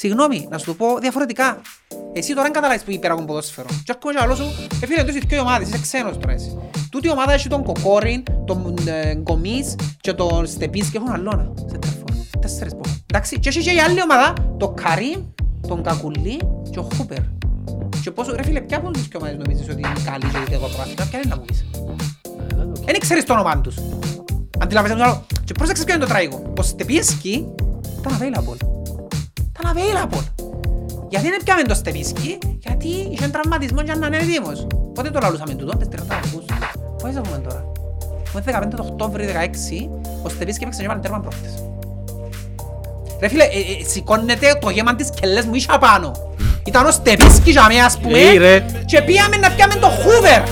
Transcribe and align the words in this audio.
Συγγνώμη, 0.00 0.46
να 0.50 0.58
σου 0.58 0.64
το 0.64 0.74
πω 0.74 0.98
διαφορετικά. 0.98 1.60
Εσύ 2.12 2.34
τώρα 2.34 2.46
αν 2.46 2.52
καταλάβεις 2.52 2.82
που 2.82 2.90
υπέρα 2.90 3.14
από 3.14 3.24
ποδόσφαιρο. 3.24 3.66
Και 3.84 3.92
έρχομαι 3.94 4.12
και 4.12 4.20
άλλο 4.22 4.34
σου, 4.34 4.44
ε 4.82 4.86
φίλε, 4.86 5.04
τόσες 5.04 5.22
δύο 5.26 5.40
ομάδες, 5.40 5.68
είσαι 5.68 5.78
ξένος 5.80 6.18
τώρα 6.18 6.32
εσύ. 6.32 6.58
Τούτη 6.90 7.06
η 7.06 7.10
ομάδα 7.10 7.32
έχει 7.32 7.48
τον 7.48 7.62
Κοκόριν, 7.64 8.22
τον 8.46 8.74
ε, 8.86 9.14
Γκομίς 9.14 9.76
και 10.00 10.12
τον 10.12 10.46
Στεπίς 10.46 10.90
και 10.90 10.96
έχουν 10.96 11.12
αλλόνα. 11.12 11.52
Σε 11.66 11.78
τερφόρ. 11.78 12.10
Τέσσερις 12.40 12.72
πόδια. 12.72 12.96
Εντάξει, 13.06 13.38
και 13.38 13.48
έχει 13.48 13.60
και 13.60 13.70
η 13.70 13.80
άλλη 13.80 14.02
ομάδα, 14.02 14.32
τον 14.58 14.74
Καρίμ, 14.74 15.20
τον 15.68 15.82
Κακουλή 15.82 16.40
και 16.70 16.78
ο 16.78 16.88
Χούπερ. 16.96 17.22
Και 18.02 18.10
πόσο, 18.10 18.34
ρε 18.34 18.42
φίλε, 18.42 18.60
ποια 18.60 18.76
από 18.76 18.90
τους 18.90 19.08
δύο 19.08 19.18
ομάδες 19.20 19.38
νομίζεις 19.38 19.68
ότι 19.68 19.78
είναι 19.78 20.02
καλή 20.04 20.32
και 20.32 20.38
ότι 20.38 20.52
εγώ 20.52 20.66
προάθλημα, 20.66 21.06
ποια 21.10 21.18
είναι 21.18 21.28
να 21.28 21.36
μου 21.36 21.44
πεις; 21.44 21.64
Δεν 22.84 22.98
ξέρεις 22.98 23.24
το 23.24 23.32
όνομα 23.32 23.60
τους. 23.60 23.76
Αντιλαμβάνεσαι 24.58 25.02
το 25.02 25.08
άλλο. 25.08 25.26
Και 25.44 25.52
πρόσεξες 25.52 25.84
ποιο 25.84 25.94
είναι 25.94 26.04
το 26.04 26.08
τραγικό. 26.08 26.52
Ο 26.58 26.62
Στεπίσκι 26.62 27.46
ήταν 27.98 28.18
available. 28.18 28.77
Ήταν 29.60 29.72
available. 29.74 30.24
Γιατί 31.08 31.28
δεν 31.28 31.40
πιάμε 31.44 31.62
το 31.62 31.74
Στεπίσκι, 31.74 32.38
γιατί 32.58 32.88
είχε 33.10 33.28
τραυματισμό 33.28 33.82
και 33.82 33.90
αν 33.90 34.02
είναι 34.02 34.16
έτοιμος. 34.16 34.66
Πότε 34.94 35.10
το 35.10 35.18
λαλούσαμε 35.22 35.54
τούτο, 35.54 35.76
τις 35.76 35.88
30 35.88 35.98
Αυγούστου. 36.24 36.54
Πότε 36.98 37.18
έχουμε 37.24 37.38
τώρα. 37.48 37.64
Με 38.32 38.42
15 38.46 38.76
το 38.76 38.84
Οκτώβρη 38.88 39.26
16, 39.26 39.88
ο 40.22 40.28
Στεπίσκι 40.28 40.62
έπαιξε 40.62 40.80
και 40.82 40.88
βάλει 40.88 41.00
τέρμα 41.00 41.20
πρόχτες. 41.20 41.50
Ρε 43.20 43.28
φίλε, 43.28 43.44
ε, 43.44 43.46
ε, 43.46 43.88
σηκώνεται 43.88 44.58
το 44.60 44.70
γέμαν 44.70 44.96
της 44.96 45.08
κελές 45.20 45.44
μου 45.44 45.54
ίσια 45.54 45.78
πάνω. 45.78 46.12
Ήταν 46.66 46.86
ο 46.86 46.90
Στεπίσκι 46.90 47.50
για 47.50 47.66
μένα, 47.68 47.84
ας 47.84 47.98
πούμε, 47.98 48.18
Ε, 48.18 48.36
ρε. 48.38 48.64
και 48.86 49.02
πήγαμε 49.02 49.36
να 49.36 49.50
πιάμε 49.50 49.74
το 49.74 49.86
Hoover. 49.88 50.42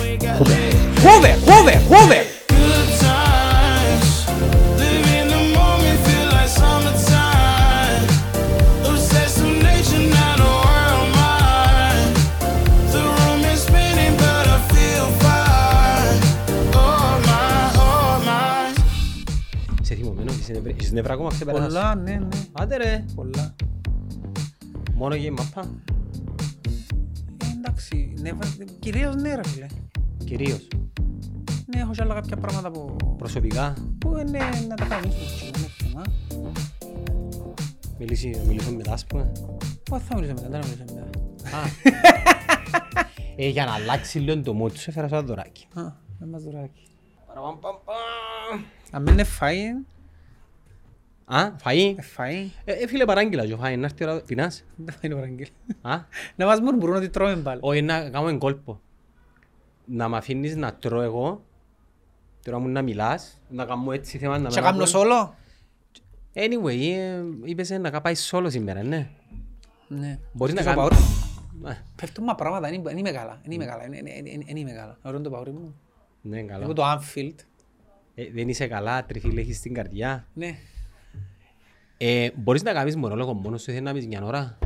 Hoover, 1.04 1.34
Hoover, 1.48 1.78
Hoover. 1.90 2.35
Νεύρα 20.96 21.12
ακόμα 21.12 21.28
ξεπεράσεις. 21.28 21.66
Πολλά, 21.66 21.94
ναι, 21.94 22.12
ναι. 22.14 22.28
Άντε 22.52 22.76
ρε, 22.76 23.04
Πολλά. 23.14 23.54
μόνο 24.94 25.14
για 25.14 25.26
η 25.26 25.30
μαπά. 25.30 25.70
Ε, 27.44 27.46
εντάξει, 27.58 28.14
ναι, 28.20 28.32
βα- 28.32 28.64
κυρίως 28.78 29.14
ναι 29.14 29.34
ρε 29.34 29.48
φίλε. 29.48 29.66
Κυρίως, 30.24 30.68
Ναι, 31.74 31.80
έχω 31.80 31.90
και 31.92 32.02
άλλα 32.02 32.14
κάποια 32.14 32.36
πράγματα 32.36 32.70
που... 32.70 32.96
προσωπικά, 33.18 33.74
που 33.98 34.08
είναι 34.18 34.38
να 34.68 34.74
τα 34.74 34.84
κανονίσουμε. 34.84 35.24
έτσι, 35.26 35.46
είναι 35.46 35.66
θέμα. 35.78 36.02
μιλήσει, 37.98 38.40
μιλήσουμε 38.46 38.76
μετά, 38.76 38.92
ας 38.92 39.06
πούμε. 39.06 39.32
Πού 39.82 39.98
θα 39.98 40.14
μιλήσω 40.14 40.32
μετά, 40.34 40.48
δεν 40.48 40.62
θα 40.62 40.68
μιλήσω 40.68 40.84
μετά. 40.94 41.06
Α. 41.56 41.60
Ε, 43.38 43.48
για 43.48 43.64
να 43.64 43.72
αλλάξει 43.72 44.18
λίγο 44.18 44.40
το 44.42 44.62
mood 44.62 44.76
σου, 44.78 44.90
έφερα 44.90 45.08
σου 45.08 45.14
ένα 45.14 45.22
δωράκι. 45.22 45.66
Α, 45.74 45.82
δεν 46.18 46.28
μας 46.28 46.42
δωράκι. 46.42 46.86
Παραπαμπαμπαμ. 47.26 48.64
Αν 48.90 49.02
μην 49.02 49.12
είναι 49.12 49.24
φαΐ, 49.40 49.84
Α, 51.28 51.50
φαΐ. 51.64 51.94
ε, 51.96 52.02
φαΐ. 52.16 52.48
Ε, 52.64 52.72
ε, 52.72 52.86
φίλε 52.86 53.04
παράγγειλα 53.04 53.46
και 53.46 53.52
ο 53.52 53.56
φαΐ, 53.62 53.78
να 53.78 53.84
έρθει 53.84 54.02
η 54.02 54.06
ώρα, 54.06 54.20
πεινάς. 54.26 54.64
Δεν 54.76 54.94
θα 54.94 55.00
είναι 55.02 55.14
ο 55.14 55.18
Βαγγέλ. 55.18 55.48
Α, 55.82 55.96
Να 56.36 56.46
μας 56.46 56.60
μουρμουρούν 56.60 56.96
ότι 56.96 57.08
τρώμε 57.08 57.36
πάλι. 57.36 57.60
όχι 57.62 57.82
να 57.82 58.10
κάνουμε 58.10 58.38
κόλπο. 58.38 58.80
Να 59.84 60.08
μ' 60.08 60.14
αφήνεις 60.14 60.56
να 60.56 60.74
τρώω 60.74 61.00
εγώ, 61.02 61.44
τώρα 62.44 62.58
μου 62.58 62.68
να 62.68 62.82
μιλάς, 62.82 63.40
να 63.48 63.64
κάνω 63.64 63.92
έτσι 63.92 64.18
θέμα 64.18 64.38
να 64.38 64.48
Και 64.48 64.54
με 64.54 64.60
κάνω 64.60 64.76
ακούν. 64.76 64.86
σόλο. 64.86 65.34
Anyway, 66.34 66.80
ε, 66.96 67.22
είπες 67.44 67.70
ε, 67.70 67.78
να 67.78 67.90
κάπαει 67.90 68.14
solo 68.30 68.46
σήμερα, 68.48 68.82
ναι. 68.82 69.08
Ναι. 69.88 70.18
Μπορείς 70.32 70.54
να 70.54 70.60
Στήσω 70.60 70.76
κάνεις- 70.76 70.96
παούρι. 70.96 71.74
Ε, 71.74 71.82
Πέφτουν 71.96 72.24
μα 72.26 72.34
πράγματα, 72.34 72.68
δεν 72.68 72.82
δεν 72.82 72.96
είμαι 72.96 73.10
καλά. 73.10 73.40
Δεν 73.42 73.50
είμαι 73.52 73.64
καλά, 73.64 73.82
δεν- 73.82 73.90
δεν- 73.90 74.24
δεν- 74.24 74.42
δεν 74.46 74.56
είμαι 74.56 74.70
καλά. 74.72 74.98
Να 75.02 75.10
ρωτώ 75.10 75.22
το 75.22 75.30
παούρι 75.30 75.50
μου. 75.50 75.74
Ναι, 76.22 76.38
Εγώ 76.38 76.46
καλά. 76.48 76.72
το 76.72 76.82
Anfield. 76.84 77.34
Ε, 78.14 78.30
δεν 78.32 78.48
είσαι 78.48 78.66
καλά, 78.66 79.04
τριφύλ 79.06 79.36
έχεις 79.36 79.56
στην 79.56 79.74
καρδιά. 79.74 80.26
Ναι. 80.34 80.58
Ε, 81.98 82.28
μπορείς 82.34 82.62
να 82.62 82.72
κάνεις 82.72 82.96
μονόλογο 82.96 83.32
μόνος 83.34 83.60
σου, 83.60 83.66
θέλεις 83.66 83.80
να 83.82 83.92
πεις 83.92 84.06
μια 84.06 84.22
ώρα. 84.24 84.58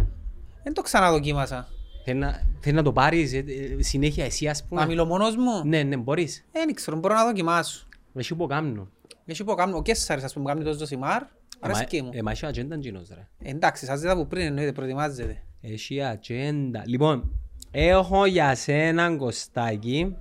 Δεν 0.63 0.75
το 0.75 0.83
ξαναδοκίμασα. 0.83 1.69
Θέλεις 2.05 2.21
να, 2.21 2.43
θέλεις 2.61 2.77
να 2.79 2.83
το 2.83 2.93
πάρεις 2.93 3.33
ε, 3.33 3.39
ε, 3.79 3.83
συνέχεια 3.83 4.25
εσύ 4.25 4.49
ας 4.49 4.61
Να 4.63 4.67
πούμε. 4.69 4.87
μιλώ 4.87 5.05
μόνος 5.05 5.37
μου; 5.37 5.65
Ναι, 5.65 5.83
ναι, 5.83 5.97
μπορείς. 5.97 6.45
Δεν 6.53 6.75
ξέρω, 6.75 6.97
μπορώ 6.97 7.15
να 7.15 7.25
δοκιμάσω. 7.25 7.87
Εσύ 8.15 8.35
που 8.35 8.47
κάνω. 8.47 8.89
Έχει 9.27 9.45
που 9.45 9.55
κάνω, 9.55 9.77
ο 9.77 9.83
Κέσσαρης 9.83 10.25
ας 10.25 10.33
πούμε 10.33 10.45
κάνει 10.45 10.65
το 10.65 10.73
Ζωσιμάρ. 10.73 11.23
Αρέσκει 11.61 12.03
μου. 12.03 12.11
Εμάς 12.13 12.33
έχει 12.33 12.47
ατζέντα 12.47 12.77
γίνος 12.77 13.09
ρε. 13.15 13.29
Εντάξει, 13.51 13.85
σας 13.85 14.03
είδα 14.03 14.17
που 14.17 14.27
πριν 14.27 14.47
εννοείται, 14.47 14.73
προετοιμάζεται. 14.73 15.43
Έχει 15.61 16.03
ατζέντα. 16.03 16.83
Λοιπόν, 16.87 17.33
έχω 17.71 18.27
για 18.27 18.55
σένα 18.55 19.17
Κωστάκη 19.17 19.97
Είναι 19.99 20.15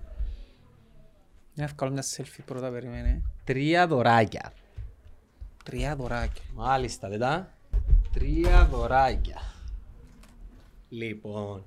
εύκολο 1.55 1.91
μια 1.91 2.03
selfie 2.03 2.43
πρώτα, 2.45 2.69
περιμένε. 2.69 3.21
τρία 3.43 3.87
δωράκια. 3.87 4.53
Τρία 5.69 5.95
δωράκια. 5.95 6.43
Μάλιστα, 6.55 7.09
δεν 7.09 7.19
τα. 7.19 7.53
Τρία 8.13 8.67
δωράκια. 8.71 9.41
Λοιπόν, 10.89 11.63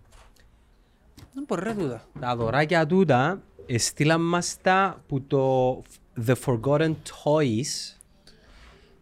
Δεν 1.34 1.44
μπορεί 1.46 1.62
ρε 1.62 1.74
τούτα. 1.74 2.04
τα 2.20 2.36
δωράκια 2.36 2.86
τούτα 2.86 3.42
στείλαν 3.76 4.20
μας 4.20 4.56
τα 4.62 5.02
που 5.06 5.22
το 5.22 5.82
The 6.26 6.34
Forgotten 6.44 6.90
Toys 6.92 7.96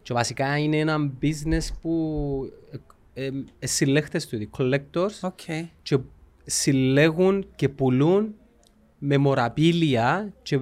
και 0.01 0.13
βασικά 0.13 0.57
είναι 0.57 0.77
ένα 0.77 1.11
business 1.21 1.67
που 1.81 2.43
ε, 3.13 3.25
ε, 3.25 3.31
ε, 3.59 3.67
συλλέκτες 3.67 4.27
του, 4.27 4.49
collectors 4.57 5.19
Οκ. 5.21 5.39
και 5.81 5.97
συλλέγουν 6.45 7.47
και 7.55 7.69
πουλούν 7.69 8.35
μεμοραπίλια 8.97 10.33
και 10.41 10.59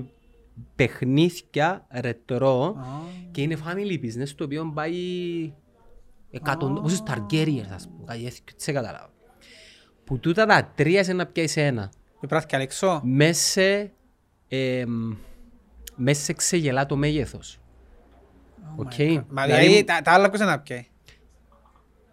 παιχνίδια 0.75 1.85
ρετρό 1.89 2.75
και 3.31 3.41
είναι 3.41 3.57
family 3.65 3.93
business 4.05 4.29
το 4.35 4.43
οποίο 4.43 4.71
πάει 4.73 4.93
εκατοντά, 6.31 6.81
πόσους 6.81 6.99
Targaryens 7.07 7.67
ας 7.73 7.87
πούμε, 7.87 8.03
κάτι 8.05 8.25
έτσι, 8.25 8.41
σε 8.55 8.71
καταλάβω. 8.71 9.09
Που 10.03 10.19
τούτα 10.19 10.45
τα 10.45 10.71
τρία 10.75 11.03
σε 11.03 11.13
να 11.13 11.25
πιάσεις 11.25 11.57
ένα. 11.57 11.91
Υπάρχει 12.21 12.45
και 12.45 12.55
Αλεξό. 12.55 13.01
Μέσα 13.03 13.89
εμ, 14.47 15.13
μέσα 15.95 16.21
σε 16.23 16.33
ξεγελά 16.33 16.85
το 16.85 16.95
μέγεθος. 16.95 17.59
Οκ. 18.75 18.93
Μα 19.29 19.43
Δηλαδή, 19.45 19.65
δηλαδή 19.65 19.83
τα 19.83 20.01
τα 20.03 20.11
άλλα 20.11 20.29
πώς 20.29 20.39
να 20.39 20.59
πιάει; 20.59 20.87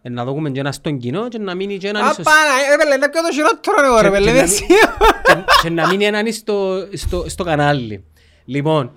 ε, 0.03 0.09
να 0.09 0.25
δούμε 0.25 0.51
και 0.51 0.61
ένα 0.61 0.73
στον 0.73 0.99
κοινό 0.99 1.29
και 1.29 1.39
να 1.39 1.55
μείνει 1.55 1.79
και 1.79 1.89
έναν 1.89 2.03
Α, 2.06 2.11
ίσως- 2.11 2.25
πάνα, 2.25 2.71
ρε 2.71 2.77
πέλε, 2.77 2.97
να 2.97 3.09
πιω 3.11 3.23
το 3.23 3.33
χειρότερο 3.33 3.87
εγώ 3.87 3.97
ρε 4.01 4.09
Και- 4.09 4.12
πέλε, 4.15 4.27
και 4.27 4.33
δεν 4.33 4.45
να- 4.45 4.51
εσύ. 4.53 4.67
και- 4.67 5.45
και 5.62 5.71
να 5.71 5.87
μείνει 5.89 6.05
έναν 6.05 6.33
στο, 6.33 6.87
στο, 6.93 7.29
στο 7.29 7.45
κανάλι. 7.45 8.05
Λοιπόν, 8.47 8.91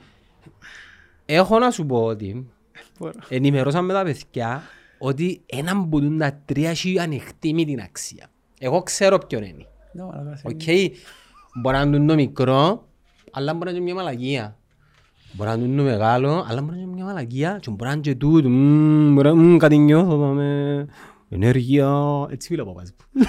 έχω 1.25 1.59
να 1.59 1.71
σου 1.71 1.85
πω 1.85 2.03
ότι 2.03 2.47
ενημερώσαμε 3.29 3.93
τα 3.93 4.03
παιδιά 4.03 4.63
ότι 4.97 5.41
έναν 5.45 5.89
που 5.89 5.99
τούν 5.99 6.17
τα 6.17 6.39
τρία 6.45 6.69
έχει 6.69 6.99
ανοιχτή 6.99 7.53
με 7.53 7.63
την 7.63 7.79
αξία. 7.79 8.27
Εγώ 8.59 8.83
ξέρω 8.83 9.17
ποιον 9.17 9.43
είναι. 9.43 9.65
Ναι, 9.91 10.03
μαλάκα, 10.03 10.39
Οκ, 10.43 10.61
μπορεί 11.61 11.75
να 11.75 11.81
είναι 11.81 12.05
το 12.07 12.15
μικρό, 12.15 12.87
αλλά 13.31 13.53
μπορεί 13.53 13.65
να 13.71 13.75
είναι 13.75 13.85
μια 13.85 13.95
μαλακία. 13.95 14.57
Μπορεί 15.31 15.49
να 15.49 15.55
είναι 15.55 15.77
το 15.77 15.83
μεγάλο, 15.83 16.45
αλλά 16.49 16.61
μπορεί 16.61 16.75
να 16.75 16.81
είναι 16.81 16.93
μια 16.93 17.05
μαλακία 17.05 17.57
και 17.61 17.69
μπορεί 17.69 17.83
να 17.89 17.91
είναι 17.91 18.01
και 18.01 18.15
τούτο. 18.15 18.49
Μμμ, 18.49 19.13
μπορεί 19.13 19.27
να- 19.27 19.35
μμμ, 19.35 19.57
κάτι 19.57 19.77
νιώθω, 19.77 20.17
πάμε. 20.17 20.85
Ενέργεια, 21.29 21.91
έτσι 22.29 22.47
μιλά 22.51 22.63
ο 22.63 22.65
παπάς 22.65 22.93
μου. 22.97 23.23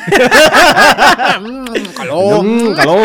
Καλό. 1.95 2.43
Μμμ, 2.43 2.73
Καλό. 2.73 2.95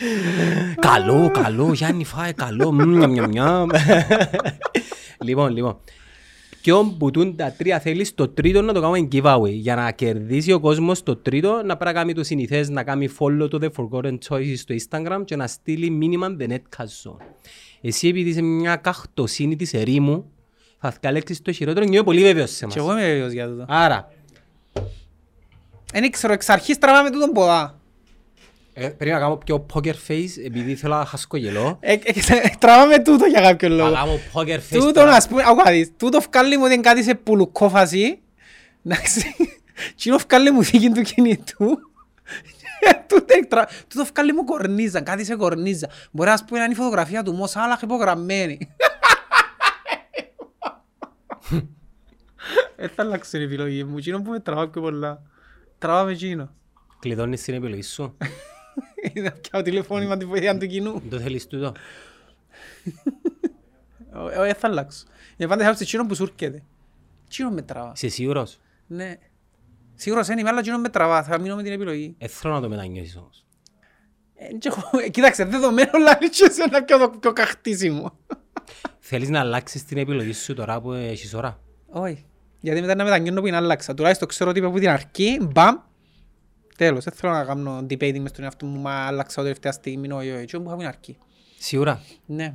μμμ. 0.00 0.74
Καλό, 0.74 1.30
καλό, 1.30 1.72
Γιάννη 1.72 2.04
φάε 2.04 2.32
καλό. 2.32 2.72
μμμ, 2.72 2.96
νιαμ, 2.96 3.10
νιαμ, 3.12 3.30
νιαμ. 3.30 3.68
Λοιπόν, 5.24 5.52
λοιπόν. 5.52 5.76
Ποιον 6.62 6.96
που 6.98 7.10
τούν 7.10 7.36
τα 7.36 7.54
τρία 7.58 7.80
θέλεις 7.80 8.08
στο 8.08 8.28
τρίτο 8.28 8.62
να 8.62 8.72
το 8.72 8.80
κάνουμε 8.80 9.08
giveaway. 9.12 9.50
Για 9.52 9.74
να 9.74 9.90
κερδίσει 9.90 10.52
ο 10.52 10.60
κόσμος 10.60 11.02
το 11.02 11.16
τρίτο 11.16 11.50
να 11.64 11.76
πρέπει 11.76 11.84
να 11.84 11.92
κάνει 11.92 12.14
το 12.14 12.24
συνηθές 12.24 12.68
να 12.68 12.82
κάνει 12.84 13.08
follow 13.18 13.50
το 13.50 13.58
The 13.62 13.68
Forgotten 13.76 14.18
Choices 14.28 14.54
στο 14.56 14.74
Instagram 14.74 15.22
και 15.24 15.36
να 15.36 15.46
στείλει 15.46 15.90
μήνυμα 15.90 16.36
The 16.40 16.48
Netcast 16.48 16.84
Zone. 17.04 17.16
Εσύ 17.80 18.08
επειδή 18.08 18.30
είσαι 18.30 18.42
μια 18.42 18.76
καχτοσύνη 18.76 19.56
της 19.56 19.74
ερήμου 19.74 20.30
θα 20.78 20.94
διαλέξεις 21.00 21.42
το 21.42 21.52
χειρότερο 21.52 21.84
και 21.86 21.94
είμαι 21.94 22.04
πολύ 22.04 22.22
βέβαιος 22.22 22.50
σε 22.50 22.58
Και 22.58 22.66
μας. 22.66 22.76
εγώ 22.76 22.92
είμαι 22.92 23.00
βέβαιος 23.06 23.32
για 23.32 23.46
τούτο. 23.48 23.64
Άρα, 23.68 24.12
Δεν 25.92 26.10
ξέρω, 26.10 26.32
εξ 26.32 26.48
αρχής 26.48 26.78
τραβάμε 26.78 27.10
τούτον 27.10 27.30
ποδά. 27.32 27.79
Ε, 28.72 28.88
πρέπει 28.88 29.10
να 29.10 29.18
κάνω 29.18 29.36
πιο 29.36 29.66
poker 29.74 29.94
face 30.08 30.44
επειδή 30.44 30.74
θέλω 30.74 30.94
να 30.94 31.04
χασκογελώ. 31.04 31.76
Ε, 31.80 31.92
ε, 31.92 31.98
ε, 32.28 32.50
Τραβάμε 32.58 32.98
τούτο 33.02 33.24
για 33.24 33.40
κάποιον 33.40 33.72
Να 33.72 33.76
λόγο. 33.76 33.94
κάνω 33.94 34.18
poker 34.32 34.56
face 34.58 34.78
Τούτο 34.78 34.92
τώρα. 34.92 35.10
να 35.10 35.26
πούμε, 35.28 35.42
άκου 35.46 35.62
να 35.64 35.70
δεις, 35.70 35.92
τούτο 35.96 36.20
φκάλλει 36.20 36.56
μου 36.56 36.62
ότι 36.64 36.72
είναι 36.74 36.82
κάτι 36.82 37.02
σε 37.02 37.14
πουλουκόφαση. 37.14 38.20
Εντάξει, 38.84 39.34
τούτο 40.04 40.18
φκάλλει 40.18 40.50
μου 40.50 40.64
θήκη 40.64 40.90
του 40.90 41.02
κινητού. 41.02 41.78
Τούτο 43.06 43.24
εκτρα- 43.38 43.68
Τούτο 43.88 44.04
φκάλλει 44.04 44.32
μου 44.32 44.44
κορνίζα, 44.44 45.00
κάτι 45.00 45.24
σε 45.24 45.36
κορνίζα. 45.36 45.88
Μπορεί 46.10 46.28
να 46.30 46.44
πούμε 46.44 46.58
να 46.58 46.64
είναι 46.64 46.72
η 46.74 46.76
φωτογραφία 46.76 47.22
του 47.22 47.32
Μος 47.32 47.56
Άλαχ 47.56 47.82
υπογραμμένη. 47.82 48.58
Ε, 52.76 52.88
θα 52.88 53.02
αλλάξω 53.02 53.30
την 53.30 53.42
επιλογή 53.42 53.84
μου. 53.84 53.98
Εκείνο 53.98 54.22
που 54.22 54.30
με 54.30 54.40
τραβά 54.40 54.68
πιο 54.68 54.80
πολλά. 54.80 55.22
Τραβά 55.78 56.04
με 56.04 56.10
εκείνο. 56.12 56.50
Κλειδώνεις 56.98 57.42
την 57.42 57.54
επιλογή 57.54 57.82
σου. 57.82 58.16
Είδα 59.12 59.32
πια 59.32 59.62
τηλεφώνημα 59.62 60.16
τη 60.16 60.24
βοήθεια 60.24 60.58
του 60.58 60.66
κοινού. 60.66 60.92
Δεν 60.92 61.08
το 61.10 61.18
θέλεις 61.18 61.46
τούτο; 61.46 61.72
Ε, 64.34 64.48
ε, 64.48 64.54
θα 64.54 64.68
αλλάξω. 64.68 65.04
Για 65.36 65.48
πάντα 65.48 65.64
θα 65.64 65.76
εκείνο 65.80 66.06
που 66.06 66.14
σου 66.14 66.22
έρχεται. 66.22 66.62
Εκείνο 67.26 67.50
με 67.50 67.62
τραβά. 67.62 67.92
Είσαι 67.94 68.08
σίγουρος; 68.08 68.58
Ναι. 68.86 69.16
Σίγουρα 69.94 70.22
δεν 70.22 70.38
είμαι, 70.38 70.48
αλλά 70.48 70.58
εκείνο 70.58 70.78
με 70.78 70.88
τραβά. 70.88 71.22
Θα 71.22 71.40
μείνω 71.40 71.56
με 71.56 71.62
την 71.62 71.72
επιλογή. 71.72 72.14
Ε, 72.18 72.26
θέλω 72.26 72.54
να 72.54 72.60
το 72.60 72.68
μετανιώσεις 72.68 73.16
όμως. 73.16 73.44
Ε, 74.34 74.54
και 74.54 74.68
εγώ- 74.68 75.04
ε, 75.04 75.08
Κοίταξε, 75.08 75.44
δεδομένο 75.44 75.90
λάλη 75.98 76.30
και 76.30 76.44
εσένα 76.48 76.84
πιο, 76.84 76.98
το- 76.98 77.10
πιο 77.20 77.32
καχτίσιμο. 77.32 78.18
Θέλεις 78.98 79.28
να 79.28 79.40
αλλάξεις 79.40 79.84
την 79.84 79.98
επιλογή 79.98 80.32
σου 80.32 80.54
τώρα 80.54 80.80
που 80.80 80.92
έχεις 80.92 81.34
ώρα; 81.34 81.60
Όχι. 81.88 82.24
Γιατί 82.60 82.80
μετά 82.80 82.94
να 82.94 83.04
μετανιώνω 83.04 83.40
που 83.40 83.46
είναι 83.46 83.56
άλλαξα. 83.56 83.94
Τουλάχιστον 83.94 84.28
ξέρω 84.28 84.50
ότι 84.50 84.58
είπα 84.58 84.68
από 84.68 84.78
την 84.78 84.88
αρχή, 84.88 85.38
μπαμ, 85.52 85.76
τέλος. 86.84 87.04
Δεν 87.04 87.12
θέλω 87.12 87.32
να 87.32 87.44
κάνω 87.44 87.78
debating 87.90 88.18
μες 88.20 88.30
στον 88.30 88.44
εαυτό 88.44 88.66
μου, 88.66 88.80
μα 88.80 88.92
άλλαξα 89.06 89.42
τελευταία 89.42 89.72
στιγμή, 89.72 90.12
όχι, 90.12 90.30
όχι. 90.30 90.44
Τι 90.44 90.56
που 90.56 90.62
είχα 90.62 90.70
από 90.72 90.78
την 90.78 90.88
αρχή. 90.88 91.18
Σίγουρα. 91.58 92.02
Ναι. 92.26 92.54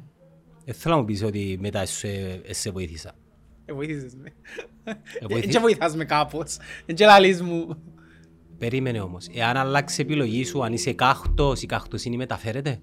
Ε, 0.66 0.74
θέλω 0.74 0.94
να 0.96 1.00
μου 1.02 1.06
πεις 1.08 1.24
ότι 1.24 1.58
μετά 1.62 1.86
σου 1.86 2.08
ε, 2.08 2.42
ε, 2.46 2.54
σε 2.54 2.72
βοήθησα. 2.72 3.12
Ε, 3.66 3.74
βοήθησες 3.74 4.16
με. 4.16 4.34
Ε, 4.84 4.94
βοήθη- 5.30 5.48
Ε, 5.48 5.52
και 5.52 5.60
βοηθάς 5.60 5.96
με 5.96 6.06
κάπως. 6.06 6.58
Ε, 6.86 6.94
και 6.94 7.06
λαλείς 7.06 7.42
μου. 7.42 7.84
Περίμενε 8.58 9.00
όμως. 9.02 9.28
Εάν 9.34 9.58
αλλάξει 9.58 10.02
επιλογή 10.02 10.46
σου, 10.46 10.64
αν 10.64 10.74
είσαι 10.74 10.94
κάχτος, 10.94 11.62
η 11.62 11.66
καχτοσύνη 11.66 12.18
μεταφέρεται; 12.18 12.80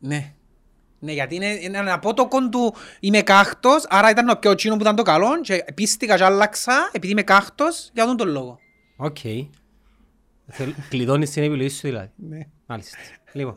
Ναι. 0.00 0.34
Ναι, 1.02 1.12
γιατί 1.12 1.34
είναι 1.34 1.46
είναι 1.46 1.78
ένα 1.78 1.92
απότοκο 1.92 2.48
του 2.48 2.74
είμαι 3.00 3.22
κάχτος, 3.22 3.84
άρα 3.88 4.10
ήταν 4.10 4.28
ο 4.28 4.34
πιο 4.34 4.54
τσίνο 4.54 4.74
που 4.74 4.80
ήταν 4.80 4.96
το 4.96 5.02
καλό 5.02 5.40
και 5.40 5.64
πίστηκα 5.74 6.16
και 6.16 6.24
άλλαξα 6.24 6.90
επειδή 6.92 7.12
είμαι 7.12 7.22
κάχτος 7.22 7.90
για 7.92 8.02
αυτόν 8.02 8.16
τον 8.18 8.28
λόγο. 8.28 8.58
Οκ. 9.02 9.16
Θέλ- 10.52 10.74
Κλειδώνεις 10.88 11.30
την 11.30 11.42
επιλογή 11.42 11.68
σου 11.68 11.80
δηλαδή. 11.82 12.10
Ναι. 12.16 12.38
Μάλιστα. 12.66 12.96
Λοιπόν. 13.32 13.54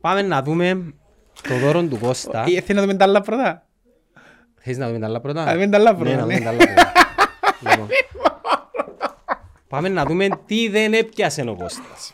Πάμε 0.00 0.22
να 0.22 0.42
δούμε 0.42 0.94
το 1.48 1.58
δώρο 1.58 1.82
του 1.82 1.98
Κώστα. 1.98 2.40
Ε, 2.42 2.44
Θέλεις 2.44 2.68
να 2.68 2.80
δούμε 2.80 2.94
τα 2.94 3.04
άλλα 3.04 3.20
πρώτα; 3.20 3.66
Θες 4.60 4.76
να 4.78 4.86
δούμε 4.86 4.98
τα 4.98 5.06
άλλα 5.06 5.20
πρώτα; 5.20 5.44
Να 5.44 5.52
δούμε 5.52 5.68
τα 5.68 5.76
άλλα 5.76 5.94
πρώτα, 5.94 6.10
Ναι, 6.10 6.16
να 6.16 6.22
δούμε 6.22 6.34
ναι. 6.38 6.44
τα 6.44 6.48
άλλα 6.50 6.64
πρώτα. 6.64 6.92
Λοιπόν. 7.70 7.88
Πάμε 9.68 9.88
να 9.88 10.04
δούμε 10.04 10.28
τι 10.46 10.68
δεν 10.68 10.92
έπιασε 10.94 11.42
ο 11.42 11.56
Κώστας. 11.56 12.10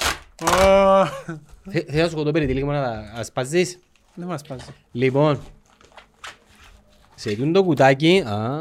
Θε- 1.71 1.91
Θέλω 1.91 2.03
να 2.03 2.09
σου 2.09 2.15
πω 2.15 2.23
το 2.23 2.31
περιτύλιγμα 2.31 2.73
να 2.73 2.83
τα 2.83 3.13
ασπαζείς. 3.17 3.79
Δεν 4.15 4.27
μας 4.27 4.43
πάζει. 4.43 4.65
Λοιπόν, 4.93 5.41
σε 7.21 7.31
εκείνο 7.31 7.53
το 7.53 7.65
κουτάκι 7.65 8.25
α, 8.27 8.61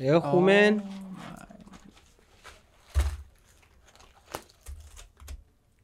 έχουμε 0.00 0.82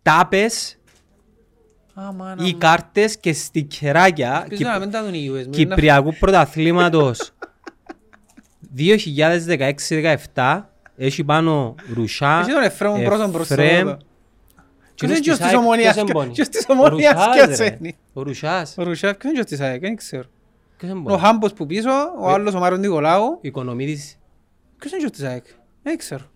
τάπες 0.03 0.79
Α, 1.95 2.13
μάνα 2.13 2.45
ή 2.47 2.53
μου. 2.53 2.59
κάρτες 2.59 3.17
και 3.19 3.33
στικεράκια 3.33 4.47
Πίσω 4.49 4.69
να 4.69 4.79
μην 4.79 4.91
τα 4.91 5.05
δουν 5.05 5.15
οι 5.15 5.29
US. 5.31 5.33
μην 5.33 5.51
Κυπριακού 5.51 6.15
πρωταθλήματος 6.15 7.31
2016-17 10.35 10.61
έχει 10.97 11.25
πάνω 11.25 11.75
Ρουσά, 11.95 12.41
Εσύ 12.41 12.51
τον 12.53 12.63
Εφραίμ 12.63 13.03
πρώτον 13.05 13.33
προς 13.33 13.49
το 13.49 13.55
Εφραίμ. 13.55 13.83
πρώτο. 13.87 14.05
Ποιος 14.95 15.11
είναι 15.11 15.21
της 15.21 15.37
της 15.37 15.47
ΑΕΚ, 15.47 15.57
Ομονίας 15.59 15.93
ποιος 15.95 16.05
και- 16.05 16.11
εμπόνει; 16.11 16.33
ποιος 16.33 16.49
της 16.49 16.65
Ομονίας 16.69 17.13
Ο 17.15 17.17
και 17.33 17.41
Ρουσάς, 17.41 17.59
ρε. 17.59 17.65
ασένει. 17.67 17.97
Ο 18.13 18.23
Ρουσάς. 18.23 18.75
Ο 18.79 18.83
Ρουσέφ, 18.83 19.17
ποιος 19.17 19.33
είναι 19.33 19.45
της 19.45 19.61
ΑΕΚ, 19.61 19.81
δεν 19.81 19.97
ξέρω. 19.97 20.25
Ποιος 20.81 20.93
Ο 20.93 20.97
εμπόνει; 20.97 21.19
Χάμπος 21.21 21.53
που 21.53 21.67
πίσω, 21.67 21.91
ο 22.21 22.29
άλλος 22.29 22.55
ο 22.55 22.59
Μάρον 22.59 22.81
Νικολάου. 22.81 23.38
Οικονομίδης. 23.41 24.19
Ποιος 24.79 24.93
είναι 24.93 25.11
της 25.11 25.23
ΑΕΚ, 25.23 25.44
δεν 25.82 25.97
ξέρω. 25.99 26.31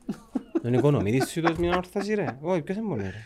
Τον 0.62 0.72
οικονομίδης 0.74 1.30
σου 1.30 1.40
δώσει 1.40 1.60
μια 1.60 1.76
όρθασης 1.76 2.14
ρε. 2.14 2.38
Όχι, 2.40 2.60
ποιος 2.62 2.76
εμπόνει 2.76 3.02
ρε. 3.02 3.24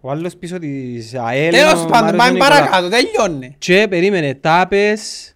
Ο 0.00 0.10
άλλος 0.10 0.36
πίσω 0.36 0.58
της 0.58 1.14
ΑΕΛ. 1.14 1.50
Τέλος 1.52 1.72
ο 1.82 1.86
πάντων, 1.86 1.90
Μάριος 1.90 2.16
πάμε 2.16 2.30
Νικολάου. 2.30 2.58
παρακάτω, 2.58 2.88
τελειώνει. 2.88 3.54
Και 3.58 3.86
περίμενε 3.88 4.34
τάπες, 4.34 5.34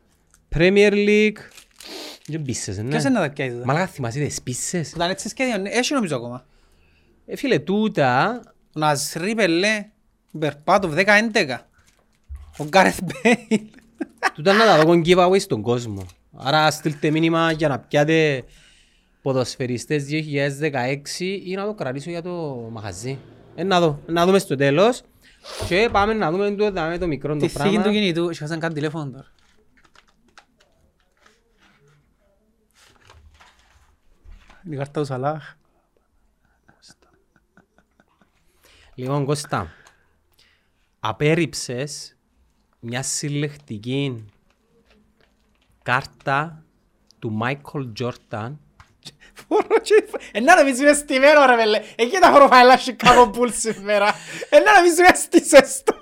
Premier 0.56 0.92
League. 0.92 1.36
Δεν 2.26 2.42
πίσες, 2.42 2.78
ναι. 2.78 2.88
Ποιος 2.88 3.02
είναι 3.02 3.12
να 3.12 3.20
τα 3.20 3.30
πιάσει 3.30 3.50
τώρα. 3.52 3.64
Μαλάκα 3.64 3.86
θυμάσαι 3.86 4.18
τις 4.18 4.42
πίσες. 4.42 4.88
Που 4.90 4.96
ήταν 4.96 5.10
έτσι 5.10 5.28
σχέδιο, 5.28 5.56
ναι, 5.58 5.68
έχει 5.68 5.92
νομίζω 5.92 6.16
ακόμα. 6.16 6.46
Ε, 7.26 7.36
φίλε, 7.36 7.58
τούτα 7.58 8.40
Ο 8.76 8.80
Ναζρί 8.80 9.34
Πελέ, 9.34 9.86
Μπερπάτοφ 10.30 10.92
10-11. 10.94 11.68
Ο 12.58 12.64
Γκάρεθ 12.64 12.98
Μπέιλ. 13.02 13.60
Τούτα 14.34 14.52
να 14.52 14.64
τα 14.64 14.84
δω 14.84 14.92
giveaway 15.04 15.40
στον 15.40 15.62
κόσμο. 15.62 16.06
Άρα 16.36 16.70
στείλτε 16.70 17.10
μήνυμα 17.10 17.52
για 17.52 17.68
να 17.68 17.78
πιάτε 17.78 18.44
ποδοσφαιριστές 19.22 20.04
2016 20.10 21.20
ή 21.44 21.54
να 21.54 21.64
το 21.64 21.74
κρατήσω 21.74 22.10
για 22.10 22.22
το 22.22 22.68
μαγαζί. 22.72 23.18
Ε, 23.54 23.62
να 23.64 23.80
δω, 23.80 24.00
να 24.06 24.26
δούμε 24.26 24.38
στο 24.38 24.56
τέλος. 24.56 25.02
Και 25.68 25.88
πάμε 25.92 26.12
να 26.12 26.30
δούμε 26.30 26.50
το, 26.54 26.70
δάμε 26.70 26.98
το 26.98 27.06
μικρό 27.06 27.32
το 27.32 27.38
Τη 27.40 27.48
θήκη 27.48 27.58
πράγμα. 27.58 27.82
του 27.82 27.90
κινητού, 27.90 28.30
είχαν 28.30 28.58
κάνει 28.58 28.74
τηλέφωνο 28.74 29.10
τώρα. 29.10 29.26
Η 34.70 34.76
κάρτα 34.76 35.00
του 35.00 35.06
Σαλάχ. 35.06 35.54
Λοιπόν, 38.94 39.24
Κώστα, 39.24 39.72
απέρριψες 41.00 42.13
μια 42.84 43.02
συλλεκτική 43.02 44.24
κάρτα 45.82 46.64
του 47.18 47.32
Μάικολ 47.32 47.92
Τζόρταν 47.92 48.58
Φορώ 49.34 49.80
και... 49.82 50.04
Ενά 50.32 50.54
να 50.56 50.64
μην 50.64 50.74
είμαι 50.76 50.92
στημένο 50.92 51.46
ρε 51.46 51.56
βέλε. 51.56 51.80
Εκεί 51.96 52.18
τα 52.20 52.32
προφάιλα 52.32 52.78
Chicago 52.78 53.30
Bulls 53.30 53.52
σήμερα. 53.52 54.14
Ενά 54.50 54.72
να 54.72 54.82
μην 54.82 54.92
είμαι 54.98 55.14
στήσες 55.14 55.82
το. 55.84 55.94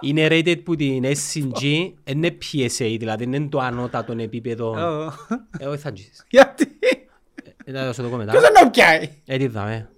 είναι 0.00 0.26
rated 0.30 0.64
που 0.64 0.76
την 0.76 1.04
SCG, 1.04 1.92
είναι 2.04 2.38
PSA, 2.42 2.96
δηλαδή 2.98 3.24
είναι 3.24 3.48
το 3.48 3.58
ανώτατο 3.58 4.12
επίπεδο. 4.12 4.76
Ε, 5.58 5.66
όχι 5.66 5.78
θα 5.78 5.88
αγγίσεις. 5.88 6.24
Γιατί; 6.28 6.78
Ε, 7.64 7.72
θα 7.72 7.84
δώσω 7.84 8.02
το 8.02 8.08
Ποιος 8.08 8.10
κομμετά. 8.10 8.40
δεν 8.40 8.52
το 8.62 8.70
πιάει; 8.70 9.10
Ε, 9.26 9.36
τι 9.36 9.46
δάμε. 9.46 9.88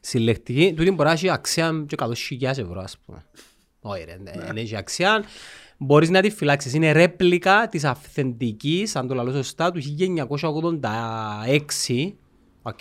Συλλεκτική, 0.00 0.74
τούτη 0.76 0.90
μπορεί 0.90 1.08
να 1.08 1.14
έχει 1.14 1.30
αξία 1.30 1.84
και 1.86 1.96
100.000 1.98 2.42
ευρώ, 2.42 2.80
ας 2.80 2.98
πούμε. 3.06 3.24
Όχι 3.86 4.04
ρε, 4.04 4.16
δεν 4.46 4.56
έχει 4.56 4.76
αξία. 4.76 5.24
Μπορείς 5.76 6.10
να 6.10 6.20
τη 6.20 6.30
φυλάξεις. 6.30 6.74
Είναι 6.74 6.92
ρέπλικα 6.92 7.68
της 7.70 7.84
αυθεντικής, 7.84 8.96
αν 8.96 9.08
το 9.08 9.14
λαλώ 9.14 9.32
σωστά, 9.32 9.72
του 9.72 9.80
1986. 9.80 12.14
Οκ. 12.62 12.78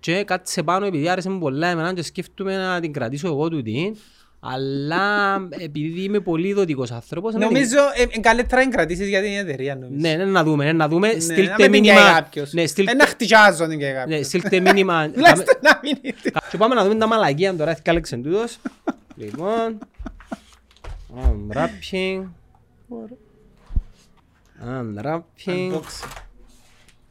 Και 0.00 0.24
κάτσε 0.24 0.62
πάνω 0.62 0.86
επειδή 0.86 1.08
άρεσε 1.08 1.30
μου 1.30 1.38
πολλά 1.38 1.68
εμένα 1.68 1.94
και 1.94 2.02
σκέφτομαι 2.02 2.56
να 2.56 2.80
την 2.80 2.92
κρατήσω 2.92 3.26
εγώ 3.26 3.48
τούτη. 3.48 3.96
Αλλά 4.40 5.36
επειδή 5.58 6.02
είμαι 6.02 6.20
πολύ 6.20 6.52
δοτικός 6.52 6.90
άνθρωπος... 6.90 7.32
να 7.32 7.38
την- 7.38 7.48
Νομίζω 7.48 7.76
ε, 7.94 8.02
ε, 8.02 8.06
καλύτερα 8.20 8.64
να 8.64 8.70
κρατήσεις 8.70 9.08
για 9.08 9.22
την 9.22 9.32
εταιρεία 9.32 9.74
νομίζω. 9.76 10.00
Ναι, 10.08 10.14
ναι, 10.14 10.24
να 10.24 10.44
δούμε, 10.44 10.64
ναι, 10.64 10.72
να 10.72 10.88
δούμε. 10.88 11.06
Ναι, 11.08 11.14
να 11.14 11.20
Στείλτε 11.20 11.42
μην 11.42 11.56
την 11.72 11.82
καίει 11.82 11.92
μήνυμα. 11.94 12.12
κάποιος. 12.14 12.52
Ναι, 12.52 12.62
Ε, 12.62 12.66
στείλτε- 12.66 12.96
Να 12.96 13.06
χτυκιάζω 13.06 13.66
την 13.68 13.78
και 13.78 13.86
ναι, 13.86 13.92
κάποιος. 13.92 14.26
στείλτε 14.26 14.60
μήνυμα. 14.60 15.08
Τουλάχιστον 15.14 15.54
να 15.62 15.80
μην 15.82 15.96
είναι. 16.02 16.14
Και 16.50 16.56
πάμε 16.56 16.74
να 16.74 16.82
δούμε 16.82 16.94
τα 16.94 17.06
μαλακία 17.06 17.56
τώρα, 17.56 17.70
έχει 17.70 17.82
κάλεξε 17.82 18.16
τούτος. 18.16 18.56
Λοιπόν, 19.16 19.78
unwrapping, 21.16 22.26
unwrapping, 24.64 25.72
Unboxing. 25.72 26.10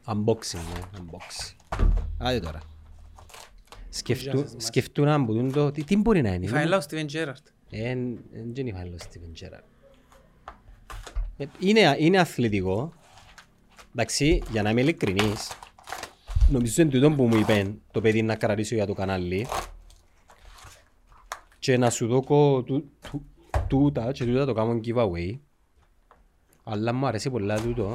unboxing, 0.06 0.60
ναι, 0.74 0.80
unboxing. 0.98 1.56
Άντε 2.18 2.40
τώρα. 2.40 2.60
Σκεφτού, 3.90 4.38
Γεια 4.38 4.48
σας, 4.48 4.64
σκεφτούν 4.66 5.06
να 5.06 5.18
μπουν 5.18 5.52
το, 5.52 5.72
τι, 5.72 5.84
τι 5.84 5.98
μπορεί 5.98 6.22
να 6.22 6.30
Η 6.32 6.34
είναι. 6.36 6.48
φαίλα 6.48 6.78
ο 6.78 6.82
Στίβεν 6.82 7.08
Τζέραρτ. 7.08 7.48
Εν 7.70 8.18
εν 8.34 8.52
είναι 8.56 8.70
η 8.70 8.74
φάιλο 8.74 8.98
Steven 9.00 9.44
Gerrard. 9.44 9.64
Ε, 11.38 11.46
Είναι, 11.60 11.96
είναι 12.00 12.20
αθλητικό. 12.20 12.94
Εντάξει, 13.92 14.42
για 14.52 14.62
να 14.62 14.70
είμαι 14.70 14.82
ειλικρινής, 14.82 15.52
νομίζω 16.50 16.82
είναι 16.82 16.92
τούτο 16.92 17.12
που 17.12 17.28
μου 17.28 17.36
είπε 17.38 17.74
το 17.92 18.02
παιδί 18.02 18.22
να 18.22 18.36
κρατήσω 18.36 18.76
για 18.76 18.86
το 18.86 18.94
κανάλι 18.94 19.48
και 21.64 21.78
να 21.78 21.90
σου 21.90 22.08
δώκω 22.08 22.62
του- 22.62 22.92
του- 23.10 23.26
τούτα 23.68 24.12
και 24.12 24.26
τούτα 24.26 24.46
το 24.46 24.54
κάνω 24.54 24.80
giveaway. 24.86 25.40
Αλλά 26.64 26.94
μου 26.94 27.06
αρέσει 27.08 27.30
πολλά 27.30 27.60
τούτο. 27.60 27.90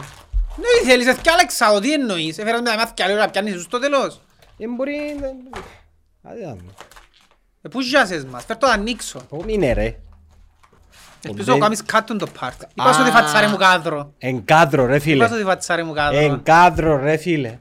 Ναι, 0.57 0.89
θέλεις 0.91 1.07
να 1.07 1.13
θυκάλεξα 1.15 1.73
το, 1.73 1.81
τι 1.81 1.93
εννοείς. 1.93 2.39
Έφερας 2.39 2.61
με 2.61 2.69
τα 2.69 2.77
μάθηκια 2.77 3.07
λίγο 3.07 3.19
να 3.19 3.31
πιάνεις 3.31 3.63
στο 3.63 3.79
τέλος. 3.79 4.21
Ε, 4.59 4.69
μπορεί... 4.69 4.97
Άντε 6.23 6.45
να 6.47 6.51
δούμε. 6.55 6.73
Ε, 7.63 7.69
πού 7.69 7.81
ζιάσες 7.81 8.25
μας, 8.25 8.45
φέρ' 8.45 8.57
το 8.57 8.67
να 8.67 8.73
ανοίξω. 8.73 9.21
Ω, 9.29 9.37
είναι 9.47 9.73
ρε. 9.73 9.99
Ελπίζω 11.23 11.53
να 11.53 11.59
κάνεις 11.59 11.83
κάτω 11.83 12.17
το 12.17 12.27
πάρτ. 12.41 12.63
Είπα 12.75 12.93
σου 12.93 13.01
ότι 13.03 13.11
φατσάρε 13.11 13.47
μου 13.47 13.57
κάδρο. 13.57 14.13
Εν 14.19 14.45
κάδρο 14.45 14.87
ρε 14.87 14.95
Είπα 14.95 15.03
φίλε. 15.05 15.27
σου 15.27 15.35
ότι 15.35 15.43
φατσάρε 15.45 15.83
μου 15.83 15.89
Εν 15.91 15.95
κάδρο. 15.97 16.41
κάδρο 16.43 16.97
ρε 16.97 17.17
φίλε. 17.17 17.59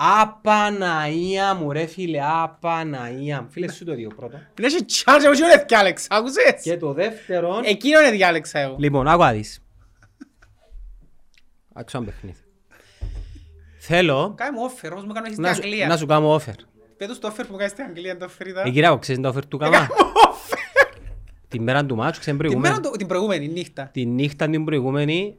Απαναία 0.00 1.54
μου 1.54 1.72
ρε 1.72 1.86
φίλε, 1.86 2.18
απαναία 2.42 3.42
μου. 3.42 3.48
Φίλε 3.50 3.72
σου 3.72 3.84
το 3.84 3.94
δύο 3.94 4.08
πρώτο. 4.16 4.38
Δεν 4.54 4.64
έχει 4.64 4.76
chance, 4.88 5.20
εγώ 5.24 5.34
δεν 5.36 5.64
διάλεξα, 5.68 6.06
άκουσες; 6.10 6.62
Και 6.62 6.76
το 6.76 6.92
δεύτερο... 6.92 7.60
Εκείνο 7.64 8.00
είναι 8.00 8.10
διάλεξα 8.10 8.58
εγώ. 8.58 8.76
Λοιπόν, 8.78 9.08
άκου 9.08 9.22
να 9.22 9.32
δεις. 9.32 9.62
Άκουσα 11.72 11.96
ένα 11.98 12.06
παιχνίδι. 12.06 12.38
Θέλω 13.78 14.34
Κάνε 14.36 14.58
μου 14.58 14.66
offer, 14.70 14.88
όμως 14.92 15.04
μου 15.04 15.12
κάνω 15.12 15.26
στην 15.26 15.42
να 15.42 15.54
σου, 15.54 15.60
να 15.60 15.66
Αγγλία. 15.66 15.96
σου 15.96 16.06
κάνω 16.06 16.34
offer. 16.36 16.52
Πέτω 16.96 17.18
το 17.18 17.28
offer 17.36 17.44
που 17.48 17.56
κάνεις 17.56 17.72
στην 17.72 17.84
Αγγλία, 17.84 18.16
το 18.16 18.28
offer 18.38 18.46
ήταν. 18.46 18.66
Ε, 18.66 18.70
κυρία, 18.70 18.96
ξέρεις 19.00 19.22
τα 19.22 19.32
offer 19.34 19.44
του 19.48 19.58
κάμα. 19.58 19.70
Κάνε 19.76 19.86
μου 19.90 20.12
offer. 20.32 20.56
Την 21.48 21.62
μέρα 21.62 21.84
του 21.86 21.96
μάτσου, 21.96 22.20
ξέρεις 22.20 22.40
Την 22.40 22.48
μέρα 22.48 22.60
προηγούμενη. 22.60 22.80
του- 22.92 22.98
την 22.98 23.06
προηγούμενη 23.06 23.48
νύχτα. 23.48 23.88
Τη 23.92 24.06
νύχτα 24.06 24.48
την 24.48 24.64
προηγούμενη, 24.64 25.36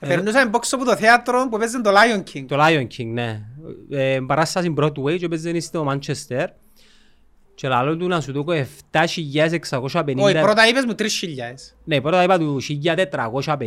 Περνούσαμε 0.00 0.50
πόξο 0.50 0.76
από 0.76 0.84
το 0.84 0.96
θέατρο 0.96 1.48
που 1.50 1.56
έπαιζε 1.56 1.80
το 1.80 1.90
Lion 1.90 2.18
King. 2.34 2.44
το 2.48 2.56
Lion 2.60 2.86
King, 2.98 3.06
ναι. 3.06 3.40
Ε, 3.90 4.18
παράσταση 4.26 4.74
Broadway 4.78 5.18
και 5.18 5.24
έπαιζε 5.24 5.60
στο 5.60 5.86
Manchester. 5.90 6.46
Και 7.54 7.68
λαλό 7.68 7.96
του 7.96 8.08
να 8.08 8.20
σου 8.20 8.32
δώκω 8.32 8.52
7.650. 8.52 10.14
Όχι, 10.16 10.40
πρώτα 10.40 10.68
είπες 10.68 10.84
μου 10.84 10.94
3.000. 10.98 11.04
Ναι, 11.84 12.00
πρώτα 12.00 12.22
είπα 12.22 12.38
του 12.38 12.60
1.450. 12.84 13.60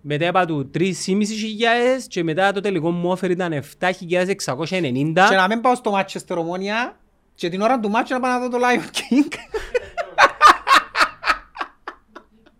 Μετά 0.00 0.26
είπα 0.26 0.44
του 0.44 0.70
3.500 0.74 0.80
και 2.08 2.24
μετά 2.24 2.52
το 2.52 2.60
τελικό 2.60 2.90
μου 2.90 3.12
offer 3.12 3.30
ήταν 3.30 3.64
7.690. 3.78 3.92
Και 5.28 5.36
να 5.36 5.46
μην 5.48 5.60
πάω 5.60 5.74
στο 5.74 5.98
Manchester 5.98 6.36
Ομόνια 6.36 6.96
και 7.34 7.48
την 7.48 7.60
ώρα 7.60 7.80
του 7.80 7.90
μάτσου 7.90 8.14
να 8.14 8.20
πάω 8.20 8.30
να 8.30 8.38
δω 8.38 8.48
το 8.48 8.58
Lion 8.62 8.96
King. 8.96 9.34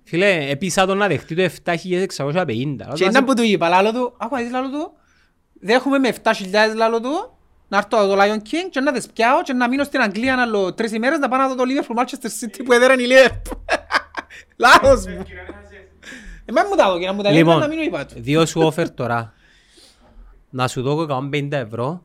Φίλε, 0.05 0.51
επίσα 0.51 0.87
τον 0.87 0.97
να 0.97 1.07
δεχτεί 1.07 1.35
το 1.35 1.51
7.650. 1.65 2.77
Και 2.95 3.05
ήταν 3.05 3.25
που 3.25 3.35
του 3.35 3.43
είπα, 3.43 3.69
λάλο 3.69 3.93
του, 3.93 4.15
άκου 4.19 4.35
να 4.35 4.41
δεις 4.41 4.51
λάλο 4.51 4.71
του, 4.71 4.93
δέχομαι 5.61 5.99
με 5.99 6.15
7.000 6.23 6.33
λάλο 6.77 7.01
του, 7.01 7.33
να 7.69 7.77
έρθω 7.77 8.07
το 8.07 8.17
Lion 8.23 8.37
King 8.37 8.69
και 8.71 8.81
να 8.81 8.93
τις 8.93 9.07
πιάω 9.07 9.43
και 9.43 9.53
να 9.53 9.69
μείνω 9.69 9.85
στην 9.85 10.01
Αγγλία 10.01 10.41
άλλο 10.43 10.75
τρεις 10.75 10.93
ημέρες 10.93 11.19
να 11.19 11.29
πάω 11.29 11.39
να 11.41 11.49
δω 11.49 11.55
το 11.55 11.63
Liverpool 11.67 11.99
Manchester 11.99 12.45
City 12.45 12.61
που 12.65 12.73
έδεραν 12.73 12.99
η 12.99 13.05
Liverpool. 13.09 13.57
Λάθος 14.57 15.07
μου. 15.07 15.25
Εμένα 16.45 16.69
μου 16.69 16.75
τα 16.75 16.91
δω 16.93 16.99
και 16.99 17.07
να 17.07 17.13
μου 17.13 17.23
τα 17.23 17.31
λέει 17.31 17.39
Λοιπόν, 17.39 17.59
να 17.59 17.69
μείνω 17.69 17.83
είπα 17.83 18.07
του. 18.07 18.15
δύο 18.21 18.47
σου 18.47 18.73
offer 18.73 18.91
τώρα. 18.95 19.33
Να 20.51 20.69
σου 20.69 20.83
δω 20.83 21.07
150 21.33 21.53
ευρώ 21.53 22.03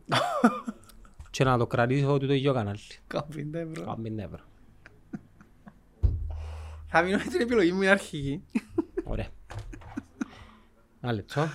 και 1.31 1.43
να 1.43 1.57
το 1.57 1.67
κρατήσω 1.67 2.17
τούτο 2.17 2.33
ίδιο 2.33 2.53
κανάλι. 2.53 2.79
50 3.13 3.19
ευρώ. 3.53 3.98
150 4.03 4.17
ευρώ. 4.17 4.39
Θα 6.88 7.01
μείνω 7.01 7.17
με 7.17 7.24
την 7.24 7.41
επιλογή 7.41 7.72
μου 7.72 7.81
είναι 7.81 7.91
αρχική. 7.91 8.43
Ωραία. 9.03 9.27
Ένα 11.01 11.13
λεπτό. 11.13 11.48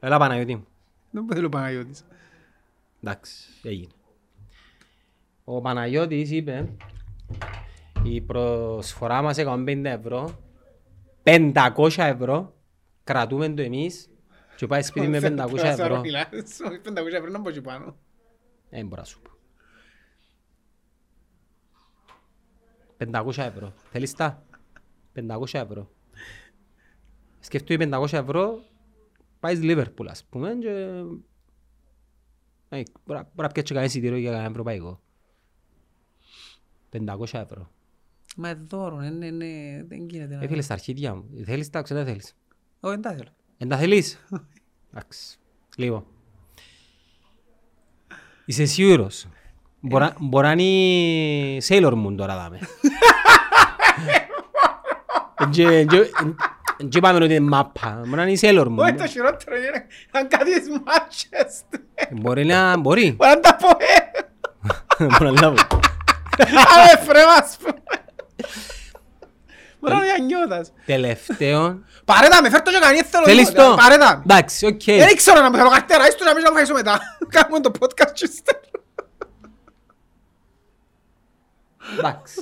Έλα 0.00 0.18
Παναγιώτη 0.18 0.54
μου. 0.54 0.66
Δεν 1.10 1.24
μου 1.26 1.34
θέλω 1.34 1.46
ο 1.46 1.50
Παναγιώτης. 1.50 2.04
Εντάξει, 3.02 3.48
έγινε. 3.62 3.92
Ο 5.44 5.60
Παναγιώτης 5.60 6.30
είπε 6.30 6.76
η 8.02 8.20
προσφορά 8.20 9.22
μας 9.22 9.38
150 9.38 9.84
ευρώ, 9.84 10.38
500 11.22 11.88
ευρώ, 11.96 12.54
κρατούμε 13.04 13.48
το 13.48 13.62
εμείς 13.62 14.10
και 14.56 14.66
πάει 14.66 14.82
σπίτι 14.82 15.08
με 15.08 15.18
500 15.18 15.56
ευρώ. 15.56 16.00
500 16.00 17.12
ευρώ 17.12 17.30
να 17.30 17.40
πω 17.40 17.50
και 17.50 17.60
πάνω. 17.60 17.96
Δεν 18.70 18.86
μπορώ 18.86 19.00
να 19.00 19.06
σου 19.06 19.20
πω. 19.20 19.30
500 22.96 23.44
ευρώ. 23.44 23.72
Θέλεις 23.90 24.14
τα; 24.14 24.42
500 25.14 25.58
ευρώ. 25.58 25.90
Σκεφτούμε 27.40 27.88
500 27.92 28.12
ευρώ, 28.12 28.64
πάει 29.40 29.54
στη 29.56 29.64
Λίβερπουλ 29.64 30.08
ας 30.08 30.24
πούμε 30.24 30.54
και... 30.60 30.68
Ε, 32.70 32.82
Μπορεί 33.04 33.18
να- 33.18 33.28
μπορεί 33.34 33.48
να 33.48 33.48
πιέσει 33.48 33.68
κανένα 33.68 33.84
εισιτήριο 33.86 34.16
για 34.16 34.30
κανένα 34.30 34.48
ευρωπαϊκό. 34.48 35.00
500 36.92 37.22
ευρώ. 37.32 37.70
Μα 38.36 38.54
δώρο, 38.68 38.96
ναι, 38.96 39.10
ναι, 39.10 39.30
ναι, 39.30 39.82
δεν 39.88 40.08
γίνεται. 40.08 40.34
να- 40.36 40.42
Ε, 40.42 40.46
φίλε, 40.48 40.62
στα 40.62 40.72
αρχίδια 40.74 41.14
μου. 41.14 41.24
Θέλεις 41.44 41.70
τα, 41.70 41.82
ξέρω 41.82 42.00
δεν 42.04 42.08
θέλεις. 42.08 42.34
Όχι, 42.80 42.92
δεν 42.94 43.02
τα 43.02 43.10
θέλω. 43.10 43.30
Εν 43.58 43.68
τα 43.68 43.76
θέλεις; 43.76 44.24
Εντάξει. 44.92 45.38
Λοιπόν. 45.76 46.04
Είσαι 48.44 48.64
σίγουρος. 48.64 49.26
Μπορεί 49.80 50.04
να- 50.04 50.16
Μπορεί 50.20 50.46
να 50.46 50.52
είναι 50.52 51.58
Sailor 51.68 52.06
Moon 52.06 52.14
τώρα 52.16 52.36
δάμε. 52.36 52.58
Εν 56.80 56.88
και- 56.88 56.98
εν 56.98 57.02
και- 57.02 57.08
εν 57.08 57.08
και 57.08 57.08
είπαμε 57.08 57.24
ότι 57.24 57.34
είναι 57.34 57.48
μάπα. 57.48 58.00
Μπορεί 58.04 58.16
να 58.16 58.22
είναι 58.26 58.38
Sailor 58.40 58.66
Όχι, 58.78 58.92
το 58.94 59.02
Moon. 59.04 59.08
χειρότερο 59.08 59.56
είναι 59.56 59.86
αν 60.10 60.28
κάτι 60.28 60.60
της 60.60 60.68
Manchester. 60.84 61.78
Μπορεί 62.10 62.44
να... 62.44 62.76
Μπορεί. 62.78 63.12
Μπορεί 63.16 63.30
να 63.30 63.40
τα 63.40 63.56
πω, 63.56 63.68
ε. 63.68 65.04
Μπορεί 65.04 65.24
να 65.32 65.40
λάβω. 65.40 65.56
Άμε 66.38 67.02
φρέμα, 67.06 67.32
ας 67.32 67.56
πούμε. 67.56 67.72
Μπορεί 69.80 69.94
να 69.94 70.04
είναι 70.04 70.12
ανιώτας. 70.12 70.72
Τελευταίο. 70.86 71.78
Πάρε 72.04 72.28
τα 72.28 72.42
με, 72.42 72.50
φέρ' 72.50 72.62
το 72.62 72.70
και 72.70 72.78
κανείς 72.80 73.00
θέλω. 73.00 73.24
Θέλεις 73.24 73.48
τίποτα. 73.48 73.68
το; 73.68 73.74
Πάρε 73.76 73.96
τα. 73.96 74.22
Εντάξει, 74.24 74.66
οκ. 74.66 74.82
Δεν 74.84 75.16
ξέρω 75.16 75.40
να 75.40 75.50
μου 75.50 75.56
θέλω 75.56 75.70
καρτέρα, 75.70 76.06
εις 76.08 76.14
το 76.14 76.24
να 76.24 76.34
μην 76.34 76.42
να 76.42 76.50
μου 76.52 76.58
ευχαριστώ 76.58 76.74
μετά. 76.74 77.00
Κάνουμε 77.38 77.60
το 77.60 77.70
podcast 77.80 78.12
και 78.14 78.26
στέλνω. 78.26 78.82
Εντάξει. 81.98 82.40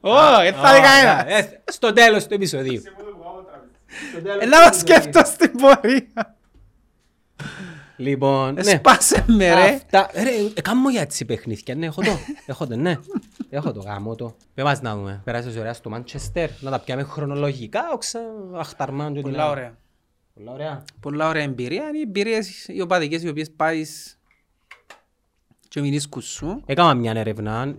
Ω, 0.00 0.10
δεν 0.42 0.54
θα 0.54 0.74
δει 0.74 0.80
κανένας. 0.80 1.24
Ε, 1.44 1.62
Στο 1.66 1.92
τέλος 1.92 2.26
του 2.26 2.34
επεισοδίου. 2.34 2.82
Ε, 4.40 4.46
Να 4.46 4.60
μας 4.60 4.78
σκέφτω 4.78 5.20
στην 5.24 5.50
πορεία. 5.52 6.36
Λοιπόν, 7.96 8.54
ναι. 8.54 8.62
Σπάσε 8.62 9.24
με 9.26 9.54
ρε. 9.54 9.74
Αυτά, 9.74 10.10
ρε, 10.14 10.30
ε, 10.54 10.60
κάμω 10.60 10.90
για 10.90 11.00
έτσι 11.00 11.24
παιχνίδια, 11.24 11.74
ναι, 11.74 11.86
έχω 11.86 12.02
το, 12.02 12.10
έχω 12.46 12.66
το, 12.66 12.76
ναι. 12.76 12.96
Έχω 13.50 13.72
το, 13.72 13.80
γάμο 13.80 14.14
το. 14.14 14.36
Πες 14.54 14.64
μας 14.64 14.80
να 14.82 14.96
δούμε, 14.96 15.20
πέρασες 15.24 15.56
ωραία 15.56 15.72
στο 15.74 15.90
Μάντσεστερ, 15.90 16.50
να 16.60 16.70
τα 16.70 16.78
πιάμε 16.78 17.02
χρονολογικά, 17.02 17.80
όξα, 17.92 18.20
αχταρμάν 18.54 19.12
και 19.12 19.18
ό,τι 19.18 19.28
Πολλά 19.30 19.44
να- 19.44 19.50
ωραία. 19.50 19.76
Πολλά 20.34 20.52
ωραία. 20.52 20.84
Πολλά 21.00 21.28
ωραία 21.28 21.42
εμπειρία. 21.42 21.82
Είναι 21.88 21.98
οι 21.98 22.00
εμπειρίες 22.00 22.64
οι 22.68 22.80
οπαδικές 22.80 23.22
οι 23.22 23.28
οποίες 23.28 23.50
πάεις 23.56 24.18
και 25.68 25.80
μηνίσκους 25.80 26.24
σου. 26.26 26.62
Έκανα 26.66 26.94
μια 26.94 27.12
έρευνα, 27.16 27.74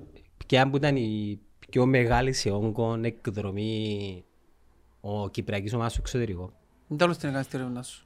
ποια 0.47 0.69
που 0.69 0.75
ήταν 0.77 0.95
η 0.95 1.39
πιο 1.69 1.85
μεγάλη 1.85 2.33
σε 2.33 2.49
όγκον 2.49 3.03
εκδρομή 3.03 4.23
ο 5.01 5.29
Κυπριακής 5.29 5.73
ομάδας 5.73 5.91
στο 5.91 6.01
εξωτερικό. 6.05 6.53
Δεν 6.88 6.97
τέλος 6.97 7.17
την 7.17 7.29
έκανες 7.29 7.47
τη 7.47 7.57
έρευνα 7.57 7.83
σου. 7.83 8.03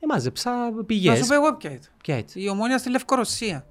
Εμάζεψα 0.00 0.50
Να 0.50 0.72
σου 0.76 0.84
πηγές. 0.86 1.26
πω 1.26 1.34
εγώ 1.34 1.56
ποια 1.56 1.70
ήταν. 1.70 1.90
Ποια 2.02 2.16
έτσι, 2.16 2.40
Η 2.40 2.48
ομόνια 2.48 2.78
στη 2.78 2.90
Λευκορωσία. 2.90 3.66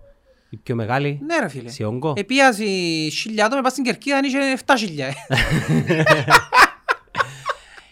η 0.49 0.57
πιο 0.57 0.75
μεγάλη 0.75 1.19
Ναι 1.25 1.39
ρε 1.39 1.47
φίλε. 1.47 1.69
σε 1.69 1.83
όγκο. 1.83 2.13
Επίαση 2.15 2.65
χιλιά 3.11 3.45
άτομα, 3.45 3.61
πας 3.61 3.71
στην 3.71 3.83
Κερκίδα, 3.83 4.17
αν 4.17 4.23
είχε 4.23 4.37
7.000. 4.65 5.11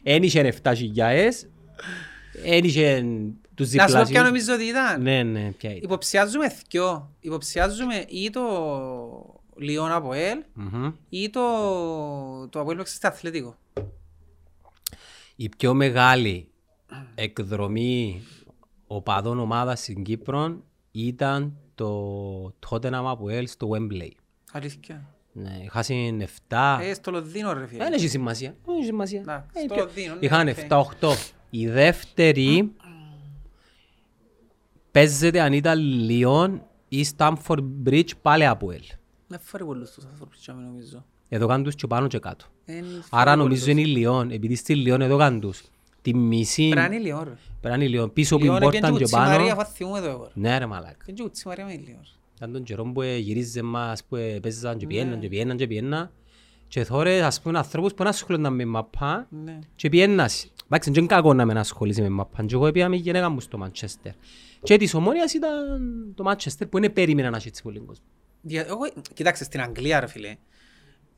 Εν 0.03 0.23
είχε 0.23 0.53
7.000, 0.63 0.73
εν 2.45 2.63
είχε 2.63 3.05
τους 3.55 3.73
Να 3.73 3.87
σου 3.87 3.93
πω 3.93 3.97
ποια 4.03 4.05
διπλάσιους. 4.05 4.21
νομίζω 4.27 4.53
ότι 4.53 4.63
ήταν. 4.63 5.01
Ναι, 5.01 5.23
ναι, 5.23 5.51
ποια 5.51 5.69
ήταν. 5.69 5.81
Υποψιάζουμε 5.83 6.53
δυο. 6.69 7.11
Υποψιάζουμε 7.19 8.05
ή 8.07 8.29
το 8.29 8.41
Λιόν 9.61 9.91
ΑΠΟΕΛ 9.91 10.43
Μμμ. 10.53 10.91
ή 11.09 11.29
το, 11.29 11.41
το 12.49 12.59
ΑΠΟΕΛ 12.59 12.77
που 12.77 12.83
στο 12.85 13.07
αθλητικό. 13.07 13.55
Η 15.35 15.49
πιο 15.57 15.73
μεγάλη 15.73 16.47
εκδρομή 17.15 18.21
οπαδών 18.87 19.39
ομάδας 19.39 19.79
στην 19.79 20.03
Κύπρο 20.03 20.63
ήταν 20.91 21.57
το 21.75 22.53
Tottenham 22.69 23.03
ΑΠΟΕΛ 23.05 23.47
στο 23.47 23.69
Wembley. 23.71 24.09
Αλήθεια. 24.51 25.05
Ναι, 25.33 25.59
είχαν 25.63 26.21
7. 26.49 26.77
Ε, 26.81 26.93
στο 26.93 27.11
Λονδίνο 27.11 27.53
ρε 27.53 27.67
φίλε. 27.67 27.83
Δεν 27.83 27.93
έχει 27.93 28.07
σημασία. 28.07 28.55
Δεν 28.65 28.75
έχει 28.75 28.85
σημασία. 28.85 29.21
Να, 29.25 29.33
Ε, 29.53 29.59
στο 29.59 29.73
πιο- 29.73 29.83
Λονδίνο, 29.83 30.13
ναι, 30.13 30.19
Είχαν 30.25 30.47
οκ. 30.47 30.55
7-8. 31.01 31.13
Η 31.49 31.67
δεύτερη 31.67 32.71
παίζεται 34.91 35.41
αν 35.41 35.53
ήταν 35.53 35.79
Λιόν 35.79 36.63
ή 36.89 37.05
Stamford 37.17 37.63
Bridge 37.85 38.09
πάλι 38.21 38.45
Αποέλ. 38.45 38.81
Δεν 39.31 39.39
φορεί 39.43 39.65
πολλούς 39.65 39.91
τους 39.91 40.05
άνθρωπους 40.05 40.37
και 40.37 40.51
αμήν 40.51 40.65
νομίζω. 40.65 41.05
Εδώ 41.29 41.47
κάνουν 41.47 41.63
τους 41.63 41.75
και 41.75 41.87
πάνω 41.87 42.07
και 42.07 42.19
κάτω. 42.19 42.45
Εν 42.65 42.85
Άρα 43.09 43.31
φορεί 43.31 43.37
νομίζω 43.43 43.65
πολλούς. 43.65 43.67
είναι 43.67 43.81
η 43.81 43.85
Λιόν. 43.95 44.31
Επειδή 44.31 44.55
στη 44.55 44.75
Λιόν 44.75 45.01
εδώ 45.01 45.17
κάνουν 45.17 45.39
τους. 45.39 45.63
Τη 46.01 46.15
μισή 46.15 46.69
Πρέπει 46.69 46.89
να 46.89 46.95
είναι 46.95 47.03
Λιόν 47.05 47.19
ρε. 47.23 47.29
Πρέπει 47.61 47.67
να 47.67 47.73
είναι 47.75 47.83
η 47.83 47.87
Λιόν. 47.89 48.13
Πίσω 48.13 48.37
που 48.37 48.43
Λιόν 48.43 48.57
την 48.59 48.67
έπιαν 48.67 48.81
πόρταν 48.81 48.97
και 48.99 49.03
και 49.05 49.11
κουτσιμαρία, 49.15 49.55
πάνω. 49.55 49.61
θα 49.61 49.65
θυμούμε 49.75 49.97
εδώ 49.97 50.09
εγώ. 50.09 50.29
Ναι 50.33 50.57
ρε 50.57 50.65
μαλάκα. 50.65 50.95
Και 51.05 51.11
και 51.11 51.21
κουτσιμαρία 51.21 51.65
με 51.65 51.73
η 51.73 51.77
Λιόν. 51.85 52.01
Ήταν 52.35 52.51
τον 52.51 52.63
καιρό 52.63 52.83
που 52.83 53.01
γυρίζε 53.01 53.61
μας, 53.61 54.03
που 54.03 54.17
παίζαν 54.41 54.71
Ναι. 54.73 54.77
και 54.79 54.87
πιέναν 54.87 55.19
και 55.19 55.27
πιέναν 55.27 55.57
και 55.57 55.67
πιέναν. 55.67 56.11
Και 56.67 56.85
τώρα 56.85 57.25
ας 57.27 57.41
πούμε 57.41 57.57
ανθρώπους 57.57 57.93
που 57.93 58.03
να 58.03 58.09
ασχολούνταν 58.09 58.53
με 58.55 58.65
μαπά 58.65 59.27
Ναι. 59.43 59.59
και 59.75 59.89
πιένας. 59.89 60.51
Εντάξει, 60.65 60.91
δεν 60.91 61.03
είναι 61.03 61.13
κακό 61.13 61.33
να 61.33 61.45
με 61.45 61.59
ασχολείσαι 61.59 62.01
με 62.01 62.09
μαπά. 62.09 62.43
Και 62.45 62.55
εγώ 62.55 62.67
έπια 62.67 62.89
με 62.89 62.95
η 62.95 62.99
γυναίκα 62.99 63.29
μου 63.29 63.39
στο 63.39 63.57
Μαντσέστερ. 63.57 64.11
Και 64.63 64.77
της 64.77 64.93
ομόνιας 64.93 65.33
ήταν 65.33 65.51
το 66.15 66.23
Μαντσέστερ 66.23 66.67
που 66.67 66.77
είναι 66.77 66.89
περίμενα 66.89 67.29
να 67.29 67.37
έχει 67.37 67.47
έτσι 67.47 67.61
πολύ 67.63 67.79
κόσμος. 67.79 67.97
Δια- 68.41 68.65
εγώ- 68.67 68.91
Κοιτάξτε, 69.13 69.43
στην 69.43 69.61
Αγγλία 69.61 69.99
ρε 69.99 70.07
φίλε, 70.07 70.35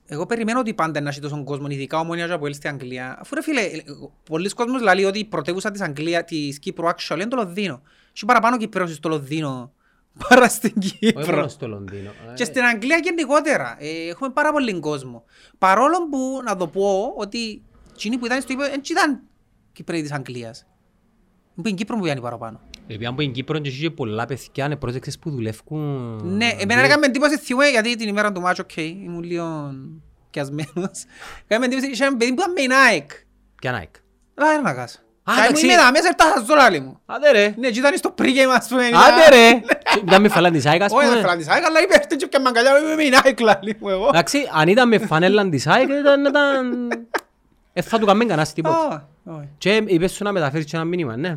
Εγώ 0.05 0.25
περιμένω 0.25 0.59
ότι 0.59 0.73
πάντα 0.73 1.01
να 1.01 1.09
έχει 1.09 1.19
τόσο 1.19 1.43
κόσμο, 1.43 1.65
ειδικά 1.69 1.99
ομόνια 1.99 2.27
και 2.27 2.33
από 2.33 2.45
έλ 2.45 2.53
στην 2.53 2.69
Αγγλία. 2.69 3.17
Αφού 3.19 3.35
ρε 3.35 3.41
φίλε, 3.41 3.61
ε, 3.61 3.83
πολλοί 4.23 4.49
κόσμος 4.49 4.81
λέει 4.81 5.03
ότι 5.03 5.19
η 5.19 5.25
πρωτεύουσα 5.25 5.71
της 5.71 5.81
Αγγλία, 5.81 6.23
της 6.23 6.59
Κύπρου 6.59 6.87
actual 6.87 7.13
είναι 7.15 7.27
το 7.27 7.35
Λονδίνο. 7.35 7.81
Έχει 8.15 8.25
παραπάνω 8.25 8.57
Κύπρος 8.57 8.93
στο 8.93 9.09
Λονδίνο 9.09 9.73
παρά 10.29 10.49
στην 10.49 10.73
Όχι 10.81 10.97
Κύπρο. 10.97 11.35
μόνο 11.35 11.47
στο 11.47 11.67
Λονδίνο. 11.67 12.09
Ε, 12.09 12.33
Και 12.33 12.43
στην 12.43 12.63
Αγγλία 12.63 12.97
γενικότερα. 13.03 13.75
Ε, 13.79 14.07
έχουμε 14.09 14.29
πάρα 14.29 14.51
πολύ 14.51 14.79
κόσμο. 14.79 15.23
Παρόλο 15.57 16.07
που, 16.09 16.41
να 16.45 16.55
το 16.55 16.67
πω, 16.67 17.13
ότι 17.17 17.61
εκείνοι 17.93 18.17
που 18.17 18.25
ήταν 18.25 18.41
στο 18.41 18.53
ύπο, 18.53 18.61
δεν 18.61 18.81
ήταν 18.89 19.21
Κυπρέοι 19.73 20.01
της 20.01 20.11
Αγγλίας. 20.11 20.65
Που 21.55 21.61
είναι 21.67 21.71
Κύπρο 21.77 21.95
που 21.95 22.01
πιάνει 22.03 22.21
παραπάνω. 22.21 22.59
Επειδή 22.87 23.05
αν 23.05 23.15
πω 23.15 23.21
είναι 23.21 23.31
Κύπρο 23.31 23.59
και 23.59 23.69
έχει 23.69 23.79
και 23.81 23.89
πολλά 23.89 24.25
παιδιά, 24.25 24.67
ναι, 24.67 24.75
πρόσεξες 24.75 25.19
που 25.19 25.29
δουλεύουν... 25.29 26.15
Ναι, 26.23 26.49
εμένα 26.59 26.81
έκαμε 26.83 27.05
εντύπωση 27.05 27.37
θυμούμαι 27.37 27.67
γιατί 27.67 27.95
την 27.95 28.07
ημέρα 28.07 28.31
του 28.31 28.41
μάτσο, 28.41 28.61
οκ, 28.63 28.77
ήμουν 28.77 29.23
λίγο 29.23 29.73
πιασμένος. 30.29 31.03
Έκαμε 31.47 31.65
εντύπωση, 31.65 31.87
είχε 31.87 32.05
ένα 32.05 32.17
παιδί 32.17 32.33
που 32.33 32.41
ήταν 32.41 32.51
με 32.51 32.61
η 32.61 32.67
Nike. 32.69 33.11
Ποια 33.55 33.71
Nike; 33.81 33.99
Αλλά 34.35 34.51
δεν 34.51 34.61
να 34.61 34.73
κάσω. 34.73 34.97
Α, 35.23 35.33
Καεί 35.33 35.35
μου 35.37 35.43
εντάξει. 35.45 35.65
είμαι 35.65 35.73
εδώ 35.73 35.91
μέσα, 35.91 36.07
ήρθα 36.07 36.29
στα 36.29 36.43
ζόλα 36.47 36.81
μου. 36.81 36.99
Άντε 37.05 37.31
ρε. 37.31 37.53
Ναι, 37.57 37.69
και 37.69 37.79
ήταν 37.79 37.97
στο 37.97 38.13
pre-game, 38.17 38.53
ας 38.57 38.67
πούμε. 38.67 38.85
Άντε 38.85 39.29
ρε. 39.29 39.61
Ήταν 40.07 40.21
με 40.21 40.27
φαλάν 40.27 40.51
της 40.53 40.65
ΑΕΚ, 40.65 40.81
ας 40.81 40.91
Όχι, 40.91 40.99
δεν 40.99 41.09
πούμε. 41.09 41.21
θέλω 41.21 41.31
να 41.33 41.37
της 41.37 41.47
ΑΕΚ, 41.49 41.65
αλλά 41.65 41.81
είπε, 41.81 41.93
έρθει 41.95 42.15
και 42.15 42.27
πιάνε 42.27 42.45
μαγκαλιά, 42.45 42.79
είμαι 42.79 42.95
με 42.95 43.03
η 43.03 43.09
Nike, 43.23 43.39
λαλή 43.41 43.75
μου 43.79 43.89
εγώ. 43.89 44.07
Εντάξει, 44.07 44.37
αν 44.53 44.67
ήταν 44.67 44.87
με 44.87 44.97
φανέλαν 44.97 45.49
της 45.49 45.67
ΑΕΚ, 45.67 45.89
ήταν... 45.89 46.25
ήταν- 46.25 47.07
Ε, 47.73 47.81
θα 47.81 47.99
του 47.99 48.05
κάνουμε 48.05 48.25
κανένας 48.25 48.53
τίποτα. 48.53 48.77
Α, 48.77 49.33
όχι. 49.35 49.49
Και 49.57 49.83
είπες 49.85 50.11
σου 50.11 50.23
να 50.23 50.31
μεταφέρεις 50.31 50.65
και 50.65 50.75
ένα 50.75 50.85
μήνυμα, 50.85 51.17
ναι. 51.17 51.33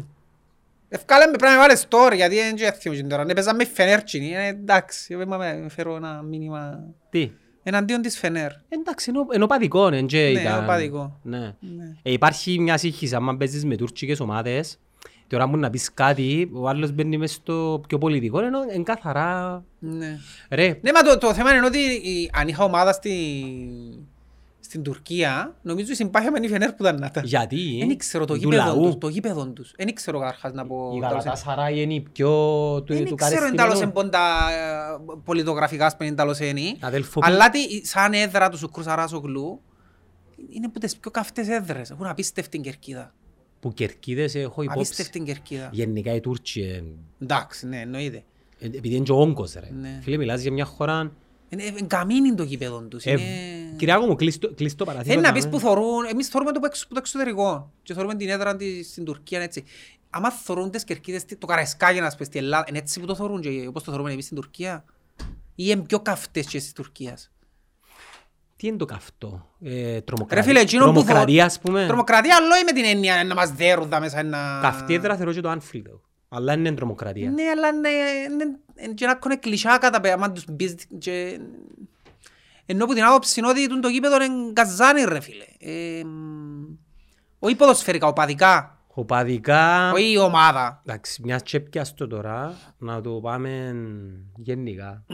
Ευκάλε 0.89 1.27
με 1.27 1.37
πρέπει 1.37 1.55
να 1.55 1.59
βάλεις 1.61 1.87
story, 1.89 2.15
γιατί 2.15 2.35
δεν 2.37 2.55
ξέρω 2.55 3.07
τώρα. 3.09 3.25
Ναι, 3.25 3.35
παίζαμε 3.35 3.63
η 3.63 3.67
Φενέρ 3.67 4.03
τσινή, 4.03 4.33
ε, 4.35 4.47
εντάξει, 4.47 5.07
εγώ 5.09 5.23
είμαι- 5.23 5.67
φέρω 5.69 5.97
ένα 5.97 6.23
μήνυμα 6.23 6.85
Τι; 7.11 7.31
εναντίον 7.63 8.03
της 8.03 8.19
Φενέρ. 8.19 8.51
Εντάξει, 8.69 9.11
είναι 9.11 9.19
ο- 9.19 9.27
είναι 9.35 9.45
οπαδικό, 9.45 9.91
ναι, 9.91 10.03
και 10.03 10.19
Ναι, 10.33 10.41
ήταν- 10.41 10.63
οπαδικό. 10.63 11.21
Ναι. 11.23 11.39
Ναι. 11.61 11.97
Ε, 12.03 12.13
υπάρχει 12.13 12.59
μια 12.59 12.77
σύγχυση, 12.77 13.15
άμα 13.15 13.37
παίζεις 13.37 13.65
με 13.65 13.77
τουρκικές 13.77 14.21
ομάδες, 14.21 14.79
τώρα 15.27 15.47
μου 15.47 15.57
να 15.57 15.71
πεις 15.71 15.91
κάτι, 15.95 16.51
ο 16.53 16.69
άλλος 16.69 16.93
μπαίνει 16.93 17.19
μες 17.19 17.33
στο 17.33 17.83
πιο 17.89 17.99
πολιτικό, 17.99 18.41
ενώ 18.41 18.59
είναι 18.75 18.83
καθαρά... 18.83 19.65
Ναι. 19.79 20.19
Ρε, 20.51 20.79
Ναι, 20.81 20.93
μα 20.93 21.03
το, 21.03 21.19
το 21.19 21.35
θέμα 21.35 21.55
είναι 21.55 21.67
ότι 21.67 21.79
η- 21.79 22.31
αν 22.35 22.49
είχα 22.49 22.65
ομάδα 22.65 22.93
στη, 22.93 23.13
στην 24.67 24.83
Τουρκία, 24.83 25.57
νομίζω 25.63 25.93
η 25.93 25.95
συμπάθεια 25.95 26.31
με 26.31 26.39
η 26.43 26.49
Φενέρ 26.49 26.69
που 26.73 26.83
ήταν 26.83 26.99
να 26.99 27.07
ήταν. 27.07 27.25
γιατί; 27.25 27.85
Δεν 27.87 27.97
ξέρω 27.97 28.25
το 28.25 28.33
του 28.35 28.39
γήπεδο 28.41 28.65
λαού. 28.65 28.83
τους, 28.83 28.99
το 28.99 29.09
γήπεδο 29.09 29.47
τους. 29.49 29.73
Δεν 29.77 29.95
ξέρω 29.95 30.19
καταρχάς 30.19 30.53
να 30.53 30.67
πω. 30.67 30.77
Η 30.97 30.99
τέλος 30.99 31.05
εν- 31.05 31.19
Γαλατάσαράι 31.19 31.81
είναι 31.83 31.95
η 31.95 32.01
πιο 32.13 32.31
του, 32.87 32.95
Δεν 32.95 33.05
του 33.05 33.15
ξέρω 33.15 33.47
εν 33.47 33.57
τέλος 33.57 33.81
εν 33.81 33.93
κατεστημένου. 33.93 33.93
πόντα 33.93 34.19
ε, 34.51 35.19
πολιτογραφικά 35.25 35.91
σπεν 35.91 36.07
εν 36.09 36.17
τέλος 36.17 36.39
είναι. 36.39 36.61
Αδέλφο, 36.81 37.21
Αλλά 37.25 37.51
τι, 37.51 37.87
σαν 37.87 38.13
έδρα 38.13 38.49
του 38.51 38.59
Σουκρού 38.59 38.83
Σαράσογλου, 38.83 39.61
είναι 40.51 40.67
από 40.67 40.79
τις 40.81 40.97
πιο 40.97 41.11
καυτές 41.11 41.49
έδρες. 41.49 41.91
Έχουν 41.91 42.07
απίστευτη 42.07 42.59
κερκίδα. 42.59 43.15
που 43.61 43.73
κερκίδες 43.73 44.35
έχω 44.35 44.63
υπόψη. 44.63 44.81
Απίστευτη 44.81 45.21
κερκίδα. 45.21 45.69
Γενικά 45.73 46.15
οι 46.15 46.21
Τούρκοι, 46.21 46.61
ε, 46.61 46.83
Εντάξει, 47.23 47.67
ναι, 47.67 47.81
εννοείται. 47.81 48.25
ε, 48.59 48.67
επειδή 48.67 48.95
είναι 48.95 49.05
και 49.05 49.13
ο 49.13 49.21
όγκος 49.21 49.53
ρε. 49.55 49.71
Ναι. 49.81 49.99
Φίλε, 50.03 50.17
μιλάς 50.17 50.41
για 50.43 50.53
μια 50.53 50.65
χώρα... 50.65 51.13
Είναι 51.49 51.63
είναι 51.65 51.81
καμίνι 51.87 52.35
το 52.35 52.43
γήπεδο 52.43 52.81
τους. 52.83 53.05
Ε, 53.05 53.11
είναι- 53.11 53.77
Κυριάκο 53.77 54.07
μου, 54.07 54.15
κλείστο 54.15 54.55
κλείστο 54.55 54.85
παραθύρο. 54.85 55.11
Θέλει 55.11 55.21
να 55.23 55.29
να 55.29 55.35
πεις 55.35 55.45
με- 55.45 55.51
που 55.51 55.59
θωρούν, 55.61 56.05
εμείς 56.11 56.29
θωρούμε 56.29 56.53
το, 56.53 56.61
που 56.61 56.67
εξ- 56.67 56.87
που 56.87 56.95
το 56.95 56.99
εξωτερικό 57.03 57.73
και 57.83 57.95
θωρούμε 57.95 58.15
την 58.15 58.29
έδρα 58.29 58.57
της 58.57 58.87
στην 58.91 59.05
Τουρκία 59.05 59.41
έτσι. 59.41 59.65
Άμα 60.11 60.31
θωρούν 60.31 60.71
τις 60.71 60.85
κερκίδες, 60.85 61.25
τι- 61.25 61.37
το 61.37 61.47
Καραϊσκάκι 61.47 62.01
να 62.01 62.11
σπες 62.11 62.27
στη 62.27 62.39
Ελλάδα, 62.39 62.65
είναι 62.69 62.79
έτσι 62.79 63.01
που 63.01 63.07
το 63.07 63.15
θωρούν 63.15 63.41
και 63.41 63.65
όπως 63.69 63.83
το 63.83 63.91
θωρούμε 63.93 64.13
εμείς 64.13 64.25
στην 64.25 64.37
Τουρκία; 64.37 64.85
Ή 65.55 65.65
είναι 65.69 65.83
πιο 65.83 66.01
καυτές 66.01 66.47
και 66.47 66.59
της 66.59 66.73
Τουρκίας; 66.73 67.31
Τι 68.57 68.67
είναι 68.67 68.77
το 68.77 68.85
καυτό. 68.85 69.51
Ε, 69.63 69.93
Ρε 69.93 70.01
τρομοκρατία, 70.01 70.45
φίλε, 70.45 70.61
εκείνο 70.61 70.85
που 70.85 70.93
τρομοκρατία, 70.93 71.37
θω- 71.43 71.47
ας 71.53 71.61
πούμε; 71.61 71.87
Τρομοκρατία 71.87 72.37
άλλο 72.37 72.49
με 72.67 72.73
την 72.73 72.85
έννοια 72.85 73.25
να 73.25 73.35
μας 73.35 73.51
δέρουν 73.51 73.89
δα 73.89 74.01
μέσα 74.01 74.19
ένα... 74.19 74.59
Καυτή 74.63 74.95
έδρα 74.95 75.17
θεωρώ 75.17 75.33
και 75.33 75.41
το 75.41 75.51
Anfield. 75.53 75.99
Αλλά 76.29 76.53
είναι 76.53 76.75
τρομοκρατία. 76.75 77.31
Ναι, 77.31 77.43
αλλά 77.43 77.69
είναι, 77.69 77.89
είναι, 77.89 78.59
είναι 78.77 78.95
και 78.95 79.07
να 79.07 79.15
κόνε 79.15 79.37
κλεισιά 79.37 79.79
κατά 79.79 80.01
πέρα, 80.01 80.15
άμα 80.15 80.33
τους 80.33 80.45
μπεις 80.51 80.75
και... 80.99 81.41
Ενώ 82.67 82.87
που 82.87 82.95
την 82.95 83.05
άποψη 83.05 83.41
είναι 83.41 83.49
ότι 83.49 83.69
τούτο 83.69 83.81
το 83.81 83.89
γήπεδο 83.89 84.23
είναι 84.25 84.51
γκαζάνι 84.51 85.05
ρε 85.05 85.21
φίλε. 85.21 85.45
Ε, 85.59 86.05
μ, 86.05 86.65
όχι 87.39 87.57
ποδοσφαιρικά, 87.57 88.07
οπαδικά, 88.07 88.81
Οπαδικά... 88.89 89.93
όχι 89.93 90.13
η 90.13 90.19
ομάδα. 90.19 90.83
Εντάξει, 90.87 91.23
μιας 91.25 91.43
τσέπια 91.43 91.85
στο 91.85 92.07
τώρα, 92.07 92.55
να 92.79 93.01
το 93.01 93.21
πάμε 93.21 93.75
γενικά. 94.37 95.05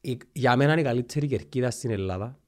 Η- 0.00 0.18
Για 0.32 0.56
μένα 0.56 0.72
είναι 0.72 0.80
η 0.80 0.84
καλύτερη 0.84 1.26
κερκίδα 1.26 1.70
στην 1.70 1.90
Ελλάδα. 1.90 2.38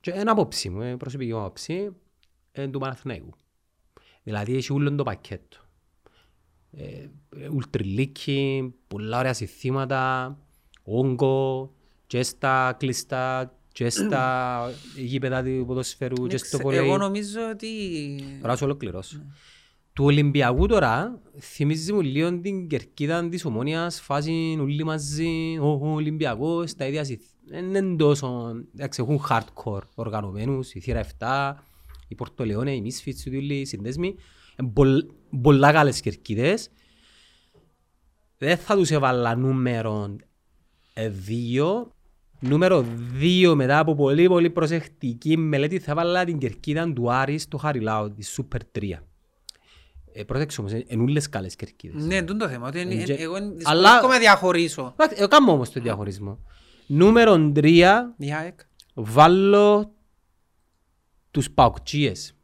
Και 0.00 0.10
ένα 0.10 0.32
απόψη 0.32 0.68
μου, 0.70 0.80
ε, 0.82 0.96
προσωπική 0.96 1.32
μου 1.32 1.38
απόψη, 1.40 1.96
είναι 2.52 2.68
του 2.68 2.78
Παναθηναϊκού. 2.78 3.30
Δηλαδή 4.22 4.56
έχει 4.56 4.72
όλο 4.72 4.94
το 4.94 5.02
πακέτο. 5.02 5.56
Ε, 6.70 6.84
ε, 7.36 7.48
ουλτριλίκι, 7.48 8.74
πολλά 8.88 9.18
ωραία 9.18 9.32
συστήματα, 9.32 10.36
όγκο, 10.82 11.72
και 12.06 12.22
στα 12.22 12.76
κλειστά, 12.78 13.56
και 13.72 13.90
στα 13.90 14.60
γήπεδα 15.10 15.42
του 15.42 15.64
ποδοσφαιρού, 15.66 16.26
και 16.26 16.36
στο 16.36 16.46
Ξε- 16.46 16.62
βολέι. 16.62 16.78
Εγώ 16.78 16.96
νομίζω 16.96 17.40
ότι... 17.52 17.68
Τώρα 18.40 18.56
σου 18.56 18.64
ολοκληρώσω. 18.64 19.22
Του 19.92 20.04
Ολυμπιακού 20.04 20.66
τώρα 20.66 21.20
θυμίζει 21.38 21.92
μου 21.92 22.00
λίγο 22.00 22.40
την 22.40 22.68
κερκίδα 22.68 23.28
της 23.28 23.44
Ομόνιας, 23.44 24.00
φάση 24.00 24.58
όλοι 24.60 24.84
μαζί, 24.84 25.58
ο, 25.60 25.66
ο 25.66 25.88
Ολυμπιακός, 25.92 26.74
τα 26.74 26.86
ίδια 26.86 27.04
συστήματα. 27.04 27.30
Δεν 27.44 27.74
είναι 27.74 27.96
τόσο, 27.96 28.52
εντάξει, 28.74 29.02
έχουν 29.02 29.20
hardcore 29.28 29.82
οργανωμένους, 29.94 30.74
η 30.74 30.80
Θύρα 30.80 31.04
7, 31.18 31.52
η 32.12 32.14
Πορτολεόνε, 32.14 32.72
οι 32.74 32.82
Misfits, 32.86 33.24
οι 33.32 33.36
όλοι 33.36 33.54
οι 33.54 33.64
συνδέσμοι. 33.64 34.14
Είναι 34.60 34.70
πολλ- 34.74 35.06
πολλά 35.42 35.72
καλές 35.72 36.00
κερκίδες. 36.00 36.68
Δεν 38.38 38.56
θα 38.56 38.76
τους 38.76 38.90
έβαλα 38.90 39.34
νούμερο 39.34 40.16
ε, 40.94 41.08
δύο. 41.08 41.92
Νούμερο 42.40 42.84
δύο 43.18 43.54
μετά 43.56 43.78
από 43.78 43.94
πολύ 43.94 44.28
πολύ 44.28 44.50
προσεκτική 44.50 45.36
μελέτη 45.36 45.78
θα 45.78 45.90
έβαλα 45.90 46.24
την 46.24 46.38
κερκίδα 46.38 46.92
του 46.92 47.12
Άρης 47.12 47.42
στο 47.42 47.56
Χαριλάου, 47.56 48.14
τη 48.14 48.26
Super 48.36 48.58
3. 48.78 48.90
Ε, 50.12 50.24
πρόσεξε 50.24 50.60
όμως, 50.60 50.72
είναι 50.72 51.02
ούλες 51.02 51.28
καλές 51.28 51.56
κερκίδες. 51.56 52.04
Ναι, 52.04 52.22
τούτο 52.22 52.44
το 52.44 52.48
θέμα. 52.50 52.68
Ότι 52.68 52.80
είναι- 52.80 53.02
Και- 53.02 53.12
εγώ 53.12 53.34
Αλλά- 53.34 53.50
δυσκολεύομαι 53.52 54.12
να 54.12 54.18
διαχωρίσω. 54.18 54.90
Εντάξει, 54.92 55.16
Εγώ 55.18 55.28
κάνω 55.28 55.52
όμως 55.52 55.70
τον 55.70 55.82
διαχωρισμό. 55.82 56.38
Νούμερο 56.86 57.52
3 57.54 58.14
Η 58.16 58.32
ΑΕΚ. 58.32 58.60
βάλω 58.94 59.92
τους 61.32 61.50
Παουκτζίες. 61.50 62.34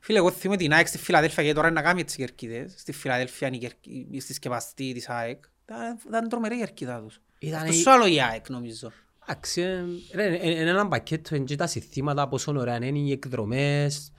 Φίλε, 0.00 0.18
εγώ 0.18 0.30
θυμούμαι 0.30 0.58
την 0.58 0.72
ΑΕΚ 0.72 0.86
στη 0.86 0.98
Φιλαδέλφια 0.98 1.42
γιατί 1.42 1.56
τώρα 1.58 1.70
είναι 1.70 1.80
να 1.80 1.86
κάνει 1.86 2.04
τις 2.04 2.16
κερκίδες. 2.16 2.74
Στη 2.76 2.92
Φιλαδέλφια 2.92 3.46
είναι 3.46 3.56
η 3.56 3.60
κερκ- 3.60 3.86
η 4.10 4.20
συσκευαστή 4.20 4.92
της 4.92 5.08
ΑΕΚ. 5.08 5.44
Ήταν- 5.64 5.98
Ήταν 6.08 6.28
τρομερή 6.28 6.54
η 6.54 6.58
κερκίδα 6.58 7.00
τους. 7.02 7.20
Ήταν 7.38 7.60
Αυτό 7.60 7.72
η- 7.72 7.76
σου 7.76 7.90
άλλο 7.90 8.06
η 8.06 8.20
ΑΕΚ 8.22 8.48
νομίζω. 8.48 8.90
Εντάξει, 9.26 9.60
ε, 9.60 9.84
ρε, 10.14 10.36
ε, 10.36 10.50
είναι 10.50 10.70
ένα 10.70 10.88
πακέτο, 10.88 11.34
είναι 11.34 11.44
και 11.44 11.56
τα 11.56 11.66
συστήματα, 11.66 12.28
πόσο 12.28 12.52
ωραία 12.56 12.84
είναι 12.84 12.98
οι 12.98 13.12
εκδρομές. 13.12 14.12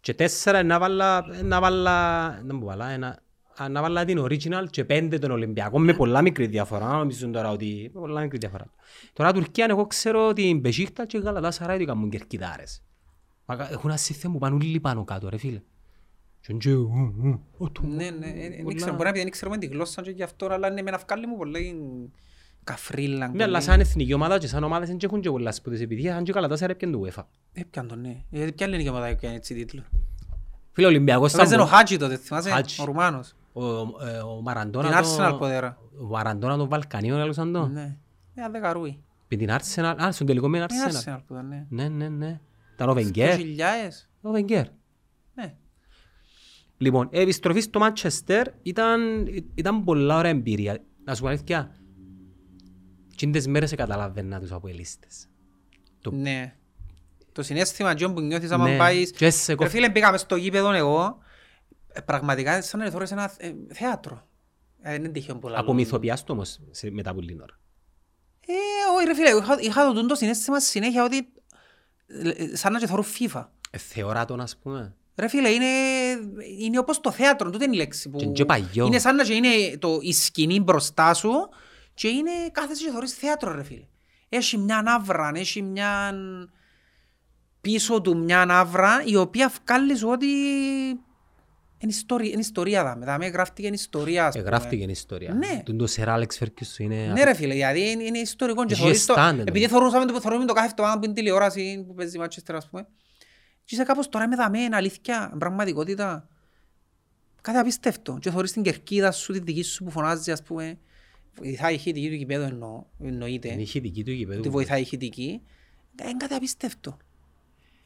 Και 0.00 0.14
τέσσερα 0.14 0.58
ε, 0.58 0.62
να 0.62 0.78
βάλα, 0.78 1.24
ε, 1.38 1.42
να 1.42 1.60
βάλα, 1.60 2.28
να 2.44 2.54
μου 2.54 2.64
βάλα, 2.64 2.88
ένα, 2.88 3.18
α, 3.62 3.68
να 3.68 3.80
βάλα 3.82 4.04
την 4.04 4.18
original 4.20 4.64
και 4.70 4.84
πέντε 4.84 5.18
τον 5.18 5.30
Ολυμπιακό 5.30 5.78
με 5.78 5.94
πολλά 5.94 6.22
μικρή 6.22 6.46
διαφορά. 6.46 6.86
Να 6.86 6.96
νομίζουν 6.98 7.32
τώρα 7.32 7.50
ότι 7.50 7.90
με 7.94 8.00
πολλά 8.00 8.20
μικρή 8.20 8.38
διαφορά. 8.38 8.64
Τώρα 9.12 9.32
Τουρκία 9.32 9.66
εγώ 9.70 9.86
ξέρω 9.86 10.32
την 10.32 10.58
Μπεσίχτα 10.58 11.06
και 11.06 11.16
η 11.16 11.20
Γαλατάσαράι 11.20 11.76
ότι 11.76 11.84
κάνουν 11.84 12.10
κερκιδάρες. 12.10 12.82
Μα 13.50 13.56
κα- 13.56 13.70
Έχουν 13.72 13.90
ένα 13.90 13.98
σύστημα 13.98 14.32
που 14.32 14.38
πάνε 14.38 14.54
όλοι 14.54 14.80
πάνω 14.80 15.04
κάτω 15.04 15.28
ρε 15.28 15.36
φίλε. 15.36 15.60
Και 16.40 16.46
είναι 16.48 16.58
και, 16.58 16.72
ου, 16.72 17.14
ου, 17.22 17.40
ου, 17.58 17.72
του. 17.72 17.86
Ναι, 17.86 18.10
ναι, 18.10 18.26
ε, 18.26 18.44
ε, 18.44 18.48
δεν 18.48 18.62
Πολλά- 18.62 18.76
ξέρω, 18.76 18.92
μπορεί 18.94 19.04
να 19.06 19.12
πει 19.12 19.18
δεν 19.18 19.30
ξέρουμε 19.30 19.58
τη 19.58 19.66
γλώσσα 19.66 20.02
και 20.02 20.10
γι' 20.10 20.22
αυτό, 20.22 20.46
αλλά 20.46 20.70
ναι, 20.70 20.82
με 20.82 20.88
ένα 20.88 20.98
φκάλι 20.98 21.26
μου 21.26 21.36
πολύ 21.36 21.74
καφρίλα. 22.64 23.28
Ναι, 23.28 23.42
αλλά 23.42 23.60
σαν 23.60 23.80
εθνική 23.80 24.12
ομάδα 24.14 24.38
και 24.38 24.46
σαν 24.46 24.64
ομάδες 24.64 24.88
δεν 24.88 24.98
έχουν 25.02 25.20
και 25.20 25.30
πολλά 25.30 25.52
σπουδές 25.52 25.80
επιτυχίες, 25.80 26.14
αν 26.14 26.24
και 26.24 26.30
η 26.30 26.34
Γαλατάσαράι 26.34 26.74
έπιαν 26.74 26.92
το 26.92 27.00
UEFA. 27.06 27.22
Έπιαν 27.52 27.88
τον, 27.88 28.00
ναι. 28.00 28.16
Γιατί 28.30 28.52
ποια 28.52 28.66
ελληνική 28.66 28.88
ομάδα 28.88 29.06
έπιαν 29.06 29.34
έτσι 29.34 29.54
τίτλο; 29.54 29.82
Φίλε, 30.72 30.86
ο 30.86 30.90
Ολυμπιακός 30.90 31.34
Έπαιζε 31.34 31.54
ήταν 31.54 31.66
ο 31.66 31.68
Χάτζι 31.68 31.96
τότε, 31.96 32.16
θυμάσαι, 32.16 32.50
Χάτζι. 32.50 32.82
ο 32.82 32.84
Ρουμάνος. 32.84 33.34
Ο, 33.52 33.62
ε, 34.06 34.18
ο 34.18 34.40
Μαραντόνα 34.42 34.88
Την 34.88 35.16
το- 35.16 35.24
Arsenal 35.24 35.36
ποδέρα. 35.38 35.78
Ο 36.00 36.04
Μαραντόνα 36.04 36.56
των 36.56 36.68
Βαλκανίων 36.68 37.18
έλουσαν 37.20 37.52
το. 37.52 37.66
Ναι. 37.66 37.96
Ε, 38.34 38.42
αδεκαρούι. 38.42 39.02
Με 39.28 39.36
την 39.36 39.48
Arsenal. 39.50 39.94
Α, 40.04 40.12
στον 40.12 40.26
τελικό 40.26 40.48
με 40.48 40.66
την 40.66 40.76
Είναι 40.76 40.86
Arsenal. 40.90 41.08
Arsenal 41.14 41.18
που 41.26 41.32
ήταν, 41.34 41.48
ναι. 41.48 41.66
Ναι, 41.68 41.88
ναι, 41.88 42.08
ναι. 42.08 42.40
Ήταν 42.80 42.88
ο 42.92 42.94
Βενγκέρ. 42.94 43.38
2000. 43.38 43.42
Ο 44.20 44.30
Βενγκέρ. 44.30 44.66
Ναι. 45.34 45.54
Λοιπόν, 46.76 47.08
η 47.12 47.20
επιστροφή 47.20 47.60
στο 47.60 47.80
Manchester 47.82 48.44
ήταν, 48.62 49.26
ήταν 49.54 49.84
πολλά 49.84 50.16
ωραία 50.18 50.30
εμπειρία. 50.30 50.84
Να 51.04 51.14
σου 51.14 51.22
πω 51.22 51.28
αλήθεια, 51.28 51.76
εκείνες 53.12 53.46
μέρες 53.46 53.74
καταλάβαινα 53.74 54.40
τους 54.40 54.52
αποελίστες. 54.52 55.28
Το- 56.00 56.10
Ναι. 56.10 56.54
Το 57.32 57.42
συναίσθημα 57.42 57.94
Τζον 57.94 58.14
που 58.14 58.20
νιώθεις 58.20 58.50
άμα 58.50 58.68
Ναι. 58.68 58.76
πάεις... 58.76 59.10
Και 59.10 59.30
σε 59.30 59.50
Ρε 59.52 59.56
κοφ- 59.56 59.70
φίλε, 59.70 59.90
πήγαμε 59.90 60.18
στο 60.18 60.36
γήπεδο 60.36 60.72
εγώ, 60.72 61.18
ε, 61.92 62.00
πραγματικά 62.00 62.62
σαν 62.62 62.80
να 62.80 62.90
θωρείς 62.90 63.10
ένα 63.10 63.32
ε, 63.36 63.52
θέατρο. 63.72 64.28
Ε, 64.82 64.90
Δεν 64.90 65.00
είναι 65.04 65.12
τυχαίο 65.12 65.36
πολλά. 65.38 65.58
Απομυθοποιάς 65.58 66.24
το 66.24 66.32
όμως 66.32 66.60
σε- 66.70 66.90
μετά 66.90 67.10
από 67.10 67.20
λίγη 67.20 67.38
ώρα. 67.42 67.58
Ε, 68.46 68.52
όχι 68.96 69.06
ρε 69.06 69.14
φίλε, 69.14 69.28
είχα, 69.30 69.60
είχα 69.60 69.86
το 69.86 69.92
τούντο 70.00 70.14
συνέστημα 70.14 70.60
συνέχεια 70.60 71.04
ότι 71.04 71.16
ε, 71.16 71.22
σαν 72.52 72.72
να 72.72 72.78
και 72.78 72.86
θωρούν 72.86 73.04
FIFA. 73.18 73.46
Ε, 73.70 73.78
Θεωρά 73.78 74.24
τον 74.24 74.40
ας 74.40 74.56
πούμε. 74.56 74.94
Ρε 75.16 75.28
φίλε, 75.28 75.48
είναι, 75.48 75.66
είναι 76.58 76.78
όπως 76.78 77.00
το 77.00 77.10
θέατρο, 77.10 77.50
τούτε 77.50 77.64
είναι 77.64 77.74
η 77.74 77.78
λέξη 77.78 78.08
που... 78.08 78.18
Και- 78.18 78.26
και 78.26 78.44
παλιό. 78.44 78.86
Είναι 78.86 78.98
σαν 78.98 79.16
να 79.16 79.24
και 79.24 79.34
είναι 79.34 79.48
το, 79.78 79.98
η 80.00 80.12
σκηνή 80.12 80.60
μπροστά 80.60 81.14
σου 81.14 81.30
και 81.94 82.08
είναι 82.08 82.30
κάθεσαι 82.52 82.84
και 82.84 82.90
θωρείς 82.90 83.14
θέατρο 83.14 83.54
ρε 83.54 83.62
φίλε. 83.62 83.84
Έχει 84.28 84.58
μια 84.58 84.82
άβρα, 84.86 85.30
έχει 85.34 85.62
μια 85.62 86.12
πίσω 87.60 88.00
του 88.00 88.16
μια 88.16 88.42
άβρα 88.48 89.02
η 89.04 89.16
οποία 89.16 89.52
βγάλεις 89.64 89.98
σου 89.98 90.08
ότι 90.08 90.26
είναι 91.82 91.92
ιστορία, 91.92 92.30
είναι 92.30 92.40
ιστορία 92.40 92.82
δάμε, 92.84 93.04
δάμε 93.04 93.26
γράφτηκε 93.26 93.66
είναι 93.66 93.76
ιστορία 93.76 94.26
ας 94.26 94.34
Ε, 94.34 94.38
πούμε. 94.38 94.50
Γράφτηκε 94.50 94.84
η 94.84 94.90
ιστορία. 94.90 95.34
Ναι. 95.34 95.62
Τον 95.64 95.78
το 95.78 95.86
Σερ 95.86 96.08
Άλεξ 96.08 96.36
Φέρκιουσον 96.36 96.90
είναι... 96.90 97.12
Ναι 97.12 97.24
ρε 97.24 97.34
φίλε, 97.34 97.54
δηλαδή 97.54 97.90
είναι, 97.90 98.02
είναι 98.02 98.18
ιστορικό 98.18 98.64
και 98.66 98.72
Είχε 98.72 98.82
θωρείς 98.82 99.06
το, 99.06 99.12
στάντε, 99.12 99.42
επειδή 99.42 99.64
ναι. 99.64 99.70
θωρούσαμε 99.70 100.04
το, 100.12 100.20
θωρούμε 100.20 100.44
το 100.44 100.52
κάθε 100.52 100.66
εβδομάδα 100.66 100.98
που 100.98 101.04
είναι 101.04 101.14
τηλεόραση 101.14 101.84
που 101.86 101.94
παίζει 101.94 102.16
η 102.16 102.20
Manchester 102.24 102.52
ας 102.54 102.68
πούμε 102.68 102.86
και 103.64 103.74
είσαι 103.74 103.84
κάπως 103.84 104.08
τώρα 104.08 104.28
με 104.28 104.36
δαμέ, 104.36 104.58
αλήθεια, 104.72 105.34
πραγματικότητα 105.38 106.28
κάτι 107.40 107.58
απίστευτο 107.58 108.18
και 108.20 108.30
θωρείς 108.30 108.52
την 108.52 108.62
κερκίδα 108.62 109.12
σου, 109.12 109.32
τη 109.32 109.38
δική 109.40 109.62
σου 109.62 109.84
που 109.84 109.90
φωνάζει 109.90 110.30
ας 110.32 110.42
πούμε 110.42 110.78
βοηθάει 111.34 111.72
η 111.72 111.74
ηχητική 111.74 112.08
του 112.08 112.14
γηπέδου 112.14 112.42
εννοώ, 112.42 112.84
εννοείται 113.04 113.48
Είναι 113.52 113.62
ηχητική 113.62 114.04
του 114.04 114.10
γηπέδου. 114.10 114.38
ότι 114.38 114.48
βοηθάει 114.48 114.78
η 114.78 114.82
ηχητική 114.82 115.40
είναι 116.02 116.16
κάτι 116.16 116.34
απίστευτο 116.34 116.96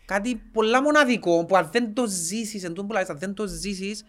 κάτι 0.05 0.37
πολλά 0.53 0.83
μοναδικό 0.83 1.45
που 1.45 1.57
αν 1.57 1.69
δεν 1.73 1.95
το 1.95 2.07
ζήσεις, 2.07 2.63
εν 2.63 2.69
τούτο 2.69 2.85
που 2.85 2.93
λάζεις, 2.93 3.09
αν 3.09 3.19
δεν 3.19 3.35
το 3.35 3.47
ζήσεις 3.47 4.05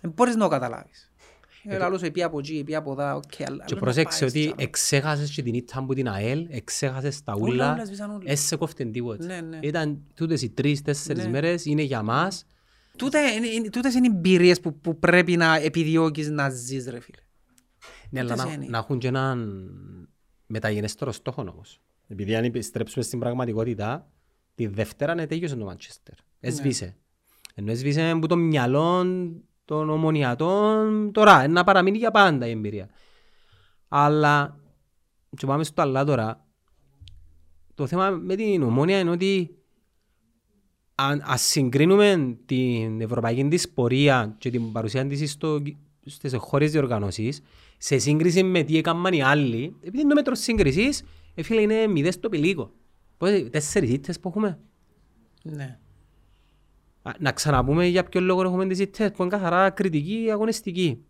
δεν 0.00 0.10
μπορείς 0.16 0.34
να 0.36 0.40
το 0.42 0.48
καταλάβεις 0.48 1.12
Ε, 1.64 1.78
λαλό 1.78 1.98
σου 1.98 2.04
επί 2.04 2.22
από 2.22 2.38
εκεί, 2.38 2.58
επί 2.58 2.74
από 2.74 2.92
εδώ, 2.92 3.16
οκ, 3.16 3.22
αλλά 3.46 3.64
Και 3.64 3.72
αλλά 3.72 3.80
προσέξε 3.80 4.24
να 4.24 4.30
πάει 4.30 4.40
ότι 4.42 4.48
έτσι, 4.50 4.64
εξέχασες 4.64 5.30
και 5.30 5.42
την 5.42 5.54
ήττα 5.54 5.84
που 5.84 5.94
την 5.94 6.08
ΑΕΛ, 6.08 6.46
εξέχασες 6.50 7.22
τα 7.22 7.32
Όλα, 7.32 7.42
ούλα, 7.52 7.72
όλα 7.72 7.84
σβήσαν 7.84 8.10
όλα. 8.10 8.22
έσαι 8.24 8.56
κόφτεν 8.56 8.92
τίποτα. 8.92 9.24
Ναι, 9.24 9.40
ναι. 9.40 9.58
Ήταν 9.62 9.98
τούτες 10.14 10.42
οι 10.42 10.50
τρεις, 10.50 10.82
τέσσερις 10.82 11.24
Ναι. 11.24 11.30
μέρες, 11.30 11.64
είναι 11.64 11.82
για 11.82 12.02
μας. 12.02 12.44
Τούτε 12.96 13.30
είναι- 13.30 13.46
είναι- 13.46 13.68
Τούτες 13.70 13.94
είναι 13.94 14.06
οι 14.06 14.10
εμπειρίες 14.14 14.60
που, 14.60 14.78
που 14.80 14.98
πρέπει 14.98 15.36
να 15.36 15.54
επιδιώκεις 15.56 16.28
να 16.30 16.48
ζεις 16.50 16.86
ρε 16.88 17.00
φίλε. 17.00 17.18
Ναι, 18.10 18.20
αλλά 18.20 18.30
Τούτες 18.30 18.44
να, 18.44 18.52
είναι. 18.52 18.66
να 18.68 18.78
έχουν 18.78 18.98
και 18.98 19.06
έναν 19.08 19.68
μεταγενέστερο 20.46 21.12
στόχο 21.12 21.42
όμως. 21.42 21.80
Επειδή 22.08 22.34
αν 22.36 22.44
επιστρέψουμε 22.44 23.04
στην 23.04 23.18
πραγματικότητα, 23.18 24.08
τη 24.58 24.66
Δευτέρα 24.66 25.12
είναι 25.12 25.26
τέλειωσε 25.26 25.56
το 25.56 25.64
Μάντσεστερ. 25.64 26.14
Ναι. 26.14 26.48
Έσβησε. 26.48 26.96
Ενώ 27.54 27.70
έσβησε 27.70 28.10
από 28.10 28.26
το 28.26 28.36
μυαλό 28.36 29.06
των 29.64 29.90
ομονιατών 29.90 31.12
τώρα, 31.12 31.48
να 31.48 31.64
παραμείνει 31.64 31.98
για 31.98 32.10
πάντα 32.10 32.46
η 32.46 32.50
εμπειρία. 32.50 32.88
Αλλά, 33.88 34.60
και 35.36 35.46
πάμε 35.46 35.64
στο 35.64 35.82
άλλα 35.82 36.04
τώρα, 36.04 36.46
το 37.74 37.86
θέμα 37.86 38.10
με 38.10 38.34
την 38.34 38.62
ομόνια 38.62 38.98
είναι 38.98 39.10
ότι 39.10 39.56
αν 40.94 41.22
ας 41.24 41.42
συγκρίνουμε 41.42 42.38
την 42.46 43.00
ευρωπαϊκή 43.00 43.48
της 43.48 43.68
πορεία 43.68 44.34
και 44.38 44.50
την 44.50 44.72
παρουσία 44.72 45.06
της 45.06 45.30
στο, 45.30 45.62
στις 46.04 46.34
χώρες 46.36 46.70
διοργανώσεις 46.72 47.40
σε 47.78 47.98
σύγκριση 47.98 48.42
με 48.42 48.62
τι 48.62 48.76
έκαναν 48.76 49.12
οι 49.12 49.22
άλλοι, 49.22 49.76
επειδή 49.80 50.00
είναι 50.00 50.08
το 50.08 50.14
μέτρο 50.14 50.34
σύγκρισης, 50.34 51.04
ε, 51.34 51.42
φίλε, 51.42 51.60
είναι 51.60 51.86
μηδέν 51.86 52.14
στο 52.14 52.28
πηλίκο. 52.28 52.72
Πότε, 53.18 53.40
τέσσερις 53.40 53.90
ήττες 53.90 54.20
που 54.20 54.28
έχουμε; 54.28 54.58
Ναι. 55.42 55.78
Α, 57.02 57.10
Να 57.18 57.32
ξαναπούμε 57.32 57.86
για 57.86 58.04
ποιο 58.04 58.20
λόγο 58.20 58.42
έχουμε 58.42 58.66
τις 58.66 58.78
ήττες 58.78 59.10
που 59.10 59.22
είναι 59.22 59.30
καθαρά 59.30 59.70
κριτική 59.70 60.28
αγωνιστική. 60.30 61.02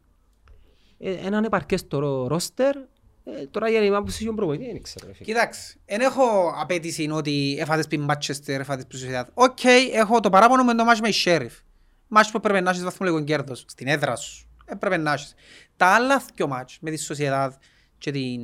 Ε, 0.98 1.12
έναν 1.12 1.44
επαρκές 1.44 1.86
το 1.86 1.98
ρο- 1.98 2.26
ρόστερ, 2.26 2.76
ε, 3.24 3.46
τώρα 3.50 3.68
για 3.68 3.80
να 3.90 4.02
που 4.02 4.34
προπονητή, 4.34 4.72
δεν 4.72 4.82
ξέρω. 4.82 5.06
ρε 5.06 5.12
φίλε. 5.12 5.24
Κοιτάξτε, 5.24 5.78
δεν 5.86 6.00
έχω 6.00 6.52
απαίτηση 6.60 7.08
ότι 7.12 7.56
έφατες 7.60 7.86
πριν 7.86 8.00
Μάτσεστερ, 8.02 8.60
έφατες 8.60 8.86
πριν 8.86 9.00
Σοσιαδάδ. 9.00 9.28
Οκ, 9.34 9.64
έχω 9.92 10.20
το 10.20 10.30
παράπονο 10.30 10.64
με 10.64 10.74
το 10.74 10.84
μάτς 10.84 11.00
με 11.00 11.08
η 11.08 11.14
Sheriff. 11.24 11.62
Μάτς 12.08 12.30
που 12.30 12.40
πρέπει 12.40 12.60
να 12.64 12.70
έχεις 12.70 12.82
βαθμολογικό 12.84 13.24
κέρδος 13.24 13.64
στην 13.68 13.86
έδρα 13.86 14.16
σου. 14.16 14.46
Έπρεπε 14.64 14.96
να 14.96 15.12
έχεις. 15.12 15.34
Τα 15.76 15.86
άλλα 15.86 16.22
δυο 16.34 16.46
μάτς 16.46 16.78
με 16.80 16.90
τη 16.90 16.96
Σοσιεδάδ 16.96 17.54
και 17.98 18.10
την 18.10 18.40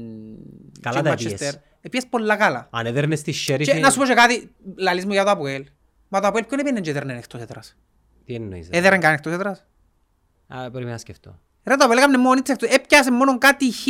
Καλά 0.81 0.97
και 0.97 1.03
τα 1.03 1.13
Manchester, 1.15 1.33
έπαιξες. 1.33 1.61
έπαιξες 1.81 2.07
πολλά 2.07 2.37
καλά. 2.37 2.69
Αν 2.73 2.87
έδερνες 2.87 3.23
τη 3.23 3.33
Sheriff, 3.47 3.63
Και 3.63 3.75
να 3.75 3.91
σου 3.91 3.99
πω 3.99 4.05
και 4.05 4.15
κάτι, 4.15 4.51
λαλείς 4.77 5.05
μου 5.07 5.13
για 5.13 5.25
το 5.25 5.31
ΑΠΟΕΛ. 5.31 5.65
Μα 6.09 6.21
το 6.21 6.27
ΑΠΟΕΛ 6.27 6.45
ποιον 6.45 6.61
έπαιρνε 6.61 6.81
και 6.81 6.91
έδερνε 6.91 7.17
εκτός 7.17 7.41
έδρας; 7.41 7.77
τι 8.25 8.35
εννοείς. 8.35 8.69
ρε; 8.73 8.79
Έδερνε 8.79 8.99
καν 8.99 9.13
εκτός 9.13 9.33
έδρας; 9.33 9.67
Α, 10.47 10.71
πρέπει 10.71 10.91
να 10.91 10.99
σκεφτώ. 10.99 11.39
Ρε 11.65 11.77
το 11.77 11.85
ΑΠΟΕΛ 11.85 11.99
έκαμε 11.99 12.19
μόνη 12.19 12.41
της 12.41 12.53
εκτός, 12.55 12.71
έπιασε 12.71 13.11
μόνο 13.11 13.39
κάτι 13.39 13.73
χ. 13.73 13.85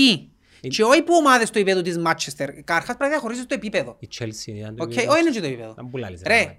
Και 0.68 0.82
όχι 0.82 1.02
που 1.02 1.14
ομάδες 1.14 1.48
στο 1.48 1.58
επίπεδο 1.58 1.82
της 1.82 1.98
Manchester. 1.98 2.52
Καταρχάς 2.52 2.84
πρέπει 2.84 3.02
να 3.02 3.08
διαχωρίσεις 3.08 3.46
το 3.46 3.54
επίπεδο. 3.54 3.96
Η 4.00 4.08
Chelsea 4.18 4.46
ήταν 4.46 4.76
το 4.76 4.82
Οκ, 4.82 4.90
επίπεδο. 4.90 5.12
όχι 5.12 5.20
είναι 5.20 5.30
και 5.30 5.40
το 5.40 5.46
επίπεδο. 5.46 5.74
Να 5.76 5.84
μου 5.86 5.97
λαλείς, 5.97 6.20
Ρε, 6.26 6.34
ρε. 6.36 6.56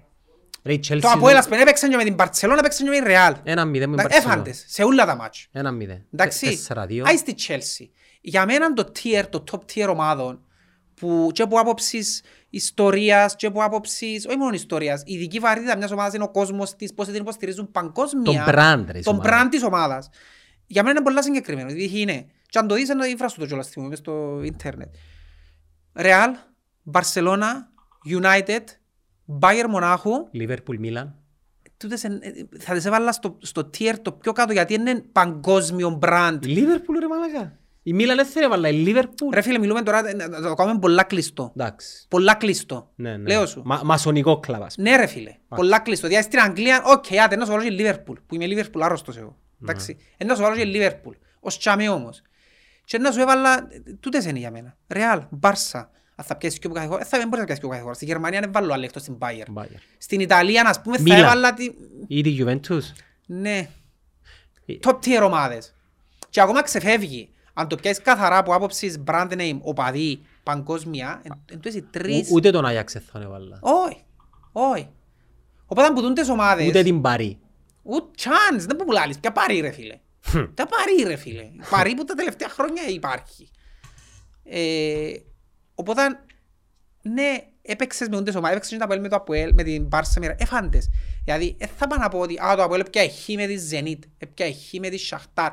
Ρε, 0.64 0.72
η 0.72 0.80
Chelsea 0.88 0.98
το 1.00 1.08
Αποέλ 1.08 1.28
είναι- 1.30 1.38
ας 1.38 1.44
πούμε 1.48 1.60
έπαιξαν 1.60 1.90
και 1.90 1.96
με 1.96 2.04
την 2.04 2.14
Μπαρτσελώνα, 2.14 2.58
έπαιξαν 2.58 2.84
και 2.86 2.90
με 2.92 2.96
την 2.98 3.06
Ρεάλ. 3.06 3.34
Ένα 3.44 3.64
μηδέν 3.64 3.88
με 3.88 3.94
Εντάξει, 4.02 4.18
Έφαντες 4.18 4.64
σε 4.68 4.82
όλα 4.82 5.06
τα 5.06 5.16
μάτς. 5.16 5.46
Ένα 5.52 5.70
μηδέν. 5.70 6.04
Εντάξει, 6.14 6.46
Τέσσερα 6.46 6.86
δύο. 6.86 7.04
άι 7.06 7.16
στη 7.16 7.34
Chelsea. 7.48 7.86
Για 8.28 8.46
μένα 8.46 8.72
το 8.72 8.92
tier, 9.02 9.24
το 9.30 9.44
top 9.50 9.58
tier 9.74 9.88
ομάδων 9.90 10.40
που 10.94 11.28
και 11.32 11.42
από 11.42 11.58
άποψης 11.58 12.22
ιστορίας 12.50 13.36
και 13.36 13.46
από 13.46 13.62
άποψης, 13.62 14.26
όχι 14.26 14.36
μόνο 14.36 14.54
ιστορίας, 14.54 15.02
η 15.06 15.12
ειδική 15.14 15.38
βαρύτητα 15.38 15.76
μιας 15.76 15.90
ομάδας 15.90 16.14
είναι 16.14 16.24
ο 16.24 16.30
κόσμος 16.30 16.76
της, 16.76 16.94
πώς 16.94 17.06
την 17.06 17.14
υποστηρίζουν 17.14 17.70
παγκόσμια. 17.70 18.44
Το 18.44 18.52
brand, 18.52 18.84
ρε, 18.86 18.92
της 18.92 19.04
Τον 19.04 19.14
ομάδας. 19.14 19.42
brand 19.44 19.48
της 19.50 19.62
ομάδας. 19.62 20.08
Για 20.66 20.82
μένα 20.82 20.94
είναι 20.94 21.04
πολλά 21.04 21.22
συγκεκριμένο. 21.22 21.68
Δηλαδή 21.72 22.00
είναι, 22.00 22.26
και 22.48 22.58
αν 22.58 22.66
το 22.66 22.74
δεις, 22.74 22.88
να 22.88 23.16
βράσου 23.16 23.40
το 23.40 23.46
κιόλας 23.46 23.66
στιγμή, 23.66 23.88
μες 23.88 23.98
στο 23.98 24.40
ίντερνετ. 24.44 24.94
Real, 25.98 26.28
Barcelona, 26.92 27.50
United, 28.20 28.64
Bayern 29.40 29.66
Μονάχου, 29.68 30.10
Liverpool, 30.34 30.80
Milan. 30.84 31.12
τούτες 31.76 32.04
εν- 32.04 32.20
ε, 32.22 32.58
θα 32.58 32.74
τις 32.74 32.84
έβαλα 32.84 33.12
στο, 33.12 33.38
στο 33.42 33.70
tier 33.78 33.94
το 34.02 34.12
πιο 34.12 34.32
κάτω 34.32 34.52
γιατί 34.52 34.74
είναι 34.74 34.94
παγκόσμιο 35.12 35.98
brand. 36.02 36.38
Η 36.46 36.54
Liverpool, 36.56 36.96
ρε 37.00 37.06
μαλάκα. 37.08 37.58
Η 37.88 37.94
Milan 37.94 38.12
δεν 38.16 38.26
θέλει, 38.26 38.52
αλλά 38.52 38.68
η 38.68 38.84
Liverpool. 38.86 39.32
Ρε 39.32 39.40
φίλε, 39.40 39.58
μιλούμε 39.58 39.82
τώρα, 39.82 40.08
ε, 40.08 40.14
να 40.14 40.28
να 40.28 40.40
το 40.48 40.54
κάνουμε 40.54 40.78
πολλά 40.78 41.02
κλειστό. 41.02 41.52
Εντάξει. 41.56 42.06
Πολλά 42.08 42.34
κλειστό. 42.34 42.90
Ναι, 42.94 43.16
ναι. 43.16 43.28
Λέω 43.32 43.46
σου. 43.46 43.62
Μα, 43.64 43.80
μασονικό 43.84 44.40
κλαβάς. 44.40 44.76
Ναι 44.76 44.96
ρε 44.96 45.06
φίλε, 45.06 45.36
πολλά 45.48 45.78
κλειστό. 45.78 46.06
Δηλαδή 46.06 46.24
στην 46.24 46.40
Αγγλία, 46.40 46.82
οκ, 46.86 47.04
άτε, 47.24 47.36
να 47.36 47.44
σου 47.44 47.50
βάλω 47.52 47.62
και 47.62 47.74
Liverpool, 47.78 48.14
που 48.26 48.34
είμαι 48.34 48.46
Liverpool 48.48 48.80
άρρωστος 48.80 49.16
εγώ. 49.16 49.36
Εντάξει, 49.62 49.96
Ε, 50.16 50.24
να 50.24 50.34
σου 50.34 50.42
βάλω 50.42 50.56
και 50.56 50.64
Liverpool, 50.66 51.12
ως 51.40 51.58
τσάμε 51.58 51.88
όμως. 51.88 52.22
Και 52.84 52.98
να 52.98 53.12
σου 53.12 53.20
έβαλα, 53.20 53.54
ε, 53.58 53.92
τούτες 54.00 54.24
είναι 54.24 54.38
για 54.38 54.50
μένα. 54.50 54.76
Ρεάλ, 54.88 55.22
Μπάρσα, 55.30 55.90
αν 56.14 56.24
θα 56.24 56.36
πιέσεις 56.36 56.58
και 56.58 56.66
από 56.66 56.74
κάθε 56.74 56.88
χώρα, 56.88 57.00
ε, 57.00 57.04
θα 57.04 57.18
δεν 57.18 57.28
μπορείς 57.28 57.38
να 57.40 57.44
πιέσεις 57.44 57.58
και 57.60 57.64
από 57.66 57.68
κάθε 57.68 57.82
χώρα. 57.82 57.94
Στη 57.94 58.04
Γερμανία 58.04 58.40
δεν 58.40 58.52
βάλω 58.52 58.72
άλλη 58.72 58.84
εκτός 58.84 59.02
στην 59.02 59.16
Bayern. 59.18 59.60
Bayern. 59.62 59.80
Στην 59.98 60.20
Ιταλία, 60.20 60.62
ας 60.66 60.80
πούμε, 60.82 60.96
θα 60.96 61.02
Μίλαν. 61.02 61.18
έβαλα 61.18 61.54
τη... 61.54 61.70
Ή 62.06 62.20
τη 62.22 62.36
Juventus. 62.40 62.80
Ναι, 63.26 63.68
Ε, 64.66 64.74
top 64.82 64.98
tier 65.04 65.22
ομάδες. 65.24 65.74
Και 66.30 66.40
ακόμα 66.40 66.62
ξεφεύγει. 66.62 67.30
Αν 67.58 67.68
το 67.68 67.76
πιάσεις 67.76 68.02
καθαρά 68.02 68.36
από 68.38 68.54
άποψης 68.54 69.02
brand 69.06 69.30
name, 69.32 69.58
οπαδί, 69.60 70.20
παγκόσμια, 70.42 71.20
εν- 71.24 71.40
εν 71.50 71.56
τούτες 71.56 71.74
οι 71.74 71.82
τρεις... 71.82 72.28
ου- 72.28 72.34
Ούτε 72.34 72.50
τον 72.50 72.64
Ajax 72.64 72.84
δεν 72.92 73.02
θα 73.12 73.20
έβαλα. 73.20 73.58
Όχι, 73.60 74.04
όχι. 74.52 74.88
Οπότε 75.66 75.86
αν 75.86 75.94
πουτούν 75.94 76.14
τις 76.14 76.28
ομάδες... 76.28 76.68
Ούτε 76.68 76.82
την 76.82 77.00
Παρή. 77.00 77.38
Ούτε 77.82 78.06
chance, 78.18 78.58
δεν 78.66 78.76
που 78.76 78.84
πουλάλεις. 78.84 79.18
Ποια 79.18 79.32
πάρει 79.32 79.60
ρε 79.60 79.70
φίλε. 79.70 79.98
Ποια 80.30 80.66
πάρει 80.66 81.02
ρε 81.06 81.16
φίλε. 81.16 81.48
Πάρει 81.70 81.94
που 81.94 82.04
τα 82.04 82.14
τελευταία 82.14 82.48
χρόνια 82.48 82.82
υπάρχει. 82.88 83.50
Ε, 84.44 85.12
οπότε, 85.74 86.02
ναι, 87.02 87.36
έπαιξες 87.62 88.08
με 88.08 88.16
ούντες 88.16 88.34
ομάδες, 88.34 88.56
έπαιξες 88.56 88.72
και 88.72 88.78
το 88.78 88.84
Αποέλ 88.84 89.00
με 89.00 89.08
το 89.08 89.16
Αποέλ, 89.16 89.52
με 89.54 89.62
την 89.62 89.84
Μπάρσα, 89.86 90.20
με 90.20 90.34
εφάντες. 90.38 90.88
Δηλαδή, 91.24 91.56
δεν 91.58 91.68
θα 91.76 91.86
πάνε 91.86 92.02
να 92.02 92.08
πω 92.08 92.18
ότι 92.18 92.38
α, 92.44 92.54
το 92.56 92.62
Αποέλ 92.62 92.80
έπια 92.80 93.08
χ 93.08 93.28
με 93.28 93.46
τη 93.46 93.56
Zenit, 93.70 93.98
έπια 94.18 94.46
χ 94.46 94.78
με 94.80 94.88
τη 94.88 94.96
Σαχτάρ. 94.98 95.52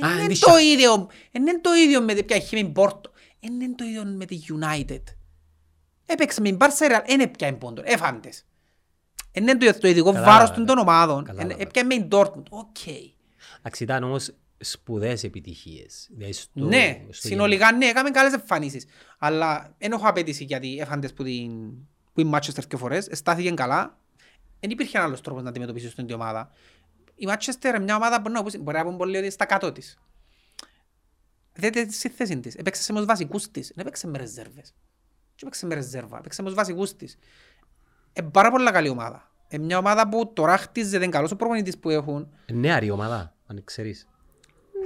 Α, 0.00 0.10
Είναι 0.12 0.22
είναι 0.22 0.32
η 0.32 0.38
το 0.38 0.52
Shak- 0.54 0.60
ίδιο, 0.62 1.08
είναι 1.32 1.60
το 1.60 1.72
ίδιο 1.74 2.02
με 2.02 2.14
την 2.14 2.42
χ 2.42 2.52
με 2.52 2.58
την 2.58 2.72
Πόρτο. 2.72 3.10
Είναι 3.40 3.74
το 3.74 3.84
ίδιο 3.84 4.04
με 4.04 4.24
τη 4.24 4.38
United. 4.48 5.02
Έπαιξε 6.06 6.40
με 6.40 6.46
την 6.48 6.56
Μπάρσα, 6.56 6.86
Real, 6.90 7.04
δεν 7.06 7.20
έπια 7.20 7.56
πόντο, 7.56 7.82
εφάντες. 7.84 8.44
Είναι 9.32 9.56
το, 9.56 9.78
το 9.78 9.88
ειδικό 9.88 10.12
Καλά, 10.12 10.24
βάρος 10.26 10.44
καλά. 10.50 10.54
των 10.54 10.66
των 10.66 10.78
ομάδων. 10.78 11.24
Καλά, 11.24 11.42
Είναι- 11.42 11.52
καλά. 11.52 11.62
Έπαιξα 11.62 11.84
με 11.86 11.94
την 11.94 12.08
Dortmund. 12.10 12.42
OK. 12.50 12.86
Εντάξει, 13.58 13.82
ήταν 13.82 14.02
όμως 14.04 14.30
σπουδαίες 14.58 15.24
επιτυχίες. 15.24 16.08
Δηλαδή 16.14 16.32
στο- 16.32 16.50
Ναι, 16.54 17.00
στο 17.10 17.28
συνολικά 17.28 17.72
ναι, 17.72 17.86
έκαμε 17.86 18.10
καλές 18.10 18.32
εμφανίσεις. 18.32 18.84
Αλλά 19.18 19.74
δεν 19.78 19.92
έχω 19.92 20.08
απαίτηση 20.08 20.44
γιατί 20.44 20.78
έφαν 20.80 21.00
τες 21.00 21.12
που 21.12 21.22
την 21.24 21.50
που 22.12 22.20
η 22.20 22.30
Manchester 22.34 22.62
δύο 22.68 22.78
φορές, 22.78 23.08
στάθηκε 23.12 23.50
καλά. 23.50 23.98
Δεν 24.60 24.70
υπήρχε 24.70 24.98
άλλος 24.98 25.20
τρόπος 25.20 25.42
να 25.42 25.48
αντιμετωπίσεις 25.48 25.94
την 25.94 26.12
ομάδα. 26.12 26.50
Η 27.24 27.28
Manchester 27.30 27.64
είναι 27.68 27.78
μια 27.78 27.96
ομάδα 27.96 28.22
που 28.22 28.30
να 28.30 28.42
πεις- 28.42 28.58
μπορεί 28.60 28.76
να 28.76 28.84
πούμε 28.84 28.96
πολύ 28.96 29.10
ότι 29.10 29.20
είναι 29.20 29.30
στα 29.30 29.44
κάτω 29.44 29.72
της. 29.72 29.98
Δείτε 31.52 31.90
στη 31.90 32.08
θέση 32.08 32.40
της. 32.40 32.54
Έπαιξε 32.54 32.82
με 32.82 32.92
τους 32.92 33.04
βασικούς 33.04 33.50
της. 33.50 33.68
Δεν 33.74 33.86
έπαιξε 33.86 34.06
με 34.06 34.18
ρεζέρβες. 34.18 34.74
Και 35.34 35.40
έπαιξε 35.42 35.66
με 35.66 35.74
ρεζέρβα. 35.74 36.18
Έπαιξε 36.18 36.42
με 36.42 36.48
τους 36.48 36.56
βασικούς 36.56 36.96
της. 36.96 37.18
Είναι 38.12 38.28
πάρα 38.30 38.50
πολλά 38.50 38.70
καλή 38.70 38.88
ομάδα. 38.88 39.30
Είναι 39.48 39.64
μια 39.64 39.78
ομάδα 39.78 40.08
που 40.08 40.32
τώρα 40.32 40.56
χτίζεται, 40.56 40.96
είναι 40.96 41.08
καλός 41.12 41.30
ο 41.30 41.36
προπονητής 41.36 41.78
που 41.78 41.90
έχουν. 41.90 42.28
Νεαρή 42.52 42.90
ομάδα, 42.90 43.34
αν 43.46 43.60
ξέρεις. 43.64 44.08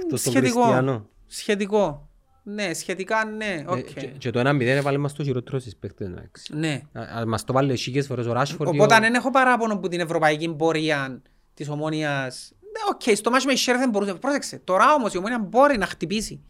Αυτός 0.03 0.21
τον 0.23 0.31
Σχετικό. 0.31 0.59
Κριστιανό. 0.61 1.09
Σχετικό. 1.27 2.09
Ναι, 2.43 2.73
σχετικά 2.73 3.25
ναι, 3.25 3.45
Ε, 3.45 3.65
οκ. 3.67 3.85
και- 3.93 4.05
Και 4.17 4.29
το 4.29 4.39
1-0 4.39 4.61
έβαλε 4.75 4.97
μας 4.97 5.13
το 5.13 5.23
χειρότερο 5.23 5.59
στις 5.59 5.75
παίκτες. 5.75 6.07
εντάξει. 6.07 6.55
Ναι. 6.55 6.81
Α- 6.93 7.19
α, 7.19 7.25
Μας 7.27 7.43
το 7.43 7.53
βάλε 7.53 7.75
χίλιες 7.75 8.07
φορές 8.07 8.25
ο 8.25 8.31
Ράσφορντ. 8.33 8.69
Οπότε 8.69 8.95
αν 8.95 9.01
δεν 9.01 9.13
έχω 9.13 9.29
παράπονο 9.31 9.77
που 9.77 9.87
την 9.87 9.99
ευρωπαϊκή 9.99 10.49
πορεία 10.55 11.21
της 11.59 11.69
Ομόνοιας... 11.69 12.51
Ναι, 12.61 12.79
οκ, 13.11 13.15
στο 13.17 13.29
μάτς 13.31 13.45
με 13.45 13.51
η 13.53 13.57
Sheriff 13.65 13.75
δεν 13.77 13.89
μπορούσε. 13.89 14.13
Πρόσεξε, 14.13 14.57
τώρα 14.57 14.93
όμως 14.93 15.13
η 15.13 15.17
Ομόνοια 15.17 15.39
μπορεί 15.39 15.77
να 15.77 15.85
χτυπήσει. 15.85 16.41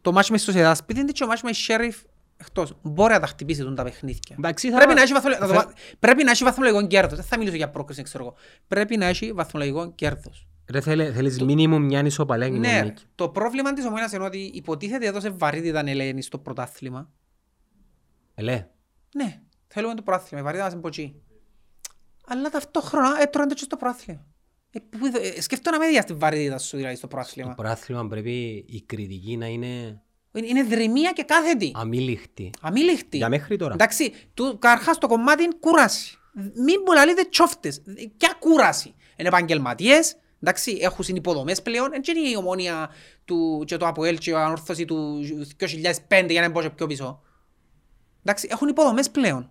Το 0.00 0.12
μάτς 0.12 0.30
με 0.30 0.38
στο 0.38 0.52
Σεδάσπιτι 0.52 1.00
είναι 1.00 1.12
και 1.12 1.24
ο 1.24 1.26
μάτς 1.26 1.42
με 1.42 1.50
η 1.50 1.54
Sheriff 1.68 2.02
εκτός. 2.36 2.78
Μπορεί 2.82 3.12
να 3.12 3.20
τα 3.20 3.26
χτυπήσει 3.26 3.62
τον 3.62 3.74
τα 3.74 3.82
παιχνίδια. 3.82 4.36
Εντάξει, 4.38 4.70
θα- 4.70 4.76
Πρέπει 4.76 4.94
να 4.94 5.02
έχει 5.02 5.12
βαθμολογικό- 5.12 5.46
να 5.48 5.54
το 5.54 5.60
θα- 5.60 5.66
βα- 5.68 5.96
Πρέπει 5.98 6.24
να 6.24 6.30
έχει 6.30 6.44
βαθμολογικό 6.44 6.86
κέρδος. 6.86 7.18
Δεν 7.18 7.26
θα 7.26 7.38
μιλήσω 7.38 7.56
για 7.56 7.70
πρόκριση, 7.70 8.02
ξέρω 8.02 8.24
εγώ. 8.24 8.34
Πρέπει 8.68 8.96
να 8.96 9.06
έχει 9.06 9.32
βαθμολογικό 9.32 9.92
κέρδος. 9.92 10.48
Ρε 10.70 10.80
θέλε- 10.80 11.12
θέλεις 11.12 11.42
μίνιμουμ 11.42 11.84
μια 11.84 12.00
ισοπαλία 12.04 12.48
και 12.48 12.58
μια 12.58 12.72
Ναι, 12.72 12.80
νίκη. 12.80 13.04
το 13.14 13.28
πρόβλημα 13.28 13.72
της 13.72 13.84
ομόνιας 13.86 14.12
είναι 14.12 14.24
ότι 14.24 14.38
υποτίθεται 14.54 15.06
έδωσε 15.06 15.30
βαρύτητα 15.30 15.82
Ελένη 15.88 16.22
στο 16.22 16.38
πρωτάθλημα. 16.38 17.10
Ελέ, 18.34 18.66
Ναι, 19.14 19.40
θέλουμε 19.66 19.94
το 19.94 20.02
πρωτάθλημα, 20.02 20.40
η 20.40 20.44
βαρύτητα 20.44 20.64
μας 20.64 20.72
είναι 20.72 20.82
ποτσί. 20.82 21.22
Αλλά 22.28 22.50
ταυτόχρονα 22.50 23.16
έτρωγαν 23.22 23.48
το 23.48 23.54
και 23.54 23.62
στο 23.62 23.76
πρωτάθλημα. 23.76 24.26
Ε, 24.70 24.78
που 24.78 25.06
είδε- 25.06 25.36
ε, 25.36 25.40
Σκέφτομαι 25.40 25.76
να 25.76 25.84
με 25.84 25.90
δει 25.90 26.00
στην 26.02 26.18
βαρύτητα 26.18 26.58
σου 26.58 26.76
δηλαδή 26.76 26.96
στο 26.96 27.06
το 27.06 27.14
πρωτάθλημα. 27.14 27.54
πρωτάθλημα 27.54 28.06
πρέπει 28.08 28.64
η 28.68 28.82
κριτική 28.86 29.36
να 29.36 29.46
είναι 29.46 30.02
Είναι 30.32 30.46
είναι 30.46 30.62
δρυμία 30.62 31.12
και 31.12 31.22
κάθετη. 31.22 31.72
αμήλικτη. 31.74 32.50
Αμήλικτη. 32.60 33.16
Για 33.16 33.28
μέχρι 33.28 33.56
τώρα. 33.56 33.74
Εντάξει, 33.74 34.12
του, 34.34 34.56
καρχάς 34.58 34.98
το 34.98 35.06
κομμάτι 35.06 35.42
είναι 35.42 35.54
κούραση. 35.60 36.18
Μην 36.34 36.82
μου 36.86 36.92
λαλείτε 36.94 37.22
τσόφτες. 37.24 37.82
Ποια 38.16 38.34
κούραση. 38.38 38.94
Είναι 39.16 39.28
επαγγελματίες, 39.28 40.16
εντάξει, 40.42 40.78
έχουν 40.80 41.16
υποδομές 41.16 41.62
πλέον. 41.62 41.90
Δεν 41.90 42.16
είναι 42.16 42.28
η 42.28 42.36
ομόνια 42.36 42.90
του, 43.24 43.62
και 43.66 43.76
το 43.76 43.86
ΑΠΟΕΛ 43.86 44.18
και 44.18 44.30
η 44.30 44.34
ανόρθωση 44.34 44.84
του 44.84 45.20
2005 45.56 46.30
για 46.30 46.40
να 46.40 46.46
μην 46.46 46.52
πω 46.56 46.60
και 46.62 46.70
πιο 46.70 46.86
πίσω. 46.86 47.22
Εντάξει, 48.24 48.48
έχουν 48.50 48.68
υποδομές 48.68 49.10
πλέον. 49.10 49.50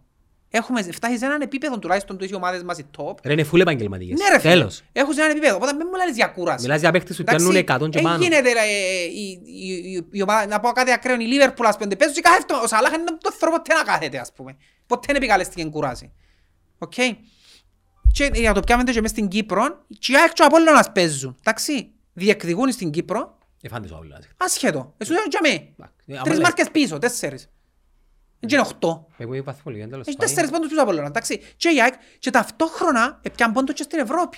Έχουμε 0.50 0.82
φτάσει 0.92 1.18
σε 1.18 1.26
έναν 1.26 1.42
επίπεδο 1.42 1.80
τουλάχιστον 1.80 2.18
του 2.18 2.26
οι 2.30 2.34
ομάδες 2.36 2.64
μας 2.64 2.78
οι 2.78 2.86
top. 2.98 3.14
Ρε 3.24 3.34
είναι 3.34 3.44
φουλ 3.44 3.60
επαγγελματικές. 3.62 4.20
Ναι 4.20 4.30
ρε 4.34 4.40
φίλε, 4.40 4.54
Τέλος. 4.54 4.82
έχουν 4.92 5.14
σε 5.14 5.20
έναν 5.20 5.32
επίπεδο. 5.32 5.56
Οπότε 5.56 5.74
μην 5.74 5.88
μου 5.92 5.98
λαλείς 5.98 6.16
για 6.16 6.28
κούραση. 6.28 6.62
Μιλάς 6.66 6.80
για 6.80 6.92
παίκτες 6.92 7.16
που 7.16 7.22
Εντάξει, 7.22 7.46
πιάνουν 7.66 7.88
100 7.88 7.90
και 7.92 7.98
εν 7.98 8.04
πάνω. 8.04 8.24
γίνεται 8.24 8.52
ρε, 8.54 8.60
ε, 8.60 9.04
η- 9.04 9.42
η- 9.46 9.92
η- 9.96 10.08
η 10.12 10.22
ομάδα, 10.22 10.48
να 10.48 10.60
πω 10.60 10.70
κάτι 10.70 10.92
ακραίο, 10.92 11.16
η 11.16 11.26
Liverpool 11.26 11.66
ας 11.66 11.78
πούμε, 11.78 11.96
παίζουν 11.96 12.16
και 12.16 12.22
κάθεται, 12.22 12.54
ο 12.54 12.68
Σαλάχ 12.68 12.92
δεν 12.92 13.06
το 13.22 13.32
θεωρώ 13.32 13.56
ποτέ 13.56 13.74
να 13.74 13.84
κάθεται 13.84 14.18
ας 14.20 14.32
πούμε. 14.34 14.56
Ποτέ 14.88 15.04
δεν 15.08 15.16
επικαλέστηκε 15.16 15.66
κουράση. 15.66 16.12
Οκ. 16.78 16.94
Και 18.12 18.30
για 18.34 18.54
το 18.54 18.60
πιάμε 18.60 18.84
και 18.84 19.02
μες 19.02 19.10
στην 19.10 19.28
Κύπρο, 19.28 19.86
και 20.00 20.12
οι 20.12 20.16
ΑΕΚ 20.16 20.34
και 20.34 20.42
ο 20.42 20.46
Απόλλωνας 20.46 20.92
παίζουν. 20.92 21.36
Εντάξει, 21.40 21.92
διεκδικούν 22.14 22.72
στην 22.72 22.92
Κύπρο, 22.92 23.38
Έφαν 23.62 23.68
τες 23.70 23.92
ο 23.92 23.96
Αουλάς. 23.96 24.28
ασχέτω. 24.38 24.94
Εσύ 24.98 25.14
δεν 25.14 25.24
και 25.30 25.38
με. 25.42 25.50
Ε, 25.50 26.14
άμα 26.14 26.22
Τρεις 26.22 26.34
λέει- 26.34 26.42
μάρκες 26.44 26.70
πίσω, 26.72 26.98
τέσσερις. 27.00 27.50
Δεν 28.40 28.50
είναι 28.50 28.60
οχτώ. 28.60 29.08
Έχουμε 29.18 29.42
βαθμολογία 29.42 29.88
τέλος 29.88 30.08
Έχει 30.08 30.16
πάντων. 30.18 30.34
τέσσερις 30.34 30.52
πόντους 30.52 30.70
πίσω 30.70 30.82
από 30.82 30.90
Απόλλωνα, 30.90 31.08
εντάξει. 31.08 31.42
Και 31.58 31.70
η 31.70 31.82
ΑΕΚ 31.82 31.94
και 32.20 32.30
ταυτόχρονα 32.30 33.20
έπιαν 33.22 33.52
πόντο 33.52 33.74
και 33.74 33.84
στην 33.84 34.00
Ευρώπη. 34.00 34.38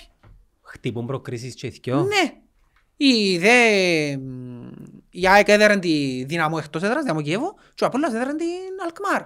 Χτυπούν 0.62 1.06
προκρίσεις 1.06 1.54
και 1.54 1.66
ηθικιό. 1.66 2.02
Ναι. 2.02 2.32
Η 2.96 3.38
δε... 3.38 4.10
Η 5.10 5.28
ΑΕΚ 5.28 5.48
έδεραν 5.48 5.80
τη 5.80 6.24
Δυναμό 6.24 6.56
εκτός 6.62 6.82
έδρας, 6.82 7.02
Δυναμό 7.02 7.22
Κιέβο, 7.22 7.54
και 7.74 7.84
ο 7.84 7.86
Απόλλωνας 7.86 8.14
έδεραν 8.14 8.36
την 8.36 8.46
Αλκμάρ. 8.84 9.22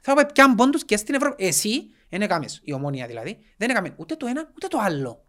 Θα 0.00 0.14
πω 0.14 0.22
πιαν 0.34 0.54
πόντους 0.54 0.84
και 0.84 0.96
στην 0.96 1.14
Ευρώπη. 1.14 1.44
Εσύ, 1.44 1.90
δεν 2.08 2.22
έκαμες, 2.22 2.60
η 2.64 2.72
ομόνια 2.72 3.06
δηλαδή, 3.06 3.38
δεν 3.56 3.70
έκαμε 3.70 3.94
ούτε 3.96 4.14
το 4.14 4.26
ένα 4.26 4.50
ούτε 4.54 4.66
το 4.66 4.78
άλλο. 4.78 5.24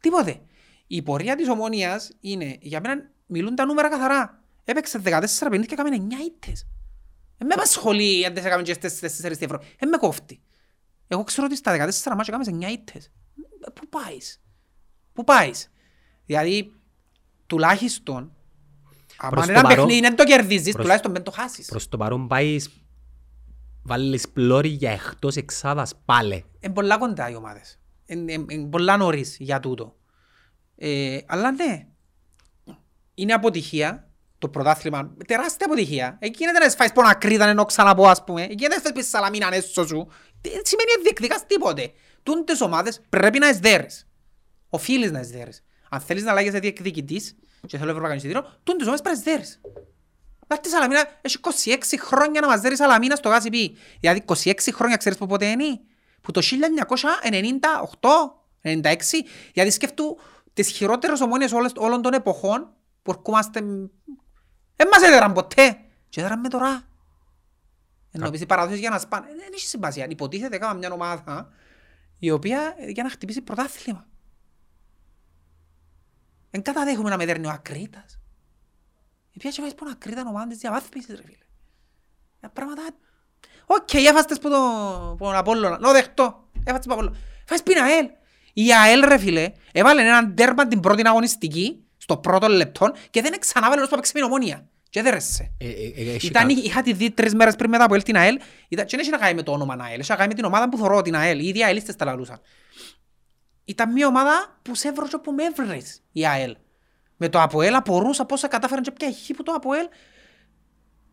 Τίποτε. 0.00 0.40
Η 0.86 1.02
πορεία 1.02 1.36
της 1.36 1.48
ομόνιας 1.48 2.10
είναι, 2.20 2.56
για 2.60 2.80
μένα 2.80 3.10
μιλούν 3.26 3.54
τα 3.54 3.64
νούμερα 3.64 3.88
καθαρά. 3.88 4.42
Έπαιξε 4.64 4.98
14 5.04 5.20
παιχνίδια 5.38 5.64
και 5.66 5.74
έκαμε 5.74 5.90
9 5.96 6.24
ήττες. 6.26 6.66
Δεν 7.42 7.46
με 7.46 7.54
απασχολεί 7.54 8.26
αν 8.26 8.34
δεν 8.34 8.44
έκαμε 8.46 8.62
και 8.62 8.72
στις 8.72 9.00
4 9.00 9.08
στην 9.34 9.46
Ευρώπη. 9.46 9.66
Δεν 9.78 9.88
με 9.88 9.96
κόφτει. 9.96 10.40
Εγώ 11.08 11.24
ξέρω 11.24 11.46
ότι 11.46 11.56
στα 11.56 11.72
14 11.72 12.16
μάτια 12.16 12.38
έκαμε 12.40 12.66
9 12.66 12.70
ήττες. 12.72 13.04
Ε, 13.66 13.70
Πού 13.74 13.88
πάεις; 13.88 14.42
Πού 15.12 15.24
πάεις; 15.24 15.70
Δηλαδή, 16.26 16.72
τουλάχιστον, 17.46 18.32
αν 19.16 19.30
Προς 19.30 19.46
το 19.46 19.52
ένα 19.52 19.60
παρόν- 19.62 19.76
παιχνίδι 19.76 20.00
δεν 20.00 20.16
το 20.16 20.24
κερδίζεις, 20.24 20.62
προς- 20.72 20.76
τουλάχιστον 20.82 21.12
δεν 21.12 21.22
το 21.22 21.30
χάσεις. 21.30 21.66
Προς 21.68 21.88
το 21.88 21.96
παρόν 21.96 22.28
πάεις 22.28 22.68
βάλεις 23.82 24.28
πλώρη 24.28 24.68
για 24.68 24.90
εκτός 24.90 25.36
εξάδας 25.36 25.94
πάλε. 26.04 26.42
Είναι 26.60 26.72
πολλά 26.72 26.98
κοντά 26.98 27.30
οι 27.30 27.34
ομάδες. 27.34 27.78
Είναι 28.06 28.32
είναι- 28.32 28.54
είναι 28.54 28.68
πολλά 28.68 28.96
νωρίς 28.96 29.36
για 29.40 29.60
τούτο. 29.60 29.96
Ε, 30.76 31.18
αλλά 31.26 31.50
ναι, 31.52 31.86
είναι 33.14 33.32
αποτυχία 33.32 34.10
το 34.42 34.48
πρωτάθλημα. 34.48 35.14
Τεράστια 35.26 35.66
αποτυχία. 35.66 36.16
Εκεί 36.20 36.36
γίνεται 36.38 36.58
να 36.64 36.70
σφάεις 36.70 36.92
πόνα 36.92 37.14
κρίδα 37.14 37.48
ενώ 37.48 37.64
ξαναπώ 37.64 38.08
ας 38.08 38.24
πούμε. 38.24 38.42
Εκεί 38.42 38.54
γίνεται 38.58 38.74
να 38.74 38.80
σφάεις 38.90 39.08
σαλαμίνα 39.08 39.54
έσω 39.54 39.86
σου. 39.86 40.08
Τι 40.40 40.48
σημαίνει 40.48 40.90
διεκδικάς 41.02 41.46
τίποτε. 41.46 41.92
Τούντες 42.22 42.60
ομάδες 42.60 43.00
πρέπει 43.08 43.38
να 43.38 43.48
εσδέρεις. 43.48 44.06
Οφείλεις 44.68 45.10
να 45.10 45.18
εσδέρεις. 45.18 45.64
Αν 45.90 46.00
θέλεις 46.00 46.22
να 46.22 46.30
αλλάγεις 46.30 46.52
διεκδικητής 46.52 47.36
και 47.66 47.78
θέλω 47.78 47.90
ευρωπαϊκό 47.90 48.16
εισιτήριο, 48.16 48.46
τούντες 48.62 48.86
ομάδες 48.86 49.02
πρέπει 49.02 49.18
να 49.24 49.30
εσδέρεις. 49.30 49.60
Πάρτε 50.46 50.68
σαλαμίνα, 50.68 51.06
έχει 51.20 51.36
26 51.40 51.98
χρόνια 51.98 52.40
να 52.40 52.46
μας 52.46 52.60
δέρει 52.60 52.76
σαλαμίνα 52.76 53.16
στο 53.16 53.28
ΓΑΣΥΠ. 53.28 53.54
Δηλαδή 54.00 54.22
26 54.26 54.72
χρόνια 54.72 54.96
ξέρεις 54.96 55.18
που 55.18 55.26
πότε 55.26 55.46
είναι. 55.46 55.80
Που 56.20 56.30
το 56.30 56.40
1998-96. 56.40 59.24
Γιατί 59.52 59.70
σκέφτου 59.70 60.18
τις 60.52 60.68
χειρότερες 60.70 61.20
ομόνιες 61.20 61.52
όλες- 61.52 61.72
όλων 61.76 62.02
των 62.02 62.12
εποχών 62.12 62.72
που 63.02 63.10
ερχόμαστε... 63.10 63.62
Δεν 64.76 64.88
μας 64.92 65.02
έδεραν 65.02 65.32
ποτέ. 65.32 65.78
Και 66.08 66.20
έδεραν 66.20 66.40
με 66.40 66.48
τώρα. 66.48 66.82
Ενώ 68.10 68.30
πεις 68.30 68.40
οι 68.40 68.46
παραδόσεις 68.46 68.80
για 68.80 68.90
να 68.90 68.98
σπάνε. 68.98 69.26
Ε, 69.30 69.34
Δεν 69.34 69.48
έχει 69.54 69.66
σημασία. 69.66 70.06
Υποτίθεται 70.08 70.58
κάμα 70.58 70.72
μια 70.72 70.92
ομάδα 70.92 71.48
η 72.18 72.30
οποία 72.30 72.74
ε, 72.78 72.90
για 72.90 73.02
να 73.02 73.10
χτυπήσει 73.10 73.40
πρωτάθλημα. 73.42 74.06
Δεν 76.50 76.62
καταδέχουμε 76.62 77.10
να 77.10 77.16
με 77.16 77.24
δέρνει 77.26 77.46
ο 77.46 77.50
Ακρίτας. 77.50 78.18
Επειδή 79.36 79.54
και 79.54 79.60
βάζεις 79.60 79.74
πόνο 79.76 79.90
ακρίτας 79.90 80.24
ομάδα 80.26 80.46
της 80.46 80.58
διαβάθμισης 80.58 81.14
ρε 81.16 81.22
φίλε. 81.24 81.36
Τα 82.40 82.48
πράγματα... 82.48 82.82
Οκ, 83.66 83.94
έφαστες 83.94 84.38
που 84.38 84.48
το- 84.50 85.14
που 85.18 85.24
τον 85.24 85.34
Απόλλωνα. 85.34 85.78
Να 85.78 85.86
το 85.86 85.92
δεχτώ. 85.92 86.48
Έφαστες 86.64 86.86
που 86.86 86.92
Απόλλωνα. 86.92 87.16
Φάεις 87.46 87.62
πει 87.62 87.78
ΑΕΛ. 87.80 88.08
Η 88.52 88.74
ΑΕΛ 88.74 89.00
ρε 89.04 89.18
φίλε 89.18 89.52
έβαλε 89.72 90.02
έναν 90.02 90.34
τέρμα 90.34 90.68
την 90.68 90.80
πρώτη 90.80 91.06
αγωνιστική 91.08 91.84
στο 92.02 92.16
πρώτο 92.16 92.48
λεπτό 92.48 92.92
και 93.10 93.22
δεν 93.22 93.38
ξανάβαλε 93.38 93.80
ως 93.82 93.88
που 93.88 93.94
παίξει 93.94 94.12
με 94.14 94.20
την 94.20 94.28
ομόνια. 94.28 94.66
Και 94.90 95.02
δεν 95.02 95.12
ρέσε. 95.12 95.52
Ε, 95.58 95.68
ε, 95.68 95.70
ε, 95.70 96.14
έχει 96.14 96.26
Ήταν, 96.26 96.46
κα- 96.46 96.54
είχα 96.62 96.82
τη 96.82 96.92
δει 96.92 97.10
τρεις 97.10 97.34
μέρες 97.34 97.56
πριν 97.56 97.70
μετά 97.70 97.84
από 97.84 97.92
ΑΕΛ 97.92 98.02
την 98.02 98.16
ΑΕΛ. 98.16 98.38
Ήταν, 98.68 98.84
και 98.86 98.96
δεν 98.96 99.00
έχει 99.00 99.10
να 99.10 99.18
κάνει 99.18 99.34
με 99.34 99.42
το 99.42 99.52
όνομα 99.52 99.76
ΑΕΛ. 99.80 100.00
Έχει 100.00 100.10
να 100.10 100.16
κάνει 100.16 100.28
με 100.28 100.34
την 100.34 100.44
ομάδα 100.44 100.68
που 100.68 100.76
θωρώ 100.76 101.02
την 101.02 101.14
ΑΕΛ. 101.16 101.38
Οι 101.38 101.46
ίδιοι 101.48 101.64
ΑΕΛίστες 101.64 101.96
τα 101.96 102.04
λαλούσαν. 102.04 102.40
Ήταν 103.64 103.92
μια 103.92 104.06
ομάδα 104.06 104.58
που 104.62 104.74
σε 104.74 104.88
έβρωσε 104.88 105.18
που 105.18 105.32
με 105.32 105.44
έβρες 105.44 106.00
η 106.12 106.26
ΑΕΛ. 106.26 106.56
Με 107.16 107.28
το 107.28 107.40
ΑΠΟΕΛ 107.40 107.74
απορούσα 107.74 108.24
πώς 108.24 108.40
κατάφεραν 108.40 108.82
και 108.82 108.90
ποια 108.90 109.10
χή 109.10 109.34
που 109.34 109.42
το 109.42 109.52
ΑΠΟΕΛ 109.52 109.86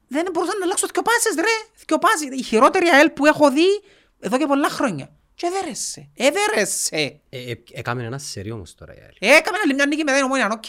δεν 0.08 0.26
μπορούσαν 0.34 0.58
να 0.58 0.66
αλλάξουν 0.66 0.90
δυο 0.94 1.02
πάσες 1.02 1.36
ρε. 1.36 1.84
Δυο 1.88 1.98
πάσες. 1.98 2.40
Η 2.40 2.44
χειρότερη 2.44 2.88
ΑΕΛ 2.88 3.10
που 3.10 3.26
έχω 3.26 3.52
δει 3.52 3.68
εδώ 4.20 4.38
και 4.38 4.46
πολλά 4.46 4.70
χρόνια. 4.70 5.10
Και 5.40 5.46
έδερεσε. 5.48 6.10
Έδερεσε. 6.16 7.22
Ε, 7.30 7.52
ε, 7.52 7.54
Έκαμε 7.72 8.04
ένα 8.04 8.18
σερί 8.18 8.52
όμως 8.52 8.76
τώρα 8.76 8.94
η 8.96 8.98
ΑΕΛ. 9.02 9.38
Έκαμε 9.38 9.58
άλλη 9.64 9.74
μια 9.74 9.86
νίκη 9.86 10.04
μετά 10.04 10.16
την 10.18 10.26
ομόνια, 10.26 10.50
οκ. 10.52 10.66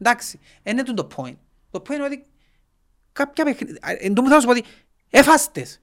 Εντάξει, 0.00 0.40
είναι 0.62 0.82
τούτο 0.82 1.06
το 1.06 1.16
point. 1.22 1.36
Το 1.70 1.82
point 1.86 1.92
είναι 1.94 2.04
ότι 2.04 2.26
κάποια 3.12 3.44
παιχνίδια, 3.44 3.78
εν 3.82 4.14
τω 4.14 4.22
που 4.22 4.28
θα 4.28 4.40
σου 4.40 4.46
πω 4.46 4.52
ότι 4.52 4.64
εφάς 5.10 5.49
τες. 5.49 5.80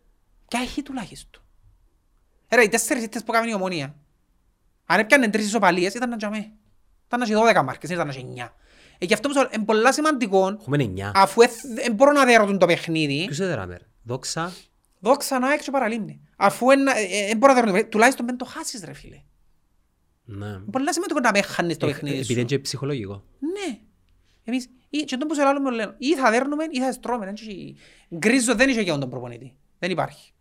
Ποια 0.47 0.59
έχει 0.59 0.81
τουλάχιστον. 0.81 1.41
Ρε, 2.49 2.63
οι 2.63 2.69
τέσσερις 2.69 3.03
ήττες 3.03 3.23
που 3.23 3.33
έκαμε 3.33 3.49
η 3.49 3.53
Ομόνοια. 3.53 3.95
Αν 4.85 4.99
έπιανε 4.99 5.29
τρεις 5.29 5.45
ισοπαλίες 5.45 5.93
ήταν 5.93 6.09
να 6.09 6.17
τζιαμέ. 6.17 6.51
Ήταν 7.07 7.19
να 7.19 7.25
έχει 7.25 7.33
12 7.59 7.63
μάρκες, 7.63 7.89
δεν 7.89 7.97
ήταν 7.97 8.07
να 8.07 8.13
έχει 8.13 8.25
9. 8.37 8.53
Ε, 8.97 9.05
γι' 9.05 9.13
αυτό 9.13 9.29
μου 9.29 9.47
είναι 9.55 9.63
πολλά 9.65 9.93
σημαντικό, 9.93 10.47
Έχουμε 10.47 10.83
εννιά. 10.83 11.11
αφού 11.15 11.41
δεν 11.75 11.93
μπορώ 11.93 12.11
να 12.11 12.25
δέρω 12.25 12.57
το 12.57 12.65
παιχνίδι, 12.65 13.25
Ποιος 13.25 13.39
έδεραμε 13.39 13.77
ρε; 13.77 13.83
Δόξα. 14.03 14.53
Δόξα 15.03 15.39
να 15.39 15.53
έξω 15.53 15.71
παραλίμνη. 15.71 16.21
Αφού 16.35 16.65
δεν 16.67 17.37
μπορώ 17.37 17.53
να 17.53 17.59
δέρω 17.59 17.65
το 17.65 17.71
παιχνίδι, 17.71 17.87
τουλάχιστον 17.89 18.25
δεν 18.25 18.37
το 18.37 18.45
χάσεις 18.45 18.83
ρε 18.83 18.93
φίλε. 18.93 19.21
Ναι. 20.25 20.59
Πολλά 20.71 20.93
σημαντικό 20.93 21.19
να 21.19 21.31
με 21.33 21.41
χάνεις 21.41 21.77
το 21.77 21.85
Ε, 21.87 21.89
παιχνίδι 21.91 22.15
Επειδή 22.15 22.33
σου. 22.33 22.39
είναι 22.39 22.47
και 22.47 22.59
ψυχολογικό. 22.59 23.23
Ναι. 23.39 23.77
Εμείς, 24.43 24.69
ή, 24.89 24.97
και 24.97 25.17
τον 25.17 25.27
που 25.27 25.33
σε 25.35 25.43
λάλλουμε 25.43 25.71
λένε, 25.71 25.95
ή 25.97 26.15
θα 26.15 26.31
δέρνουμε 26.31 26.63
ή 26.69 26.79
θα 26.79 26.91
στρώμε. 26.91 27.25
δεν 27.25 27.33
έχει- 27.33 27.75
Γκρίζο 28.17 28.55
δεν 28.55 28.69
είχε 28.69 28.81
για 28.81 28.97
τον 28.97 29.09
προπονητή. 29.09 29.53
Δεν 29.79 29.91
υπάρχει. 29.91 30.31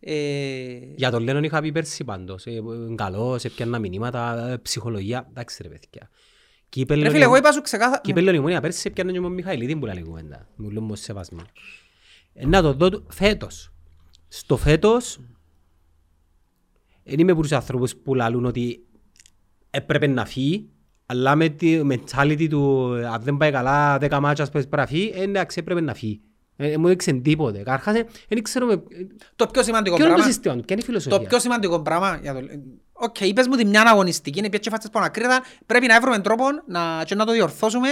Ε, 0.00 0.78
Για 0.96 1.10
τον 1.10 1.22
Λένον 1.22 1.44
είχα 1.44 1.60
πει 1.60 1.72
πέρσι 1.72 2.04
πάντως. 2.04 2.46
Ε, 2.46 2.50
ε, 2.50 2.60
Καλός, 2.94 3.44
έπιανα 3.44 3.78
μηνύματα, 3.78 4.48
ε, 4.48 4.56
ψυχολογία. 4.56 5.26
Εντάξει 5.30 5.62
ρε 5.62 5.68
παιδιά. 5.68 6.10
ρε 6.88 7.10
φίλε, 7.10 7.24
εγώ 7.24 7.36
είπα 7.36 7.52
σου 7.52 7.60
ξεκάθαρα... 7.60 8.00
Κύπελλον 8.00 8.34
Ιμονία 8.34 8.60
πέρσι 8.60 8.82
έπιανε 8.88 9.12
και 9.12 9.20
με 9.20 9.24
τον 9.26 9.34
Μιχαηλίδη 9.34 9.76
που 9.76 9.86
λέει 9.86 10.02
κουβέντα. 10.02 10.48
Μου 10.56 10.70
λέω 10.70 10.82
μου 10.82 10.94
σεβασμός. 10.94 11.83
Ε, 12.34 12.46
Να 12.46 12.62
το 12.62 12.72
δω 12.72 12.88
του- 12.88 13.06
φέτος. 13.10 13.72
Στο 14.28 14.56
φέτος 14.56 15.18
δεν 17.04 17.18
είμαι 17.18 17.32
από 17.32 17.40
τους 17.40 17.52
ανθρώπους 17.52 17.96
που 17.96 18.14
λαλούν 18.14 18.44
ότι 18.44 18.84
έπρεπε 19.70 20.06
να 20.06 20.24
φύγει 20.24 20.68
Αλλά 21.06 21.34
με 21.36 21.48
τη 21.48 21.80
mentality 21.90 22.46
του 22.50 22.94
ε, 22.94 23.06
αν 23.06 23.22
δεν 23.22 23.36
πάει 23.36 23.50
καλά 23.50 23.98
10 24.00 24.18
μάτσας 24.20 24.50
που 24.50 24.52
πρέπει 24.52 24.76
να 24.76 24.86
φύγει, 24.86 25.12
ε, 25.14 25.22
εντάξει 25.22 25.58
έπρεπε 25.60 25.80
να 25.80 25.94
φύγει. 25.94 26.20
Ε, 26.56 26.76
μου 26.78 26.86
έδειξε 26.86 27.12
τίποτε. 27.12 27.62
Καταρχάς, 27.62 27.94
ε, 27.96 28.06
δεν 28.28 28.42
ξέρουμε 28.42 28.72
ε, 28.72 28.78
Το 29.36 29.46
πιο 29.46 29.62
σημαντικό 29.62 29.96
ποιο 29.96 30.04
είναι 30.04 30.14
το 30.14 30.20
πράγμα. 30.20 30.32
σύστημα 30.32 30.54
του, 30.56 30.64
ποια 30.64 30.76
είναι 30.76 30.84
η 30.84 30.86
Το 30.92 30.92
φιλοσοφία. 31.00 31.28
πιο 31.28 31.38
σημαντικό 31.38 31.80
πράγμα, 31.82 32.18
για 32.22 32.34
το... 32.34 32.40
Οκ, 32.92 33.20
είπες 33.20 33.46
μου 33.48 33.56
τη 33.56 33.64
μια 33.64 33.82
αγωνιστική, 33.82 34.38
είναι 34.38 34.48
πιέτσε 34.48 34.70
φάτσες 34.70 34.90
πάνω 34.90 35.06
ακρίτα, 35.06 35.42
πρέπει 35.66 35.86
να 35.86 36.00
βρούμε 36.00 36.18
τρόπο 36.18 36.44
να, 36.66 37.02
και 37.04 37.14
να 37.14 37.24
το 37.26 37.32
διορθώσουμε, 37.32 37.88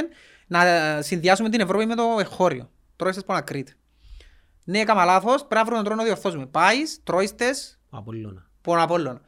να 0.47 0.61
συνδυάσουμε 1.03 1.49
την 1.49 1.61
Ευρώπη 1.61 1.87
με 1.87 1.95
το 1.95 2.03
εχώριο. 2.21 2.71
Τρώεις 2.97 3.25
πάνω 3.25 3.39
ακρίτα. 3.41 3.73
Ναι, 4.65 4.79
έκανα 4.79 5.05
λάθος, 5.05 5.47
πρέπει 5.47 5.55
να 5.55 5.65
βρούμε 5.65 5.83
τρόπο 5.83 5.97
να 5.97 6.05
διορθώσουμε. 6.05 6.47
Πάεις, 6.47 7.01
τρώεις 7.05 7.35
τες, 7.35 7.79
Απόλλωνα. 7.91 8.47
πόνο 8.61 8.83
απ' 8.83 8.91
όλων. 8.91 9.21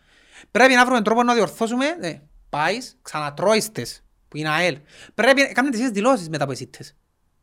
Πρέπει 0.51 0.75
να 0.75 0.85
βρούμε 0.85 1.03
τρόπο 1.03 1.23
να 1.23 1.35
διορθώσουμε, 1.35 1.97
ναι, 2.01 2.21
πάεις, 2.49 2.97
ξανατρώεις 3.03 3.73
τες, 3.73 4.05
που 4.29 4.37
είναι 4.37 4.49
ΑΕΛ. 4.49 4.79
Πρέπει 5.15 5.41
να 5.41 5.47
κάνουμε 5.53 5.71
τις 5.73 5.81
ίδιες 5.81 5.95
δηλώσεις 5.95 6.29
μετά 6.29 6.43
από 6.45 6.53
εσύ 6.53 6.67
τες. 6.67 6.95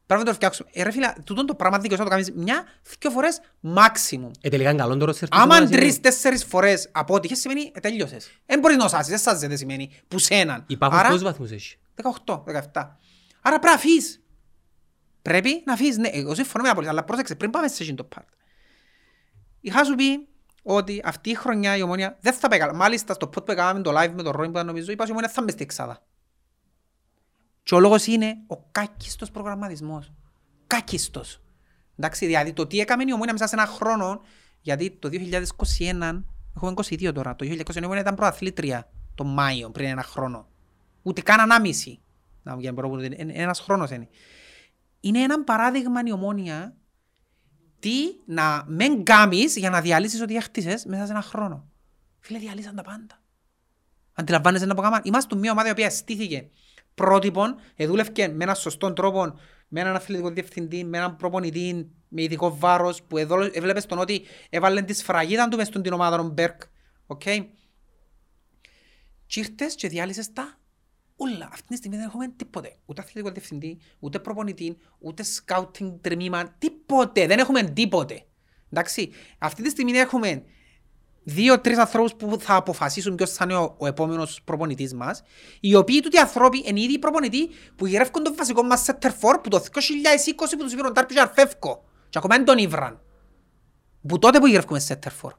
Πρέπει 0.06 0.26
να 0.26 0.30
το 0.30 0.36
φτιάξουμε. 0.36 0.70
Ε, 0.74 0.84
ρε 0.84 0.92
φίλε, 0.92 1.14
τούτον 1.24 1.46
το 1.46 1.56
πράγμα 1.56 1.78
δικαιώς 1.78 2.00
να 2.00 2.06
το 2.06 2.12
κάνεις 2.12 2.32
μια, 2.32 2.64
δύο 3.00 3.10
φορές 3.12 3.40
maximum. 3.76 4.32
Ε, 4.42 4.50
τελικά 4.50 4.70
είναι 4.70 4.80
καλό 4.82 4.98
το 4.98 5.06
ρόστερ 5.06 5.30
της 5.30 5.40
Άμα 5.40 5.56
ομάδας, 5.56 5.70
είναι. 5.70 5.80
τρεις-τέσσερις 5.80 6.44
φορές 6.44 6.90
αποτύχες 6.92 7.40
σημαίνει 7.40 7.72
ε, 7.76 7.80
τελειώσες. 7.80 8.32
Δεν 8.46 8.60
μπορείς 8.60 8.78
να 8.78 8.88
σάσεις, 8.88 9.08
δεν 9.08 9.18
σάζεται 9.18 9.56
σημαίνει 9.56 9.92
που 10.08 10.20
σέναν. 10.20 10.64
Υπάρχουν 10.68 11.00
Άρα, 11.00 11.08
πόσους 11.08 11.24
βαθμούς 11.24 11.52
έχει; 11.52 11.78
18, 12.26 12.44
17. 12.46 12.98
Άρα 13.42 13.60
πρέπει 13.60 13.66
να 13.66 13.74
αφήσεις. 13.74 14.21
Πρέπει 15.22 15.64
να 15.66 15.74
αφήσεις, 15.74 15.98
ναι, 15.98 16.08
εγώ 16.08 16.36
συμφωνώ 16.36 16.64
με 16.64 16.70
απολύτως, 16.70 16.94
αλλά 16.94 17.04
πρόσεξε, 17.04 17.36
πριν 17.36 17.52
πάμε 17.52 17.68
σε 17.68 17.84
εκείνο 17.84 17.98
το 17.98 18.08
part. 18.16 18.26
Είχα 19.62 19.84
σου 19.84 19.96
πει 19.96 20.28
ότι 20.64 21.02
αυτή 21.06 21.30
η 21.30 21.34
χρονιά 21.34 21.78
η 21.78 21.82
Ομόνια 21.82 22.18
δεν 22.22 22.34
θα 22.34 22.48
πάει 22.48 22.60
καλά. 22.60 22.74
Μάλιστα 22.74 23.14
στο 23.14 23.28
pod 23.28 23.46
που 23.46 23.52
έκαναμε 23.52 23.82
το 23.82 23.92
live 23.92 24.12
με 24.16 24.24
τον 24.24 24.32
Ρόιν 24.32 24.52
που 24.52 24.56
ήταν 24.56 24.66
νομίζω, 24.66 24.92
είπα 24.92 25.02
ότι 25.02 25.12
η 25.12 25.14
Ομόνια 25.14 25.34
θα 25.34 25.44
μπει 25.44 25.52
στη 25.52 25.64
εξάδα. 25.64 26.06
Και 27.64 27.76
ο 27.76 27.80
λόγος 27.80 28.06
είναι 28.06 28.38
ο 28.48 28.58
κάκιστος 28.72 29.32
προγραμματισμός. 29.32 30.12
Κάκιστος. 30.68 31.42
Εντάξει, 31.98 32.26
δηλαδή 32.26 32.54
το 32.54 32.68
τι 32.68 32.80
έκαμε 32.80 33.04
η 33.08 33.14
Ομόνια 33.14 33.34
μέσα 33.34 33.48
σε 33.48 33.56
ένα 33.56 33.66
χρόνο, 33.66 34.22
γιατί 34.62 34.92
το 34.92 35.10
2021, 35.12 36.24
έχουμε 36.56 36.74
22 36.76 37.12
τώρα, 37.14 37.36
το 37.36 37.46
2021 37.46 37.76
η 37.76 37.84
Ομόνια 37.84 38.02
ήταν 38.02 38.16
προαθλήτρια 38.16 38.92
το 39.16 39.24
Μάιο 39.24 39.70
πριν 39.70 39.88
ένα 39.88 40.04
χρόνο. 40.04 40.48
Ούτε 41.02 41.22
καν 41.22 41.40
ανάμιση. 41.40 42.02
Να, 42.44 42.56
για 42.60 42.72
να 42.72 42.76
μπορώ 42.82 42.96
να 42.96 43.08
πω, 43.08 43.16
είναι 43.18 43.34
ένας 43.36 43.60
χρόνος 43.60 43.90
είναι. 43.90 44.08
Είναι 45.02 45.20
ένα 45.20 45.44
παράδειγμα 45.44 46.02
η 46.06 46.12
Ομόνια 46.12 46.76
τι 47.80 47.94
να 48.26 48.64
μεν 48.68 49.04
κάνεις 49.04 49.58
για 49.58 49.70
να 49.70 49.82
διαλύσεις 49.82 50.22
ό,τι 50.22 50.36
έχτισες 50.36 50.86
μέσα 50.86 51.06
σε 51.06 51.12
ένα 51.12 51.22
χρόνο. 51.22 51.68
Φίλε, 52.20 52.40
διαλύσαν 52.40 52.76
τα 52.76 52.82
πάντα. 52.82 53.22
Αντιλαμβάνεσαι 54.14 54.66
να 54.66 54.76
πω 54.76 54.82
κάμα. 54.82 55.02
Είμαστε 55.04 55.36
μια 55.36 55.52
ομάδα 55.52 55.68
η 55.68 55.72
οποία 55.72 55.90
στήθηκε 55.90 56.50
πρότυπον, 56.94 57.56
εδούλευκε 57.76 58.28
με 58.28 58.44
έναν 58.44 58.56
σωστό 58.56 58.94
τρόπο, 58.94 59.40
με 59.68 59.80
έναν 59.80 59.96
αθλητικό 59.96 60.30
διευθυντή, 60.30 60.84
με 60.84 60.98
έναν 60.98 61.16
προπονητή, 61.16 61.92
με 62.08 62.22
ειδικό 62.22 62.58
βάρος, 62.58 63.04
που 63.04 63.18
εδώ 63.18 63.42
έβλεπες 63.42 63.86
τον 63.86 64.00
ότι 64.00 64.26
έβαλε 64.50 64.82
τη 64.82 64.94
σφραγίδα 64.94 65.48
του 65.48 65.58
μες 65.58 65.68
στον 65.68 65.82
την 65.82 65.94
ομάδα 65.94 66.18
των 66.18 66.30
Μπέρκ. 66.30 66.62
Οκ. 67.06 67.22
Και 69.26 69.40
ήρθες 69.40 69.76
και 69.76 69.88
διάλυσες 69.88 70.34
τα 70.34 70.60
όλα. 71.22 71.50
Αυτή 71.52 71.68
τη 71.68 71.76
στιγμή 71.76 71.98
δεν 71.98 72.06
έχουμε 72.06 72.28
τίποτε. 72.28 72.76
Ούτε 72.86 73.02
αθλητικό 73.02 73.32
διευθυντή, 73.32 73.80
ούτε 74.00 74.20
προπονητή, 74.20 74.78
ούτε 75.00 75.24
scouting 75.24 75.92
τμήμα, 76.02 76.56
τίποτε. 76.58 77.28
Δεν 77.28 77.40
έχουμε 77.40 77.64
τίποτε. 77.64 78.26
Εντάξει. 78.72 79.12
Αυτή 79.38 79.64
τη 79.64 79.70
στιγμή 79.70 79.92
έχουμε 79.92 80.44
δύο-τρεις 81.24 81.78
ανθρώπους 81.78 82.16
που 82.16 82.40
θα 82.40 82.56
αποφασίσουν 82.56 83.16
ποιος 83.16 83.32
θα 83.32 83.44
είναι 83.44 83.56
ο, 83.56 83.76
ο 83.78 83.88
επόμενος 83.88 84.42
προπονητής 84.44 84.94
μας, 84.94 85.24
οι 85.60 85.76
οποίοι 85.76 86.00
τούτοι 86.00 86.18
άνθρωποι 86.18 86.64
είναι 86.66 86.82
ήδη 86.82 86.94
οι 86.94 87.00
προπονητοί 87.00 87.50
που 87.76 87.86
γυρεύκουν 87.86 88.24
τον 88.24 88.36
βασικό 88.36 88.64
μας 88.64 88.86
σέντερ 88.86 89.12
φορ 89.22 89.40
που 89.44 89.50
το 89.50 89.58
2020 89.58 89.68
που 90.36 90.58
τους 90.58 90.74
είπαν 90.74 90.94
τάρπι 90.94 91.14
και 91.14 91.20
αρφεύκο. 91.20 91.84
Και 92.10 92.18
ακόμα 92.18 92.36
δεν 92.36 92.46
τον 92.46 92.58
ήβραν. 92.58 93.02
Που 94.08 94.20
τότε 94.20 94.40
που 94.40 94.48
γυρεύκουμε 94.48 94.82
σέντερ 94.88 95.12
φορ. 95.22 95.32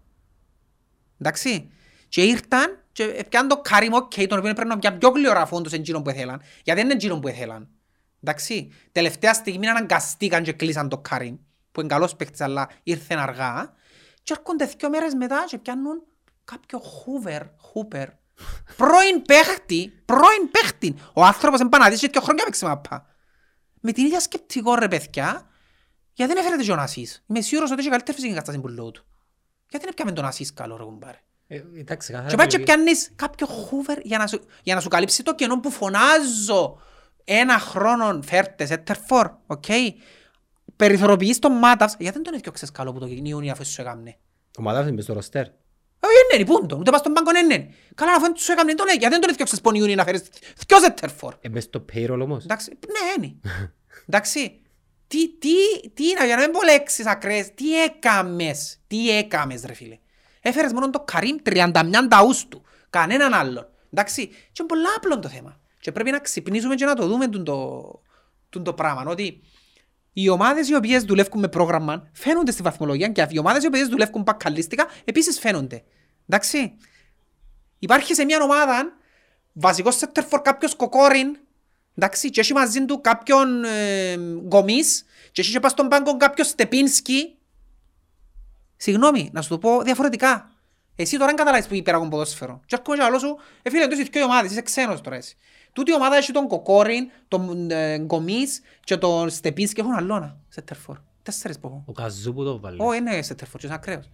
Εντάξει. 1.18 1.70
Και 2.08 2.22
ήρθαν 2.22 2.81
και 2.92 3.02
έπιαν 3.04 3.48
το 3.48 3.60
Κάριμ 3.60 3.92
οκ, 3.92 4.12
τον 4.14 4.38
οποίο 4.38 4.52
πρέπει 4.52 4.68
να 4.68 4.78
πιάνε 4.78 4.96
πιο 4.96 5.08
γλήορα 5.08 5.46
φόντος 5.46 5.72
εν 5.72 5.80
εκείνον 5.80 6.02
που 6.02 6.10
ήθελαν. 6.10 6.42
Γιατί 6.62 6.80
δεν 6.80 6.84
είναι 6.84 6.92
εκείνον 6.92 7.20
που 7.20 7.28
ήθελαν. 7.28 7.68
Εντάξει. 8.22 8.72
Τελευταία 8.92 9.34
στιγμή 9.34 9.68
αναγκαστήκαν 9.68 10.42
και 10.42 10.52
κλείσαν 10.52 10.88
το 10.88 10.98
Κάριμ, 10.98 11.36
που 11.72 11.80
είναι 11.80 11.88
καλός 11.88 12.16
παίκτης 12.16 12.40
αλλά 12.40 12.68
ήρθε 12.82 13.14
αργά. 13.14 13.72
Και 14.22 14.34
έρχονται 14.38 14.64
δύο 14.64 14.90
μέρες 14.90 15.14
μετά 15.14 15.44
και 15.46 15.58
πιάνουν 15.58 16.02
κάποιο 16.44 16.78
Χούβερ, 16.78 17.42
Χούπερ, 17.56 18.08
πρώην 18.76 19.22
παίχτη, 19.22 20.02
πρώην 20.04 20.50
παίχτη. 20.50 20.94
Ο 21.12 21.24
άνθρωπος 21.24 21.60
εμπαναδίσει 21.60 22.00
και 22.00 22.08
δύο 22.12 22.20
χρόνια 22.20 22.44
παίξει 22.44 22.64
μάππα. 22.64 23.06
Με 23.80 23.92
την 23.92 24.04
ίδια 24.04 24.20
σκεπτικό 24.20 24.74
ρε 24.74 24.88
παιδιά, 24.88 25.50
γιατί 26.12 26.32
δεν 26.32 26.44
έφερε 26.44 26.62
τον 26.62 26.78
Ασίς. 26.78 27.24
Είμαι 27.26 27.40
σίγουρος 27.40 27.70
ότι 27.70 27.80
έχει 27.80 27.88
καλύτερη 27.88 28.16
φυσική 28.16 28.32
κατάσταση 28.32 28.60
που 28.60 28.68
λέω 28.68 28.90
του. 28.90 29.04
Γιατί 29.68 29.84
δεν 29.84 29.94
πιάμε 29.94 30.12
τον 30.12 30.24
Ασίς 30.24 30.52
καλό 30.52 30.76
ρε 30.76 30.84
κουμπάρε. 30.84 31.18
Ε, 31.54 31.62
εντάξει, 31.80 32.12
καθαρά 32.12 32.28
Και 32.30 32.36
πάει 32.36 32.46
και 32.46 32.56
επιλογή. 32.56 32.82
πιάνεις 32.82 33.12
κάποιο 33.16 33.46
χούβερ 33.46 33.98
για 34.02 34.18
να 34.18 34.26
σου, 34.26 34.40
για 34.62 34.74
να 34.74 34.80
σου 34.80 34.88
καλύψει 34.88 35.22
το 35.22 35.34
κενό 35.34 35.60
που 35.60 35.70
φωνάζω 35.70 36.80
ένα 37.24 37.58
χρόνο 37.58 38.20
φέρτε 38.24 38.66
σε 38.66 38.76
τερφόρ, 38.76 39.30
οκ. 39.46 39.64
Περιθωροποιείς 40.76 41.38
τον 41.38 41.52
Μάταυς, 41.52 41.94
γιατί 41.98 42.14
δεν 42.14 42.22
τον 42.22 42.34
έφτιαξες 42.34 42.70
καλό 42.70 42.92
που 42.92 42.98
το 42.98 43.06
Ιούνιο 43.06 43.52
αφού 43.52 43.64
σου 43.66 43.80
έκαμνε; 43.80 44.16
Ο 44.58 44.62
Μαδάφης 44.62 44.92
μες 44.92 45.04
στο 45.04 45.12
ροστέρ. 45.12 45.46
Όχι, 46.04 46.14
είναι, 46.32 46.42
είναι, 46.42 46.58
πούντο, 46.58 46.76
ούτε 46.76 46.90
πας 46.90 47.00
στον 47.00 47.12
πάγκο, 47.12 47.30
είναι, 47.30 47.54
είναι. 47.54 47.74
Καλά, 47.94 48.12
αφού 48.12 48.32
σου 48.36 48.52
έκαμνε 48.52 48.74
τον, 48.74 48.86
ε, 48.88 48.92
γιατί 48.92 49.08
δεν 49.08 49.20
τον 49.20 49.30
έφτιαξες 49.30 49.60
πον 49.60 49.74
Ιούνιο 49.74 49.94
να 49.94 50.04
φέρεις 50.04 50.22
δυος 50.68 50.80
σε 50.80 50.90
τερφόρ. 50.90 51.34
Ε, 51.40 51.48
μες 51.48 51.62
στο 51.62 51.84
payroll 51.92 52.20
όμως. 52.22 52.44
Εντάξει, 52.44 52.70
ναι, 52.70 53.24
είναι. 53.24 53.36
Εντάξει, 54.08 54.60
τι, 55.06 55.28
τι, 55.38 55.50
τι 55.94 56.08
είναι, 56.08 56.26
για 56.26 56.36
να 56.36 56.42
μην 56.42 56.50
πω 56.50 56.62
λέξεις 56.62 57.06
ακραίες, 57.06 57.54
τι 57.54 57.82
έκαμες, 57.82 58.78
τι 58.86 59.16
έκαμες 59.16 59.62
ρε 59.64 59.72
φίλε. 59.72 59.98
Έφερες 60.42 60.72
μόνο 60.72 60.90
το 60.90 61.00
Καρίμ 61.00 61.36
31 61.44 61.70
Αύγουστου, 62.10 62.62
κανέναν 62.90 63.34
άλλον. 63.34 63.68
Εντάξει, 63.92 64.26
και 64.26 64.34
είναι 64.58 64.68
πολλά 64.68 64.88
απλό 64.96 65.18
το 65.18 65.28
θέμα. 65.28 65.60
Και 65.80 65.92
πρέπει 65.92 66.10
να 66.10 66.18
ξυπνήσουμε 66.18 66.74
και 66.74 66.84
να 66.84 66.94
το 66.94 67.06
δούμε 67.06 67.28
τούν 67.28 67.44
το, 67.44 67.82
τούν 68.48 68.64
το 68.64 68.72
πράγμα, 68.72 69.04
ότι 69.06 69.42
οι 70.12 70.28
ομάδες 70.28 70.68
οι 70.68 70.74
οποίες 70.74 71.04
δουλεύουν 71.04 71.40
με 71.40 71.48
πρόγραμμα 71.48 72.08
φαίνονται 72.12 72.50
στη 72.50 72.62
βαθμολογία 72.62 73.08
και 73.08 73.26
οι 73.30 73.38
ομάδες 73.38 73.62
οι 73.62 73.66
οποίες 73.66 73.88
δουλεύουν 73.88 74.24
πακαλίστικα 74.24 74.86
επίσης 75.04 75.38
φαίνονται. 75.38 75.84
Εντάξει. 76.28 76.76
Υπάρχει 77.78 78.14
σε 78.14 78.24
μια 78.24 78.42
ομάδα 78.42 78.92
βασικός 79.52 80.00
center 80.00 80.22
for 80.30 80.40
κάποιος 80.42 80.74
κοκόριν 80.74 81.36
εντάξει, 81.96 82.30
και 82.30 82.40
έχει 82.40 82.52
μαζί 82.52 82.84
του 82.84 83.00
κάποιον 83.00 83.64
ε, 83.64 84.16
γκομής 84.46 85.04
και 85.32 85.40
έχει 85.40 85.52
και 85.52 85.60
πας 85.60 85.70
στον 85.70 85.88
πάγκο 85.88 86.16
κάποιος 86.16 86.46
στεπίνσκι 86.46 87.36
Συγγνώμη, 88.82 89.30
να 89.32 89.42
σου 89.42 89.48
το 89.48 89.58
πω 89.58 89.82
διαφορετικά. 89.82 90.50
Εσύ 90.96 91.12
τώρα 91.12 91.26
δεν 91.26 91.36
καταλάβεις 91.36 91.66
που 91.66 91.74
υπέραγον 91.74 92.08
ποδόσφαιρο. 92.08 92.60
Και 92.66 92.76
έρχομαι 92.78 92.96
και 92.96 93.10
λέω 93.10 93.18
σου, 93.18 93.36
ε 93.62 93.70
φίλε, 93.70 93.84
εντός 93.84 93.98
οι 93.98 94.02
δυο 94.02 94.24
ομάδες, 94.24 94.50
είσαι 94.50 94.62
ξένος 94.62 95.00
τώρα 95.00 95.16
εσύ. 95.16 95.36
Τούτη 95.72 95.90
η 95.90 95.94
ομάδα 95.94 96.16
έχει 96.16 96.32
τον 96.32 96.48
Κοκόριν, 96.48 97.10
τον 97.28 97.70
ε, 97.70 97.98
Γκομής 97.98 98.60
και 98.84 98.96
τον 98.96 99.30
Στεπίνσκι 99.30 99.80
έχουν 99.80 99.92
αλλόνα, 99.92 100.36
σε 100.48 100.60
τερφόρ. 100.60 100.98
Τέσσερις 101.22 101.58
που 101.58 101.66
έχουν. 101.66 101.84
Ο 101.86 101.92
Καζού 101.92 102.34
που 102.34 102.44
το 102.44 102.60
βάλε. 102.60 102.84
Ω, 102.84 102.92
είναι 102.92 103.22
σε 103.22 103.34
τερφόρ, 103.34 103.60
και 103.60 103.66
είναι 103.66 103.74
ακραίος. 103.74 104.10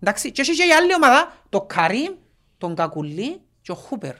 Εντάξει, 0.00 0.32
και 0.32 0.40
έχει 0.40 0.54
και 0.54 0.64
η 0.64 0.72
άλλη 0.72 0.94
ομάδα, 0.94 1.32
το 1.48 1.60
Καρίμ, 1.60 2.14
τον 2.58 2.74
Κακουλή 2.74 3.40
και 3.60 3.72
ο 3.72 3.74
Χούπερ. 3.74 4.14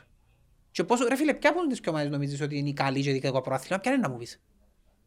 Και 0.70 0.84
πόσο, 0.84 1.08
ρε 1.08 1.16
φίλε, 1.16 1.34
ποια 1.34 1.50
από 1.50 1.66
τις 1.66 1.78
δυο 1.78 1.92
ομάδες 1.92 2.10
νομίζεις 2.10 2.40
ότι 2.40 2.58
είναι 2.58 2.68
η 2.68 2.72
καλή 2.72 3.02
και 3.02 3.12
διεκδικά 3.12 3.40
πρωτάθλημα, 3.40 3.80
ποια 3.80 3.92
είναι 3.92 4.00
να 4.00 4.08
μου 4.08 4.16
πεις; 4.16 4.40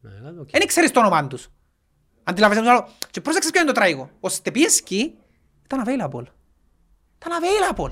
Ναι, 0.00 0.10
καλά, 0.10 0.40
οκ. 0.40 0.50
Δεν 0.50 0.66
ξέρεις 0.66 0.90
το 0.90 1.00
όνομα 1.00 1.26
τους. 1.26 1.50
Αντιλαβαίνεις 2.28 2.64
το 2.64 2.70
άλλο. 2.70 2.88
Και 3.10 3.20
πρόσεξες 3.20 3.50
ποιο 3.50 3.60
είναι 3.60 3.70
το 3.72 3.74
τραγικό. 3.80 4.10
Ο 4.20 4.28
Στεπίνσκι 4.28 5.14
ήταν 5.64 5.82
available. 5.86 6.24
Ήταν 7.18 7.32
available. 7.40 7.90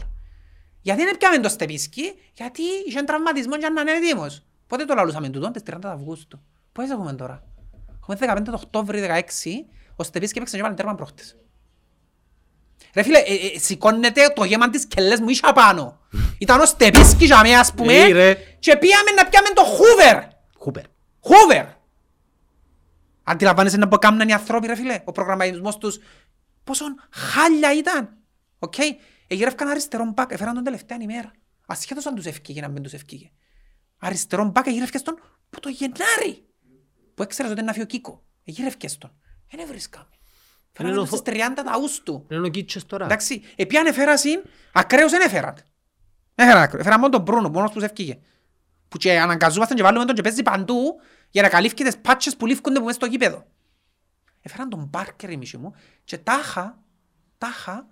Γιατί 0.81 1.05
δεν 1.05 1.16
πιάμε 1.16 1.38
το 1.38 1.49
Στεπίνσκι, 1.49 2.12
γιατί 2.33 2.62
είχε 2.87 3.03
τραυματισμό 3.03 3.57
και 3.59 3.68
να 3.68 3.81
είναι 3.81 3.92
έτοιμος. 3.92 4.42
Πότε 4.66 4.85
το 4.85 4.94
λαλούσαμε 4.94 5.29
τούτον, 5.29 5.53
τις 5.53 5.62
30 5.70 5.79
Αυγούστου. 5.85 6.40
Πότε 6.72 6.92
έχουμε 6.92 7.12
τώρα; 7.12 7.42
Έχουμε 8.01 8.16
15 8.38 8.42
το 8.44 8.53
Οκτώβρη 8.62 9.01
16, 9.01 9.64
ο 9.96 10.03
Στεπίνσκι 10.03 10.37
έπαιξε 10.38 10.57
και 10.57 10.62
έβαλε 10.62 10.75
τέρμα 10.75 10.94
προχτές. 10.94 11.37
Ρε 12.94 13.03
φίλε, 13.03 13.18
ε, 13.18 13.35
ε, 13.55 13.59
σηκώνεται 13.59 14.33
το 14.35 14.44
γαίμα 14.45 14.71
της 14.70 14.87
κκελλές 14.87 15.21
μου 15.20 15.29
ίσα 15.29 15.53
πάνω. 15.53 16.01
Ήταν 16.38 16.61
ο 16.61 16.64
Στεπίνσκι 16.65 17.24
για 17.24 17.41
μέ, 17.43 17.55
ας 17.55 17.72
πούμε, 17.72 17.95
Ε, 17.95 18.12
ρε. 18.12 18.34
και 18.59 18.76
πήγαμε 18.76 19.11
να 19.16 19.26
πιάμε 19.28 19.49
το 19.55 19.62
Χούβερ. 19.62 20.22
Χούπερ. 20.59 20.84
Χούβερ! 21.20 21.64
Αντιλαμβάνεσαι 23.29 23.77
να 23.77 23.89
πω 23.89 23.97
κάμναν 23.97 24.29
οι 24.29 24.33
ανθρώποι 24.33 24.66
ρε 24.66 24.74
φίλε, 24.74 25.01
ο 25.05 25.12
προγραμματισμός 25.12 25.79
τους 25.79 25.99
πόσο 26.64 26.85
χάλια 27.11 27.74
ήταν. 27.74 28.16
Οκ, 28.59 28.74
εγγυρεύκαν 29.27 29.68
αριστερόν 29.68 30.12
μπακ, 30.12 30.33
έφεραν 30.33 30.55
τον 30.55 30.64
τελευταία 30.64 30.99
ημέρα. 31.01 31.33
Ασχέτως 31.66 32.07
αν 32.07 32.14
τους 32.14 32.24
ευκήγε, 32.24 32.61
να 32.61 32.68
μην 32.68 32.83
τους 32.83 32.93
ευκήγε. 32.93 33.31
Αριστερόν 33.99 34.49
μπακ 34.49 34.66
εγγυρεύκες 34.66 35.03
τον 35.03 35.18
που 35.51 35.61
το 35.61 35.68
Γενάρη. 35.68 36.45
Που 37.14 37.22
έξερες 37.22 37.51
ότι 37.51 37.61
είναι 37.61 37.68
να 37.68 37.72
φύγει 37.72 37.85
ο 37.85 37.89
Κίκο. 37.89 38.24
Εγγυρεύκες 38.45 38.99
τον. 38.99 39.12
Δεν 39.51 39.61
έβρισκαμε. 39.61 40.09
Φέραμε 40.72 40.95
Είναι 40.95 41.05
τον 41.05 41.14
ο 41.14 41.16
στις 41.16 41.35
30 41.35 41.64
Αύγουστου. 41.72 42.27
Είναι 42.31 42.47
ο 42.47 42.51
Κίτσος 42.51 42.87
τώρα. 42.87 43.05
Εντάξει, 43.05 43.43
επιάν 43.57 43.87
εφέρασιν, 43.87 44.43
ακραίους 44.72 45.11
δεν 45.11 45.20
έφεραν. 45.20 45.55
Έφεραν 46.35 46.62
ακραίους. 46.62 46.81
Έφεραν 46.81 47.01
μόνο 47.01 47.12
τον 47.12 47.22
Μπρούνο, 47.22 47.49
μόνος 47.49 47.72
που 47.72 47.79
σε 47.79 47.85
ευκήγε. 47.85 48.18
που 48.89 48.97
και 48.97 49.18
αναγκαζόμαστε 49.18 49.74
και 49.74 49.83
βάλουμε 49.83 50.05
τον 50.05 50.14
και 50.14 50.22
παίζει 50.22 50.43
παντού 50.43 51.01
για 51.37 51.45
να 51.45 51.51
καλύφει 51.51 51.74
τις 51.74 51.99
πάτσες 51.99 52.37
που 52.37 52.47
λήφκονται 52.47 52.78
που 52.78 52.84
μέσα 52.84 52.97
στο 52.97 53.07
γήπεδο. 53.07 53.47
Έφεραν 54.41 54.68
τον 54.68 54.89
Μπάρκερ 54.91 55.30
η 55.30 55.37
μισή 55.37 55.57
μου 55.57 55.74
και 56.05 56.18
τάχα, 56.18 56.78
τάχα, 57.39 57.87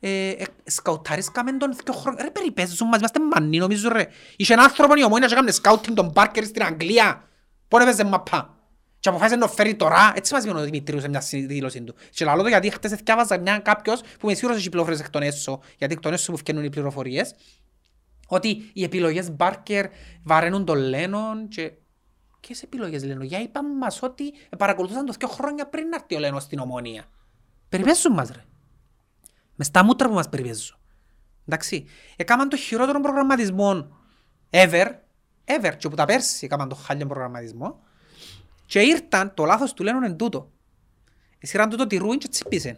ε, 0.00 0.30
ε, 0.30 0.44
σκαουτάρισκαμε 0.64 1.52
τον 1.52 1.72
δύο 1.84 1.92
χρόνια. 1.92 2.22
Ρε 2.22 2.30
περιπέζουν 2.30 2.88
μας, 2.88 2.98
είμαστε 2.98 3.18
μανί 3.20 3.58
νομίζω 3.58 3.88
ρε. 3.88 4.06
Είχε 4.36 4.52
έναν 4.52 4.64
άνθρωπο 4.64 4.94
η 4.96 5.04
ομόνια 5.04 5.26
και 5.26 5.32
έκαμε 5.32 5.50
σκάουτινγκ 5.50 5.96
τον 5.96 6.10
Μπάρκερ 6.10 6.44
στην 6.44 6.62
Αγγλία. 6.62 7.28
Πότε 7.68 7.82
έπαιζε 7.82 8.04
μαπά. 8.04 8.58
Και 9.00 9.08
αποφάσισε 9.08 9.36
να 9.38 9.46
το 9.46 9.52
φέρει 9.52 9.74
τώρα, 9.74 10.12
έτσι 10.14 10.32
μας 10.32 10.44
είπε 10.44 10.58
ο 10.58 10.62
Δημητρίου 10.62 11.00
σε 11.00 11.08
μια 11.08 11.22
δήλωση 11.30 11.82
του. 11.82 11.94
Και 12.10 12.24
λαλό 12.24 12.42
το 12.42 12.48
γιατί 12.48 12.70
χτες 12.70 12.92
εθιάβαζα 12.92 13.38
μια 13.38 13.58
κάποιος 13.58 14.00
που 14.18 14.26
με 14.26 14.34
σίγουρος 14.34 14.58
έχει 14.58 14.68
πληροφορίες 14.68 15.00
εκ 15.00 15.10
των 15.10 15.22
έσω, 15.22 15.60
γιατί 15.78 15.94
εκ 15.94 16.00
των 16.00 16.12
έσω 16.12 16.32
που 16.32 16.38
φτιάχνουν 16.38 16.66
οι 16.66 16.70
πληροφορίες, 16.70 17.34
ότι 18.28 18.70
οι 18.72 18.82
επιλογές 18.82 19.32
Μπάρκερ 19.32 19.86
βαραίνουν 20.22 20.64
τον 20.64 20.78
Λένον 20.78 21.48
και 21.48 21.72
Ποιες 22.46 22.62
επιλογές 22.62 23.04
Λένον, 23.04 23.22
για 23.24 23.40
είπαν 23.40 23.76
μας 23.76 24.02
ότι 24.02 24.32
παρακολουθούσαν 24.58 25.04
το 25.06 25.12
δύο 25.18 25.28
χρόνια 25.28 25.66
πριν 25.66 25.88
να 25.88 25.96
έρθει 25.96 26.14
ο 26.14 26.18
Λένον 26.18 26.40
στην 26.40 26.58
ομόνια. 26.58 27.04
Περιπέζουν 27.68 28.12
μας 28.12 28.28
ρε. 28.28 28.44
Μες 29.54 29.66
στα 29.66 29.84
μούτρα 29.84 30.08
που 30.08 30.14
μας 30.14 30.28
περιπέζουν. 30.28 30.76
Εντάξει. 31.46 31.86
Έκαναν 32.16 32.48
το 32.48 32.56
χειρότερο 32.56 33.00
προγραμματισμό 33.00 33.88
ever, 34.50 34.86
ever, 35.44 35.72
και 35.78 35.88
που 35.88 35.96
τα 35.96 36.04
πέρσι 36.04 36.44
έκαναν 36.44 36.68
το 36.68 36.74
χάλιο 36.74 37.06
προγραμματισμό 37.06 37.80
και 38.66 38.80
ήρθαν, 38.80 39.34
το 39.34 39.44
λάθος 39.44 39.72
του 39.72 39.82
Λένον 39.82 40.02
εν 40.04 40.16
τούτο. 40.16 40.50
Εσύραν 41.38 41.68
τούτο 41.70 41.86
τη 41.86 41.96
ρούιν 41.96 42.18
και 42.18 42.28
τσίπησαν. 42.28 42.76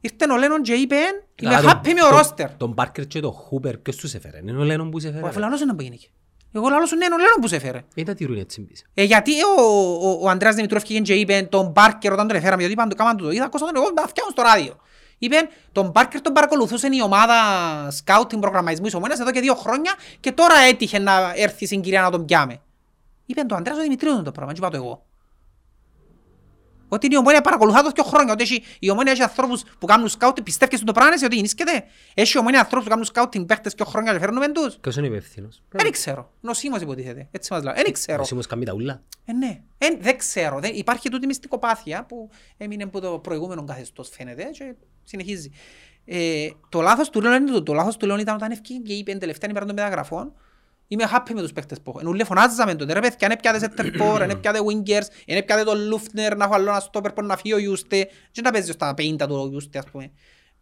Ήρθαν 0.00 0.30
ο 0.30 0.36
Λένον 0.36 0.62
και 0.62 0.72
είπε, 0.74 0.96
είμαι 1.42 1.54
Καλά, 1.54 1.80
happy 1.84 1.92
με 1.92 2.02
ο 2.02 2.08
τον- 2.08 2.16
ρόστερ. 2.16 2.54
Τον 2.56 2.74
Πάρκερ 2.74 3.06
και 3.06 3.20
τον 3.20 3.32
Χούπερ, 3.32 3.78
ποιος 3.78 3.96
τους 3.96 4.14
έφερε. 4.14 4.38
Είναι 4.38 4.52
ο 4.58 4.62
Λένον 4.64 4.90
που 4.90 4.98
σε 5.00 5.06
Ο 5.06 5.10
έφερε. 5.10 5.26
Αφιλανός 5.28 5.60
είναι 5.60 5.74
που 5.74 5.82
γίνηκε. 5.82 6.08
Εγώ 6.52 6.68
λαλώ 6.68 6.86
σου 6.86 6.96
ναι, 6.96 7.04
είναι 7.04 7.14
ο 7.14 7.18
Λένον 7.18 7.40
που 7.40 7.48
σε 7.48 7.56
έφερε. 7.56 7.84
Ήταν 7.94 8.14
τη 8.14 8.24
ρούιν 8.24 8.40
έτσι 8.40 8.60
μπήσε. 8.60 8.84
Ε, 8.94 9.02
γιατί 9.02 9.32
ο, 9.42 9.62
ο, 10.08 10.18
ο 10.22 10.28
Ανδρέας 10.28 10.54
Δημητρόφ 10.54 10.82
πήγε 10.82 11.00
και 11.00 11.14
είπε 11.14 11.46
τον 11.50 11.66
Μπάρκερ 11.66 12.12
όταν 12.12 12.26
τον 12.28 12.36
έφεραμε, 12.36 12.58
γιατί 12.58 12.72
είπαν 12.72 12.88
το 12.88 12.94
κάμαν 12.94 13.16
του 13.16 13.24
το 13.24 13.30
είδα, 13.30 13.44
ακούσαν 13.44 13.68
τον 13.68 13.76
εγώ, 13.82 13.92
τα 13.92 14.06
φτιάχνω 14.06 14.32
στο 14.32 14.42
ράδιο. 14.42 14.76
Είπε 15.18 15.36
τον 15.72 15.90
Μπάρκερ 15.90 16.20
τον 16.20 16.32
παρακολουθούσε 16.32 16.88
η 16.92 17.02
ομάδα 17.02 17.34
σκάουτινγκ 17.90 18.40
προγραμματισμού 18.40 18.84
της 18.84 18.94
ομόνιας 18.94 19.20
εδώ 19.20 19.30
και 19.30 19.40
δύο 19.40 19.54
χρόνια 19.54 19.94
και 20.20 20.32
τώρα 20.32 20.58
έτυχε 20.58 20.98
να 20.98 21.32
έρθει 21.36 21.64
η 21.64 21.66
συγκυρία 21.66 22.02
να 22.02 22.10
τον 22.10 22.24
πιάμε. 22.24 22.60
Είπε 23.26 23.42
το 23.42 23.54
Ανδρέας 23.54 23.78
ο 23.78 23.82
Δημητρίου 23.82 24.22
το 24.22 24.32
πράγμα, 24.32 24.52
και 24.52 24.58
είπα 24.58 24.70
το 24.70 24.76
εγώ. 24.76 25.06
Ότι 26.88 27.06
είναι 27.06 27.14
η 27.14 27.18
ομόνια 27.18 27.40
παρακολουθά 27.40 27.82
το 27.82 27.90
δύο 27.94 28.04
χρόνια, 28.04 28.32
ότι 28.32 28.42
έχει, 28.42 28.62
η 28.78 28.90
ομόνια 28.90 29.12
έχει 29.12 29.22
ανθρώπους 29.22 29.62
που 29.78 29.86
κάνουν 29.86 30.08
σκάουτινγκ, 30.08 30.46
πιστεύεις 30.46 30.84
το 30.84 30.92
πράγμα, 30.92 31.14
εσύ 31.14 31.24
ότι 31.24 31.34
γεννήσκεται. 31.34 31.84
Έχει 32.14 32.36
η 32.36 32.40
ομόνια 32.40 32.58
ανθρώπους 32.58 32.84
που 32.84 32.90
κάνουν 32.90 33.04
σκάουτινγκ 33.04 33.46
παίχτες 33.46 33.72
δύο 33.74 33.84
χρόνια 33.84 34.12
και 34.12 34.18
φέρνουμε 34.18 34.48
τους. 34.48 34.76
Ποιος 34.80 34.96
είναι 34.96 35.06
υπεύθυνος; 35.06 35.62
Δεν 35.68 35.90
ξέρω. 35.90 36.30
Νοσήμος 36.40 36.80
υποτίθεται. 36.80 37.28
Έτσι 37.30 37.52
μας 37.52 37.62
λέω. 37.62 37.74
Δεν 37.74 37.92
ξέρω. 37.92 38.22
Ο 38.22 38.24
Σίμος 38.24 38.46
κάνει 38.46 38.64
τα 38.64 38.72
ούλα. 38.72 39.02
Ε, 39.24 39.32
ναι. 39.32 39.60
Ε, 39.78 39.86
δεν 40.00 40.18
ξέρω. 40.18 40.60
Δεν, 40.60 40.70
υπάρχει 40.74 41.08
τούτη 41.08 41.26
μυστικοπάθεια 41.26 42.04
που 42.04 42.30
έμεινε 42.56 42.82
από 42.82 43.00
το 43.00 43.18
προηγούμενο 43.18 43.64
καθεστώς 43.64 44.08
φαίνεται 44.08 44.44
και 44.52 44.74
συνεχίζει. 45.04 45.50
Ε, 46.04 46.48
το 46.68 46.80
λάθος 46.80 47.10
του 47.10 47.20
Λέων 47.20 47.34
είναι 47.42 47.50
το, 47.50 47.62
το 47.62 47.72
λάθος 47.72 47.96
του 47.96 48.06
Λέων 48.06 48.18
ήταν 48.18 48.34
όταν 48.34 48.50
ευκήγε 48.50 48.78
και 48.78 48.92
είπε 48.92 49.12
τελευταία 49.12 49.50
ημέρα 49.50 49.66
των 49.66 49.74
μεταγραφών 49.74 50.32
Είμαι 50.88 51.04
happy 51.12 51.32
με 51.34 51.40
τους 51.40 51.52
παίκτες 51.52 51.80
που 51.80 51.90
έχω. 51.90 52.00
Ενούλε 52.00 52.24
φωνάζαμε 52.24 52.74
τότε 52.74 52.92
ρε 52.92 53.00
παιδιά, 53.00 53.26
αν 53.26 53.32
έπιατε 53.32 53.58
Σέτερφορ, 53.58 54.22
αν 54.22 54.30
έπιατε 54.30 54.58
Wingers, 54.58 55.06
αν 55.28 55.36
έπιατε 55.36 55.64
τον 55.64 55.86
Λούφνερ, 55.86 56.36
να 56.36 56.44
έχω 56.44 56.54
άλλο 56.54 56.70
ένα 56.70 56.80
στόπερ 56.80 57.12
που 57.12 57.22
να 57.22 57.36
φύγει 57.36 57.54
ο 57.54 57.58
Ιούστε 57.58 58.08
και 58.30 58.40
να 58.40 58.50
παίζει 58.50 58.72
στα 58.72 58.94
50 58.98 59.16
του 59.18 59.34
ο 59.34 59.48
Ιούστε 59.52 59.78
ας 59.78 59.84
πούμε. 59.90 60.10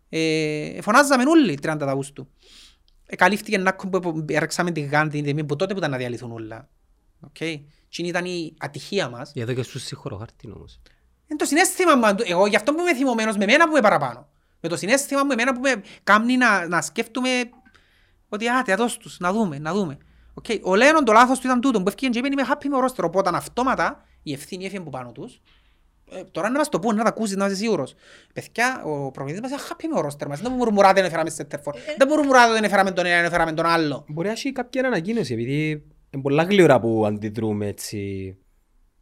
Ε, 0.08 0.80
φωνάζαμε 0.82 1.24
όλοι 1.26 1.58
30 1.62 1.76
Αυγούστου. 1.80 2.28
Εκαλύφθηκε 3.06 3.56
ένα 3.56 3.72
κόμπο 3.72 4.00
που 4.00 4.24
έρεξαμε 4.28 4.70
τη 4.70 4.80
Γάντη, 4.80 5.22
την 5.22 5.46
που 5.46 5.56
τότε 5.56 5.72
που 5.72 5.78
ήταν 5.78 5.90
να 5.90 5.96
διαλυθούν 5.96 6.32
όλα. 6.32 6.68
Οκ. 7.20 7.36
Και 7.88 8.02
ήταν 8.02 8.24
η 8.24 8.54
ατυχία 8.58 9.08
μας. 9.08 9.30
Για 9.34 9.42
εδώ 9.42 9.52
και 9.52 9.62
στους 9.62 9.82
συγχωροχάρτην 9.82 10.52
όμως. 10.52 10.80
Είναι 11.26 11.38
το 11.38 11.44
συναίσθημα 11.44 11.94
μου, 11.94 12.14
εγώ 12.26 12.46
γι' 12.46 12.56
αυτό 12.56 12.74
που 12.74 12.80
είμαι 12.80 12.94
θυμωμένος 12.94 13.36
με 13.36 13.44
μένα 13.44 13.64
που 13.64 13.70
είμαι 13.70 13.80
παραπάνω. 13.80 14.28
Με 14.60 14.68
το 14.68 14.76
συναίσθημα 14.76 15.24
μου, 15.24 15.30
εμένα 15.32 15.52
που 15.52 15.60
με 15.60 15.82
κάνει 16.04 16.36
να, 16.36 16.68
να 16.68 16.82
σκέφτομαι 16.82 17.28
ότι 18.28 18.48
α, 18.48 18.64
θεατός 18.64 18.96
τους, 18.96 19.18
να 19.18 19.32
δούμε, 19.32 19.58
να 19.58 19.72
δούμε. 19.72 19.98
Okay. 20.42 20.60
Ο 20.62 20.74
Λένον 20.74 21.04
το 21.04 21.12
λάθος 21.12 21.38
του 21.38 21.46
ήταν 21.46 21.60
τούτο, 21.60 21.82
που 21.82 21.88
ευκήγεν 21.88 22.12
και 22.12 22.18
είπε 22.18 22.28
είμαι 22.28 22.42
happy 22.52 22.66
με 22.68 22.76
το 22.76 22.80
ρόστερ, 22.80 23.04
οπότε 23.04 23.30
αυτόματα 23.34 24.04
η 24.22 24.32
ευθύνη 24.32 24.64
έφυγε 24.64 24.80
από 24.80 24.90
πάνω 24.90 25.12
τους. 25.12 25.40
Ε, 26.10 26.24
τώρα 26.24 26.50
να 26.50 26.58
μας 26.58 26.68
το 26.68 26.78
πούν, 26.78 26.96
να 26.96 27.02
τα 27.02 27.08
ακούσεις, 27.08 27.36
να 27.36 27.46
είσαι 27.46 27.54
σίγουρος. 27.54 27.94
Παιδιά, 28.34 28.82
ο 28.84 29.10
προπονητής 29.10 29.40
μας 29.40 29.50
είναι 29.50 29.60
happy 29.68 29.84
με 29.92 29.98
το 29.98 30.00
ρόστερ 30.00 30.28
μας. 30.28 30.40
Δεν 30.40 30.52
μουρμουράτε 30.52 31.00
να 31.00 31.06
έφεραμε 31.06 31.30
σέντερ 31.30 31.44
φορ. 31.44 31.74
Δεν 31.98 32.08
μουρμουράτε 32.08 32.60
να 32.60 32.66
έφεραμε 32.66 32.90
τον 32.90 33.06
ένα, 33.06 33.20
να 33.20 33.26
έφεραμε 33.26 33.52
τον 33.52 33.66
άλλο. 33.66 34.04
Μπορεί 34.08 34.26
να 34.26 34.32
έχει 34.32 34.52
κάποια 34.52 34.86
ανακοίνωση, 34.86 35.32
επειδή 35.32 35.70
είναι 36.10 36.22
πολλά 36.22 36.42
γλήορα 36.42 36.80
που 36.80 37.06
αντιδρούμε 37.06 37.66
έτσι. 37.66 38.36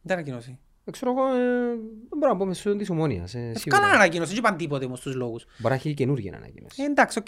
Δεν 0.01 0.17
ανακοινώσει. 0.17 0.59
Δεν 0.83 0.93
ξέρω 0.93 1.11
εγώ, 1.11 1.27
ε, 1.27 1.67
δεν 2.09 2.17
μπορώ 2.17 2.31
να 2.31 2.37
πω 2.37 2.45
μέσω 2.45 2.75
της 2.75 2.89
Ομόνοιας. 2.89 3.35
ε, 3.35 3.53
σίγουρα. 3.55 3.81
Καλά 3.81 3.93
ανακοινώσει, 3.93 4.29
δεν 4.29 4.39
είπαν 4.39 4.57
τίποτε 4.57 4.85
όμως 4.85 4.99
τους 5.01 5.15
λόγους. 5.15 5.45
Μπορεί 5.57 5.73
να 5.73 5.75
έχει 5.75 5.93
καινούργια 5.93 6.37
ανακοίνωση. 6.37 6.81
Ε, 6.83 6.85
εντάξει, 6.85 7.19
οκ. 7.19 7.27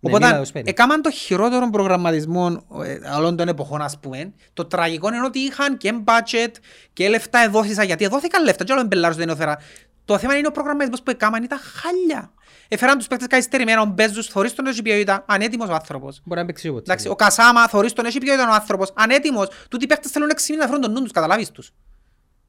Ναι, 0.00 0.12
μίλα 0.12 0.26
Οπότε, 0.26 0.40
ως 0.40 0.52
πέντε. 0.52 0.70
έκαναν 0.70 1.02
το 1.02 1.10
χειρότερο 1.10 1.70
προγραμματισμό 1.70 2.66
ε, 2.84 2.98
όλων 3.16 3.36
των 3.36 3.48
εποχών, 3.48 3.82
ας 3.82 3.98
πούμε. 3.98 4.32
Το 4.52 4.64
τραγικό 4.64 5.08
είναι 5.08 5.24
ότι 5.24 5.38
είχαν 5.38 5.76
και 5.76 5.94
budget 6.04 6.50
και 6.92 7.08
λεφτά 7.08 7.38
εδόθησαν, 7.38 7.86
γιατί 7.86 8.04
εδόθηκαν 8.04 8.44
λεφτά, 8.44 8.64
και 8.64 8.72
όλο 8.72 8.82
μπελάρους 8.82 9.16
δεν 9.16 9.28
έφερα. 9.28 9.58
Το 10.04 10.18
θέμα 10.18 10.36
είναι 10.36 10.46
ο 10.46 10.50
προγραμματισμός 10.50 11.02
που 11.02 11.10
έκαναν 11.10 11.42
ήταν 11.42 11.58
χάλια. 11.58 12.32
Έφεραν 12.68 12.98
τους 12.98 13.06
παίκτες 13.06 13.26
καθυστερημένα, 13.28 13.80
ο 13.80 13.84
Μπέζους, 13.84 14.26
θωρείς 14.26 14.54
τον 14.54 14.66
έχει 14.66 14.82
ποιότητα, 14.82 15.24
ανέτοιμος 15.28 15.68
ο 15.68 15.72
άνθρωπος. 15.74 16.20
Μπορεί 16.24 16.40
να 16.40 16.46
παίξει 16.46 16.68
όποτε. 16.68 16.82
Εντάξει, 16.82 17.08
ο 17.08 17.14
Κασάμα, 17.16 17.68
θωρείς 17.68 17.92
τον 17.92 18.04
έχει 18.04 18.18
ποιότητα 18.18 18.48
ο 18.48 18.52
άνθρωπος, 18.54 18.92
ανέτοιμος. 18.94 19.48
Τούτοι 19.68 19.84
οι 19.84 19.86
παίκτες 19.86 20.10
θέλουν 20.10 20.28
6 20.30 20.50
μήνες 20.50 20.64
να 20.64 20.70
φέρουν 20.70 20.82
τον 20.86 20.92
νου 20.92 21.02
τους, 21.02 21.12
καταλάβεις 21.12 21.50
τους. 21.50 21.70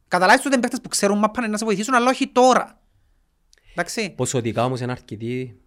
Καταλάβεις 0.07 0.39
ότι 0.45 0.53
είναι 0.53 0.61
παίκτες 0.61 0.81
που 0.81 0.89
ξέρουν 0.89 1.17
μάππαν 1.17 1.47
να 1.47 1.57
σε 1.57 1.65
βοηθήσουν, 1.65 1.93
αλλά 1.93 2.09
όχι 2.09 2.27
τώρα. 2.27 2.79
Εντάξει. 3.71 4.09
Ποσοτικά 4.09 4.65
όμως 4.65 4.79
είναι 4.79 4.91
αρκετή. 4.91 5.61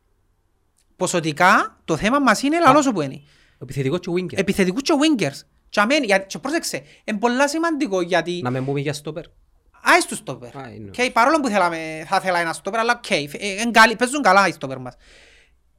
Ποσοτικά, 1.05 1.76
το 1.84 1.96
θέμα 1.96 2.18
μας 2.18 2.42
είναι 2.42 2.61
λαλώ 2.61 2.75
σου 2.75 2.86
που 2.86 3.01
είναι. 3.00 3.22
Ο 3.52 3.62
επιθετικός 3.62 4.00
και 4.00 4.11
ο 4.11 4.12
winger. 4.16 4.38
επιθετικούς 4.38 4.82
και 4.82 4.92
wingers. 5.00 5.40
Και, 5.68 5.80
αμέν, 5.80 6.02
για, 6.02 6.18
και 6.18 6.38
πρόσεξε, 6.38 6.82
είναι 7.05 7.18
πολλά 7.18 7.48
σημαντικό 7.48 8.00
γιατί... 8.00 8.40
Να 8.42 8.50
με 8.50 8.61
πούμε 8.61 8.80
για 8.80 8.92
στόπερ. 8.92 9.24
Άησ' 9.82 10.07
τους 10.07 10.14
στόπερ. 10.14 10.57
Α, 10.57 10.68
είναι. 10.68 10.90
Okay, 10.96 11.11
παρόλο 11.12 11.40
που 11.40 11.48
θέλαμε, 11.48 12.05
θα 12.09 12.16
ήθελα 12.16 12.38
ένα 12.38 12.52
στόπερ, 12.52 12.80
αλλά 12.80 12.92
OK, 12.92 13.05
okay, 13.09 13.94
παίζουν 13.98 14.22
καλά 14.22 14.48
οι 14.48 14.52
στόπερ 14.52 14.78
μας. 14.78 14.96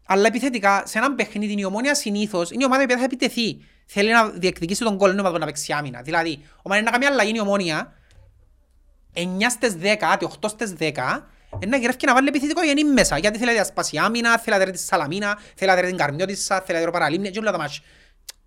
Αλλά 0.05 0.27
επιθετικά, 0.27 0.83
σε 0.85 0.97
έναν 0.97 1.15
παιχνίδι 1.15 1.55
η 1.57 1.65
Ομόνοια 1.65 1.95
συνήθως 1.95 2.51
είναι 2.51 2.63
η 2.63 2.65
ομάδα 2.65 2.85
που 2.85 2.97
θα 2.97 3.03
επιτεθεί. 3.03 3.61
Θέλει 3.85 4.11
να 4.11 4.29
διεκδικήσει 4.29 4.83
τον 4.83 4.97
κόλλο, 4.97 5.11
είναι 5.11 5.21
να 5.21 5.45
παίξει 5.45 5.73
άμυνα. 5.73 6.01
Δηλαδή, 6.01 6.39
ομάδα 6.61 6.81
είναι 6.81 6.89
να 6.91 6.97
κάνει 6.97 7.05
αλλαγή 7.05 7.31
η 7.35 7.39
Ομόνοια, 7.39 7.93
9 9.13 9.19
στις 9.49 9.77
10, 9.81 9.95
άτι 10.01 10.27
8 10.41 10.49
στις 10.49 10.73
10, 10.79 10.79
είναι 10.79 11.23
να 11.67 11.77
γυρεύει 11.77 11.97
και 11.97 12.05
να 12.05 12.13
βάλει 12.13 12.27
επιθετικό 12.27 12.63
γεννή 12.63 12.83
μέσα. 12.83 13.17
Γιατί 13.17 13.37
θέλει 13.37 13.49
να 13.49 13.55
διασπάσει 13.55 13.97
άμυνα, 13.97 14.37
θέλει 14.37 14.57
να 14.57 14.57
δέρει 14.57 14.71
τη 14.71 14.77
Σαλαμίνα, 14.77 15.39
θέλει 15.55 15.69
να 15.69 15.75
δέρει 15.75 15.87
την 15.87 15.97
Καρμιώτισσα, 15.97 16.55
θέλει 16.55 16.73
να 16.73 16.79
δέρει 16.79 16.91
παραλίμνια 16.91 17.29
και 17.29 17.39
όλα 17.39 17.51
τα 17.51 17.57
μάτια. 17.57 17.79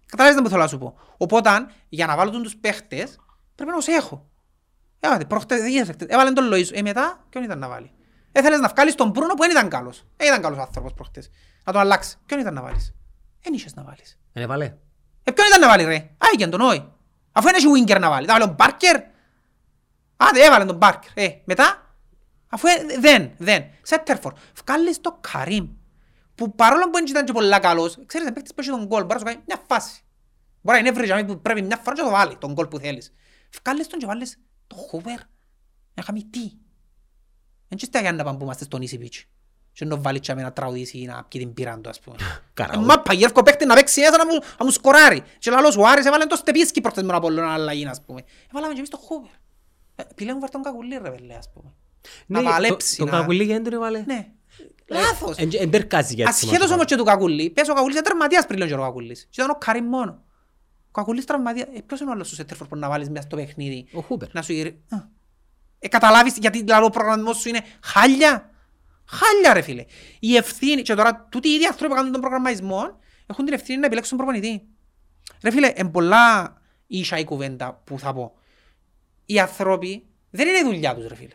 Καταλάβεις 0.06 0.42
τι 0.42 0.48
θέλω 0.48 0.62
να 0.62 0.68
σου 0.68 0.78
πω. 0.78 0.98
Οπότε, 1.16 1.50
για 1.88 2.06
να 2.06 2.16
βάλω 2.16 2.30
τους 2.30 2.56
παίχτες, 2.56 3.18
πρέπει 3.54 3.70
να 3.70 3.76
τους 3.76 3.86
έχω. 3.86 4.26
Έβαλε, 5.00 5.24
προχτές, 5.24 5.68
είδες, 5.68 5.96
έβαλε 6.06 6.30
τον 6.30 6.52
Λοΐζο. 6.52 6.72
Ε, 6.72 6.82
μετά, 6.82 7.24
ποιον 7.28 7.44
ήταν 7.44 7.58
να 7.58 7.68
βάλει. 7.68 7.90
Έθελες 8.32 8.60
να 8.60 8.68
βγάλεις 8.68 8.94
τον 8.94 9.10
Μπρούνο 9.10 9.34
που 9.34 9.42
δεν 9.42 9.50
ήταν 9.50 9.68
καλός. 9.68 10.04
Δεν 10.16 10.28
ήταν 10.28 10.42
καλός 10.42 10.58
άνθρωπος 10.58 10.92
προχτές. 10.92 11.30
Να 11.64 11.72
τον 11.72 11.80
αλλάξει. 11.80 12.16
Ποιον 12.26 12.40
ήταν 12.40 12.54
να 12.54 12.62
βάλεις. 12.62 12.94
Δεν 13.42 13.52
είχες 13.54 13.74
να 13.74 13.82
βάλεις. 13.82 14.18
Δεν 14.32 14.42
έβαλε. 14.42 14.64
Ε, 15.24 15.30
ποιον 15.30 15.46
ήταν 15.46 15.60
να 15.60 15.68
βάλει 15.68 15.84
ρε. 15.84 16.10
Άγιον 16.18 16.50
τον 16.50 16.60
όχι. 16.60 16.92
Αφού 17.32 17.46
δεν 17.46 17.54
έχει 17.54 17.66
winger 17.76 18.00
να 18.00 18.10
βάλει. 18.10 18.26
Θα 18.26 18.32
βάλει 18.32 18.44
τον 18.44 18.54
Μπάρκερ. 18.54 18.96
Άντε 20.16 20.44
έβαλε 20.44 20.64
τον 20.64 20.76
Μπάρκερ. 20.76 21.10
Ε, 21.14 21.40
μετά. 21.44 21.87
Αφού 22.48 22.66
ε, 22.66 22.98
δεν, 23.00 23.30
δεν. 23.38 23.64
Σέτερφορ. 23.82 24.32
Βγάλεις 24.64 25.00
το 25.00 25.18
Καρίμ. 25.20 25.68
Που 26.34 26.54
παρόλο 26.54 26.84
που 26.84 26.92
δεν 26.92 27.04
ήταν 27.06 27.24
και 27.24 27.32
πολλά 27.32 27.58
καλός, 27.58 27.98
ξέρεις, 28.06 28.26
αν 28.26 28.32
παίκτης 28.32 28.54
που 28.54 28.60
έχει 28.60 28.70
τον 28.70 28.86
γκολ, 28.86 29.00
μπορεί 29.04 29.12
να 29.12 29.18
σου 29.18 29.24
κάνει 29.24 29.42
μια 29.46 29.62
φάση. 29.66 30.02
Μπορεί 30.60 30.82
να 30.82 30.88
είναι 30.88 31.04
εύρη 31.04 31.24
που 31.24 31.40
πρέπει 31.40 31.62
μια 31.62 31.76
φορά 31.76 31.96
και 31.96 32.02
το 32.02 32.10
βάλει, 32.10 32.36
τον 32.36 32.52
γκολ 32.52 32.66
που 32.66 32.78
θέλεις. 32.78 33.12
Βγάλεις 33.62 33.86
τον 33.86 33.98
και 33.98 34.06
βάλεις 34.06 34.38
το 34.66 34.76
Χούβερ. 34.76 35.18
Να 35.94 36.02
κάνει 36.02 36.24
τι. 36.24 36.52
Δεν 37.68 37.78
ξέρεις 37.78 38.10
τι 38.10 38.16
να 38.16 38.24
πάμε 38.24 38.38
που 38.38 38.44
είμαστε 38.44 38.64
στον 38.64 38.82
Ίσιπιτς. 38.82 39.24
Και 39.72 39.84
να 39.84 39.96
βάλει 39.96 40.20
και 40.20 40.34
να 40.34 40.52
τραγουδήσει 40.52 41.04
να 41.04 41.24
πιει 41.24 41.40
την 41.40 41.54
πυράν 41.54 41.82
του, 41.82 41.88
ας 41.88 42.00
πούμε. 42.00 42.16
Καραούλ. 42.54 42.84
Μα 42.84 43.00
παγιεύκω 43.00 43.42
παίκτη 43.42 43.66
να 43.66 43.74
παίξει 43.74 44.00
μέσα 44.00 44.16
να 44.16 44.26
μου, 44.26 44.38
να 44.58 44.64
μου 44.64 44.70
σκοράρει. 44.70 45.22
Και 45.38 45.50
λαλός 45.50 45.76
ο 45.76 45.86
Άρης 45.86 46.04
έβαλε 46.06 46.26
το 46.26 46.36
στεπίσκι 46.36 46.80
προχτές 46.80 47.02
με 47.02 47.08
τον 47.08 47.18
Απόλλωνα 47.18 47.52
αλλαγή, 47.52 47.86
ας 47.86 48.02
πούμε. 48.02 48.24
Έβαλαμε 48.50 48.72
και 48.72 48.78
εμείς 48.78 48.90
το 48.90 48.96
Χούβερ. 48.96 49.30
Ε, 49.94 50.02
Επιλέγουν 50.10 50.40
βάρ 50.40 50.50
τον 50.50 50.62
Κακουλή 50.62 50.98
ρε 51.02 51.10
βελέ, 51.10 51.34
ας 51.34 51.50
πούμε. 51.52 51.74
Να 52.26 52.40
Ναι, 52.40 52.48
παλέψει, 52.50 52.96
το- 52.96 53.04
Το 53.04 53.10
να- 53.10 53.18
κακουλί 53.18 53.44
γιατί 53.44 53.62
δεν 53.62 53.72
έβαλε. 53.72 54.02
Ναι. 54.06 54.26
Λάθος. 54.90 55.36
Εν- 55.36 55.50
εν 55.58 55.70
τερκάζει 55.70 56.14
για 56.14 56.24
έτσι 56.28 56.44
Ασχέτως 56.44 56.66
μας. 56.66 56.74
όμως 56.74 56.84
και 56.84 56.96
του 56.96 57.04
Κακουλή, 57.04 57.50
πες 57.50 57.68
ο 57.68 57.72
Κακουλής 57.72 57.92
ήταν 57.98 58.04
τραυματίας 58.04 58.46
πριν 58.46 58.58
λίγο 58.58 58.68
και 58.70 58.76
ο 58.76 58.82
Κακουλής. 58.82 59.22
Και 59.30 59.40
ήταν 59.40 59.50
ο 59.50 59.54
Καρύμ 59.58 59.84
μόνο. 59.84 60.22
Ο 60.88 60.90
Κακουλής 60.92 61.24
τραυματίας. 61.24 61.66
Ε, 61.74 61.80
ποιος 61.86 62.00
είναι 62.00 62.10
ο 62.10 62.12
άλλος 62.12 62.28
σου 62.28 62.34
σέντερφορ 62.34 62.66
που 62.68 62.76
να 62.76 62.88
βάλεις 62.88 63.08
μέσα 63.10 63.22
στο 63.22 63.36
παιχνίδι; 63.36 63.88
Ο 63.92 64.00
Χούπερ. 64.00 64.28
Να 64.34 64.42
σου 64.42 64.52
γυρί... 64.52 64.82
Α. 64.88 64.96
Ε, 65.78 65.88
καταλάβεις 65.88 66.36
γιατί 66.36 66.62
δηλαδή, 66.62 66.84
ο 66.84 66.90
προγραμματισμός 66.90 67.36
σου 67.36 67.48
είναι 67.48 67.60
χάλια; 67.82 68.50
Χάλια 69.10 69.52
ρε 69.52 69.60
φίλε. 69.60 69.84
Η 70.20 70.36
ευθύνη, 70.36 70.82
και 70.82 70.94
τώρα 70.94 71.26
τούτοι 71.30 71.48
οι 71.48 71.52
ίδιοι 71.52 71.64
άνθρωποι 71.66 71.88
που 71.88 71.94
κάνουν 71.94 72.12
τον 72.12 72.20
προγραμματισμό 72.20 72.98
έχουν 73.26 73.44
την 73.44 73.54
ευθύνη 73.54 73.78
να 73.78 73.86
επιλέξουν 73.86 74.16
τον 74.16 74.26
προπονητή. 74.26 74.62
Ρε 75.42 75.50
φίλε, 75.50 75.66
εν 75.74 75.90
πολλά 75.90 76.56
ίσα 76.86 77.18
η 77.18 77.24
κουβέντα 77.24 77.80
που 77.84 77.98
θα 77.98 78.12
πω. 78.12 78.32
Οι 79.26 79.38
άνθρωποι 79.40 80.06
δεν 80.30 80.48
είναι 80.48 80.58
η 80.58 80.62
δουλειά 80.62 80.94
τους 80.94 81.06
ρε 81.06 81.14
φίλε. 81.14 81.32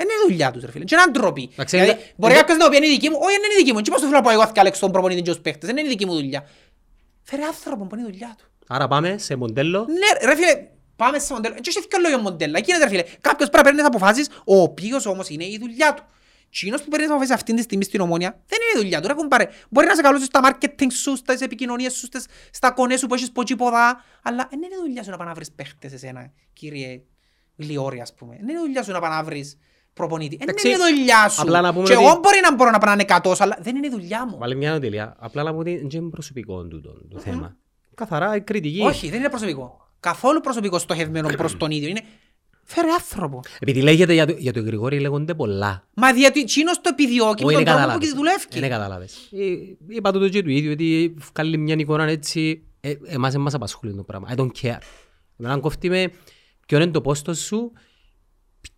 Δεν 0.00 0.08
είναι 0.08 0.18
η 0.24 0.28
δουλειά 0.28 0.50
τους 0.50 0.64
ρε 0.64 0.70
φίλε. 0.70 0.84
Και 0.84 0.94
είναι 0.94 1.10
ντροπή. 1.10 1.48
Εντάξει, 1.52 1.76
Δηλαδή, 1.78 1.98
είναι- 1.98 2.12
μπορεί 2.16 2.32
είναι- 2.32 2.40
κάποιος 2.42 2.58
να 2.58 2.68
πει 2.68 2.76
είναι 2.76 2.86
η 2.86 2.90
δική 2.90 3.08
μου. 3.10 3.16
Όχι, 3.20 3.34
δεν 3.36 3.44
είναι 3.44 3.54
η 3.54 3.56
δική 3.62 3.72
μου. 3.72 3.80
Τι 3.80 3.90
πώς 3.90 4.00
το 4.00 4.06
θέλω 4.06 4.18
να 4.18 4.24
πω 4.24 4.30
εγώ 4.30 4.46
θα 4.46 4.70
τον 4.80 4.90
προπονητή 4.92 5.22
και 5.22 5.30
ως 5.30 5.40
παίχτες. 5.40 5.68
Δεν 5.68 5.76
είναι 5.78 5.86
η 5.86 5.90
δική 5.90 6.06
μου 6.06 6.14
δουλειά. 6.14 6.48
Φέρε 7.22 7.42
άνθρωπο 7.44 7.84
που 7.86 7.94
είναι 7.94 8.04
η 8.08 8.10
δουλειά 8.10 8.34
του. 8.38 8.44
Άρα 8.68 8.88
πάμε 8.88 9.18
σε 9.18 9.36
μοντέλο. 9.36 9.86
Ναι, 9.88 10.26
ρε 10.26 10.34
φίλε, 10.36 10.66
πάμε 10.96 11.18
σε 11.18 11.32
μοντέλο. 11.32 11.54
Έτσι 11.58 11.72
έχει 11.76 11.86
και 11.88 11.98
λόγιο 12.02 12.18
μοντέλα. 12.18 12.58
Εκεί 12.58 12.70
είναι 12.70 12.82
ρε 12.84 12.88
φίλε. 12.88 13.02
Κάποιος 13.20 13.48
πρέπει 13.50 13.56
να 13.56 13.62
παίρνει 13.62 13.78
τις 13.78 13.86
αποφάσεις, 13.88 14.28
ο 14.44 14.60
οποίος 14.62 15.06
όμως 15.06 15.28
είναι 15.28 15.44
η 15.44 15.58
δουλειά 15.60 15.94
του. 15.94 16.02
Κοινός 16.50 16.82
που 16.82 16.88
παίρνει 16.88 17.04
τις 17.04 17.14
αποφάσεις 17.14 17.34
αυτή 17.34 17.54
τη 17.54 17.62
στιγμή 17.62 17.84
στην 17.84 18.00
ομόνια, 18.00 18.28
δεν 18.46 18.58
είναι 18.62 18.78
η 18.80 18.82
δουλειά 18.82 19.00
του. 19.00 19.08
Ρε 19.08 19.14
κουμπάρε. 19.14 19.48
Μπορεί 19.70 19.86
να 19.86 19.94
σε 19.94 20.02
καλώσεις 20.02 20.26
στα 20.26 20.40
marketing 20.44 20.86
σου, 20.92 21.16
στις 21.16 21.40
επικοινωνίες 21.40 21.92
σου, 21.92 22.06
στις- 22.06 22.26
στα 22.50 22.70
κονέ 22.70 22.96
σου 22.96 23.06
που 23.06 23.14
έχεις 23.14 23.32
ποτσι 23.32 23.56
ποδά, 23.56 24.04
αλλά 24.22 24.46
δεν 24.50 24.62
είναι 24.62 24.74
η 24.74 24.78
δουλειά 24.80 25.02
σου 25.02 25.10
να 25.10 25.16
πάει 25.16 25.26
να 25.28 25.34
βρεις 25.34 25.50
παίχτες 25.52 25.92
εσένα, 25.92 26.32
κύριε 26.52 27.02
Λιόρη, 27.56 28.00
ας 28.00 28.14
πούμε. 28.14 28.34
Δεν 28.40 28.48
είναι 28.48 28.58
η 28.58 28.62
δουλειά 28.62 28.82
σου 28.82 28.92
να 28.92 29.00
πάει 29.00 29.10
να 29.10 29.22
βρεις 29.24 29.58
προπονητή. 30.00 30.36
Δεν 30.36 30.48
Εντάξει, 30.48 30.68
είναι 30.68 30.76
η 30.76 30.94
δουλειά 30.96 31.28
σου. 31.28 31.42
απλά 31.42 31.60
να 31.60 31.72
πούμε 31.72 31.86
Και 31.86 31.92
ότι- 31.96 32.04
εγώ 32.04 32.12
μπορεί 32.22 32.38
να 32.42 32.54
μπορώ 32.54 32.70
να 32.70 32.78
πάω 32.78 32.86
να 32.86 32.92
είναι 32.92 33.02
εκατός, 33.02 33.40
αλλά 33.40 33.58
δεν 33.60 33.76
είναι 33.76 33.86
η 33.86 33.90
δουλειά 33.90 34.26
μου. 34.26 34.38
Βάλε 34.38 34.54
μια 34.54 34.80
τελεία. 34.80 35.16
Απλά 35.18 35.42
να 35.42 35.52
πω 35.52 35.58
ότι 35.58 35.76
δεν 35.76 36.00
είναι 36.00 36.10
προσωπικό 36.10 36.62
τούτο 36.66 36.90
το 37.10 37.18
θέμα. 37.18 37.56
Καθαρά 37.94 38.36
η 38.36 38.40
κριτική. 38.40 38.80
Όχι, 38.82 39.08
δεν 39.10 39.18
είναι 39.18 39.28
προσωπικό. 39.28 39.88
Καθόλου 40.00 40.40
προσωπικό 40.40 40.78
στοχευμένο 40.78 41.28
προς 41.36 41.56
τον 41.56 41.70
ίδιο. 41.70 41.88
Είναι 41.88 42.00
φέρε 42.64 42.88
άνθρωπο. 42.92 43.40
Επειδή 43.60 43.82
λέγεται 43.82 44.12
για 44.12 44.26
το, 44.26 44.34
για 44.38 44.52
το 44.52 44.60
Γρηγόρη 44.60 45.00
λέγονται 45.00 45.34
πολλά. 45.34 45.84
Μα 45.94 46.12
διότι 46.12 46.40
εκείνος 46.40 46.80
το 46.80 46.88
επιδιώκει 46.92 47.44
με 47.44 47.52
Όχι, 47.54 47.54
τον 47.54 47.62
είναι 47.62 47.62
τρόπο 47.64 47.76
που 47.78 47.80
κατάλαβες. 47.80 48.08
και 48.08 48.14
δουλεύει. 48.16 48.44
Είναι 48.56 48.68
κατάλαβες. 48.68 49.28
Ε, 49.32 49.94
Είπα 49.94 50.10
το 50.12 50.28
και 50.28 50.42
του 50.42 50.50
ίδιου 50.50 50.70
ότι 50.72 51.14
βγάλει 51.34 51.56
μια 51.56 51.74
εικόνα 51.78 52.04
έτσι. 52.04 52.62
ε, 52.80 52.92
Εμάς 53.06 53.32
δεν 53.32 53.40
μας 53.40 53.54
απασχολεί 53.54 53.94
το 53.94 54.02
πράγμα. 54.02 54.28
I 54.34 54.38
don't 54.38 54.50
care. 54.62 54.78
Εμένα 55.40 55.58
κόφτει 55.58 55.88
με 55.88 56.12
ποιο 56.66 56.76
είναι 56.80 56.90
το 56.90 57.00
πόστος 57.00 57.38
σου, 57.38 57.72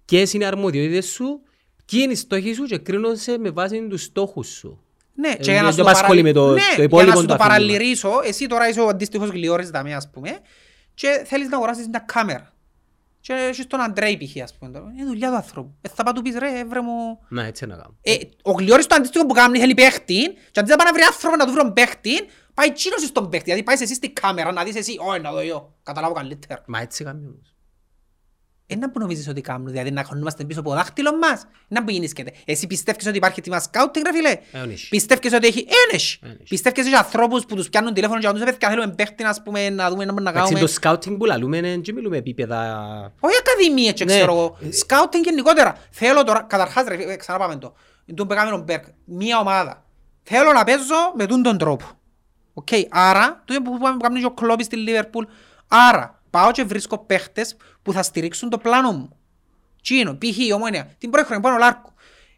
ποιες 0.05 0.33
είναι 0.33 0.45
οι 0.45 0.47
αρμοδιότητες 0.47 1.07
σου, 1.07 1.41
ποιοι 1.87 2.01
είναι 2.03 2.13
οι 2.13 2.17
στόχοι 2.17 2.53
σου 2.55 2.63
και 2.65 2.79
κρίνω 2.79 3.15
σε 3.15 3.39
με 3.39 3.51
βάση 3.51 3.87
τους 3.89 4.03
στόχους 4.03 4.49
σου. 4.49 4.81
Ναι, 5.15 5.29
Ε, 5.29 5.35
και 5.37 5.51
για 5.51 5.55
να 5.63 5.63
δεν 5.63 5.73
σου 5.73 5.83
το, 5.83 5.89
απασχολεί 5.89 6.23
με 6.23 6.33
το- 6.33 6.53
ναι, 6.53 6.61
το 6.61 6.75
για 6.75 6.85
υπόλοιπο 6.85 7.11
να 7.11 7.17
σου 7.17 7.21
του 7.21 7.27
το 7.27 7.33
αθλήμα. 7.35 7.49
παραλυρίσω, 7.49 8.11
εσύ 8.25 8.47
τώρα 8.47 8.69
είσαι 8.69 8.81
ο 8.81 8.89
αντίστοιχος 8.89 9.29
γλιόρης 9.29 9.71
δαμέ, 9.71 9.95
ας 9.95 10.11
πούμε, 10.11 10.39
και 10.95 11.23
θέλεις 11.27 11.49
να 11.49 11.57
αγοράσεις 11.57 11.89
μια 11.89 11.99
κάμερα. 11.99 12.51
Και 13.21 13.33
έχεις 13.33 13.67
τον 13.67 13.81
Αντρέη 13.81 14.17
π.χ. 14.19 14.43
ας 14.43 14.55
πούμε. 14.59 14.71
τώρα. 14.71 14.93
Είναι 14.97 15.07
δουλειά 15.07 15.29
του 15.29 15.35
ανθρώπου. 15.35 15.75
Ε, 15.81 15.89
θα 15.89 16.03
πάω 16.03 16.13
του 16.13 16.23
πεις 16.23 16.35
ρε, 16.39 16.59
έβρε 16.59 16.81
μου... 16.81 17.19
Να, 17.29 17.45
έτσι 17.45 17.67
να 17.67 17.75
κάνω. 17.77 17.97
Ε, 18.03 18.15
ο 18.43 18.51
γλιόρης 18.53 18.87
το 18.87 18.95
αντίστοιχο 18.95 19.27
που 19.27 19.35
κάνει 19.35 19.59
θέλει 19.59 19.75
παίχτη 19.75 20.23
και 20.51 20.61
αντί 20.61 20.71
να 20.71 20.77
πάει 20.77 20.87
να 20.87 20.93
βρει 20.93 21.03
άνθρωπο 21.03 21.37
να 21.37 21.47
του 21.47 21.53
βρει 21.53 21.73
παίχτη, 21.73 22.11
πάει 22.55 22.67
εκείνος 22.67 23.03
στον 23.03 23.29
παίχτη. 23.29 23.45
Δηλαδή 23.45 23.63
πάεις 23.63 23.81
εσύ 23.81 23.95
στην 23.95 24.13
κάμερα 24.13 24.53
να 24.53 24.65
δεις 24.65 24.77
εσύ, 24.77 24.97
όχι 25.09 25.21
να 25.21 25.33
δω 25.33 25.39
εγώ, 25.39 25.75
καταλάβω 25.83 26.15
καλύτερα. 26.15 26.63
Μα 26.67 26.81
έτσι 26.81 27.05
κάνεις 27.05 27.25
όμως. 27.27 27.52
Ένα 28.73 28.91
που 28.91 28.99
νομίζεις 28.99 29.29
ότι 29.29 29.41
κάνουν, 29.41 29.67
δηλαδή 29.71 29.91
να 29.91 30.05
χωνούμαστε 30.05 30.45
πίσω 30.45 30.61
από 30.61 30.69
το 30.69 30.75
δάχτυλο 30.75 31.17
μας. 31.19 31.47
Να 31.69 31.85
που 31.85 31.91
γίνησκεται. 31.91 32.33
Εσύ 32.45 32.67
πιστεύεις 32.67 33.07
ότι 33.07 33.17
υπάρχει 33.17 33.41
τιμά 33.41 33.61
σκάουτινγκ 33.61 34.05
ρε 34.07 34.13
φίλε. 34.13 34.31
Ε, 34.53 34.69
όχι. 34.73 34.89
Πιστεύεις 34.89 35.33
ότι 35.33 35.47
έχει 35.47 35.67
ένες. 35.91 36.19
Ένες. 36.23 36.37
Πιστεύεις 36.49 36.79
ότι 36.81 36.89
έχει 36.89 36.97
ανθρώπους 37.05 37.45
που 37.47 37.55
τους 37.55 37.69
πιάνουν 37.69 37.95
τηλέφωνο 37.95 38.21
και 38.21 38.27
να 38.27 38.33
τους 38.33 38.43
πέφτει 38.45 38.67
θέλουμε 38.67 38.89
παίχτη 38.89 39.23
να 39.23 39.35
πούμε 39.45 39.71
να 39.71 39.91
δούμε 39.91 40.05
να 40.05 40.13
Εντάξει, 40.13 40.33
κάνουμε. 40.39 40.59
το 40.61 40.67
σκάουτινγκ 40.67 41.17
που 41.19 41.25
λαλούμε 41.25 41.57
είναι 41.57 41.77
και 41.77 41.93
μιλούμε 41.93 42.17
επίπεδα... 42.17 42.59
Όχι 43.21 43.35
ακαδημίες 43.39 43.93
και 43.93 44.05
Ναι. 44.05 44.13
ξέρω 44.17 44.33
εγώ. 44.33 44.57
Σκάουτινγκ 44.71 45.25
γενικότερα. 45.25 45.77
Θέλω 45.91 46.25
τώρα, 46.25 46.43
καταρχάς 46.43 46.85
ρε 46.89 46.97
φίλε, 46.97 47.17
ξανά 47.17 47.39
πάμε 47.39 47.57
το. 47.57 47.75
Τον 48.15 48.27
που 48.27 48.33
έκαμε 48.33 48.51
τον 48.51 48.63
Μπέρκ. 48.63 48.85
Μία 49.05 49.39
ομάδα. 49.39 49.85
Θέλω 50.23 50.53
να 50.53 50.65
παίζω 50.65 51.13
με 51.17 51.27
τούν 51.27 51.43
τον 51.43 51.59
τρόπο. 51.59 51.85
Οκ, 52.55 52.69
άρα, 52.91 53.43
το 53.45 53.55
που 53.63 53.79
πάμε 53.79 53.97
κάνουμε 54.01 54.21
και 54.21 54.27
ο 54.27 54.31
Κλοπ 54.31 54.67
εις 54.67 54.73
τη 54.73 54.77
Λίβερπουλ, 54.77 55.25
άρα 55.69 56.22
πάω 56.33 56.51
και 56.51 56.65
βρίσκω 56.65 56.99
παίχτες 56.99 57.57
που 57.83 57.93
θα 57.93 58.03
στηρίξουν 58.03 58.49
το 58.51 58.59
πλάνο 58.59 58.93
μου. 58.93 59.17
Τι 59.83 59.99
είναι, 59.99 60.15
π.χ. 60.15 60.39
η 60.39 60.53
Ομόνοια, 60.53 60.95
την 60.99 61.11
πρώτη 61.11 61.27
χρονιά 61.27 61.43
πάνω 61.49 61.59
Λάρκο. 61.59 61.91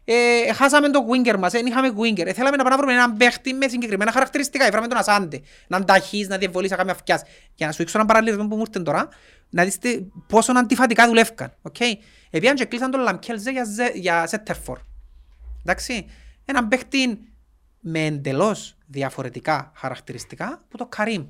Ε, 0.07 0.53
χάσαμε 0.53 0.89
το 0.89 0.99
winger 1.11 1.37
μας, 1.37 1.51
δεν 1.51 1.65
είχαμε 1.65 1.89
winger. 1.97 2.25
Ε, 2.25 2.33
θέλαμε 2.33 2.55
να 2.55 2.63
πάμε 2.63 2.69
να 2.69 2.77
βρούμε 2.77 2.93
έναν 2.93 3.17
παίχτη 3.17 3.53
με 3.53 3.67
συγκεκριμένα 3.67 4.11
χαρακτηριστικά. 4.11 4.63
Έφεραμε 4.65 4.87
τον 4.87 4.97
Ασάντε. 4.97 5.41
Να 5.67 5.77
είναι 5.77 5.85
ταχύς, 5.85 6.27
να 6.27 6.37
διαβολείς, 6.37 6.71
να 6.71 6.77
κάνει 6.77 6.89
αυτιάς. 6.91 7.21
Για 7.55 7.65
να 7.65 7.71
σου 7.71 7.77
δείξω 7.77 7.97
έναν 7.97 8.07
παραλληλισμό 8.07 8.47
που 8.47 8.55
μου 8.55 8.61
ήρθε 8.67 8.79
τώρα, 8.79 9.07
να 9.49 9.63
δεις 9.63 9.77
τι- 9.77 9.99
πόσο 10.27 10.51
αντιφατικά 10.51 11.07
δουλεύκαν. 11.07 11.53
Okay? 11.71 11.93
Επίαν 12.29 12.55
και 12.55 12.65
κλείσαν 12.65 12.91
τον 12.91 13.01
Λαμκέλζε 13.01 13.51
για, 13.51 13.63
ζε- 13.63 13.95
για 13.95 14.27
Σέτερφορ. 14.27 14.79
Εντάξει; 15.61 16.05
Έναν 16.45 16.67
παίχτη 16.67 17.19
με 17.79 18.05
εντελώς 18.05 18.77
διαφορετικά 18.85 19.71
χαρακτηριστικά 19.75 20.65
που 20.69 20.77
το 20.77 20.85
Καρίμ. 20.85 21.25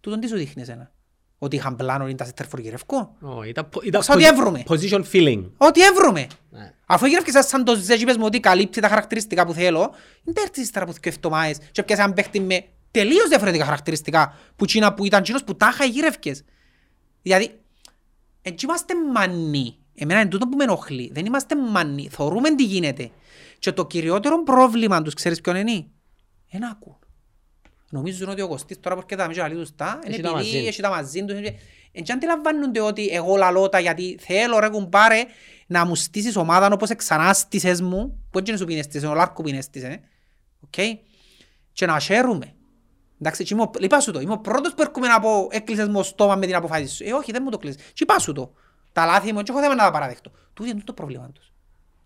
Τούτον 0.00 0.20
τι 0.20 0.28
σου 0.28 0.36
δείχνει 0.36 0.62
εσένα; 0.62 0.92
Ότι 1.38 1.56
είχαν 1.56 1.76
πλάνο 1.76 2.04
είναι 2.06 2.16
τα 2.16 2.24
Σέτερφορ 2.24 2.60
γυρευκό. 2.60 3.16
Ω, 3.20 3.42
ήταν 3.42 3.68
πο- 3.68 3.80
ήταν 3.84 4.00
Όσα 4.00 4.14
ό,τι 4.14 4.22
posi- 4.24 4.32
έβρουμε; 4.32 4.62
Position 4.68 5.02
feeling. 5.12 5.44
Ό,τι 5.56 5.82
έβρουμε. 5.82 6.26
Ναι. 6.50 6.72
Αφού 6.86 7.06
γύρευκες 7.06 7.32
σαν- 7.32 7.44
σαν 7.44 7.64
το 7.64 7.74
ζέζι 7.76 8.04
πες 8.04 8.16
μου 8.16 8.24
ότι 8.24 8.40
καλύπτει 8.40 8.80
τα 8.80 8.88
χαρακτηριστικά 8.88 9.46
που 9.46 9.52
θέλω, 9.52 9.94
δεν 10.24 10.34
τα 10.34 10.40
έρθεις 10.42 10.62
ύστερα 10.64 10.84
από 10.84 10.94
δύο 11.02 11.12
εβδομάδες 11.14 11.58
και 11.72 11.82
πιάσε 11.82 12.02
έναν 12.02 12.14
παίχτη 12.14 12.40
με 12.40 12.64
τελείως 12.90 13.28
διαφορετικά 13.28 13.64
χαρακτηριστικά 13.64 14.34
που, 14.56 14.64
εκείνα 14.64 14.94
που 14.94 15.04
ήταν 15.04 15.20
εκείνος 15.20 15.44
που 15.44 15.56
τάχα 15.56 15.84
γύρευκες. 15.84 16.44
Δηλαδή, 17.22 17.60
έτσι 18.42 18.66
είμαστε 18.66 18.94
μανοί. 19.12 19.76
Εμένα 19.94 20.20
είναι 20.20 20.28
τούτο 20.28 20.48
που 20.48 20.56
με 20.56 20.64
ενοχλεί. 20.64 21.10
Δεν 21.14 21.26
είμαστε 21.26 21.56
μανοί. 21.56 22.08
Θωρούμε 22.08 22.54
τι 22.54 22.64
γίνεται. 22.64 23.10
Και 23.58 23.72
το 23.72 23.86
κυριότερο 23.86 24.42
πρόβλημα 24.42 25.02
τους, 25.02 25.14
ξέρεις 25.14 25.40
ποιον 25.40 25.56
είναι; 25.56 25.86
Εν 26.50 26.64
ακούν. 26.64 26.98
Νομίζουν 27.90 28.28
ότι 28.28 28.40
ο 28.40 28.48
Κωστής 28.48 28.80
τώρα 28.80 28.94
που 28.96 29.02
έρχεται 29.04 29.22
να 29.34 29.44
μην 29.44 29.54
και 29.56 29.60
τους 29.60 29.74
τα, 29.74 29.98
είναι 30.04 30.14
Έχει 30.14 30.22
τα 30.22 30.28
επειδή 30.28 30.52
μαζί. 30.54 30.66
έχει 30.66 30.82
τα 30.82 30.88
μαζί 30.88 31.24
τους. 31.24 31.36
Εν 31.92 32.02
και 32.04 32.12
αντιλαμβάνονται 32.12 32.80
ότι 32.80 33.08
εγώ 33.08 33.36
λαλώ 33.36 33.68
τα 33.68 33.78
γιατί 33.80 34.18
θέλω 34.20 34.58
ρε 34.58 34.68
κουμπάρε 34.68 35.24
να 35.66 35.84
μου 35.86 35.94
στήσεις 35.94 36.36
ομάδα 36.36 36.70
όπως 36.72 36.90
ξανά 36.96 37.32
στήσες 37.32 37.80
μου, 37.80 38.24
που 38.30 38.38
έτσι 38.38 38.50
είναι 38.50 38.60
σου 38.60 38.66
πίνεστησε, 38.66 39.06
ο 39.06 39.14
Λάρκο 39.14 39.42
πίνεστησε, 39.42 40.00
οκ, 40.60 40.74
και 41.72 41.86
να 41.86 41.98
χαίρουμε. 42.00 42.52
Εντάξει, 43.20 43.44
και 43.44 43.54
είμαι 43.54 43.62
ο- 43.62 43.70
είπα 43.78 44.00
σου 44.00 44.12
το, 44.12 44.20
είμαι 44.20 44.32
ο 44.32 44.38
πρώτος 44.38 44.74
που 44.74 44.82
έρχομαι 44.82 45.06
να 45.08 45.20
πω 45.20 45.48
έκλεισες 45.50 45.88
μου 45.88 45.94
το 45.94 46.02
στόμα 46.02 46.36
με 46.36 46.46
την 46.46 46.54
αποφάση 46.54 46.86
σου. 46.86 47.04
Ε, 47.04 47.12
όχι, 47.12 47.32
δεν 47.32 47.40
μου 47.44 47.50
το 47.50 47.58
κλείσεις. 47.58 47.82
Και 47.82 48.02
είπα 48.02 48.18
σου 48.18 48.32
το. 48.32 48.52
Τα 48.92 49.04
λάθη 49.04 49.32
μου, 49.32 49.42
και 49.42 49.50
έχω 49.52 49.60
θέμα 49.60 49.74
να 49.74 49.82
τα 49.84 49.90
παραδεχτώ. 49.90 50.30
Τούτο 50.54 50.70
είναι 50.70 50.80
το 50.84 50.92
πρόβλημα 50.92 51.30
τους. 51.34 51.52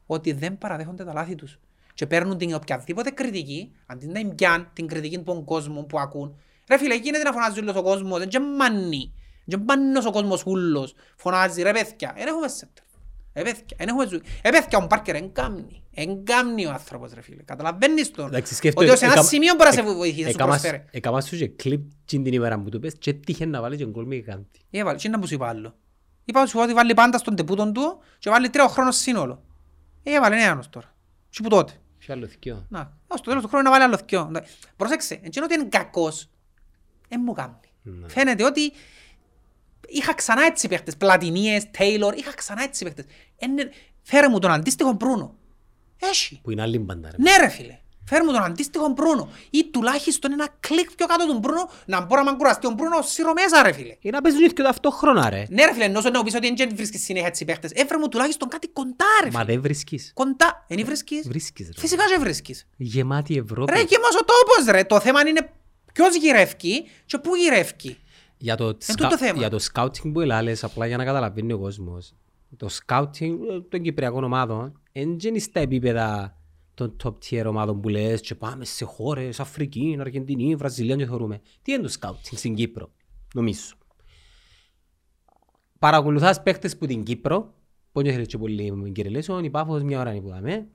Ότι 0.07 0.33
δεν 0.33 0.59
παραδέχονται 0.59 1.05
τα 1.05 1.13
λάθη 1.13 1.35
τους. 1.35 1.59
Και 2.01 2.07
παίρνουν 2.07 2.39
την 2.39 2.55
οποιαδήποτε 2.55 3.11
κριτική, 3.11 3.73
αντί 3.87 4.07
να 4.07 4.13
την 4.13 4.35
πιάνουν 4.35 4.69
την 4.73 4.87
κριτική 4.87 5.17
από 5.17 5.25
τον 5.25 5.45
κόσμο 5.45 5.83
που 5.83 5.99
ακούν. 5.99 6.37
Ρε 6.69 6.79
φίλε, 6.79 6.95
γίνεται 6.95 7.23
να 7.23 7.33
φωνάζει 7.33 7.61
όλος 7.61 7.77
ο 7.77 7.83
κόσμος, 7.83 8.19
δεν 8.19 8.29
και 8.29 8.39
μάνι. 8.41 9.13
Δεν 9.45 9.63
μάνος 9.69 10.07
ο 10.07 10.11
κόσμος 10.11 10.43
ούλος. 10.47 10.95
Φωνάζει, 11.17 11.63
ρε 11.63 11.73
παιδιά, 11.73 12.13
δεν 12.17 12.27
έχουμε 12.27 12.49
σέντερ. 12.49 12.85
Ε, 13.33 13.43
παιδιά, 13.43 13.77
δεν 13.79 13.89
έχουμε 13.89 14.07
ζωή. 14.07 14.23
Ε, 14.43 14.51
παιδιά, 14.51 14.79
ο 14.79 14.87
Μπάρκερ 14.87 15.15
εν 15.15 15.33
κάμνει. 15.33 15.83
Εν 15.95 16.25
κάμνει 16.25 16.67
ο 16.67 16.71
άνθρωπος, 16.71 17.13
ρε 17.13 17.21
φίλε. 17.21 17.43
Καταλαβαίνεις 17.43 18.11
τον. 18.11 18.27
Εντάξει, 18.27 18.55
σκέφτομαι, 18.55 18.87
Ότι 18.87 18.95
ως 18.95 19.03
ένα 19.03 19.13
εκα- 19.13 19.23
σημείο 19.23 19.55
μπορεί 19.55 19.69
να 19.69 19.73
σε 19.75 19.81
εκ- 19.81 19.89
βοηθήσει, 19.89 20.23
να 20.23 20.29
σου 20.29 20.35
εκάμας- 20.35 20.61
προσφέρει. 20.61 20.85
εκάμας 20.91 21.27
σου 21.27 21.37
και 21.37 21.49
κλιπ 21.49 21.81
την 22.05 22.25
ημέρα 22.25 22.61
που 22.61 22.69
του 22.69 22.81
πες 22.81 22.95
και 22.99 23.13
τύχε 23.13 23.47
να 23.47 23.61
βάλει 23.61 23.77
και 23.77 23.87
γκολ 23.87 24.07
με 24.07 24.15
γιγάντη. 24.15 24.61
Έβαλε, 24.71 24.99
τι 24.99 25.09
να 25.09 25.19
μου 25.19 25.27
σου 25.27 25.35
είπα 25.35 25.49
άλλο. 25.49 25.75
Είπα 26.25 26.47
σου 26.47 26.61
ότι 26.63 26.73
βάλει 26.73 26.95
πάντα 26.95 27.19
στον 27.19 27.37
τεπούτον 27.37 27.73
του 27.73 27.99
και 28.19 28.31
βάλει 28.31 28.51
τρία 28.51 28.69
χρόνος 28.69 28.97
σύνολο. 28.97 29.43
Ε, 30.03 30.15
Έβαλε 30.15 30.37
νέανος 30.37 30.69
τώρα. 30.69 30.95
Και 31.31 31.39
που 31.43 31.49
τότε. 31.49 31.73
Ποιο 32.01 32.15
άλλο 32.15 32.27
θκυο; 32.27 32.67
Να, 32.69 32.97
ως 33.07 33.21
το 33.21 33.29
τέλος 33.29 33.43
του 33.43 33.49
χρόνου 33.49 33.65
να 33.65 33.71
βάλει 33.71 33.83
άλλο 33.83 33.99
δυο. 34.07 34.29
Να- 34.31 34.45
Πρόσεξε, 34.77 35.21
έτσι 35.23 35.41
ότι 35.43 35.55
είναι 35.55 35.65
κακός, 35.65 36.29
δεν 37.09 37.21
μου 37.25 37.33
κάνει. 37.33 37.55
Ναι. 37.83 38.09
Φαίνεται 38.09 38.45
ότι 38.45 38.73
είχα 39.89 40.15
ξανά 40.15 40.43
έτσι 40.43 40.69
παίχτες, 40.69 40.97
Πλατινίες, 40.97 41.71
Τέιλορ, 41.71 42.15
είχα 42.15 42.35
ξανά 42.35 42.63
έτσι 42.63 42.85
παίχτες. 42.85 43.05
Είναι- 43.39 43.71
Φέρε 44.03 44.29
μου 44.29 44.39
τον 44.39 44.51
αντίστοιχο 44.51 44.93
Μπρούνο. 44.93 45.35
Έχει. 46.03 46.41
Που 46.43 46.51
είναι 46.51 46.63
άλλη 46.63 46.79
μπάντα 46.79 47.11
ρε. 47.11 47.17
Ναι 47.19 47.37
ρε 47.37 47.49
φίλε. 47.49 47.80
Φέρε 48.05 48.25
μου 48.25 48.33
τον 48.33 48.43
αντίστοιχο 48.43 48.89
Μπρούνο. 48.89 49.29
Ή 49.51 49.65
τουλάχιστον 49.73 50.33
ένα 50.33 50.49
κλικ 50.61 50.95
πιο 50.97 51.07
κάτω 51.07 51.27
του 51.27 51.39
Μπρούνο 51.39 51.71
να 51.87 52.01
μπορώ 52.01 52.23
να 52.23 52.33
μ' 52.33 52.37
κουραστεί 52.37 52.67
ο 52.67 52.71
Μπρούνος 52.71 53.11
σύρω 53.11 53.33
μέσα 53.33 53.63
ρε 53.63 53.73
φίλε. 53.73 53.97
Ή 54.01 54.11
να 54.11 54.21
παίζουν 54.21 54.49
και 54.49 54.63
ταυτόχρονα 54.63 55.31
ρε. 55.31 55.47
Ναι 55.49 55.65
ρε 55.65 55.73
φίλε, 55.73 55.85
ενώ 55.85 56.01
σου 56.01 56.11
να 56.11 56.23
πεις 56.23 56.35
ότι 56.35 56.55
δεν 56.57 56.71
βρίσκεις 56.75 57.03
συνέχεια 57.05 57.29
έτσι 57.29 57.45
παίχτες. 57.45 57.71
Έφερε 57.75 57.99
μου 57.99 58.09
τουλάχιστον 58.09 58.49
κάτι 58.49 58.69
κοντά 58.69 59.05
ρε 59.25 59.31
Μα 59.31 59.41
φίλε. 59.41 59.53
δεν 59.53 59.63
βρίσκεις. 59.63 60.11
Κοντά. 60.15 60.65
Εν 60.69 60.85
βρίσκεις. 60.85 61.29
Βρίσκεις 61.29 61.67
ρε. 61.67 61.81
Φυσικά 61.81 62.05
και 62.15 62.17
βρίσκεις. 62.21 62.67
Γεμάτη 62.77 63.37
Ευρώπη. 63.37 63.73
Ρε 63.73 63.85
και 63.85 63.99
μας 64.03 64.15
ο 64.15 64.25
τόπος 64.25 64.73
ρε. 64.75 64.85
Το 64.85 65.01
θέμα 65.01 65.21
είναι 65.29 65.51
ποιος 65.93 66.17
γυρεύκει 66.17 66.85
και 67.07 67.19
πού 67.19 67.35
γυρεύκει. 67.35 67.99
Για 68.37 68.57
το, 68.57 68.65
τούτο 68.67 68.93
σκα... 68.93 69.09
το 69.09 69.19
θέμα. 69.19 69.39
για 69.39 69.51
το 69.51 69.59
scouting 69.73 70.13
που 70.13 70.21
έλαλες, 70.21 70.65
απλά 70.65 70.87
για 70.87 70.97
να 70.97 71.05
καταλαβαίνει 71.05 71.53
ο 71.53 71.59
κόσμος. 71.59 72.15
Το 72.57 72.69
scouting 72.87 73.33
ε, 73.51 73.61
των 73.69 73.83
Κυπριακών 73.83 74.25
ομάδων 74.25 74.81
δεν 74.93 75.19
είναι 75.23 75.39
στα 75.39 75.61
επίπεδα 75.61 76.37
των 76.81 76.97
top 77.05 77.15
tier 77.25 77.45
ομάδων 77.47 77.81
που 77.81 77.89
λες 77.89 78.21
και 78.21 78.35
πάμε 78.35 78.65
σε 78.65 78.85
χώρες, 78.85 79.41
Αφρική, 79.41 79.97
Αργεντινή, 80.01 80.55
Βραζιλία 80.55 80.97
και 80.97 81.07
θεωρούμε. 81.07 81.41
Τι 81.63 81.73
είναι 81.73 81.83
το 81.83 81.93
scouting 82.01 82.37
στην 82.37 82.55
Κύπρο, 82.55 82.93
νομίζω. 83.35 83.75
Παρακολουθάς 85.79 86.43
παίχτες 86.43 86.77
που 86.77 86.87
την 86.87 87.03
Κύπρο, 87.03 87.55
που 87.93 88.03
δεν 88.03 88.13
θέλεις 88.13 88.27
και 88.27 88.39
πολύ 88.39 88.73
με 88.73 88.89
κύριε 88.89 89.11
Λέσον, 89.11 89.45
η 89.45 89.51
Πάφος 89.51 89.83
μια 89.83 90.01
ώρα 90.01 90.13
είναι 90.13 90.21
που 90.21 90.29
δάμε. 90.29 90.69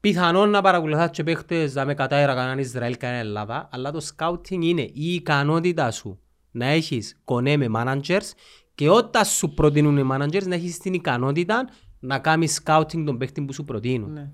Πιθανόν 0.00 0.50
να 0.50 0.62
παρακολουθάς 0.62 1.10
και 1.10 1.22
παίχτες 1.22 1.72
δάμε 1.72 1.94
κατά 1.94 2.22
Ιρα, 2.22 2.34
κανέναν 2.34 2.58
Ισραήλ, 2.58 2.96
κανέναν 2.96 3.26
Ελλάδα, 3.26 3.68
αλλά 3.72 3.90
το 3.90 4.00
scouting 4.16 4.62
είναι 4.62 4.82
η 4.82 5.14
ικανότητα 5.14 5.90
σου 5.90 6.20
να 6.50 6.66
έχεις 6.66 7.20
κονέ 7.24 7.56
με 7.56 7.66
managers 7.74 8.30
και 8.74 8.88
όταν 8.88 9.24
σου 9.24 9.54
προτείνουν 9.54 9.96
οι 9.96 10.08
managers 10.12 10.46
να 10.46 10.54
έχεις 10.54 10.78
την 10.78 10.94
ικανότητα 10.94 11.68
να 11.98 12.18
κάνεις 12.18 12.62
scouting 12.64 13.02
των 13.06 13.18
παίχτων 13.18 13.46
που 13.46 13.52
σου 13.52 13.64
προτείνουν. 13.64 14.12
Ναι. 14.12 14.32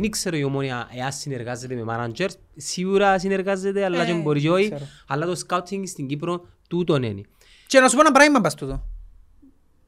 Δεν 0.00 0.10
ξέρω 0.10 0.36
η 0.36 0.44
ομόνια 0.44 0.88
εάν 0.92 1.12
συνεργάζεται 1.12 1.74
με 1.74 1.84
managers, 1.88 2.30
σίγουρα 2.56 3.18
συνεργάζεται, 3.18 3.84
αλλά 3.84 4.02
Ε, 4.02 4.06
και 4.06 4.12
μπορεί 4.12 4.40
και 4.40 4.48
δεν 4.48 4.56
όχι. 4.56 4.68
ξέρω. 4.70 4.86
Αλλά 5.06 5.26
το 5.26 5.40
scouting 5.48 5.82
στην 5.86 6.06
Κύπρο 6.06 6.46
τούτον 6.68 7.02
είναι. 7.02 7.22
Και 7.66 7.80
να 7.80 7.88
σου 7.88 7.94
πω 7.94 8.00
ένα 8.00 8.12
πράγμα 8.12 8.40
πας 8.40 8.54
τούτο. 8.54 8.86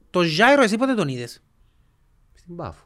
Το 0.09 0.21
Ζάιρο 0.21 0.61
εσύ 0.63 0.77
πότε 0.77 0.93
τον 0.93 1.07
είδες; 1.07 1.43
Στην 2.33 2.55
Πάφο. 2.55 2.83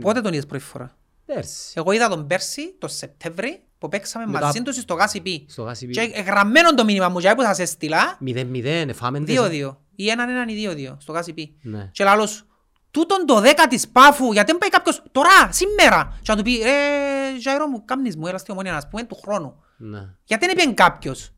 Πότε 0.00 0.20
τον 0.20 0.32
είδες 0.32 0.46
πρώτη 0.46 0.64
φορά; 0.64 0.96
Πέρσι. 1.26 1.72
Εγώ 1.74 1.92
είδα 1.92 2.08
τον 2.08 2.26
πέρσι, 2.26 2.74
το 2.78 2.88
Σεπτέμβρη, 2.88 3.62
που 3.78 3.88
παίξαμε 3.88 4.26
Μετά- 4.26 4.44
μαζί 4.44 4.62
τους 4.62 4.76
στο 4.76 4.94
Γάσι 4.94 5.20
Πι. 5.20 5.44
Στο 5.48 5.62
Γάσι 5.62 5.86
Πι. 5.86 5.92
Και 5.92 6.00
γραμμένο 6.26 6.74
το 6.74 6.84
μήνυμα 6.84 7.08
μου, 7.08 7.18
και 7.20 7.32
που 7.36 7.42
θα 7.42 7.54
σε 7.54 7.64
στείλα, 7.64 8.18
0-0, 8.20 8.88
εφάμε 8.88 9.18
2-2. 9.20 9.76
Ή 9.96 10.08
έναν 10.08 10.28
έναν 10.28 10.48
ή 10.48 10.54
2-2, 10.54 10.96
στο 11.00 11.12
Γάσι 11.12 11.32
Πι. 11.32 11.54
Ναι. 11.62 11.88
Και 11.92 12.04
λαλός, 12.04 12.46
τούτον 12.90 13.26
το 13.26 13.40
10 13.44 13.66
της 13.68 13.88
Πάφου, 13.88 14.32
γιατί 14.32 14.50
δεν 14.50 14.60
πάει 14.60 14.70
κάποιος 14.70 15.02
τώρα, 15.12 15.48
σήμερα. 15.52 16.18
Και 16.22 16.30
να 16.32 16.36
του 16.36 16.42
πει, 16.42 16.60
ρε, 16.62 17.40
Ζάιρο 17.40 17.66
μου, 17.66 17.84
κάμνεις 17.84 18.16
μου, 18.16 18.26
έλα 18.26 18.38
στη 18.38 18.52
ομόνια 18.52 18.72
να 18.72 18.88
πούμε 18.88 19.02
του 19.04 19.14
χρόνου. 19.22 19.62
Ναι. 19.76 20.00
Γιατί 20.24 20.46
δεν 20.46 20.58
είπε 20.58 20.72
κάποιος. 20.74 21.30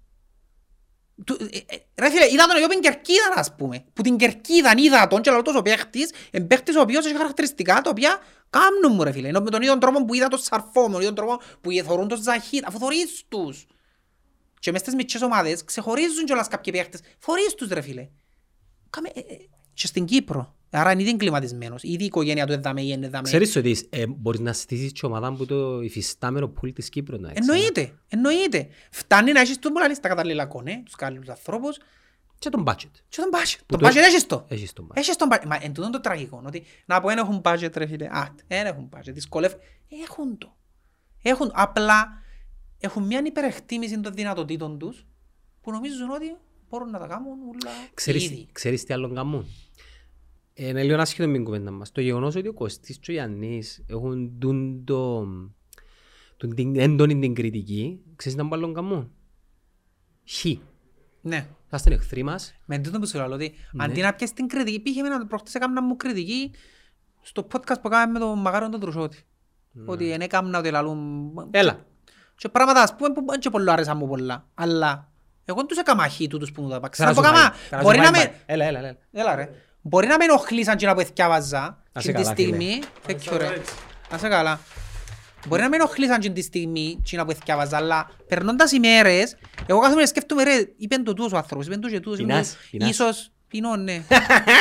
Του- 1.26 1.36
ε, 1.40 1.56
ε, 1.56 1.76
Ρε 1.98 2.10
φίλε, 2.10 2.24
είδα 2.32 2.46
τον 2.46 2.56
εγώ 2.56 2.66
την 2.66 2.80
Κερκίδα, 2.80 3.32
ας 3.34 3.54
πούμε. 3.54 3.84
Που 3.92 4.02
την 4.02 4.16
Κερκίδα 4.16 4.72
είδα 4.76 5.06
τον 5.06 5.20
και 5.22 5.30
λέω 5.30 5.42
τόσο 5.42 5.62
παίχτης, 5.62 6.10
εν 6.30 6.46
παίχτης 6.46 6.76
ο 6.76 6.80
οποίος 6.80 7.06
έχει 7.06 7.16
χαρακτηριστικά 7.16 7.80
τα 7.80 7.90
οποία 7.90 8.18
κάμνουν 8.50 8.92
μου 8.94 9.02
ρε 9.02 9.12
φίλε. 9.12 9.28
Ενώ 9.28 9.40
με 9.40 9.50
τον 9.50 9.62
ίδιο 9.62 9.78
τρόπο 9.78 10.04
που 10.04 10.14
είδα 10.14 10.28
τον 10.28 10.38
Σαρφό, 10.38 10.82
με 10.86 10.92
τον 10.92 11.00
ίδιο 11.00 11.12
τρόπο 11.12 11.40
που 11.60 11.70
θωρούν 11.84 12.08
τον 12.08 12.22
Ζαχίτ, 12.22 12.66
αφού 12.66 12.78
θωρείς 12.78 13.22
τους. 13.28 13.66
Και 14.58 14.70
μες 14.72 14.80
στις 14.80 14.94
μικρές 14.94 15.22
ομάδες 15.22 15.64
ξεχωρίζουν 15.64 16.24
κιόλας 16.24 16.48
κάποιοι 16.48 16.72
παίχτες. 16.72 17.00
Θωρείς 17.18 17.54
τους 17.54 17.68
ρε 17.68 17.80
φίλε. 17.80 18.08
Κάμε, 18.90 19.08
ε, 19.14 19.18
ε, 19.20 19.36
και 19.74 19.86
στην 19.86 20.04
Κύπρο. 20.04 20.54
Άρα 20.74 20.92
είναι 20.92 21.02
ήδη 21.02 21.10
εγκληματισμένος. 21.10 21.82
Ήδη 21.82 22.02
η 22.02 22.06
οικογένεια 22.06 22.46
του 22.46 22.52
εδάμε 22.52 22.80
ή 22.82 22.86
είναι 22.88 23.06
εδάμε. 23.06 23.22
Ξέρεις 23.22 23.56
ότι 23.56 23.86
ε, 23.90 24.06
μπορείς 24.06 24.40
να 24.40 24.52
στήσεις 24.52 24.92
και 24.92 25.06
ομάδα 25.06 25.32
που 25.32 25.46
το 25.46 25.80
υφιστάμενο 25.80 26.48
πουλ 26.48 26.70
της 26.70 26.88
Κύπρου 26.88 27.20
να 27.20 27.30
έχεις. 27.30 27.48
Εννοείται, 27.48 27.98
εννοείται. 28.08 28.68
Φτάνει 28.90 29.32
να 29.32 29.40
έχεις 29.40 29.58
τον 29.58 29.72
πολλά 29.72 29.88
τα 30.00 30.08
κατάλληλα 30.08 30.46
κονέ, 30.46 30.82
τους 30.84 30.94
καλούς 30.94 31.28
ανθρώπους 31.28 31.78
Και 32.38 32.48
τον 32.48 32.64
budget. 32.66 32.90
και 33.08 33.20
τον 33.20 33.30
budget. 33.32 33.56
Που 33.66 33.76
Τον 33.76 33.78
το- 33.78 33.86
budget 33.88 33.96
έχεις 33.96 34.26
το. 34.26 34.44
Έχεις 34.48 34.72
τον 34.72 34.86
budget. 34.90 34.96
Έχεις 34.96 35.16
τον 35.16 35.28
budget. 35.32 35.44
Μα 35.46 35.58
εν 35.62 35.72
τούτον 35.72 35.90
το 35.90 36.00
τραγικό, 36.00 36.42
ότι 36.46 36.64
να 36.86 37.00
πω 37.00 37.08
δεν 37.08 37.18
έχουν 37.18 37.40
budget 37.44 37.76
ρε 37.76 37.86
φίλε. 37.86 38.06
Α, 38.06 38.34
δεν 38.46 38.66
έχουν 38.66 38.88
budget. 38.96 39.12
Δυσκολεύει. 39.12 39.54
Έχουν 40.08 40.38
το. 40.38 40.56
Έχουν, 41.22 41.50
απλά 41.54 42.22
έχουν 42.78 43.02
μια 43.06 43.22
υπερεκτίμηση 43.24 44.00
των 44.00 44.14
δυνατοτήτων 44.14 44.78
τους 44.78 45.06
που 45.60 45.70
νομίζουν 45.70 46.10
ότι 46.10 46.36
μπορούν 46.68 46.90
να 46.90 46.98
τα 46.98 47.06
κάνουν 47.06 47.26
όλα 47.32 47.70
Ξέρεις, 47.94 48.24
ήδη. 48.24 48.48
ξέρεις 48.52 48.84
τι 48.84 48.94
άλλο 48.94 49.12
κάνουν; 49.12 49.46
Ε, 50.54 50.68
Είναι 50.68 50.82
λίγο 50.82 51.00
άσχετο 51.00 51.28
με 51.28 51.34
την 51.34 51.44
κουβέντα 51.44 51.70
μας. 51.70 51.92
Το 51.92 52.00
γεγονός 52.00 52.34
ότι 52.36 52.48
ο 52.48 52.52
Κωστής 52.52 52.98
και 52.98 53.10
ο 53.10 53.14
Γιάννης 53.14 53.84
έχουν 53.86 54.38
τούν 54.38 54.84
το, 54.84 55.26
τούν 56.36 56.54
την 56.54 56.78
έντονη 56.78 57.18
την 57.18 57.34
κριτική, 57.34 58.00
ξέρεις 58.16 58.38
τι 58.38 58.48
άλλο 58.52 58.72
κάνουν. 58.72 59.10
Χ. 60.30 60.44
Ναι. 61.20 61.46
Θα 61.68 61.76
είστε 61.76 61.94
εχθροί 61.94 62.22
μας. 62.22 62.54
Με 62.66 62.78
τούτο 62.78 62.98
που 62.98 63.06
σου 63.06 63.16
λέω, 63.18 63.32
ότι 63.32 63.54
Ναι. 63.72 63.84
αντί 63.84 64.00
να 64.00 64.14
πιέσεις 64.14 64.34
την 64.34 64.46
κριτική, 64.48 64.80
πήγε 64.80 65.00
εμένα 65.00 65.26
προχτές 65.26 65.54
έκανα 65.54 65.82
μου 65.82 65.96
κριτική 65.96 66.50
στο 67.22 67.46
podcast 67.52 67.80
που 67.82 67.88
κάναμε 67.88 68.12
με 68.12 68.18
τον 68.18 68.38
Μαγάρο 68.38 68.68
τον 68.68 68.80
Τρουσότη. 68.80 69.18
Ότι 69.86 70.08
δεν 70.08 70.20
έκανα 70.20 70.58
ότι 70.58 70.70
λαλούν... 70.70 71.30
Ναι. 71.34 71.58
Έλα. 71.58 71.86
Και 72.36 72.48
πράγματα 72.48 72.82
ας 72.82 72.94
πούμε 72.96 73.12
που 73.12 73.24
δεν 73.30 73.40
και 73.40 73.50
πολύ 73.50 73.70
άρεσαν 73.70 73.96
μου 73.96 74.08
πολλά. 74.08 74.48
Αλλά 74.54 75.12
εγώ 75.44 75.66
τους 75.66 75.78
έκανα 75.78 76.08
χ 76.08 76.20
τούτους 76.28 76.52
που 76.52 76.62
μου 76.62 76.68
τα 76.68 76.80
πάξαν. 76.80 77.06
Θα 77.06 77.12
Να 77.12 77.16
το 77.20 77.26
σου 77.26 77.32
κάμα. 77.34 77.48
πάει, 77.50 77.58
θα 77.68 77.76
σου 77.76 77.82
Μπορεί 77.84 77.96
πάει, 77.96 78.06
να 78.06 78.12
πάει. 78.12 78.24
με... 78.26 78.34
Έλα, 78.46 78.64
έλα, 78.64 78.78
έλα. 78.78 78.96
Έλα 79.12 79.34
ρε. 79.34 79.50
Μπορεί 79.82 80.06
να 80.06 80.16
με 80.16 80.24
ενοχλήσαν 80.24 80.76
και 80.76 80.86
να 80.86 80.94
που 80.94 81.00
εθιάβαζα 81.00 81.60
Να 81.92 82.00
και 82.00 82.06
σε 82.06 82.12
τη 82.12 82.22
καλά, 82.22 82.34
φίλε. 82.34 82.46
στιγμή. 82.48 82.80
Thank 83.06 83.10
you, 83.34 83.36
ρε. 83.38 83.60
Να 84.10 84.18
σε 84.18 84.28
καλά. 84.28 84.60
Μπορεί 85.46 85.62
να 85.62 85.68
με 85.68 85.76
ενοχλήσαν 85.76 86.20
και 86.20 86.30
τη 86.30 86.42
στιγμή 86.42 87.00
και 87.04 87.16
να 87.16 87.24
που 87.24 87.30
εθιάβαζα, 87.30 87.76
αλλά 87.76 88.10
περνώντας 88.28 88.72
οι 88.72 88.78
μέρες, 88.80 89.36
εγώ 89.66 89.80
κάθομαι 89.80 90.00
και 90.00 90.06
σκέφτομαι 90.06 90.42
ρε, 90.42 90.66
είπεν 90.76 91.04
το 91.04 91.14
τούτος 91.14 91.32
ο 91.32 91.36
άνθρωπος, 91.36 91.66
είπεν 91.66 91.80
το 91.80 91.88
και 91.88 92.00
τούτος. 92.00 92.18
είπεν 92.18 92.28
Πεινάς, 92.28 92.50
το- 92.50 92.56
πεινάς. 92.70 92.90
Ίσως, 92.90 93.30
πεινώ, 93.48 93.76
ναι. 93.76 94.02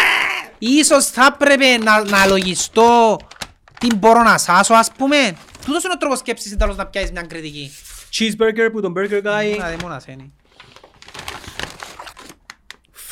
Ίσως 0.59 1.05
θα 1.05 1.25
έπρεπε 1.33 1.77
να, 1.77 2.03
να 2.03 2.25
λογιστώ 2.25 3.17
τι 3.79 3.95
μπορώ 3.95 4.23
να 4.23 4.37
σάσω, 4.37 4.73
ας 4.73 4.91
πούμε. 4.91 5.35
Τούτος 5.65 5.83
είναι 5.83 5.93
ο 5.93 5.97
τρόπος 5.97 6.19
σκέψης 6.19 6.57
τέλος 6.57 6.75
να 6.75 6.85
πιάσεις 6.87 7.11
μια 7.11 7.21
κριτική. 7.21 7.71
Cheeseburger 8.19 8.69
που 8.71 8.81
τον 8.81 8.93
Burger 8.97 9.21
Guy. 9.23 9.55
Να 9.57 9.67
δει 9.69 9.75
μόνος 9.81 9.97
ασένει. 9.97 10.33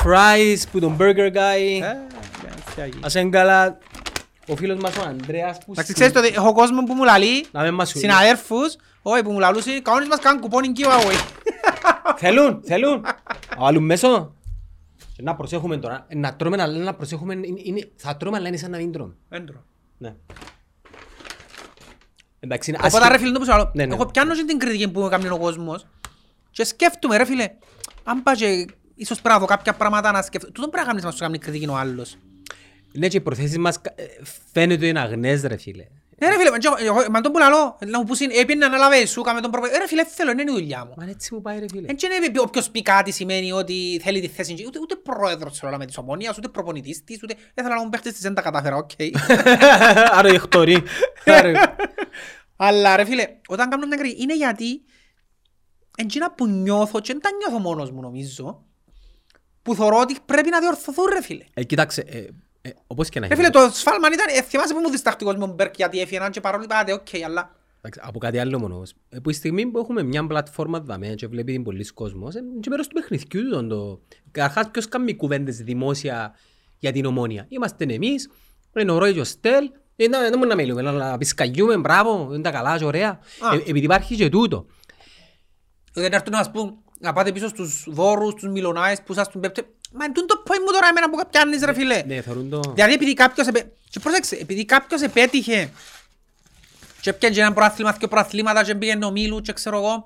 Fries 0.04 0.56
που 0.72 0.80
τον 0.80 0.96
Burger 1.00 1.16
Ε, 1.16 1.30
Guy. 1.34 1.82
Ας 3.00 3.14
είναι 3.14 3.30
καλά. 3.30 3.78
Ο 4.48 4.56
φίλος 4.56 4.78
μας 4.82 4.96
ο 4.96 5.02
Ανδρέας 5.06 5.58
που... 5.58 5.72
Εντάξει, 5.72 5.92
ξέρεις 5.92 6.12
το 6.12 6.18
ότι 6.18 6.28
έχω 6.28 6.52
κόσμο 6.52 6.84
που 6.84 6.94
μου 6.94 7.04
λαλεί, 7.04 7.46
Να 7.52 7.62
μην 7.62 7.74
μας 7.74 7.88
σου 7.88 7.98
συναδέρφους, 7.98 8.76
όχι 9.02 9.22
που 9.22 9.32
μου 9.32 9.38
λαλούσαν, 9.38 9.82
κανόνες 9.82 10.08
μας 10.08 10.18
κάνουν 10.18 10.40
κουπόνι 10.40 10.72
giveaway. 10.76 11.18
Θέλουν, 12.16 12.60
θέλουν. 12.64 13.04
Βάλουν 13.58 13.84
μέσω. 13.84 14.34
Και 15.16 15.22
Να 15.22 15.34
προσέχουμε 15.34 15.76
τώρα. 15.76 16.04
Ε, 16.08 16.16
Να 16.16 16.34
τρώμε, 16.36 16.62
αλλά 16.62 16.78
να 16.84 16.94
προσέχουμε. 16.94 17.34
είναι- 17.34 17.60
είναι- 17.64 17.90
Θα 17.96 18.16
τρώμε, 18.16 18.36
αλλά 18.36 18.48
είναι 18.48 18.56
σαν 18.56 18.70
να 18.70 18.76
μην 18.78 18.92
τρώμε. 18.92 19.14
Έντρο. 19.28 19.64
Ναι. 19.98 20.14
Εντάξει, 22.40 22.70
είναι 22.70 22.78
Οπότε 22.78 22.96
άσχετο. 22.96 23.12
ρε 23.12 23.18
φίλε, 23.18 23.32
το 23.32 23.38
που 23.38 23.44
σου 23.44 23.50
λέω, 23.56 23.70
Ναι, 23.74 23.86
ναι. 23.86 23.94
εγώ 23.94 24.06
πιάνω 24.06 24.34
και 24.34 24.44
την 24.44 24.58
κριτική 24.58 24.88
που 24.90 25.00
έκανε 25.06 25.30
ο 25.30 25.38
κόσμος 25.38 25.86
και 26.50 26.64
σκέφτομαι 26.64 27.16
ρε 27.16 27.24
φίλε, 27.24 27.50
αν 28.04 28.22
πάει 28.22 28.36
και 28.36 28.66
ίσως 29.00 29.20
πρέπει 29.20 29.34
να 29.34 29.40
δω 29.40 29.46
κάποια 29.46 29.72
πράγματα 29.72 30.12
να 30.12 30.22
σκέφτομαι. 30.22 30.52
Τούτο 30.52 30.68
πρέπει 30.68 30.84
να 30.86 30.90
κάνεις 30.90 31.04
να 31.04 31.10
σου 31.10 31.18
κάνει 31.18 31.38
κριτική 31.38 31.66
ο 31.68 31.76
άλλος. 31.76 32.16
Ναι, 32.92 33.08
και 33.08 33.16
οι 33.16 33.20
προθέσεις 33.20 33.58
μας 33.58 33.76
ε, 33.94 34.04
φαίνεται 34.52 34.74
ότι 34.74 34.88
είναι 34.88 35.00
αγνές, 35.00 35.42
ρε 35.42 35.56
φίλε. 35.56 35.86
Ναι 36.18 36.28
ρε 36.28 36.36
φίλε, 36.36 36.50
μα- 36.50 36.56
εγώ- 36.84 37.10
μα 37.10 37.20
τον 37.20 37.32
που 37.32 37.38
λαλώ, 37.38 37.78
να 37.86 37.98
μου 37.98 38.04
πούσουν, 38.04 38.28
έπαιρνε 38.30 38.54
να 38.54 38.74
αναλάβεις 38.76 39.10
σου, 39.10 39.22
κάμε 39.22 39.40
τον 39.40 39.50
προπέ. 39.50 39.68
Ρε 39.78 39.86
φίλε, 39.86 40.04
θέλω, 40.04 40.30
είναι 40.30 40.42
η 40.42 40.44
δουλειά 40.48 40.84
μου. 40.84 40.94
Μα 40.96 41.02
είναι 41.02 41.12
έτσι 41.12 41.30
που 41.30 41.40
πάει, 41.42 41.58
ρε 41.58 41.64
φίλε. 41.70 41.86
Έτσι 41.90 42.06
είναι 42.06 42.40
όποιος 42.40 42.70
πει 42.70 42.82
κάτι 42.82 43.10
σημαίνει 43.10 43.52
ότι 43.52 44.00
θέλει 44.04 44.20
τη 44.20 44.28
θέση, 44.28 44.64
ούτε, 44.66 44.78
ούτε 44.80 44.96
πρόεδρος 44.96 45.58
θέλω 45.58 45.70
να 45.70 45.78
με 45.78 45.86
της 45.86 45.98
Ομόνοιας, 45.98 46.36
ούτε 46.38 46.48
προπονητής 46.48 47.04
της, 47.04 47.22
ούτε 47.22 47.34
δεν 47.54 47.64
θέλω 47.64 47.76
να 47.76 47.82
μου 47.84 47.88
παίχτες 47.88 48.12
της, 48.12 48.20
δεν 48.22 48.34
τα 48.34 48.42
κατάφερα, 48.42 48.76
οκ. 48.76 48.90
Άρα 50.18 50.28
η 50.28 50.34
εχτορή. 50.34 50.82
Άρα- 51.24 51.76
Αλλά 52.56 52.96
ρε 52.96 53.04
φίλε, 53.04 53.24
όταν 53.48 53.68
κάνω 53.70 53.86
μια 53.86 53.96
κριτική, 53.96 54.22
είναι 54.22 54.36
γιατί 54.36 54.82
εν 55.96 56.05
τζείνα 56.05 56.32
που 56.32 56.46
νιώθω 56.46 57.00
και 57.00 57.12
δεν 57.12 57.22
τα 57.22 57.30
νιώθω 57.38 57.58
μόνος 57.62 57.90
μου 57.90 58.00
νομίζω, 58.00 58.64
που 59.62 59.74
θωρώ 59.74 59.98
ότι 60.00 60.16
πρέπει 60.26 60.50
να 60.50 60.60
διορθωθούν 60.60 61.04
ρε 61.12 61.22
φίλε. 61.22 61.44
Ε, 61.54 61.64
Κοίταξε, 61.64 62.00
ε, 62.06 62.18
ε, 62.62 62.70
όπως 62.86 63.08
και 63.08 63.20
να 63.20 63.28
Ρε 63.28 63.34
φίλε, 63.34 63.48
το 63.50 63.70
σφάλμα 63.72 64.08
ήταν, 64.12 64.26
ε, 64.36 64.42
θυμάσαι 64.42 64.74
που 64.74 64.80
μου 64.80 64.90
διστακτικός 64.90 65.34
με 65.34 65.40
τον 65.40 65.50
Μπεργκ 65.54 65.74
γιατί 65.76 66.00
έφυγαν 66.00 66.30
και 66.30 66.40
παρόλο 66.40 66.64
είπατε, 66.64 66.92
οκ, 66.92 67.06
αλλά... 67.24 67.54
Εντάξει, 67.82 68.00
Από 68.02 68.18
κάτι 68.18 68.38
άλλο 68.38 68.58
μόνο. 68.58 68.74
όμως. 68.74 68.92
Ε, 69.08 69.18
Που 69.18 69.30
η 69.30 69.32
στιγμή 69.32 69.66
που 69.66 69.78
έχουμε 69.78 70.02
μια 70.02 70.26
πλατφόρμα 70.26 70.80
δαμέ 70.80 71.14
και 71.14 71.26
βλέπει 71.26 71.52
την 71.52 71.62
πολλής 71.62 71.92
κόσμος, 71.92 72.34
είναι 72.34 72.46
και 72.60 72.70
μέρος 72.70 72.86
του 72.88 72.94
παιχνιδιού 72.94 73.50
τον 73.50 73.68
το... 73.68 74.00
Καταρχάς 74.30 74.70
ποιος 74.70 74.88
κάνει 74.88 75.14
κουβέντες 75.16 75.56
δημόσια 75.56 76.34
για 76.78 76.92
την 76.92 77.04
ομόνια. 77.04 77.46
Είμαστε 77.48 77.84
εμείς, 77.88 78.30
είναι 78.80 78.92
ο 78.92 78.98
Ρόι 78.98 79.12
και 79.12 79.20
ο 79.20 79.24
Στέλ, 79.24 79.70
ε, 79.96 80.08
να- 80.08 80.18
δεν 80.20 80.28
μπορούμε 80.30 80.46
να 80.46 80.54
μιλούμε, 80.54 80.82
να- 80.82 80.92
να 80.92 81.18
πισκαγιούμε, 81.18 81.76
μπράβο, 81.76 82.28
είναι 82.32 82.42
τα 82.42 82.50
καλά 82.50 82.78
και 82.78 82.84
ωραία. 82.84 83.08
Α. 83.40 83.54
Ε, 83.54 83.56
Επειδή 83.56 83.84
υπάρχει 83.84 84.16
και 84.16 84.28
τούτο. 84.28 84.66
Δεν 85.92 86.12
έρθουν 86.12 86.32
να 86.32 86.38
μας 86.38 86.50
πούν, 86.50 86.78
να 87.00 87.12
πάτε 87.12 87.32
πίσω 87.32 87.48
στους 87.48 87.84
δώρους, 87.88 88.32
στους 88.32 88.50
μιλονάες 88.50 89.02
που 89.02 89.12
σας 89.14 89.28
τον 89.30 89.40
πέπτε. 89.40 89.62
Μα 89.92 90.04
εντούν 90.04 90.26
το 90.26 90.42
point 90.46 90.60
μου 90.66 90.72
τώρα 90.72 90.86
εμένα 90.88 91.10
που 91.10 91.20
πιάνεις 91.30 91.62
ρε 91.62 91.74
φίλε. 91.74 92.02
Ναι, 92.06 92.20
θεωρούν 92.20 92.50
το... 92.50 92.60
Δηλαδή 92.74 92.92
επειδή 92.92 93.14
κάποιος, 93.14 93.46
επέ... 93.46 93.70
και 93.90 94.00
πρόσεξε, 94.00 94.36
επειδή 94.36 94.64
κάποιος 94.64 95.02
επέτυχε 95.02 95.70
και 97.00 97.10
έπιανε 97.10 97.34
και 97.34 97.40
ένα 97.40 97.52
προάθλημα, 97.52 97.92
δύο 97.92 98.08
προαθλήματα 98.08 98.64
και 98.64 98.74
πήγαινε 98.74 99.04
ο 99.04 99.10
Μίλου 99.10 99.40
και 99.40 99.52
ξέρω 99.52 99.76
εγώ. 99.76 100.04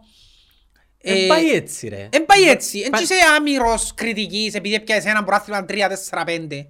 Δεν 1.02 1.26
πάει 1.26 1.50
έτσι 1.50 1.88
ρε. 1.88 2.08
Εν 2.12 2.24
πάει 2.26 2.48
έτσι. 2.48 2.78
Εν 2.78 2.90
Πα- 2.90 3.00
είσαι 3.00 3.14
άμυρος 3.36 3.92
κριτικής 3.94 4.54
επειδή 4.54 4.74
έπιασες 4.74 5.04
ένα 5.04 5.24
προάθλημα 5.24 5.64
3, 5.68 5.72
4, 6.10 6.24
5. 6.24 6.66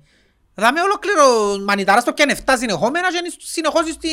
Δάμε 0.55 0.81
ολόκληρο 0.81 1.59
μανιτάρας 1.65 2.05
το 2.05 2.13
πιάνε 2.13 2.37
7 2.47 2.55
συνεχόμενα 2.59 3.11
και 3.11 3.17
είναι 3.17 3.33
συνεχώς 3.39 3.91
στη, 3.91 4.09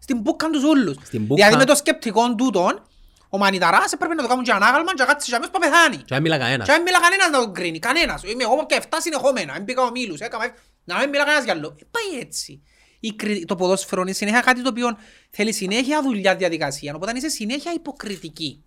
στην 0.00 0.18
μπούκαν 0.20 0.52
τους 0.52 0.62
ούλους. 0.62 0.96
Στην 1.04 1.22
μπούκα. 1.22 1.34
Δηλαδή 1.34 1.56
με 1.56 1.64
το 1.64 1.74
σκεπτικό 1.74 2.34
τούτον, 2.34 2.88
ο 3.28 3.38
μανιταράς 3.38 3.92
έπρεπε 3.92 4.14
να 4.14 4.22
το 4.22 4.28
κάνουν 4.28 4.44
και 4.44 4.52
ανάγαλμα 4.52 4.94
και 4.94 5.02
να 5.02 5.04
κάτσει 5.08 5.28
και 5.30 5.34
αμέσως 5.36 5.52
που 5.54 5.60
πεθάνει. 5.60 5.96
Και 5.96 6.04
δεν 6.08 6.22
μιλά 6.22 6.38
κανένας. 6.38 6.66
Και 6.66 6.72
να 6.72 6.78
μην 6.78 6.86
μιλά 6.86 7.00
κανένας 7.00 7.30
να 7.30 7.38
τον 7.44 7.54
κρίνει, 7.54 7.78
κανένας. 7.78 8.22
Είμαι 8.22 8.42
εγώ 8.42 8.66
και 8.66 8.74
7 8.82 8.86
συνεχόμενα, 9.00 9.52
δεν 9.52 9.64
πήγα 9.64 9.82
ο 9.82 9.90
Μίλους, 9.90 10.20
έκαμα... 10.20 10.44
Να 10.84 10.98
μην 10.98 11.08
μιλά 11.08 11.24
κανένας 11.24 11.44
για 11.44 11.52
άλλο. 11.52 11.76
Ε, 11.80 11.84
πάει 11.90 12.20
έτσι. 12.20 12.62
Η 13.00 13.12
κρι- 13.12 13.46
Το 13.46 13.54
ποδόσφαιρο 13.54 14.00
είναι 14.02 14.12
συνέχεια 14.12 14.40
κάτι 14.40 14.62
το 14.62 14.68
οποίο 14.68 14.98
θέλει 15.30 15.52
συνέχεια 15.52 16.02
δουλειά 16.02 16.36
διαδικασία, 16.36 16.94
οπότε 16.94 17.12
είσαι 17.16 17.28
συνέχεια 17.28 17.72
υποκριτική. 17.72 18.64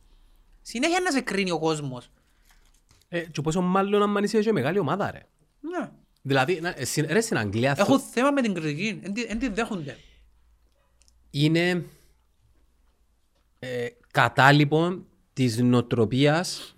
Συνέχεια 0.62 1.00
να 1.00 1.12
σε 1.12 1.22
κρίνει 1.22 1.52
ο 1.52 1.60
κόσμος. 1.60 2.12
Ε, 3.10 3.20
Και 3.20 3.42
πόσο 3.42 3.62
μάλλον 3.62 4.18
αν 4.18 4.24
είσαι 4.24 4.40
και 4.40 4.52
μεγάλη 4.52 4.80
ομάδα 4.80 5.12
ρε. 5.12 5.22
Ναι. 5.60 5.90
Δηλαδή, 6.22 6.60
να- 6.62 6.74
ε, 6.78 6.86
στην- 6.86 7.06
ρε 7.10 7.22
στην 7.22 7.38
Αγγλία 7.38 7.76
Έχουν 7.78 8.00
θέμα 8.00 8.32
με 8.32 8.42
την 8.42 8.54
κριτική, 8.54 9.00
δεν 9.04 9.14
τη- 9.14 9.26
δεν 9.28 9.40
τη 9.40 9.48
δέχονται. 9.48 9.98
είναι 11.32 11.86
ε, 13.60 13.88
κατάλοιπο 14.12 15.06
της 15.34 15.58
νοοτροπίας 15.58 16.76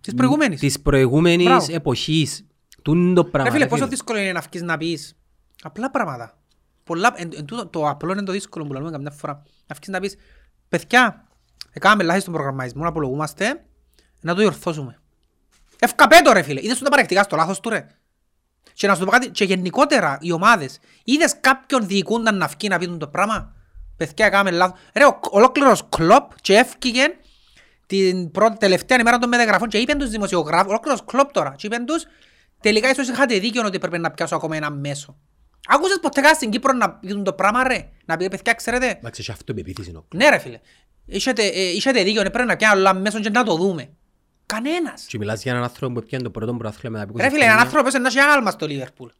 Της 0.00 0.14
προηγούμενης. 0.14 0.60
Της 0.60 0.80
προηγούμενης 0.80 1.46
Μπράβο. 1.46 1.74
εποχής. 1.74 2.44
Τούν 2.82 3.14
το 3.14 3.24
πράγμα. 3.24 3.48
Ρε 3.48 3.54
φίλε, 3.54 3.64
ρε 3.64 3.70
πόσο 3.70 3.82
φίλε. 3.82 3.94
δύσκολο 3.94 4.18
είναι 4.18 4.32
να 4.32 4.40
βγεις 4.40 4.62
να 4.62 4.76
πεις 4.76 5.14
απλά 5.62 5.90
πράγματα. 5.90 6.38
Πολλά, 6.84 7.12
εν, 7.16 7.30
εν, 7.36 7.44
τούτο, 7.44 7.66
το 7.66 7.88
απλό 7.88 8.12
είναι 8.12 8.22
το 8.22 8.32
δύσκολο 8.32 8.66
που 8.66 8.72
λέμε 8.72 8.90
καμιά 8.90 9.10
φορά. 9.10 9.42
Να 9.66 9.74
βγεις 9.74 9.88
να 9.88 10.00
πεις, 10.00 10.16
παιδιά, 10.68 11.28
έκαναμε 11.72 12.02
λάθη 12.02 12.20
στον 12.20 12.32
προγραμματισμό, 12.32 12.82
να 12.82 12.88
απολογούμαστε, 12.88 13.64
να 14.20 14.34
το 14.34 14.40
διορθώσουμε. 14.40 14.98
Ευκαπέτω 15.78 16.32
ρε 16.32 16.42
φίλε, 16.42 16.60
είδες 16.62 16.78
του 16.78 16.84
τα 16.84 16.90
παρεκτικά 16.90 17.22
στο 17.22 17.36
λάθος 17.36 17.60
του 17.60 17.68
ρε. 17.68 17.86
Και 18.72 18.86
να 18.86 18.94
σου 18.94 19.00
το 19.00 19.06
πω 19.06 19.10
κάτι, 19.12 19.28
και 19.28 19.44
γενικότερα 19.44 20.18
οι 20.20 20.32
ομάδες, 20.32 20.78
είδες 21.04 21.40
κάποιον 21.40 21.86
διοικούνταν 21.86 22.36
να 22.36 22.46
βγει 22.46 22.68
να 22.68 22.78
πει 22.78 22.96
το 22.96 23.08
πράγμα; 23.08 23.54
Παιδιά, 24.00 24.26
έκαναμε 24.26 24.50
λάθος. 24.50 24.78
Ρε, 24.94 25.04
ο, 25.04 25.18
ολόκληρος 25.30 25.88
κλόπ 25.88 26.30
και 26.40 26.54
έφυγε 26.56 27.02
την 27.86 28.30
πρώτη, 28.30 28.56
τελευταία 28.56 28.98
ημέρα 28.98 29.18
των 29.18 29.28
μεταγραφών 29.28 29.68
και 29.68 29.78
είπαν 29.78 29.98
τους 29.98 30.10
δημοσιογράφους, 30.10 30.68
ολόκληρος 30.68 31.04
κλόπ 31.04 31.32
τώρα, 31.32 31.54
και 31.56 31.66
είπαν 31.66 31.84
τους, 31.84 32.06
τελικά 32.60 32.90
ίσως 32.90 33.08
είχατε 33.08 33.38
δίκιο 33.38 33.62
ότι 33.64 33.78
πρέπει 33.78 33.98
να 33.98 34.10
πιάσω 34.10 34.36
ακόμα 34.36 34.56
ένα 34.56 34.70
μέσο. 34.70 35.16
Άκουσες 35.68 35.98
ποτέ 36.00 36.20
κάτι 36.20 36.34
στην 36.34 36.50
Κύπρο 36.50 36.72
να 36.72 36.90
πούν 36.90 37.24
το 37.24 37.32
πράγμα 37.32 37.62
ρε, 37.68 37.88
να 38.04 38.16
πει 38.16 38.28
παιδιά 38.28 38.52
ξέρετε, 38.52 38.86
Εντάξει, 38.86 39.20
έχει 39.20 39.30
αυτοπεποίθηση 39.30 39.90
ο 39.90 40.06
ναι 40.14 40.28
ρε 40.28 40.38
φίλε, 40.38 40.60
είχατε, 41.06 41.42
ε, 41.42 41.68
είχατε 41.70 42.02
δίκιο, 42.02 42.22
ναι, 42.22 42.30
πρέπει 42.30 42.48
να 42.48 42.56
πιάνω 42.56 42.88
άλλο 42.88 43.00
μέσο 43.00 43.20
και 43.20 43.30
να 43.30 43.44
το 43.44 43.56
δούμε. 43.56 43.90
Κανένας. 44.46 45.04
Και 45.06 45.18
μιλάς 45.18 45.42
για 45.42 45.52
έναν 45.52 45.64
άνθρωπο 45.64 45.92
που 45.92 45.98
έπιανε 45.98 46.24
το 46.24 46.30
πρώτο 46.30 46.54
πρωτάθλημα 46.54 46.98
μετά 46.98 47.10
από 47.10 47.18
20 47.18 47.22
Ρε 47.22 47.28
φίλε, 47.30 47.44
έναν 47.44 47.56
χρόνια. 47.56 47.64
άνθρωπο 47.64 47.84
πες 47.84 48.00
να 48.00 48.08
έχει 48.08 48.20
άγαλμα 48.20 48.50
στο 48.50 48.66
Λίβερπουλ. 48.66 49.10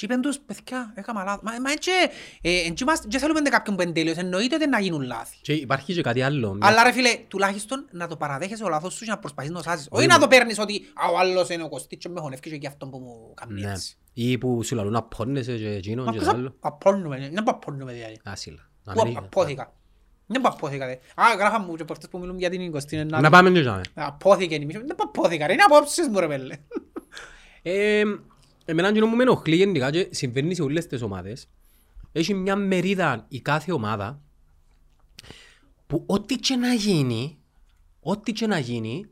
Και 0.00 0.06
είπαν 0.06 0.20
τους, 0.20 0.38
παιδιά, 0.38 0.92
έκαμα 0.96 1.24
λάθος. 1.24 1.40
Μα, 1.42 1.60
μα 1.60 1.70
έτσι, 1.70 1.90
ε, 2.42 2.60
εν 2.66 2.74
τσι 2.74 2.84
μας- 2.84 3.04
και 3.08 3.18
θέλουμε 3.18 3.40
κάποιον 3.40 3.76
που 3.76 3.82
είναι 3.82 3.92
τέλειος, 3.92 4.16
εννοείται 4.16 4.54
ότι 4.54 4.68
να 4.68 4.80
γίνουν 4.80 5.02
λάθη. 5.02 5.36
Και 5.42 5.52
υπάρχει 5.52 5.94
και 5.94 6.00
κάτι 6.02 6.22
άλλο. 6.22 6.54
μια- 6.54 6.68
Αλλά 6.68 6.82
ρε 6.82 6.92
φίλε, 6.92 7.10
τουλάχιστον 7.28 7.86
να 7.90 8.06
το 8.06 8.16
παραδέχεσαι 8.16 8.64
ο 8.64 8.68
λάθος 8.68 8.94
σου 8.94 9.04
και 9.04 9.10
να 9.10 9.18
προσπαθείς 9.18 9.50
να 9.50 9.56
το 9.56 9.62
σάσεις. 9.62 9.86
Όχι 9.90 9.98
Όχι, 9.98 10.06
να 10.06 10.14
μα- 10.14 10.20
το 10.20 10.28
παίρνεις 10.28 10.58
ότι 10.58 10.82
«Α, 10.94 11.10
ο 11.12 11.18
άλλος 11.18 11.48
είναι 11.48 11.62
ο 11.62 11.68
Κωστής 11.68 11.98
και 11.98 12.08
με 12.08 12.20
χωνεύκει 12.20 12.50
και 12.50 12.56
γι' 12.56 12.66
αυτό 12.66 12.86
που 12.86 12.98
μου 12.98 13.34
κάνει 13.34 13.60
Ναι. 13.60 13.70
έτσι». 13.70 13.96
Ή 14.12 14.38
που 14.38 14.62
σου 14.62 14.74
λαλούν 14.74 14.96
απώνεσαι 14.96 15.56
και 15.56 15.68
εκείνον 15.68 16.04
Μα 16.04 16.12
και 16.12 16.16
πώς 16.18 16.26
το 16.26 16.32
απ- 16.32 16.40
άλλο. 16.40 16.56
απώνουμε, 16.60 17.30
δεν 17.32 17.42
που 17.44 17.50
απώνουμε 17.50 17.92
δηλαδή. 17.92 18.20
Άσυλα. 18.24 18.68
Να 18.84 18.92
Πού 18.92 19.06
μην- 19.06 19.16
απώθηκα. 19.16 19.72
Δεν 20.26 20.40
που 20.40 20.48
απώθηκα 20.52 20.86
δε. 20.86 20.92
Α, 20.92 21.34
γράφα 21.38 21.60
μου 21.60 21.74
και 21.76 21.84
προχτές 21.84 22.08
που 22.08 22.18
μιλούν 22.18 22.38
για 22.38 22.50
την 22.50 22.70
Κωστή. 22.70 23.04
Να 23.04 23.30
πάμε 23.30 23.50
και 23.50 23.58
εκεί. 23.58 23.68
Απώθηκε 23.94 24.54
η 24.54 24.64
μισή. 24.64 24.78
Δεν 24.78 24.96
που 24.96 25.04
απώθηκα 25.06 25.46
ρε, 25.46 25.52
είναι 25.52 25.62
απόψεις 25.62 26.08
μου 26.08 26.20
ρε 26.20 26.26
πέλε. 26.26 26.56
Ε, 28.70 28.72
Εμένα 28.72 28.88
εκείνο 28.88 29.08
που 29.08 29.16
με 29.16 29.22
ενοχλεί 29.22 29.56
γενικά 29.56 29.90
και 29.90 30.08
συμβαίνει 30.10 30.54
σε 30.54 30.62
όλες 30.62 30.86
τις 30.86 31.02
ομάδες 31.02 31.48
έχει 32.12 32.34
μια 32.34 32.56
μερίδα 32.56 33.24
η 33.28 33.40
κάθε 33.40 33.72
ομάδα 33.72 34.20
που 35.86 36.04
ό,τι 36.06 36.36
και 36.36 36.56
να 36.56 36.72
γίνει 36.72 37.38
ό,τι 38.00 38.32
και 38.32 38.46
να 38.46 38.58
γίνει 38.58 39.06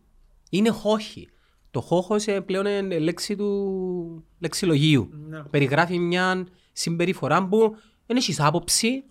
είναι 0.51 0.69
χόχι. 0.69 1.29
Το 1.71 1.81
χόχος 1.81 2.27
ε, 2.27 2.41
πλέον 2.41 2.67
είναι 2.67 2.99
λέξη 2.99 3.37
του 3.37 4.25
λεξιλογίου. 4.39 5.09
Ναι. 5.29 5.43
Περιγράφει 5.43 5.99
μια 5.99 6.47
συμπεριφορά 6.73 7.49
που 7.49 7.77
δεν 8.07 8.17
έχεις 8.17 8.41
άποψη 8.41 9.05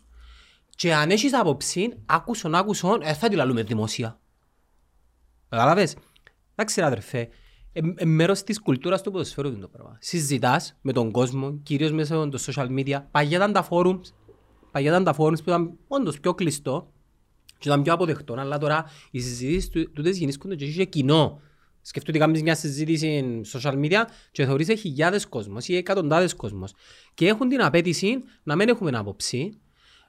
και 0.75 0.93
αν 0.93 1.09
έχεις 1.09 1.33
άποψη, 1.33 1.93
άκουσον, 2.05 2.55
άκουσον, 2.55 3.01
ε, 3.01 3.13
θα 3.13 3.27
τη 3.27 3.35
λαλούμε 3.35 3.63
δημοσία. 3.63 4.19
Καταλάβες. 5.49 5.95
Εντάξει 6.55 6.79
ρε 6.79 6.85
αδερφέ, 6.85 7.29
ε, 7.77 7.93
ε, 7.95 8.05
μέρος 8.05 8.43
της 8.43 8.61
κουλτούρας 8.61 9.01
του 9.01 9.11
ποδοσφαίρου 9.11 9.47
είναι 9.47 9.57
το 9.59 9.67
πράγμα. 9.67 9.97
Συζητάς 9.99 10.77
με 10.81 10.93
τον 10.93 11.11
κόσμο, 11.11 11.59
κυρίως 11.63 11.91
μέσα 11.91 12.15
από 12.21 12.29
το 12.29 12.43
social 12.45 12.67
media. 12.67 13.03
Παγιά 13.11 13.37
ήταν 13.37 13.53
τα 13.53 13.67
forums, 13.69 14.01
παγιά 14.71 14.89
ήταν 14.89 15.03
τα 15.03 15.15
forums 15.17 15.43
που 15.43 15.49
ήταν 15.49 15.77
όντως 15.87 16.19
πιο 16.19 16.33
κλειστό 16.33 16.91
και 17.57 17.67
ήταν 17.67 17.81
πιο 17.81 17.93
αποδεκτό, 17.93 18.33
αλλά 18.33 18.57
τώρα 18.57 18.85
οι 19.11 19.19
συζητήσεις 19.19 19.69
του- 19.69 19.91
τούτες 19.91 20.17
γεννήσκονται 20.17 20.55
και 20.55 20.65
έχει 20.65 20.85
κοινό. 20.85 21.39
Σκεφτείτε 21.81 22.17
ότι 22.17 22.25
κάνεις 22.25 22.41
μια 22.41 22.55
συζήτηση 22.55 23.41
στο 23.43 23.59
social 23.63 23.73
media 23.73 24.03
και 24.31 24.45
θεωρείς 24.45 24.69
ότι 24.69 24.77
χιλιάδες 24.79 25.27
κόσμος 25.27 25.67
ή 25.67 25.75
εκατοντάδες 25.75 26.35
κόσμος 26.35 26.73
και 27.13 27.27
έχουν 27.27 27.49
την 27.49 27.61
απέτηση 27.61 28.17
να 28.43 28.55
μην 28.55 28.69
έχουμε 28.69 28.97
άποψη, 28.97 29.59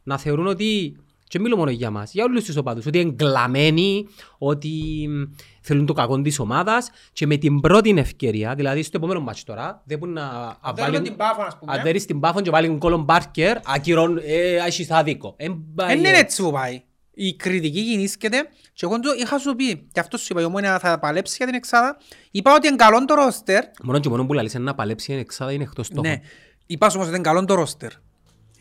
να 0.02 0.18
θεωρούν 0.18 0.46
ότι 0.46 0.96
και 1.29 1.39
μιλώ 1.39 1.57
μόνο 1.57 1.70
για 1.70 1.91
μας, 1.91 2.12
για 2.12 2.24
όλους 2.24 2.45
τους 2.45 2.57
οπαδούς, 2.57 2.87
ότι 2.87 2.99
είναι 2.99 3.09
εγκλαμμένοι, 3.11 4.07
ότι 4.39 4.68
μ, 5.09 5.22
θέλουν 5.61 5.87
το 5.87 5.93
κακό 5.93 6.20
της 6.22 6.39
ομάδας 6.39 6.91
και 7.12 7.26
με 7.26 7.37
την 7.37 7.61
πρώτη 7.61 7.95
ευκαιρία, 7.97 8.55
δηλαδή 8.55 8.83
στο 8.83 8.97
επόμενο 8.97 9.20
μάτσο 9.20 9.45
τώρα, 9.45 9.83
δεν 9.87 9.99
μπορούν 9.99 10.14
να 10.14 10.29
θέλουμε 10.31 10.83
βάλουν- 10.83 11.03
την 11.03 11.16
Πάφο, 11.16 11.43
ας 11.43 11.59
πούμε. 11.59 11.72
αν 11.72 11.83
δέρεις 11.83 12.05
την 12.05 12.20
Πάφο 12.20 12.41
και 12.41 12.51
βάλουν 12.51 12.79
κόλλον 12.79 13.03
Μπάρκερ, 13.03 13.57
ακυρών, 13.64 14.18
ε, 14.24 14.55
έχεις 14.66 14.91
άδικο. 14.91 15.35
Εν 15.37 15.64
πάει 15.74 15.89
Δεν 15.89 15.99
είναι 15.99 16.09
έτσι. 16.09 16.20
έτσι 16.20 16.43
που 16.43 16.53
πάει. 16.53 16.83
Η 17.20 17.35
κριτική 17.37 17.81
γινίσκεται 17.80 18.36
και 18.72 18.85
εγώ 18.87 19.01
το 19.01 19.11
είχα 19.20 19.39
σου 19.39 19.55
πει 19.55 19.76
και 19.93 20.01
αυτός 20.01 20.20
σου 20.20 20.26
είπα, 20.31 20.41
η 20.41 20.45
Ομόνοια 20.44 20.78
θα 20.79 20.99
παλέψει 20.99 21.35
για 21.37 21.47
την 21.47 21.55
εξάδα. 21.55 21.97
Είπα 22.31 22.55
ότι 22.55 22.66
είναι 22.66 22.76
καλό 22.76 23.05
το 23.05 23.14
ρόστερ. 23.14 23.64
Μόνο 23.83 23.99
και 23.99 24.09
μόνο 24.09 24.26
που 24.26 24.33
λαλείς 24.33 24.55
να 24.55 24.74
παλέψει 24.74 25.12
είναι 25.12 25.20
εξάδα 25.20 25.53
είναι 25.53 25.62
εκτός 25.62 25.87
στόχου. 25.87 26.01
Ναι. 26.09 26.20
Είπα 26.66 26.89
σου 26.89 26.95
όμως 26.97 27.09
ότι 27.09 27.16
είναι 27.18 27.29
καλό 27.29 27.45
το 27.45 27.55
ρόστερ. 27.55 27.91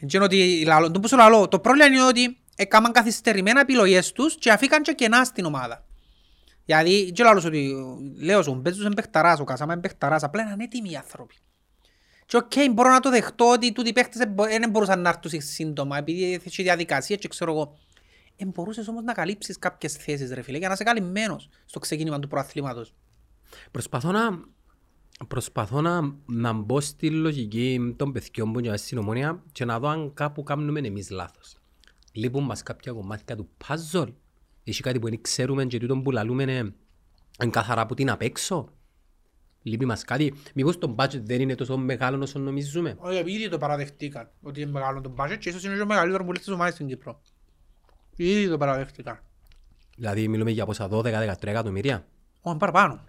Και 0.07 0.20
ότι 0.20 0.63
λαλώ- 0.65 0.91
το 0.91 0.99
που 0.99 1.07
σου 1.07 1.15
λαλώ, 1.18 1.47
το 1.47 1.59
πρόβλημα 1.59 1.88
είναι 1.88 2.03
ότι 2.03 2.38
έκαναν 2.57 2.91
καθυστερημένα 2.91 3.59
επιλογές 3.59 4.11
τους 4.11 4.35
και 4.35 4.51
αφήκαν 4.51 4.81
και 4.81 4.93
κενά 4.93 5.23
στην 5.23 5.45
ομάδα. 5.45 5.85
Δηλαδή, 6.65 7.11
και 7.11 7.23
λαλούς 7.23 7.45
ότι 7.45 7.73
λέω 8.19 8.41
σου, 8.41 8.51
ο 8.51 8.59
Μπέζος 8.59 8.85
είναι 8.85 8.93
παιχταράς, 8.93 9.39
ο 9.39 9.43
Κασάμα 9.43 9.73
είναι 9.73 9.81
παιχταράς, 9.81 10.23
απλά 10.23 10.41
είναι 10.41 10.51
ανέτοιμοι 10.51 10.89
οι 10.89 10.95
άνθρωποι. 10.95 11.35
Και 12.25 12.37
οκ, 12.37 12.51
μπορώ 12.73 12.89
να 12.89 12.99
το 12.99 13.09
δεχτώ 13.09 13.51
ότι 13.51 13.71
τούτοι 13.71 13.89
οι 13.89 13.93
παίχτες 13.93 14.17
δεν 14.17 14.29
μπο- 14.29 14.45
δεν 14.45 14.69
μπορούσαν 14.69 15.01
να 15.01 15.09
έρθουν 15.09 15.41
σύντομα 15.41 15.97
επειδή 15.97 16.41
έχει 16.45 16.63
διαδικασία 16.63 17.15
και 17.15 17.27
ξέρω 17.27 17.51
εγώ. 17.51 17.77
Ε, 18.35 18.45
μπορούσες 18.45 18.87
όμως 18.87 19.03
να 19.03 19.13
καλύψεις 19.13 19.59
κάποιες 19.59 19.93
θέσεις 19.93 20.31
ρε 20.31 20.41
φίλε 20.41 20.57
για 20.57 20.67
να 20.67 20.73
είσαι 20.73 20.83
καλυμμένος 20.83 21.49
στο 21.65 21.79
ξεκίνημα 21.79 22.19
του 22.19 22.27
προαθλήματος. 22.27 22.93
Προσπαθώ 23.71 24.11
να, 24.11 24.39
προσπαθώ 25.27 25.81
να, 25.81 26.15
να 26.25 26.53
μπω 26.53 26.79
στη 26.79 27.09
λογική 27.09 27.93
των 27.97 28.11
παιδιών 28.11 28.51
που 28.51 28.59
είναι 28.59 28.77
στην 28.77 28.97
ομόνια 28.97 29.43
και 29.51 29.65
να 29.65 29.79
δω 29.79 29.87
αν 29.87 30.13
κάπου 30.13 30.43
κάνουμε 30.43 30.79
εμείς 30.79 31.09
λάθος. 31.09 31.56
Λείπουν 32.18 32.43
μας 32.43 32.63
κάποια 32.63 32.91
κομμάτια 32.91 33.36
του 33.36 33.49
puzzle. 33.68 34.13
Έχει 34.63 34.82
κάτι 34.82 34.99
που 34.99 35.09
δεν 35.09 35.22
ξέρουμε 35.22 35.65
και 35.65 35.80
τούτο 35.80 35.97
που 35.97 36.11
λαλούμε 36.11 36.43
είναι 36.43 36.74
είναι 37.41 37.51
καθαρά 37.51 37.86
που 37.86 37.93
την 37.93 38.09
απ' 38.09 38.22
έξω. 38.22 38.70
Λείπει 39.61 39.86
μας 39.86 40.03
κάτι. 40.03 40.34
Μήπως 40.53 40.78
το 40.78 40.95
budget 40.97 41.22
δεν 41.22 41.41
είναι 41.41 41.55
τόσο 41.55 41.78
μεγάλο 41.78 42.24
όσο 42.24 42.39
νομίζουμε; 42.39 42.95
Όχι, 42.97 43.32
ήδη 43.32 43.49
το 43.49 43.57
παραδεχτήκαν 43.57 44.30
ότι 44.41 44.61
είναι 44.61 44.72
μεγάλο 44.72 45.01
το 45.01 45.13
budget 45.18 45.38
και 45.39 45.49
ίσως 45.49 45.63
είναι 45.63 45.76
και 45.76 45.82
ο 45.82 45.86
μεγαλύτερος 45.86 46.26
που 46.26 46.32
λέει 46.32 46.41
στις 46.41 46.53
ομάδες 46.53 46.74
στην 46.74 46.88
Κύπρο. 46.88 47.22
Ήδη 48.15 48.49
το 48.49 48.57
παραδεχτήκαν. 48.57 49.20
Δηλαδή 49.97 50.28
μιλούμε 50.28 50.51
για 50.51 50.65
πόσα 50.65 50.89
12-13 50.91 51.03
εκατομμύρια. 51.41 52.05
Όχι, 52.41 52.57
παραπάνω. 52.57 53.03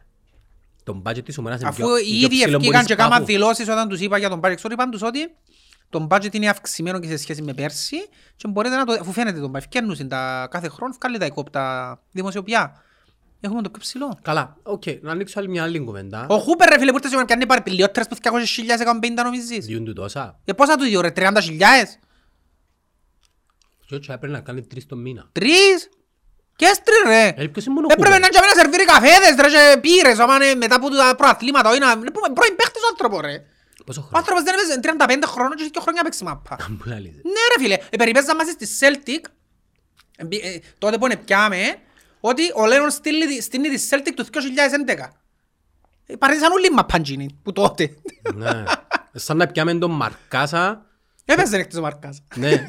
Το 0.82 1.02
budget 1.04 1.24
της 1.24 1.38
ομόνας 1.38 1.60
είναι 1.60 1.68
Αφού 1.68 1.82
πιο, 1.82 1.98
οι 1.98 2.02
πιο 2.02 2.14
ίδιοι 2.14 2.26
ψηλό 2.28 2.56
ευκήκαν 2.56 2.70
μπορείς 2.70 2.86
και 2.86 2.94
κάμαν 2.94 3.12
κάπου. 3.12 3.24
δηλώσεις 3.24 3.68
όταν 3.68 3.88
τους 3.88 4.00
είπα 4.00 4.18
για 4.18 4.28
τον 4.28 4.40
budget. 4.42 4.52
Ξέρω, 4.56 4.74
είπαν 4.74 4.90
τους 4.90 5.02
ότι 5.02 5.18
το 5.90 6.06
budget 6.10 6.34
είναι 6.34 6.48
αυξημένο 6.48 6.98
και 7.00 7.08
σε 7.08 7.16
σχέση 7.16 7.42
με 7.42 7.54
πέρσι 7.54 7.96
και 8.36 8.48
μπορείτε 8.48 8.76
να 8.76 8.84
το, 8.84 8.92
αφού 9.00 9.12
φαίνεται 9.12 9.40
τον 9.40 9.50
budget, 9.50 9.56
ευκαιρνούσαν 9.56 10.08
τα 10.08 10.48
κάθε 10.50 10.68
χρόνο, 10.68 10.94
βγάλει 11.00 11.18
τα 11.18 11.26
οικόπτα 11.26 11.98
δημοσιοπιά. 12.12 12.82
Έχουμε 13.40 13.62
το 13.62 13.70
πιο 13.70 13.80
ψηλό. 13.80 14.18
Καλά, 14.22 14.56
οκ, 14.62 14.82
να 15.00 15.10
ανοίξω 15.10 15.38
άλλη 15.38 15.48
μια 15.48 15.62
άλλη 15.62 15.78
κουβέντα. 15.84 16.26
Ο 16.28 16.38
Χούπερ 16.38 16.68
ρε 16.68 16.78
φίλε 16.78 16.90
που 16.90 16.96
ήρθε 16.96 17.08
σήμερα 17.08 17.26
πιάνει 17.26 17.46
πάρει 17.46 17.60
πιλιότερες 17.62 18.08
που 18.08 18.16
200.000 18.22 18.80
150 18.80 19.22
νομίζεις; 19.24 19.66
Διούν 19.66 19.84
του 19.84 19.92
τόσα. 19.92 20.38
Και 20.44 20.54
πόσα 20.54 20.76
του 20.76 20.84
δύο 20.84 21.00
ρε, 21.00 21.12
30.000. 21.16 21.98
Και 23.86 23.94
έτσι 23.94 24.10
έπρεπε 24.12 24.32
να 24.32 24.40
κάνει 24.40 24.62
τρεις 24.66 24.86
το 24.86 24.96
μήνα. 24.96 25.28
Τρεις; 25.32 25.88
Και 26.56 26.64
έστρι 26.64 26.94
ρε. 27.06 27.32
Ε, 27.36 27.46
ποιος 27.46 27.64
είναι 27.64 27.74
μόνο 27.74 27.86
Έπρεπε 27.90 28.08
Χούπερ. 28.08 28.20
να 28.20 28.26
είναι 28.38 28.46
να 28.54 28.60
σερβίρει 28.62 28.84
καφέδες 28.84 29.34
ρε 29.40 29.48
και 29.48 29.80
πύρες 29.80 30.18
άμα 30.18 30.34
είναι 30.34 30.54
μετά 30.54 30.74
από 30.74 30.88
τα 30.90 31.14
προαθλήματα. 31.16 31.70
όχι 31.70 31.78
να- 31.78 31.90
είναι 31.92 32.10
που- 32.10 32.32
πρώην 32.32 32.56
παίχτης 32.56 32.82
ο 32.82 32.86
άνθρωπος 32.90 33.20
ρε. 33.20 33.36
Πόσο 33.88 34.00
Ο 34.00 34.02
χρόνο. 34.04 34.18
άνθρωπος 34.18 34.42
δεν 34.42 34.54
έπαιζε 34.54 34.80
35 35.24 35.26
χρόνων 35.26 35.56
και 35.56 35.68
δύο 35.72 35.80
χρόνια 35.80 36.02
παίξει 36.02 36.24
μάπα. 36.24 36.56
Που 36.56 36.82
λαλείς. 36.88 37.14
Ναι 37.14 37.42
ρε 37.56 37.62
φίλε, 37.62 37.74
ε, 37.90 37.96
περιπέζα 37.96 38.34
μαζί 38.34 38.50
στη 38.50 38.66
Celtic, 38.80 39.24
ε, 40.16 40.24
μπη- 40.24 40.44
ε, 40.44 40.58
τότε 40.78 40.98
που 40.98 41.04
είναι 41.06 41.16
πιάμε, 41.16 41.76
ότι 42.20 42.42
ο 42.54 42.66
Λέον 42.66 42.90
στείλει 42.90 43.26
τη- 43.26 43.42
στείνει 43.42 43.68
τη 43.68 43.88
Celtic 43.90 44.12
του 44.16 44.24
2011. 44.24 45.12
Ε, 46.06 46.16
Παρέτησαν 46.16 46.52
όλοι 46.52 46.70
μαπαντζίνοι 46.70 47.38
που 47.42 47.52
τότε. 47.52 47.94
Ναι. 48.34 48.62
Σαν 49.12 49.36
να 49.36 49.46
πιάμε 49.46 49.74
τον 49.74 49.90
Μαρκάσα, 49.90 50.86
Έπαιζε 51.24 51.56
εκτός 51.56 51.78
ο 51.78 51.82
Μαρκάς. 51.82 52.22
ναι, 52.34 52.64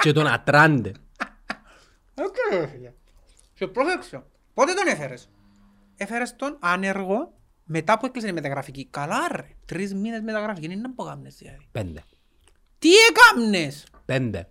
και 0.00 0.12
τον 0.12 0.26
Ατράντε. 0.26 0.92
Οκ, 2.14 2.34
ρε 2.52 2.66
φίλε. 2.66 2.92
Και 3.54 3.66
πρόσεξε, 3.66 4.22
πότε 4.54 4.72
τον 4.72 4.86
έφερες; 4.86 5.28
Έφερες 5.96 6.36
τον 6.36 6.56
άνεργο 6.60 7.32
μετά 7.72 7.98
που 7.98 8.06
έκλεισε 8.06 8.28
η 8.28 8.32
μεταγραφική. 8.32 8.86
Καλά 8.90 9.28
ρε, 9.32 9.48
τρεις 9.66 9.94
μήνες 9.94 10.20
μεταγραφική, 10.20 10.64
είναι 10.64 10.74
να 10.74 10.90
πω 10.90 11.04
κάμνες 11.04 11.34
δηλαδή. 11.34 11.68
Πέντε. 11.72 12.04
Τι 12.78 12.88
έκαμνες; 13.08 13.86
Πέντε. 14.04 14.48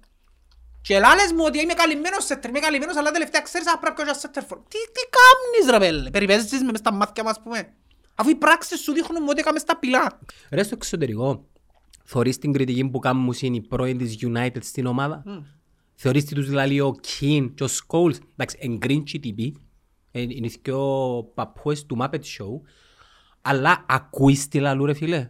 Και 0.82 0.99
λάλες 0.99 1.32
μου 1.32 1.43
ότι 1.45 1.59
είμαι 1.61 1.74
καλυμμένος 1.74 2.26
σε 2.26 2.39
είμαι 2.47 2.59
καλυμμένος, 2.59 2.95
αλλά 2.95 3.11
τελευταία 3.11 3.41
ξέρεις 3.41 3.67
αν 3.67 3.80
πρέπει 3.80 4.03
να 4.03 4.13
σέντερ 4.14 4.28
φορ. 4.28 4.57
Τι, 4.57 4.78
τι 4.91 5.01
κάμνεις 5.15 5.72
ρε 5.72 5.86
πελλέ, 5.86 6.10
περιπαίζεις 6.10 6.62
με 6.61 6.72
μες 6.72 6.80
στα 6.80 6.93
μάτια 6.93 7.24
μας 7.24 7.41
πούμε; 7.41 7.74
Αφού 8.15 8.30
οι 8.30 8.36
πράξεις 8.36 8.80
σου 8.80 8.93
δείχνουν 8.93 9.28
ότι 9.28 9.39
έκαμε 9.39 9.59
στα 9.59 9.78
πυλά. 9.78 10.20
Ρε 10.51 10.63
στο 10.63 10.76
εξωτερικό, 10.76 11.47
θωρείς 12.03 12.38
την 12.38 12.53
κριτική 12.53 12.89
που 12.89 12.99
κάνουν 12.99 13.34
οι 13.41 13.61
πρώην 13.61 13.97
της 13.97 14.17
United 14.22 14.61
στην 14.61 14.86
ομάδα; 14.86 15.24
Θεωρείς 15.95 16.26
τι 16.26 16.36
τους 16.36 16.47
δηλαδή 16.47 16.80
ο 16.80 16.95
Κιν 17.01 17.53
και 17.53 17.63
ο 17.63 17.67
Σκόλς. 17.67 18.20
Εντάξει, 18.32 18.57
εν 18.59 18.78
green 18.82 19.03
GTP, 19.13 19.51
Ε, 20.11 20.22
Είναι 20.22 20.47
οι 20.47 20.59
δυο 20.63 21.24
παππούες 21.34 21.86
του 21.86 21.97
Muppet 22.01 22.13
Show. 22.13 22.61
Αλλά 23.42 23.86
ακούεις 23.88 24.48
τι 24.48 24.60
λαλού 24.60 24.86
ρε 24.86 24.94
φίλε. 24.94 25.30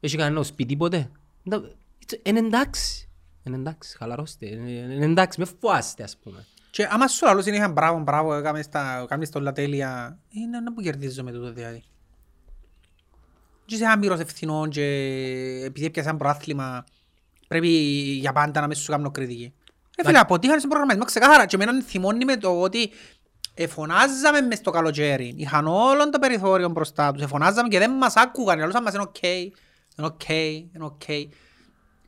Έχει 0.00 0.16
κανένα 0.16 0.42
σπίτι 0.42 0.76
ποτέ; 0.76 1.10
Εντά- 1.46 1.72
Είναι 2.22 2.38
εντάξει. 2.38 3.08
Είναι 3.42 3.56
εντάξει, 3.56 3.96
χαλαρώστε. 3.96 4.46
Είναι 4.46 4.70
είναι 4.70 5.04
εντάξει, 5.04 5.40
με 5.40 5.46
φοάστε 5.60 6.02
ας 6.02 6.16
πούμε. 6.22 6.46
Και 6.70 6.88
άμα 6.90 7.08
σου 7.08 7.26
λαλούς 7.26 7.46
είναι 7.46 7.56
είχαν 7.56 7.72
μπράβο, 7.72 8.00
μπράβο, 8.00 8.34
έκαμες 8.34 8.64
στα, 8.64 9.04
κάνεις 9.08 9.30
τα 9.30 9.38
όλα 9.40 9.52
τέλεια, 9.52 10.18
είναι 10.28 10.60
να 10.60 10.72
που 10.72 10.80
κερδίζω 10.80 11.22
με 11.22 11.32
τούτο 11.32 11.52
δηλαδή. 11.52 11.82
Και 13.64 13.74
είσαι 13.74 13.86
άμοιρος 13.86 14.20
ευθυνών 14.20 14.70
και 14.70 14.82
επειδή 15.64 15.86
έπιασαν 15.86 16.16
πρωτάθλημα 16.16 16.84
πρέπει 17.48 17.68
για 18.20 18.32
πάντα 18.32 18.60
να 18.60 18.66
μεν 18.66 18.78
σου 18.78 18.90
κάνω 18.90 19.10
κριτική. 19.10 19.52
Ε, 19.96 20.04
φίλε, 20.04 20.18
αποτύχανε 20.18 20.58
στον 20.58 20.70
προγραμματισμό 20.70 21.06
ξεκάθαρα 21.06 21.46
και 21.46 21.56
εμένα 21.56 21.82
θυμώνει 21.82 22.24
με 22.24 22.36
το 22.36 22.60
ότι 22.60 22.90
εφωνάζαμε 23.62 24.40
μες 24.40 24.58
στο 24.58 24.70
καλοκαίρι. 24.70 25.34
Είχαν 25.36 25.66
όλο 25.66 26.10
το 26.10 26.18
περιθώριο 26.18 26.68
μπροστά 26.68 27.12
τους. 27.12 27.22
Εφωνάζαμε 27.22 27.68
και 27.68 27.78
δεν 27.78 27.90
μας 27.90 28.16
άκουγαν. 28.16 28.58
Λαλούσαν 28.58 28.82
μας 28.82 28.92
είναι 28.94 29.02
οκ, 29.02 29.22
είναι 29.22 29.52
οκ, 29.96 30.28
είναι 30.28 30.84
οκ. 30.84 31.02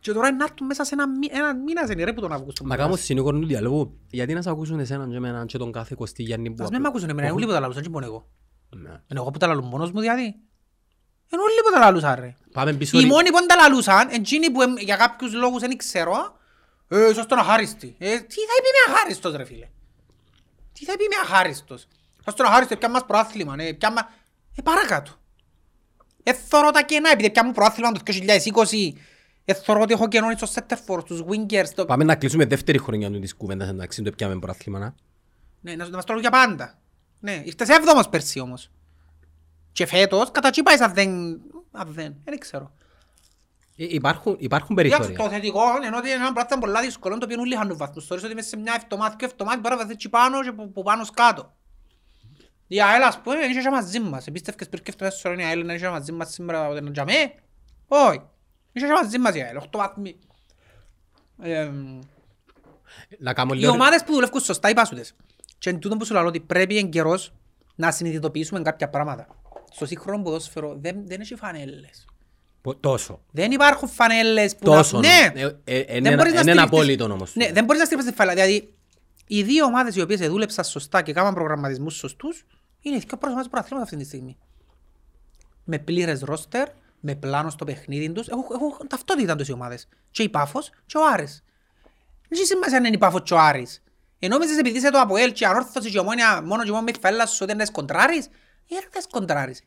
Και 0.01 0.13
τώρα 0.13 0.33
να 0.33 0.45
έρθουν 0.45 0.67
μέσα 0.67 0.85
σε 0.85 0.95
ένα, 0.95 1.09
μη- 1.09 1.31
ένα 1.33 1.55
μήνας 1.55 1.87
σε 1.89 1.93
ρε 1.95 2.13
που 2.13 2.21
τον 2.21 2.33
Αύγουστο. 2.33 2.65
Να 2.65 2.77
κάνω 2.77 2.97
συνήγορο 2.97 3.39
του 3.39 3.47
διαβόλου. 3.47 3.99
Γιατί 4.11 4.35
να 4.35 4.43
σε 4.43 4.51
ακούσουν 4.51 4.79
εσέναν 4.79 5.11
και 5.11 5.17
εμέναν 5.17 5.47
και 5.47 5.59
τον 5.59 5.73
κάθε 5.73 5.95
Κωστή 5.99 6.23
Γιάννη 6.23 6.51
που 6.51 6.65
Ας 6.65 6.71
με 6.71 6.79
μ' 6.79 6.87
ακούσουν 6.87 7.09
εμένα, 7.09 7.27
είναι 7.27 7.37
όλοι 7.37 7.47
που 7.47 7.53
τα 7.53 7.61
λαλούσαν, 7.61 7.83
και 7.83 7.89
μόνο 7.89 8.05
εγώ. 8.07 8.29
Ναι. 8.77 8.89
Είναι 8.89 9.01
εγώ 9.21 9.31
που 9.31 9.39
τα 9.39 9.47
λαλούν 9.47 9.65
μόνος 9.65 9.91
μου 9.93 10.01
δηλαδή. 10.01 10.23
Είναι 10.23 11.43
όλοι 11.43 11.61
που 11.65 11.73
τα 11.73 11.79
λαλούσαν 11.79 12.15
ρε. 12.21 12.35
Πάμε 12.53 12.73
πίσω. 12.73 13.01
Οι 13.01 13.05
μόνοι 13.05 13.31
που 13.31 13.39
δεν 13.39 13.47
τα 13.47 13.57
λαλούσαν, 13.57 14.09
εκείνοι 14.11 14.51
που 14.51 14.63
εμ- 14.63 14.79
για 14.79 14.97
κάποιους 14.97 15.35
λόγους 15.35 15.61
δεν 15.61 15.77
ξέρω, 15.77 16.15
ε, 16.89 17.11
ίσως 17.11 17.27
τον 17.27 17.39
αχάριστη. 17.39 17.95
Ε, 17.99 18.09
τι 18.09 18.35
θα 18.35 18.55
πει 18.63 18.69
με 18.89 18.95
αχάριστος 18.95 19.35
ρε 19.37 19.45
φίλε. 19.45 19.69
Τι 20.83 20.89
θα 20.89 20.97
πει 20.97 21.05
με 21.05 21.17
αχάριστος; 21.23 21.87
Ίσως 22.21 22.35
τον 22.35 22.47
αχάριστο, 22.47 22.77
πια 22.77 22.91
μας 22.91 23.05
προάθλημα, 23.07 23.55
ε, 23.59 23.73
πια 23.73 23.93
μα... 23.93 24.01
Ε, 24.57 24.63
παρακάτω. 24.63 25.13
Ε, 26.23 26.33
θωρώ 26.33 26.71
τα 26.71 26.83
κενά, 26.83 27.11
επειδή 27.11 27.31
πια 27.31 27.45
μου 27.45 27.53
προάθλημα 27.53 27.93
το 27.93 28.01
2020, 28.07 28.93
ε, 29.45 29.55
θωρώ 29.55 29.81
ότι 29.81 29.93
έχω 29.93 30.09
κενό 30.09 30.33
στο 30.37 30.47
Σέτερφορ, 30.47 31.01
στους 31.01 31.25
Wingers, 31.29 31.69
το... 31.75 31.85
Πάμε 31.85 32.05
να 32.05 32.15
κλείσουμε 32.15 32.45
δεύτερη 32.45 32.79
χρονιά 32.79 33.11
του 33.11 33.19
της 33.19 33.35
κουβέντας 33.35 33.69
εντάξει, 33.69 34.03
το 34.03 34.11
πιάμε 34.11 34.39
πρωτάθλημα. 34.39 34.79
να. 34.79 34.95
Ναι, 35.61 35.75
να, 35.75 35.89
να 35.89 35.97
μας 35.97 36.05
το 36.05 36.13
λέω 36.13 36.21
για 36.21 36.31
πάντα. 36.31 36.79
Ναι, 37.21 37.43
ήρθες 37.45 37.69
έβδομος 37.69 38.09
πέρσι 38.09 38.41
όμως. 38.41 38.71
Και 39.73 39.87
φέτος, 39.87 40.31
κατά 40.31 40.51
τσι 40.51 40.63
πάεις 40.63 40.81
αν 40.81 40.95
δεν... 40.95 41.41
Αν 41.73 41.89
δεν, 41.93 42.15
δεν 42.25 42.39
ξέρω. 42.39 42.73
Ε, 43.77 43.85
Υπάρχουν, 43.89 44.37
υπάρχουν 44.39 44.79
Εντάξει, 44.79 44.99
περιθώρια. 45.01 45.25
το 45.25 45.35
θετικό 45.35 45.63
είναι 45.87 45.97
ότι 45.97 46.07
είναι 46.09 46.17
ένα 46.17 46.33
πράγμα 46.33 46.59
πολλά 46.59 46.81
δύσκολο, 46.81 47.19
το 47.19 47.25
οποίο 47.25 47.41
όλοι 47.41 47.55
είχαν 47.55 47.69
τους 47.69 47.77
βαθμούς. 47.77 48.07
Θεωρείς 48.07 48.25
ότι 48.25 48.35
μέσα 48.35 48.49
σε 48.49 48.57
μια 48.57 48.81
εβδομάδα 48.83 49.15
και 49.19 49.25
εβδομάδα 49.25 49.59
μπορεί 49.61 49.75
να 49.75 49.81
βρεθεί 49.81 49.97
τσι 49.97 50.09
πάνω 50.09 50.43
και 50.43 50.53
που, 50.53 50.73
που 50.73 50.83
πάνω 50.83 51.05
σκάτω. 51.05 51.53
Η 52.67 52.83
ΑΕΛ 52.83 53.03
ας 53.03 53.21
πούμε 53.21 53.45
είναι 53.45 53.63
και 53.63 53.71
μαζί 53.71 54.01
μας. 54.01 54.27
Επίστευκες 54.27 54.69
πριν 54.69 54.83
και 54.83 54.91
εβδομάδες 54.91 55.21
φορές 55.21 55.41
η 55.41 55.45
ΑΕΛ 55.45 55.61
είναι 55.61 55.77
και 55.79 55.89
μαζί 55.89 56.13
μας 56.13 56.33
σήμερα 56.33 56.69
ότι 56.69 56.79
είναι 56.79 56.91
τζαμέ; 56.91 57.35
Όχι. 57.89 58.23
Είναι 58.73 58.87
και 58.87 58.93
μαζί 59.03 59.19
μας 59.19 59.35
η 59.35 59.41
ΑΕΛ, 59.43 59.57
οχτώ 59.57 59.79
βαθμοί. 59.79 60.19
Εμ, 61.43 61.99
Να 63.19 63.33
κάνω 63.35 63.55
οι 63.55 63.59
λίγο... 63.59 63.73
ομάδες 63.73 64.05
που 64.05 64.13
δουλεύουν 64.13 64.41
σωστά 64.41 64.71
οι 64.71 64.75
πάσουδες. 64.75 65.15
Και 65.59 65.71
εν 65.71 65.79
τούτο 65.79 65.97
που 65.97 66.05
σου 66.05 66.13
λέω 66.13 66.27
ότι 66.27 66.41
πρέπει 66.41 66.79
εν 66.79 66.91
καιρός 66.91 67.33
να 67.75 67.91
συνειδητοποιήσουμε 67.91 68.63
κάποια 68.63 68.89
πράγματα. 68.89 69.27
Στο 69.71 69.87
σύγχρονο 69.87 70.23
ποδόσφαιρο 70.23 70.77
δεν, 70.81 71.07
δεν 71.07 71.21
έχει 71.21 71.35
φανέλες. 71.35 72.07
Πο- 72.63 72.77
Τόσο. 72.77 73.21
Δεν 73.31 73.51
υπάρχουν 73.53 73.89
φανέλες 73.89 74.57
που 74.57 74.65
Τόσο. 74.65 75.01
να... 75.01 75.09
Ναι. 75.09 75.41
Ε, 75.41 75.57
ε, 75.65 75.79
ε, 75.79 75.85
Δεν 75.85 75.97
Είναι 75.97 76.15
μπορείς 76.17 76.33
να 76.33 76.41
είναι 76.41 76.51
στηριχτείς- 76.53 76.63
απόλυτο 76.63 77.05
όμως. 77.05 77.35
Ναι, 77.35 77.53
δεν 77.53 77.65
μπορείς 77.65 77.81
να 77.81 77.87
στηριχτείς 77.87 78.13
τη 78.15 78.19
φάλα. 78.19 78.33
Δηλαδή, 78.33 78.75
οι 79.27 79.43
δύο 79.43 79.65
ομάδες 79.65 79.97
οι 79.97 80.01
οποίες 80.01 80.21
δούλεψαν 80.29 80.65
σωστά 80.65 81.03
και 81.03 81.11
έκαναν 81.11 81.35
προγραμματισμούς 81.35 81.95
σωστούς 81.97 82.45
είναι 82.81 82.97
οι 82.97 82.99
δύο 82.99 83.07
πρώτες 83.09 83.27
ομάδες 83.29 83.45
του 83.45 83.51
πρωταθλήματος 83.51 83.93
αυτή 83.93 84.03
τη 84.03 84.09
στιγμή. 84.09 84.37
Με 85.65 85.79
πλήρες 85.79 86.21
ρόστερ, 86.21 86.69
με 87.01 87.15
πλάνο 87.15 87.51
στο 87.51 87.65
παιχνίδι 87.65 88.11
τους, 88.13 88.29
έχουν, 88.29 88.45
έχουν 88.55 88.87
ταυτότητα 88.89 89.37
τους 89.37 89.49
οι 89.49 89.53
ομάδες. 89.53 89.89
Και 90.11 90.23
η 90.23 90.29
Πάφος 90.29 90.71
και 90.87 90.99
ο 90.99 91.01
Άρης. 91.13 91.45
Δεν 92.29 92.39
έχει 92.39 92.45
σημασία 92.47 92.77
αν 92.77 92.85
είναι 92.85 92.95
η 92.95 92.99
Πάφος 92.99 93.21
και 93.25 93.35
ο 93.35 93.39
Άρης. 93.39 93.83
Ενώ 94.19 94.35
νόμιζες 94.37 94.59
επειδή 94.59 94.79
είσαι 94.79 94.91
το 94.91 94.99
Αποέλ 95.01 95.33
και 95.33 95.45
η 95.45 95.47
Ανόρθωση 95.47 95.91
και 95.91 95.97
η 95.97 96.01
Ομόνια 96.01 96.43
μόνο 96.45 96.63
και 96.65 96.71
μόνο 96.71 96.83
με 96.83 96.93
φέλα 97.01 97.27
σου 97.27 97.39
ότι 97.43 97.53
είναι 97.53 97.65
σκοντράρεις, 97.65 98.27
ε, 98.27 98.75
ρε, 98.81 98.87
δεν 98.93 99.03
σκοντράρεις. 99.03 99.61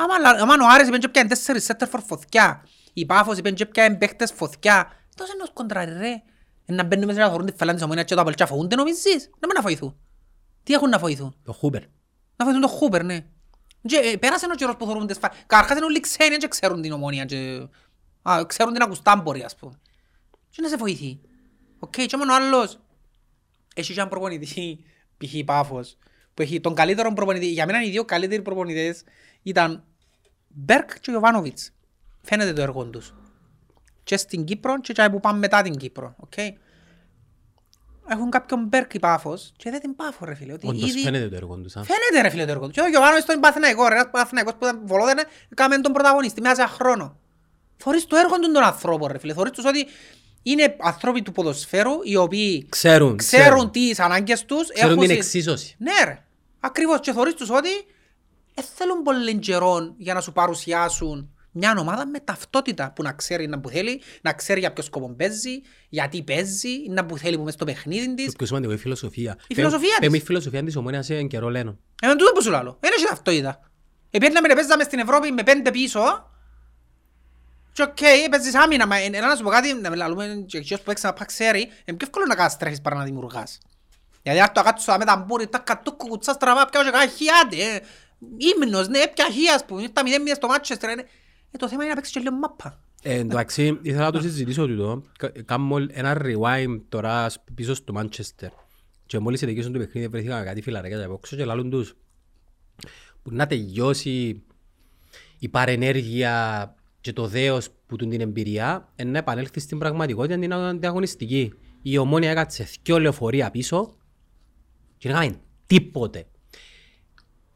Άμα, 0.00 0.18
λα- 0.18 0.42
άμα 0.42 0.54
ο 0.54 0.68
Άρης 0.68 0.88
είπε 0.88 0.98
και 0.98 1.08
πιάνε 1.08 1.28
τέσσερις 1.28 1.64
σέτερ 1.64 1.88
φορ 1.88 2.00
φωτιά, 2.00 2.66
η 2.92 3.06
Πάφος 3.06 3.38
είπε 3.38 3.50
και 3.50 3.66
πιάνε 3.66 3.96
παίχτες 3.96 4.32
φωτιά, 4.32 4.92
τόσο 5.14 5.32
είναι 5.34 5.42
ο 5.42 5.46
σκοντράρι 5.46 5.92
ρε. 5.92 6.22
Ε, 6.64 6.72
Να 6.72 6.84
μπαίνουν 6.84 7.04
μέσα 7.06 7.18
να 7.20 7.30
θωρούν 7.30 7.46
τη 7.46 7.52
φέλα 7.56 7.74
της 7.74 7.82
Ομόνιας 7.82 8.06
και 8.06 8.14
το 8.14 8.20
Αποέλ 8.20 8.36
και 8.36 8.42
να 8.42 8.48
φοβούνται 8.48 8.76
νομίζεις; 8.76 9.30
Να 9.38 9.46
μην 9.46 9.56
να 9.56 9.62
φοηθούν. 9.62 9.96
Τι 10.62 10.72
έχουν 10.72 10.88
να 10.88 10.98
φοηθούν; 10.98 11.34
Το 11.44 11.52
Χούπερ. 11.52 11.82
Να 12.36 12.44
φοηθούν 12.44 12.60
το 12.62 12.68
Χούπερ, 12.68 13.04
ναι. 13.04 13.24
Και, 13.82 13.96
ε, 13.96 14.16
πέρασε 14.16 14.46
ο 14.52 14.54
καιρός 14.54 14.76
που 14.76 14.84
θωρούν 14.86 15.06
τις 15.06 15.18
φα... 15.18 15.28
Καταρχάς 15.46 15.76
είναι 15.76 15.84
όλοι 15.86 16.00
ξένοι 16.00 16.36
και 16.36 16.48
ξέρουν 16.48 16.82
την 16.82 16.92
Ομόνοια 16.92 17.24
και... 17.24 17.68
Α, 18.22 18.46
ξέρουν 18.46 18.72
την 18.72 18.82
ακουστά 18.82 19.12
μπορεί, 19.12 19.42
ας 19.42 19.56
πούμε. 19.56 19.80
Και 20.50 20.62
να 20.62 20.68
σε 20.68 20.76
βοηθεί. 20.76 21.20
Οκ, 21.78 21.90
και 21.90 22.16
μόνο 22.16 22.32
ο 22.32 22.36
άλλος. 22.36 22.78
Έχει 23.74 23.86
και 23.92 23.98
έναν 23.98 24.08
προπονητή, 24.08 24.84
π.χ. 25.16 25.34
η 25.34 25.44
Πάφος, 25.44 25.96
που 26.34 26.42
έχει 26.42 26.60
τον 26.60 26.74
καλύτερο 26.74 27.12
προπονητή. 27.12 27.46
Για 27.46 27.66
μένα 27.66 27.82
οι 27.82 27.90
δύο 27.90 28.04
καλύτεροι 28.04 28.42
προπονητές 28.42 29.02
ήταν 29.42 29.84
Μπεργκ 30.48 31.00
και 31.00 31.10
Γιοβάνοβιτς. 31.10 31.70
Φαίνεται 32.22 32.52
το 32.52 32.62
έργο 32.62 32.84
τους. 32.84 33.14
Και 34.04 34.16
στην 34.16 34.44
Κύπρο 34.44 34.80
και 34.80 34.92
και 34.92 35.08
που 35.10 35.20
πάμε 35.20 35.38
μετά 35.38 35.62
την 35.62 35.76
Κύπρο. 35.76 36.14
οκ. 36.18 36.32
Έχουν 38.10 38.30
κάποιον 38.30 38.64
Μπέρκ 38.64 38.94
η 38.94 38.98
Πάφος 38.98 39.52
και 39.56 39.70
δεν 39.70 39.80
την 39.80 39.96
Πάφο 39.96 40.24
ρε 40.24 40.34
φίλε. 40.34 40.52
Ότι 40.52 40.66
Όντως 40.66 40.90
ήδη... 40.90 41.00
φαίνεται 41.02 41.28
το 41.28 41.34
έργο 41.36 41.56
τους. 41.56 41.76
α. 41.76 41.82
Φαίνεται 41.82 42.20
ρε 42.22 42.28
φίλε 42.28 42.44
το 42.44 42.50
έργο 42.50 42.64
τους. 42.66 42.74
Και 42.74 42.80
ο 42.80 42.88
Γιωβάνοβιτς 42.88 43.26
τον 43.26 43.40
Παθηναϊκό, 43.40 43.88
ρε, 43.88 43.94
ένας 43.94 44.08
Παθηναϊκός 44.10 44.52
που 44.52 44.64
ήταν 44.64 44.80
βολόδαινε, 44.84 45.22
κάμε 45.54 45.78
τον 45.80 45.92
πρωταγωνιστή 45.92 46.40
μέσα 46.40 46.54
σε 46.54 46.60
ένα 46.60 46.70
χρόνο. 46.70 47.18
Θωρείς 47.76 48.06
το 48.06 48.16
έργο 48.16 48.38
του 48.38 48.52
τον 48.52 48.62
ανθρώπο 48.62 49.06
ρε 49.06 49.18
φίλε. 49.18 49.32
Θωρείς 49.34 49.52
τους 49.52 49.64
ότι 49.64 49.86
είναι 50.42 50.76
άνθρωποι 50.80 51.22
του 51.22 51.32
ποδοσφαίρου 51.32 51.92
οι 52.02 52.16
οποίοι 52.16 52.66
Ξέρουν. 52.68 53.16
ξέρουν 53.16 53.70
τις 53.70 54.00
ανάγκες 54.00 54.44
τους. 54.44 54.68
Ξέρουν 54.72 54.90
έχουν 54.92 55.00
την 55.06 55.10
συ- 55.10 55.18
εξίσωση. 55.24 55.76
Ναι 55.78 55.92
ρε. 56.04 56.24
Ακριβώς. 56.60 57.00
Και 57.00 57.12
θωρείς 57.12 57.34
τους 57.34 57.50
ότι 57.50 57.68
δεν 58.60 58.66
θέλουν 58.74 59.02
πολύ 59.02 59.38
καιρό 59.38 59.94
για 59.96 60.14
να 60.14 60.20
σου 60.20 60.32
παρουσιάσουν 60.32 61.32
μια 61.50 61.74
ομάδα 61.78 62.06
με 62.06 62.18
ταυτότητα 62.20 62.92
που 62.94 63.02
να 63.02 63.12
ξέρει 63.12 63.46
να 63.46 63.60
που 63.60 63.68
θέλει, 63.68 64.00
να 64.22 64.32
ξέρει 64.32 64.60
για 64.60 64.72
ποιος 64.72 64.86
σκοπό 64.86 65.14
παίζει, 65.18 65.50
γιατί 65.88 66.22
παίζει, 66.22 66.70
να 66.88 67.06
που 67.06 67.16
θέλει 67.18 67.36
που 67.36 67.42
μες 67.42 67.54
στο 67.54 67.64
παιχνίδι 67.64 68.06
Το 68.08 68.14
της. 68.14 68.36
πιο 68.36 68.46
σημαντικό, 68.46 68.72
η 68.72 68.76
φιλοσοφία. 68.76 69.38
Η 69.46 69.54
φιλοσοφία 69.54 69.88
Πέ- 69.88 70.00
της. 70.00 70.10
πέ- 70.10 70.22
η 70.22 70.24
φιλοσοφία 70.24 70.62
της 70.64 70.76
ομόνιας 70.76 71.06
σε 71.06 71.22
καιρό 71.22 71.48
λένε. 71.48 71.76
Εμένα 72.02 72.18
τούτο 72.18 72.32
που 72.32 72.42
σου 72.42 72.50
λάλλω. 72.50 72.76
Δεν 72.80 72.90
έχει 72.96 73.06
ταυτότητα. 73.06 73.60
Επέρναμε 74.10 74.48
παίζαμε 74.54 74.82
στην 74.82 74.98
Ευρώπη 74.98 75.30
με 75.32 75.42
πέντε 75.42 75.70
πίσω 75.70 76.30
και 77.72 77.82
οκ, 77.82 77.96
παίζεις 78.30 78.54
άμυνα, 78.54 78.86
μα 78.86 78.96
ε, 78.96 79.08
να 79.08 79.36
σου 79.36 79.42
πω 79.42 79.50
κάτι, 79.50 79.74
να 79.74 79.90
μιλάμε 79.90 80.44
και 80.46 80.58
εκείνος 80.58 80.82
που 80.82 80.90
έξανα 80.90 81.14
πά 81.14 81.24
ξέρει, 81.24 81.60
είναι 81.60 81.96
πιο 81.96 81.96
εύκολο 82.00 82.24
να 82.28 82.34
καταστρέφεις 82.34 82.80
παρά 82.80 82.96
να 82.96 83.04
δημιουργάς. 83.04 83.58
Γιατί 84.22 84.40
αν 84.40 84.52
το 84.52 84.62
κάτσω 84.62 84.96
με 84.98 85.04
τα 85.04 85.16
μπούρι, 85.16 85.46
τα 85.48 85.58
κατούκου 85.58 86.06
κουτσά 86.08 86.32
στραβά, 86.32 86.64
πιάω 86.66 86.82
και 86.84 86.90
κάνα 86.90 87.06
χιάτε, 87.06 87.74
ε. 87.74 87.80
Ύμνος, 88.38 88.88
ναι, 88.88 88.98
πια 89.14 89.24
χι, 89.32 89.48
ας 89.54 89.64
πούμε, 89.64 89.88
τα 89.88 90.02
μηδέν 90.02 90.20
μηδέν 90.20 90.36
στο 90.36 90.46
Μάτσεστερ, 90.46 90.90
είναι. 90.90 91.04
Ε, 91.50 91.56
το 91.58 91.68
θέμα 91.68 91.80
είναι 91.82 91.88
να 91.90 91.94
παίξεις 91.94 92.14
και 92.14 92.20
λίγο 92.20 92.34
μάπα. 92.36 92.80
Ε, 93.02 93.14
εντάξει, 93.18 93.78
ήθελα 93.82 94.04
να 94.04 94.12
το 94.12 94.20
συζητήσω 94.20 94.66
τούτο. 94.66 95.02
Κα- 95.18 95.32
Κάνω 95.44 95.76
ένα 95.90 96.20
rewind 96.24 96.80
τώρα 96.88 97.28
σ- 97.28 97.40
πίσω 97.54 97.74
στο 97.74 97.94
Manchester. 97.96 98.48
Και 99.06 99.18
μόλις 99.18 99.40
τελειώσαν 99.40 99.72
το 99.72 99.78
παιχνίδι 99.78 100.08
βρεθήκαν 100.08 100.44
κάτι 100.44 100.62
φιλαράκια 100.62 101.04
από 101.04 101.14
έξω 101.14 101.36
και 101.36 101.44
λαλούν 101.44 101.70
τους 101.70 101.94
που 103.22 103.30
να 103.32 103.46
τελειώσει 103.46 104.42
η 105.38 105.48
παρενέργεια 105.48 106.74
και 107.00 107.12
το 107.12 107.26
δέος 107.26 107.68
που 107.86 107.96
του 107.96 108.06
την 108.08 108.20
εμπειρία 108.20 108.92
ε, 108.96 109.04
να 109.04 109.18
επανέλθεις 109.18 109.62
στην 109.62 109.78
πραγματικότητα 109.78 110.38
την 110.38 110.52
ανταγωνιστική. 110.52 111.52
Η 111.82 111.98
ομόνια 111.98 112.30
έκατσε 112.30 112.68
δυο 112.82 112.98
λεωφορεία 113.00 113.50
πίσω 113.50 113.96
και 114.98 115.08
δεν 115.08 115.16
έκαμε 115.22 115.40
τίποτε. 115.66 116.26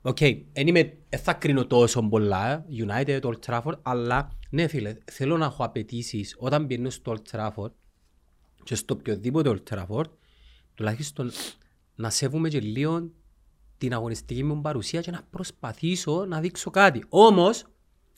Οκ, 0.02 0.20
εν 0.52 0.66
είμαι, 0.66 0.98
δεν 1.08 1.20
θα 1.20 1.32
κρίνω 1.32 1.66
τόσο 1.66 2.02
πολλά, 2.02 2.52
ε, 2.52 2.64
United, 2.86 3.20
Old 3.20 3.38
Trafford, 3.46 3.78
αλλά 3.82 4.30
ναι 4.50 4.66
φίλε, 4.66 4.96
θέλω 5.12 5.36
να 5.36 5.44
έχω 5.44 5.64
απαιτήσεις 5.64 6.36
όταν 6.38 6.66
πηγαίνω 6.66 6.90
στο 6.90 7.16
Old 7.16 7.36
Trafford 7.36 7.70
και 8.64 8.74
στο 8.74 8.94
οποιοδήποτε 8.94 9.50
Old 9.50 9.74
Trafford, 9.74 10.04
τουλάχιστον 10.74 11.30
να 11.94 12.10
σέβομαι 12.10 12.48
και 12.48 12.60
λίγο 12.60 13.10
την 13.78 13.92
αγωνιστική 13.92 14.44
μου 14.44 14.60
παρουσία 14.60 15.00
και 15.00 15.10
να 15.10 15.22
προσπαθήσω 15.30 16.24
να 16.24 16.40
δείξω 16.40 16.70
κάτι. 16.70 17.04
Όμως, 17.08 17.64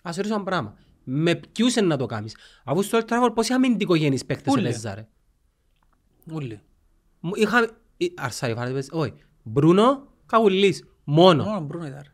ας 0.03 0.17
ρωτήσω 0.17 0.35
ένα 0.35 0.45
πράγμα. 0.45 0.77
Με 1.05 1.35
ποιους 1.35 1.77
είναι 1.77 1.87
να 1.87 1.97
το 1.97 2.07
κάνεις; 2.07 2.37
Αφού 2.65 2.83
στο 2.83 2.99
Old 2.99 3.09
Trafford 3.13 3.31
πόσοι 3.35 3.53
αμυντικογενείς 3.53 4.25
παίκτες 4.25 4.53
Ούλοι. 4.53 4.67
ελέζα 4.67 4.95
ρε. 4.95 5.09
Ούλοι. 6.33 6.61
Μου 7.21 7.33
Είχαμε... 7.35 7.69
ε, 7.97 8.07
Αρσάρι, 8.17 8.55
φάρε, 8.55 8.79
όχι. 8.91 9.13
Μπρούνο, 9.43 10.09
Καγουλής. 10.27 10.85
Μόνο. 11.05 11.45
Μόνο 11.45 11.61
Μπρούνο 11.61 11.87
ήταν. 11.87 12.01
ρε. 12.03 12.09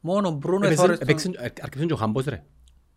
Μόνο 0.00 0.30
Μπρούνο 0.30 0.66
Έπαιξε- 0.66 0.78
εθώρες 0.84 0.98
τον- 0.98 1.08
έπαιξε- 1.08 1.34
ε, 1.34 1.62
Αρκεψε 1.62 1.86
και 1.86 1.92
ο 1.92 1.96
Χάμπος 1.96 2.24
ρε. 2.24 2.42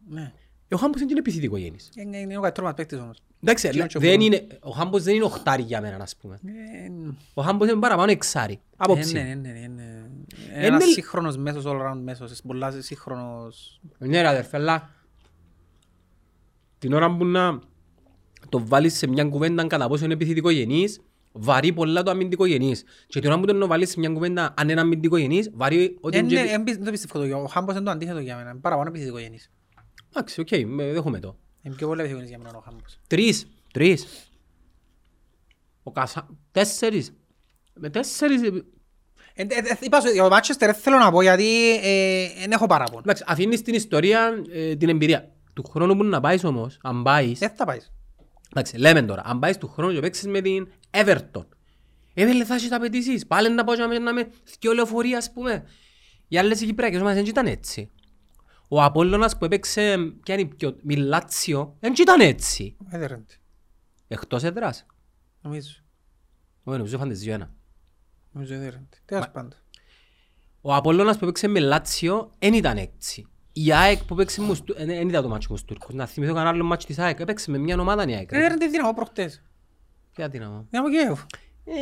Ναι. 0.10 0.34
Ο 0.72 0.78
Χάμπος 0.78 1.02
είναι 1.02 1.14
επιθετικό 1.18 1.58
γέννης. 1.58 1.90
Είναι 1.96 2.18
είναι 2.18 2.38
ο 2.38 2.42
καλύτερος 2.42 2.68
μας 2.70 2.74
παίκτης 2.78 3.00
όμως. 3.00 3.22
Εντάξει, 3.44 3.68
Εκείνο 3.68 3.82
αλλά 3.84 3.92
και 3.92 3.98
ο 3.98 4.02
δεν 4.02 4.18
Μπρούνο. 4.18 4.36
είναι, 4.36 4.48
ο 4.62 4.70
Χάμπος 4.72 5.04
δεν 5.04 5.16
είναι 5.16 5.24
οχτάρι 5.24 5.62
για 5.64 5.82
μένα, 5.82 5.98
ας 6.04 6.16
πούμε. 6.16 6.40
Ε, 6.46 6.92
Ο 7.34 7.42
Χάμπος 7.42 7.70
είναι 7.70 7.80
παραπάνω 7.80 8.12
εξάρι. 8.12 8.60
Απόψη. 8.78 9.14
Ναι, 9.14 9.22
ναι, 9.22 9.34
ναι, 9.34 9.50
ναι, 9.50 9.68
ναι. 9.68 9.84
Είναι 10.56 10.66
Ένας 10.66 10.86
λι- 10.86 10.94
σύγχρονος 10.94 11.38
μέσος, 11.38 11.64
all 11.68 11.82
round 11.82 12.00
μέσος, 12.04 12.42
πολλά 12.48 12.72
σύγχρονος... 12.82 13.82
Ναι 13.98 14.22
ρε 14.22 14.28
αδερφέ, 14.28 14.58
αλλά 14.58 14.90
την 16.80 16.94
ώρα 16.94 17.16
που 17.18 17.26
να 17.26 17.60
το 18.50 18.66
βάλεις 18.68 18.98
σε 18.98 19.08
μια 19.08 19.24
κουβέντα 19.26 19.68
κατά 19.68 19.88
πόσο 19.88 20.04
είναι 20.06 20.14
επιθετικογενής, 20.14 21.02
βαρύ 21.32 21.74
πολλά 21.74 22.04
το 22.04 22.12
αμυντικογενής. 22.12 22.84
Και 23.08 23.20
την 23.20 23.30
ώρα 23.32 23.40
που 23.40 23.46
το 23.46 23.54
να 23.54 23.68
βάλεις 23.68 23.90
σε 23.90 24.00
μια 24.00 24.10
κουβέντα 24.10 24.54
αν 24.58 24.70
είναι 24.70 24.82
αμυντικογενής, 24.82 25.50
βαρύ 25.54 25.98
ότι 26.02 26.18
Ε, 26.18 26.20
είναι... 26.20 26.34
ναι, 26.42 26.48
και- 26.48 26.54
εν 26.54 26.64
πι- 26.64 26.76
Δεν 26.76 26.86
το 26.86 26.92
πιστεύω 26.92 27.28
το 27.28 27.38
Ο 27.38 27.46
Χάμπος 27.46 27.76
είναι 27.76 27.84
το 27.84 27.92
αντίθετο 27.92 28.20
για 28.20 28.36
μένα. 28.36 28.50
Είναι 28.50 28.60
παραπάνω 28.60 28.90
επιθετικογενής. 28.90 29.52
Εντάξει, 30.10 30.40
οκ, 30.42 30.48
με- 30.66 30.92
δέχομαι 30.92 31.20
το. 31.20 31.36
Είναι 31.62 31.76
πιο 31.76 31.88
πολύ 31.88 32.00
επιθετικογενής 32.02 32.30
για 32.30 32.38
μένα 32.38 32.58
ο 32.58 32.62
Χάμπος. 32.62 33.00
Τρεις, 33.08 33.48
τρεις. 33.74 34.30
Ο 35.84 35.92
Κασα... 35.92 36.28
Τέσσερις. 36.52 37.14
Με 37.74 37.90
τέσσερις... 37.90 38.42
ε, 38.42 38.48
Ε, 39.34 39.42
ε, 39.42 39.46
ε, 39.48 39.78
Είπα 39.80 40.02
σου, 40.02 40.10
για 40.12 40.30
το 40.30 40.36
Manchester 40.36 40.56
δεν 40.60 40.74
θέλω 40.74 40.98
να 40.98 41.12
πω 41.12 41.22
γιατί 41.22 41.76
ε, 41.84 42.28
δεν 42.40 42.52
έχω 42.52 42.66
παράπονο. 42.68 43.00
Εντάξει, 43.00 43.24
αφήνεις 43.28 43.62
την 43.62 43.74
ιστορία, 43.74 44.44
ε, 44.52 44.76
την 44.76 44.90
εμπειρία. 44.90 45.32
Του 45.54 45.64
χρόνου 45.64 45.96
που 45.98 46.04
να 46.04 46.20
πάεις 46.20 46.44
όμως, 46.44 46.78
αν 46.84 47.04
πάεις, 47.04 47.40
Δεν 47.40 47.50
θα 47.50 47.66
πάεις. 47.66 47.92
Εντάξει, 48.50 48.78
λέμε 48.78 49.02
τώρα, 49.02 49.22
αν 49.26 49.40
πάεις 49.40 49.58
του 49.58 49.68
χρόνου 49.68 49.94
και 49.94 50.00
παίξεις 50.00 50.28
με 50.28 50.42
την 50.42 50.72
Everton. 50.92 51.46
Ε, 52.14 52.26
δεν 52.26 52.46
θα 52.46 52.56
έχεις 52.56 52.72
απαιτήσεις. 52.72 53.28
Πάλι 53.28 53.50
να 53.52 53.64
πάω 53.64 53.76
και 53.76 53.82
να 53.82 53.88
με- 53.88 54.00
να 54.00 54.14
με 54.14 54.32
δυο 54.60 54.74
λεωφορεία, 54.74 55.18
ας 55.18 55.32
πούμε. 55.32 55.64
Οι 56.28 56.38
άλλες 56.38 56.62
οι 56.62 56.66
Κυπριακές 56.66 57.00
όμως 57.02 57.14
δεν 57.14 57.26
ήταν 57.26 57.46
έτσι. 57.46 57.92
Ο 58.68 58.84
Απόλλωνας 58.84 59.38
που 59.38 59.46
έπαιξε, 59.46 59.98
ποια 60.24 60.34
είναι 60.36 60.50
η 60.52 60.56
πιο, 60.56 60.76
Μιλάτσιο, 60.84 61.76
δεν 61.80 61.94
ήταν 62.00 62.20
έτσι. 62.20 62.76
Ε, 62.90 62.98
δεν 62.98 63.08
ρέντε. 63.08 63.34
Εκτός 64.08 64.44
έδρας. 64.44 64.86
Νομίζω. 65.42 65.72
Όχι, 66.64 66.78
νομίζω 66.78 66.98
φαντεζιό 66.98 67.34
ένα. 67.34 67.52
Νομίζω 68.32 68.54
δεν 68.58 68.70
ρέντε. 68.70 68.98
Τέλος 69.06 69.30
πάντων. 69.30 69.54
Ο 70.62 70.74
Απόλλωνας 70.76 71.18
που 71.18 71.24
έπαιξε 71.24 71.48
με 71.48 71.60
Λάτσιο 71.60 72.32
δεν 72.40 72.54
ήταν 72.54 72.78
έτσι. 72.78 73.28
Η 73.54 73.74
ΑΕΚ 73.74 74.04
που 74.04 74.14
έπαιξε 74.14 74.42
με 74.42 74.48
τους 74.48 74.62
Του- 74.62 74.76
ε, 74.78 74.86
δεν 74.86 75.08
είδα 75.10 75.22
το 75.22 75.28
μάτσο 75.28 75.48
με 75.50 75.56
τους 75.56 75.66
Τούρκους. 75.66 75.94
Να 75.94 76.06
θυμηθώ 76.06 76.34
κανένα 76.34 76.52
άλλο 76.56 76.64
μάτσο 76.64 76.88
της 76.88 77.00
ΑΕΚ. 77.00 77.20
Έπαιξε 77.20 77.52
με 77.52 77.58
μια 77.58 77.80
ομάδα 77.80 78.08
η 78.08 78.14
ΑΕΚ. 78.14 78.32
Ε, 78.32 78.48
ρέντε 78.48 78.68
δυναμό 78.68 78.94
προχτές. 78.94 79.44
Ποια 80.12 80.28
δυναμό; 80.30 80.68
Δυναμό 80.70 80.90
Κιέβου. 80.90 81.18
Ε, 81.64 81.74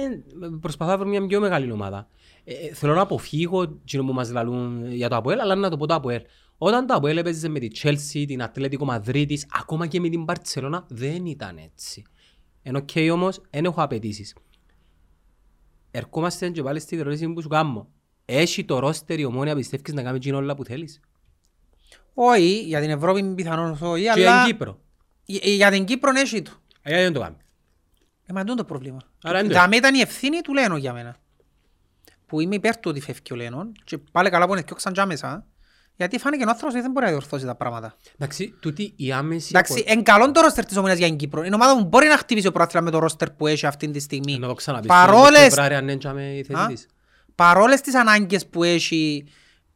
προσπαθώ 0.61 0.91
να 0.91 0.97
βρω 0.97 1.07
μια 1.07 1.28
πιο 1.28 1.39
μεγάλη 1.39 1.72
ομάδα. 1.72 2.07
Ε, 2.43 2.53
ε, 2.53 2.74
θέλω 2.74 2.93
να 2.93 3.01
αποφύγω 3.01 3.61
εκείνο 3.61 4.03
που 4.03 4.13
μας 4.13 4.32
λαλούν 4.32 4.91
για 4.91 5.09
το 5.09 5.15
ΑΠΟΕΛ, 5.15 5.39
αλλά 5.39 5.55
να 5.55 5.70
το 5.70 5.78
πω 5.78 5.86
το 5.86 5.93
ΑΠΟΕΛ. 5.93 6.22
Όταν 6.57 6.86
το 6.86 6.93
ΑΠΟΕΛ 6.93 7.18
έπαιζε 7.18 7.47
με 7.47 7.59
τη 7.59 7.68
Chelsea, 7.82 8.24
την 8.28 8.41
Ατλέτικο 8.43 8.86
Μαδρίτης, 8.86 9.47
ακόμα 9.59 9.88
και 9.88 9.99
με 9.99 10.09
την 10.09 10.24
Μπαρτσελώνα, 10.24 10.86
δεν 10.89 11.26
ήταν 11.26 11.57
έτσι. 11.57 12.03
Ενώ 12.61 12.80
και 12.80 13.11
όμως, 13.11 13.41
δεν 13.49 13.65
έχω 13.65 13.82
απαιτήσεις. 13.82 14.36
Ερχόμαστε 15.91 16.49
και 16.49 16.63
πάλι 16.63 16.80
στη 16.80 16.97
ερώτηση 16.97 17.28
που 17.34 17.41
σου 17.41 17.47
κάνω. 17.47 17.88
Έχει 18.26 18.65
το 18.65 18.80
ρόστερ 18.80 19.20
η 19.20 19.24
ομόνια 19.24 19.55
πιστεύεις 19.55 19.93
να 19.93 20.03
κάνει 20.03 20.18
εκείνο 20.18 20.38
όλα 20.38 20.55
που 20.55 20.63
θέλεις; 20.63 20.99
Όχι, 22.20 22.63
για 22.65 22.80
την 22.82 22.89
Ευρώπη 22.89 23.24
πιθανόν 23.24 23.78
όχι, 23.82 24.03
Και 24.03 24.09
αλλά 24.09 24.39
εν 24.39 24.45
Κύπρο. 24.45 24.80
για- 25.26 25.39
για 25.43 25.72
την 25.72 25.86
Κύπρο 25.86 26.11
έχει 26.15 26.41
το. 26.41 26.51
Ε, 26.82 26.89
γιατί 26.89 27.03
δεν 27.03 27.13
το 27.13 27.20
κάνει. 27.20 27.36
Ε, 28.26 28.34
μα 28.34 28.41
τούτο 28.43 28.55
το 28.55 28.63
πρόβλημα. 28.63 28.99
Άρα 29.24 29.39
είναι 29.39 29.47
το. 29.47 29.53
Για 29.53 29.61
μένα 29.63 29.76
ήταν 29.76 29.95
η 29.95 29.99
ευθύνη 29.99 30.41
του 30.41 30.53
Λένο 30.53 30.78
για 30.78 30.93
μένα. 30.93 31.15
Που 32.26 32.39
είμαι 32.41 32.55
υπέρ 32.55 32.74
του 32.78 32.89
ότι 32.89 33.01
φεύγει 33.01 33.22
ο 33.32 33.36
Λένον 33.36 33.72
και 33.84 33.97
πάλι 33.97 34.30
καλά 34.30 34.45
που 34.45 34.51
είναι 34.53 34.61
και 34.61 34.91
τζά 34.91 35.05
μέσα. 35.05 35.45
Γιατί 35.95 36.18
φάνηκε 36.20 36.43
ο 36.43 36.49
άνθρωπος 36.49 36.74
ότι 36.74 36.82
δεν 36.84 36.91
μπορεί 36.91 37.05
να 37.05 37.11
διορθώσει 37.11 37.45
τα 37.45 37.55
πράγματα. 37.55 37.95
Εντάξει, 38.15 38.53
τούτη 38.59 38.93
η 38.95 39.11
άμεση... 39.11 39.47
Εντάξει, 39.49 39.84
εν 39.88 40.03
καλό 40.03 40.32
το 40.32 40.41
ρόστερ 40.41 40.65
της 40.65 40.78
ομονίας 40.78 40.97
για 40.97 41.07
την 41.07 41.15
Κύπρο. 41.18 41.43
Είναι 41.43 41.55
ομάδα 41.55 41.78
που 41.78 41.86
μπορεί 41.86 42.07
να 42.07 42.18
χτυπήσει 42.18 42.47
ο 42.47 42.51
πρόθυμα 42.51 42.82
με 42.82 42.91
το 42.91 42.99
ρόστερ 42.99 43.30
που 43.32 43.47
έχει 43.47 43.65
αυτή 43.65 43.89
τη 43.91 43.99
στιγμή. 43.99 44.38
Να 44.38 44.47
το 44.47 44.53
ξαναπείς. 44.53 44.88
Παρόλες, 44.88 45.39
Φεβράρι 45.39 45.76
αν 45.76 45.89
έντιαμε 45.89 46.24
η 46.36 46.43
θέση 46.43 46.59
Α; 46.61 46.68
της. 46.68 46.88
παρόλες 47.36 47.82
τις 47.82 47.95
ανάγκες 47.95 48.47
που 48.47 48.63
έχει, 48.63 49.28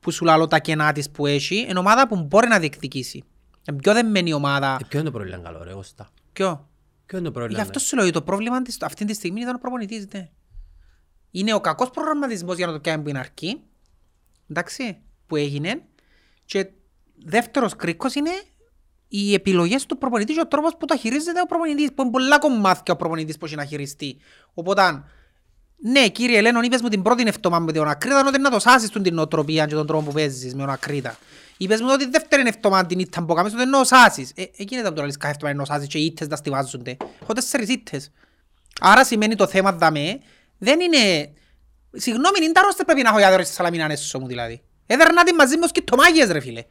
που 0.01 0.11
σου 0.11 0.25
λαλώ 0.25 0.47
τα 0.47 0.59
κενά 0.59 0.91
της 0.91 1.09
που 1.09 1.25
έχει, 1.25 1.65
είναι 1.69 1.79
ομάδα 1.79 2.07
που 2.07 2.23
μπορεί 2.23 2.47
να 2.47 2.59
διεκδικήσει. 2.59 3.23
Είναι 3.69 3.77
πιο 3.77 3.93
δεμένη 3.93 4.33
ομάδα. 4.33 4.77
Ε, 4.81 4.85
Ποιο 4.87 4.99
είναι 4.99 5.09
το 5.09 5.17
πρόβλημα 5.17 5.43
καλό 5.43 5.63
ρε, 5.63 5.73
Κώστα; 5.73 6.09
Ποιο; 6.33 6.69
Ποιο 7.05 7.17
είναι 7.17 7.27
το 7.27 7.33
πρόβλημα. 7.33 7.61
Γι' 7.61 7.67
αυτό 7.67 7.79
σου 7.79 7.95
λέω, 7.95 8.11
το 8.11 8.21
πρόβλημα 8.21 8.61
της 8.61 8.77
αυτή 8.81 9.05
τη 9.05 9.13
στιγμή 9.13 9.41
ήταν 9.41 9.55
ο 9.55 9.57
προπονητής, 9.57 10.07
ναι. 10.13 10.29
Είναι 11.31 11.53
ο 11.53 11.59
κακός 11.61 11.89
προγραμματισμός 11.89 12.55
για 12.57 12.67
να 12.67 12.73
το 12.73 12.79
κάνει 12.81 13.03
που 13.03 13.09
είναι 13.09 13.19
αρκεί, 13.19 13.61
εντάξει, 14.49 14.97
που 15.27 15.35
έγινε. 15.35 15.81
Και 16.45 16.69
δεύτερος 17.25 17.75
κρίκος 17.75 18.13
είναι 18.15 18.31
οι 19.07 19.33
επιλογές 19.33 19.85
του 19.85 19.97
προπονητή 19.97 20.33
και 20.33 20.39
ο 20.39 20.47
τρόπος 20.47 20.77
που 20.77 20.85
τα 20.85 20.95
χειρίζεται 20.95 21.41
ο 21.41 21.45
προπονητής, 21.45 21.93
που 21.93 22.01
είναι 22.01 22.11
πολλά 22.11 22.39
κομμάτια 22.39 22.93
ο 22.93 22.97
προπονητής 22.97 23.37
που 23.37 23.45
έχει 23.45 23.55
να 23.55 23.65
χειριστεί. 23.65 24.17
Οπότε, 24.53 25.03
ναι 25.81 26.07
κύριε 26.07 26.41
Λένον, 26.41 26.63
είπες 26.63 26.81
μου 26.81 26.87
την 26.87 27.01
πρώτη 27.01 27.23
εβδομάδα 27.27 27.63
με 27.63 27.71
τον 27.71 27.87
Ακρίτα, 27.87 28.23
ότι 28.27 28.39
να 28.39 28.49
το 28.49 28.59
σάσεις 28.59 28.89
του 28.89 29.01
την 29.01 29.13
νοοτροπία 29.13 29.65
και 29.65 29.73
τον 29.73 29.87
τρόπο 29.87 30.05
που 30.05 30.11
παίζεις 30.11 30.53
με 30.53 30.59
τον 30.59 30.69
Ακρίτα. 30.69 31.17
Είπες 31.57 31.81
μου 31.81 31.87
ότι 31.91 32.09
δεύτερη 32.09 32.43
εβδομάδα 32.47 32.85
την 32.85 32.99
ήττα 32.99 33.23
που 33.23 33.33
κάνεις, 33.33 33.53
ότι 33.53 33.65
να 33.65 33.77
το 33.77 33.83
σάσεις. 33.83 34.31
Ε, 34.35 34.41
εκείνη 34.57 34.81
ήταν 34.81 34.93
τώρα 34.93 35.07
λες 35.07 35.17
κάθε 35.17 35.33
εβδομάδα 35.33 35.57
να 35.57 35.65
το 35.65 35.73
σάσεις 35.73 35.87
και 35.87 35.97
οι 35.97 36.05
ήττες 36.05 36.27
να 36.27 36.35
στιβάζονται. 36.35 36.97
Έχω 37.21 37.33
τέσσερις 37.33 37.69
ήττες. 37.69 38.11
Άρα 38.81 39.05
σημαίνει 39.05 39.35
το 39.35 39.47
θέμα 39.47 39.71
δαμέ, 39.71 40.19
δεν 40.57 40.79
είναι... 40.79 41.33
Συγγνώμη, 41.93 42.37
είναι 42.41 42.51
τα 42.51 42.61
ρόστερ 42.61 42.85
πρέπει 42.85 43.01
να 43.01 43.09
έχω 43.09 43.17
για 43.17 43.29
δωρές 43.29 43.45
στη 43.45 43.55
Σαλαμίνα 43.55 43.85
ανέσω 43.85 44.19
μου 44.19 44.27
δηλαδή. 44.27 44.61
Έδερνα 44.85 45.23
την 45.23 45.35
μαζί 45.35 45.55
μου 45.55 45.61
ως 45.63 45.71
κοιτομάγιες 45.71 46.29
ρε 46.29 46.39
φίλε. 46.39 46.63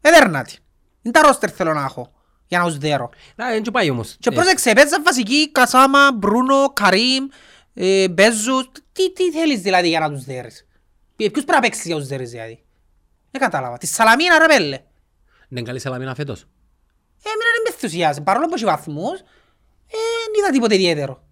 Έδερνα 0.00 0.42
την. 0.42 0.56
Είναι 1.02 1.12
τα 1.14 1.22
ρόστερ 1.22 1.50
θέλω 1.54 1.72
να 1.72 1.80
έχω 1.80 2.12
για 2.46 2.58
να 2.58 2.64
τους 2.64 2.78
δέρω. 2.78 3.10
Να, 3.36 3.48
δεν 3.48 3.62
του 3.62 3.70
πάει 3.70 3.90
όμως. 3.90 4.16
Και 4.20 4.28
Ε, 4.28 4.34
πρόσεξε, 4.34 4.72
παίζα 4.72 5.02
βασική, 5.02 5.50
Κασάμα, 5.52 6.12
Μπρούνο, 6.12 6.72
Καρίμ, 6.72 7.28
ε, 7.74 8.08
Μπέζους. 8.08 8.70
Τι, 8.92 9.12
τι 9.12 9.30
θέλεις 9.30 9.60
δηλαδή 9.60 9.88
για 9.88 10.00
να 10.00 10.10
τους 10.10 10.24
δέρεις; 10.24 10.66
Ποιος 11.16 11.30
πρέπει 11.30 11.50
να 11.52 11.60
παίξεις 11.60 11.84
για 11.84 11.94
να 11.94 12.00
τους 12.00 12.08
δέρεις 12.08 12.30
δηλαδή; 12.30 12.64
Δεν 13.30 13.40
κατάλαβα. 13.40 13.78
Τη 13.78 13.86
Σαλαμίνα 13.86 14.38
ρε 14.38 14.46
πέλε. 14.46 14.80
Είναι 15.48 15.62
καλή 15.62 15.78
σαλαμίνα 15.78 16.14
φέτος. 16.14 16.40
Ε, 16.40 17.28
εμένα 17.28 17.50
δεν 17.54 17.62
με 17.64 17.70
ενθουσιάζει. 17.72 18.22
Παρόλο 18.22 18.46
που 18.46 18.54
έχει 18.54 18.64
βαθμούς, 18.64 19.18
ε, 19.20 19.96
δεν 20.24 20.38
είδα 20.38 20.50
τίποτε 20.52 20.74
ιδιαίτερο. 20.74 21.22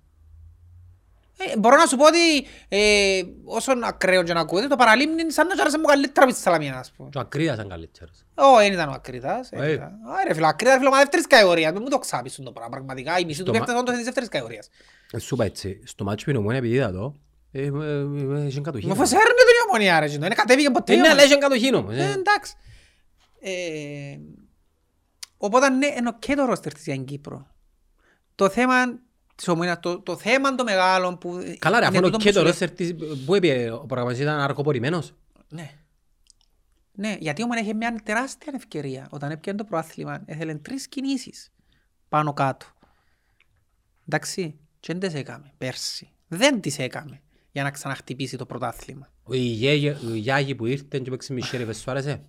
Ε, 1.40 1.58
μπορώ 1.58 1.76
να 1.76 1.86
σου 1.86 1.96
πω 1.96 2.06
ότι 2.06 2.46
ε, 2.68 3.22
όσον 3.44 3.84
ακραίο 3.84 4.22
και 4.22 4.32
να 4.32 4.40
ακούγεται, 4.40 4.68
το 4.68 4.76
παραλίμνη 4.76 5.32
σαν 5.32 5.46
να 5.46 5.60
άρεσε 5.62 5.78
μου 5.78 5.84
καλύτερα 5.84 6.26
από 6.26 6.34
τη 6.34 6.40
Σαλαμίνα, 6.40 6.78
ας 6.78 6.92
πούμε. 6.96 7.08
Και 7.12 7.18
ο 7.18 7.20
Ακρίδας 7.20 7.54
ήταν 7.54 7.68
καλύτερος. 7.68 8.24
Ω, 8.34 8.56
δεν 8.56 8.72
ήταν 8.72 8.88
ο 8.88 8.92
Ακρίτας. 8.92 9.48
Ε. 9.52 9.70
Ε, 9.72 9.78
ρε 10.26 10.34
φίλε, 10.34 10.44
ο 10.46 10.48
Ακρίτας 10.48 10.76
φίλε, 10.78 10.88
μα 10.90 10.96
δεύτερης 10.98 11.26
κατηγορίας. 11.26 11.72
Μην 11.72 11.80
μου 11.82 11.88
το 11.88 11.98
ξάπισουν 11.98 12.44
το 12.44 12.52
πράγμα. 12.52 12.70
Πραγματικά, 12.70 13.18
οι 13.18 13.24
μισοί 13.24 13.38
του 13.38 13.44
Το 13.44 13.52
παίκτες 13.52 13.72
μα- 13.74 13.78
όντως 13.80 13.88
είναι 13.94 13.96
της 14.02 14.04
δεύτερης 14.04 14.28
κατηγορίας. 14.28 14.68
Ε, 15.12 15.18
Σου 15.18 15.34
είπα 15.34 15.44
έτσι, 15.44 15.80
στο 15.84 16.04
μάτσο 16.04 16.24
που 16.24 16.30
είναι 16.30 16.38
ομόνια 16.38 16.58
επειδή 16.58 16.74
είδα 16.74 16.92
το, 16.92 17.14
ε, 17.52 17.60
ε, 17.62 17.66
ε, 17.66 18.46
είχε 18.46 18.60
κατοχή. 18.60 18.86
Μα 18.86 18.94
φως 18.94 19.10
έρνε 19.12 19.22
τον 19.24 19.34
η 19.58 19.68
ομονία 19.68 19.98
ρε, 20.00 20.06
εκείνο. 20.06 20.26
είναι 20.26 20.34
κατέβηκε 20.34 20.70
ποτέ. 20.70 20.92
Ε, 20.92 20.96
η 20.96 20.98
ναι, 20.98 21.06
αλλά 21.08 21.12
ομονία. 21.22 21.34
είχε 21.34 21.40
κατοχή 21.42 21.74
όμως. 21.74 21.94
Ε, 21.94 22.00
ε. 22.02 22.12
εντάξει. 22.12 22.52
Ε, 23.40 24.18
Οπότε 25.40 25.68
ναι, 25.68 25.86
είναι 25.86 26.08
οκ 26.08 26.36
το 26.36 26.44
ρόστερ 26.44 26.72
της 26.74 26.84
για 26.84 26.94
την 26.94 27.04
Κύπρο. 27.04 27.46
Το 28.34 28.48
θέμα 28.48 28.74
της 29.38 29.48
ομονίας, 29.48 29.80
το, 29.80 30.00
το 30.00 30.16
θέμα 30.16 30.54
το 30.54 30.64
μεγάλο 30.64 31.16
που... 31.16 31.54
Καλά 31.58 31.80
ρε, 31.80 31.86
αφού 31.86 31.96
είναι 31.96 32.04
τούτο 32.04 32.16
και 32.18 32.28
που 32.28 32.34
το 32.34 32.38
σου 32.38 32.44
λέω. 32.44 32.50
ρόστερ 32.50 32.70
της, 32.70 32.94
πού 33.24 33.34
έπιε 33.34 33.70
ο 33.70 33.78
προγραμματής 33.78 34.20
ήταν 34.20 34.40
αρκοπορημένος. 34.40 35.14
Ναι. 35.48 35.70
Ναι, 36.92 37.16
γιατί 37.20 37.42
όμως 37.42 37.60
είχε 37.60 37.74
μια 37.74 38.00
τεράστια 38.04 38.52
ευκαιρία. 38.56 39.06
Όταν 39.10 39.30
έπιανε 39.30 39.58
το 39.58 39.64
προάθλημα, 39.64 40.22
έθελε 40.26 40.54
τρεις 40.54 40.88
κινήσεις 40.88 41.52
πάνω 42.08 42.32
κάτω. 42.32 42.66
Εντάξει, 44.08 44.58
και 44.80 44.92
δεν 44.92 45.00
τις 45.00 45.14
έκαμε 45.20 45.52
πέρσι. 45.58 46.10
Δεν 46.28 46.60
τις 46.60 46.78
έκαμε 46.78 47.20
για 47.52 47.62
να 47.62 47.70
ξαναχτυπήσει 47.70 48.36
το 48.36 48.46
πρωτάθλημα. 48.46 49.08
Ο 49.22 49.34
Ιγέγε- 49.34 50.04
ο 50.04 50.14
Γιάγη 50.14 50.54
που 50.54 50.66
ήρθε 50.66 50.98
και 50.98 51.10
παίξει 51.10 51.32
με 51.32 51.40
Σέρεφες 51.40 51.78
σου 51.78 51.90
άρεσε; 51.90 52.22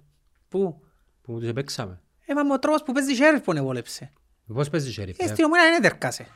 Πού; 0.48 0.82
Που 1.22 1.32
μου 1.32 1.40
τους 1.40 1.50
επέξαμε. 1.50 2.02
Ε, 2.26 2.34
μα 2.34 2.44
με 2.44 2.54
ο 2.54 2.60
τρόπος 2.60 2.84
που 2.84 2.92
παίζει 2.92 3.14
Σέρif 3.16 3.42
που 3.44 3.52
ανεβόλεψε. 3.52 4.12
Πώς 4.54 4.70
παίζει 4.70 4.92
Σέρεφ. 4.94 5.20
Ε, 5.20 5.24
ε; 5.24 5.28
στην 5.28 5.44
ομονία 5.46 5.70
δεν 5.72 5.82
τερκάσε. 5.82 6.28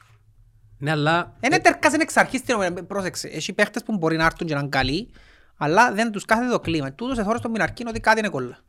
Ναι, 0.83 0.91
αλλά... 0.91 1.35
Δεν 1.39 1.61
τερκάσε 1.61 1.97
εξ 1.99 2.17
αρχής 2.17 2.39
στην 2.39 2.55
ομονία. 2.55 2.83
Πρόσεξε, 2.83 3.27
έχει 3.27 3.53
παίχτες 3.53 3.83
που 3.83 3.97
μπορεί 3.97 4.17
να 4.17 4.25
έρθουν 4.25 4.47
και 4.47 4.53
να 4.53 4.59
είναι 4.59 4.69
καλοί, 4.69 5.13
αλλά 5.57 5.93
δεν 5.93 6.11
τους 6.11 6.25
κάθεται 6.25 6.49
το 6.49 6.59
κλίμα. 6.59 6.93
Τούτος 6.93 7.17
εθώρες 7.17 7.39
στον 7.39 7.51
Μιναρκίν 7.51 7.87
ότι 7.87 7.99
κάτι 7.99 8.19
είναι 8.19 8.29
κόλλα. 8.29 8.59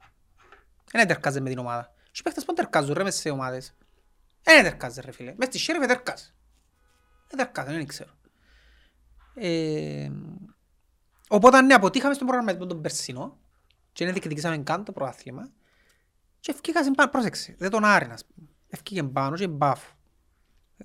Δεν 0.93 1.07
τερκάζε 1.07 1.41
με 1.41 1.49
την 1.49 1.59
ομάδα. 1.59 1.93
Έχει 2.13 2.23
παίχτες 2.23 2.45
που 2.45 2.53
τερκάζουν 2.53 2.95
ρε 2.95 3.03
μες 3.03 3.15
σε 3.15 3.31
ομάδες. 3.31 3.75
Δεν 4.43 4.63
τερκάζε 4.63 5.01
ρε 5.01 5.13
φίλε. 5.13 5.35
Μες 5.37 5.49
στη 5.49 5.59
Σέρif 5.59 5.87
τερκάζε. 5.87 6.35
Δεν 7.29 7.39
τερκάζε, 7.39 7.73
δεν 7.73 7.87
ξέρω. 7.87 8.11
Ε, 9.35 10.11
οπότε 11.29 11.61
ναι, 11.61 11.75
αποτύχαμε 11.75 12.15
στον 12.15 12.27
προγραμματισμό 12.27 12.67
τον 12.67 12.81
Περσινό 12.81 13.39
και 13.93 14.05
δεν 14.05 14.15
διεκδικήσαμε 14.15 14.59
καν 14.59 14.85
το 14.85 14.93
προάθλημα 14.93 15.51
και 16.41 16.51
ευκήκασαν 16.51 16.93
πάνω, 16.93 17.11
πρόσεξε, 17.11 17.55
δεν 17.59 17.71
τον 17.71 17.85
άρενα, 17.85 18.15
ας 18.15 18.25
πούμε. 18.25 18.49
Ευκήκαν 18.69 19.13
πάνω 19.13 19.37
και 19.37 19.49
μπάφου. 19.49 19.95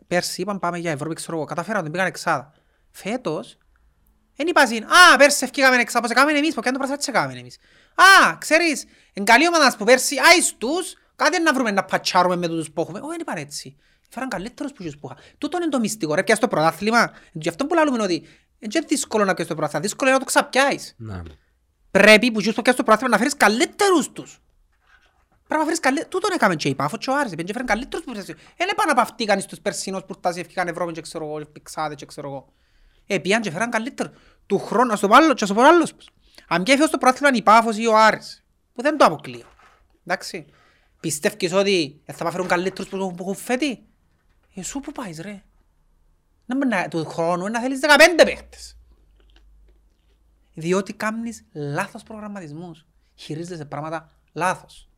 Πέρσι 0.07 0.41
είπαν 0.41 0.59
πάμε 0.59 0.77
για 0.77 0.91
Ευρώπη, 0.91 1.15
ξέρω 1.15 1.37
εγώ, 1.37 1.45
καταφέραν, 1.45 1.83
τον 1.83 1.91
πήγαν 1.91 2.07
εξάδα. 2.07 2.53
Φέτος, 2.91 3.57
δεν 4.35 4.47
είπα 4.47 4.65
συν, 4.67 4.83
α, 4.83 5.17
πέρσι 5.17 5.43
ευκήκαμε 5.43 5.75
εξάδα, 5.75 6.01
πώς 6.07 6.11
έκαμε 6.11 6.31
εμείς, 6.31 6.53
πώς 6.53 6.65
το 6.65 6.71
πράσινο 6.71 6.93
έτσι 6.93 7.09
έκαμε 7.09 7.33
εμείς. 7.33 7.57
Α, 7.95 8.37
ξέρεις, 8.37 8.85
εν 9.13 9.25
καλή 9.25 9.47
ομάδα 9.47 9.75
που 9.77 9.85
πέρσι, 9.85 10.15
άις 10.31 10.55
τους, 10.57 10.95
Κάτι 11.19 11.41
να 11.41 11.53
βρούμε 11.53 11.71
να 11.71 11.83
πατσάρουμε 11.83 12.35
με 12.35 12.47
τους 12.47 12.71
που 12.71 12.81
έχουμε. 12.81 12.99
Όχι, 12.99 13.09
δεν 13.09 13.19
είπαν 13.19 13.37
έτσι. 13.37 13.77
Φέραν 14.09 14.29
καλύτερους 14.29 14.71
που 14.71 14.83
που 14.99 15.09
είχα. 15.11 15.17
Τούτο 15.37 15.57
είναι 15.57 15.69
το 15.69 15.79
μυστικό. 15.79 16.15
Ρε, 16.15 16.23
πιάσεις 16.23 16.41
το 16.43 16.47
πρωτάθλημα. 16.47 17.11
Γι' 17.31 17.49
αυτό 17.49 17.65
που 17.65 17.73
λέμε 17.73 18.03
ότι 18.03 18.27
είναι 18.59 18.79
δύσκολο 18.87 19.25
να 19.25 19.33
πιάσεις 19.33 19.47
το 19.47 19.55
πρωτάθλημα. 19.55 19.85
Δύσκολο 19.85 20.09
είναι 20.09 20.19
να 20.19 20.25
το 20.25 20.31
ξαπιάσεις. 20.31 20.95
Να. 20.97 21.23
Πρέπει 21.91 22.31
που 22.31 22.41
που 22.41 22.41
πιάσεις 22.41 22.75
το 22.75 22.83
πρωτάθλημα 22.83 23.09
να 23.09 23.17
φέρεις 23.17 23.37
καλύτερους 23.37 24.11
τους. 24.11 24.41
Πρέπει 25.49 25.59
να 25.63 25.63
φέρεις 25.63 25.79
καλύτερους. 25.79 26.11
Τούτον 26.11 26.31
έκαμε 26.33 26.55
και 26.55 26.69
η 26.69 26.75
Πάφο 26.75 26.97
και 26.97 27.09
ο 27.09 27.13
Άρης. 27.17 27.29
Πήγαινε 27.29 27.47
και 27.47 27.53
φέρουν 27.53 27.67
καλύτερους 27.67 28.05
που 28.05 28.11
πιάσεις. 28.11 28.35
Δεν 28.57 28.75
πάνε 28.75 28.91
να 28.91 28.93
παυτήκαν 28.95 29.41
στους 29.41 29.59
περσίνους 29.59 30.03
που 30.03 30.13
φτάσει 30.13 30.39
ευκήκαν 30.39 30.67
Ευρώπη 30.67 30.91
και 30.91 31.01
ξέρω 31.01 31.25
εγώ, 31.25 31.45
πηξάδες 31.45 31.95
και 31.97 32.05
ξέρω 32.05 32.27
εγώ. 32.27 32.53
Ε, 33.07 33.17
πήγαν 33.19 33.41
και 33.41 33.51
φέραν 33.51 33.69
καλύτερους. 33.69 34.17
Του 34.45 34.59
χρόνου, 34.59 34.91
ας 34.91 34.99
το 34.99 35.07
πω 35.07 35.15
άλλο, 35.15 35.33
και 35.33 35.43
ας 35.43 35.49
το 35.49 35.55
πω 35.55 35.61
άλλος. 35.67 35.93
Αν 36.47 36.63
και 36.63 36.71
έφυγε 36.71 36.87
στο 36.87 36.97
πρωτάθλημα 36.97 37.37
η 37.37 37.41
Πάφος 37.41 37.77
ή 37.77 37.87
ο 37.87 37.97
Άρης, 37.97 38.43
που 38.73 38.81
δεν 38.81 38.97
το 38.97 39.05
αποκλείω. 39.05 39.45
Εντάξει. 40.05 40.45
Πιστεύεις 40.99 41.53
ότι 41.53 42.01
θα 42.05 42.23
πάω 42.23 42.31
φέρουν 42.31 42.47
καλύτερους 42.47 42.89
που 42.89 42.97
που 43.15 43.23
έχουν 43.23 43.35
φέτη; 43.35 43.85
Εσύ 44.55 44.79
που 44.79 44.91
πάεις 44.91 45.19
ρε. 45.19 45.43
Να 46.45 46.55
μην 46.55 46.67
να- 46.67 46.87
του 46.87 47.05
χρόνου 47.05 47.47
να 47.47 47.59
θέλεις 47.59 47.79
15 47.79 48.23
παίχτες. 48.25 48.77
Διότι 50.53 50.93
κάνεις 50.93 51.45
λάθος 51.53 52.03
προγραμματισμούς. 52.03 52.85
Χειρίζεσαι 53.15 53.65
πράγματα 53.65 54.11
λάθος. 54.33 54.88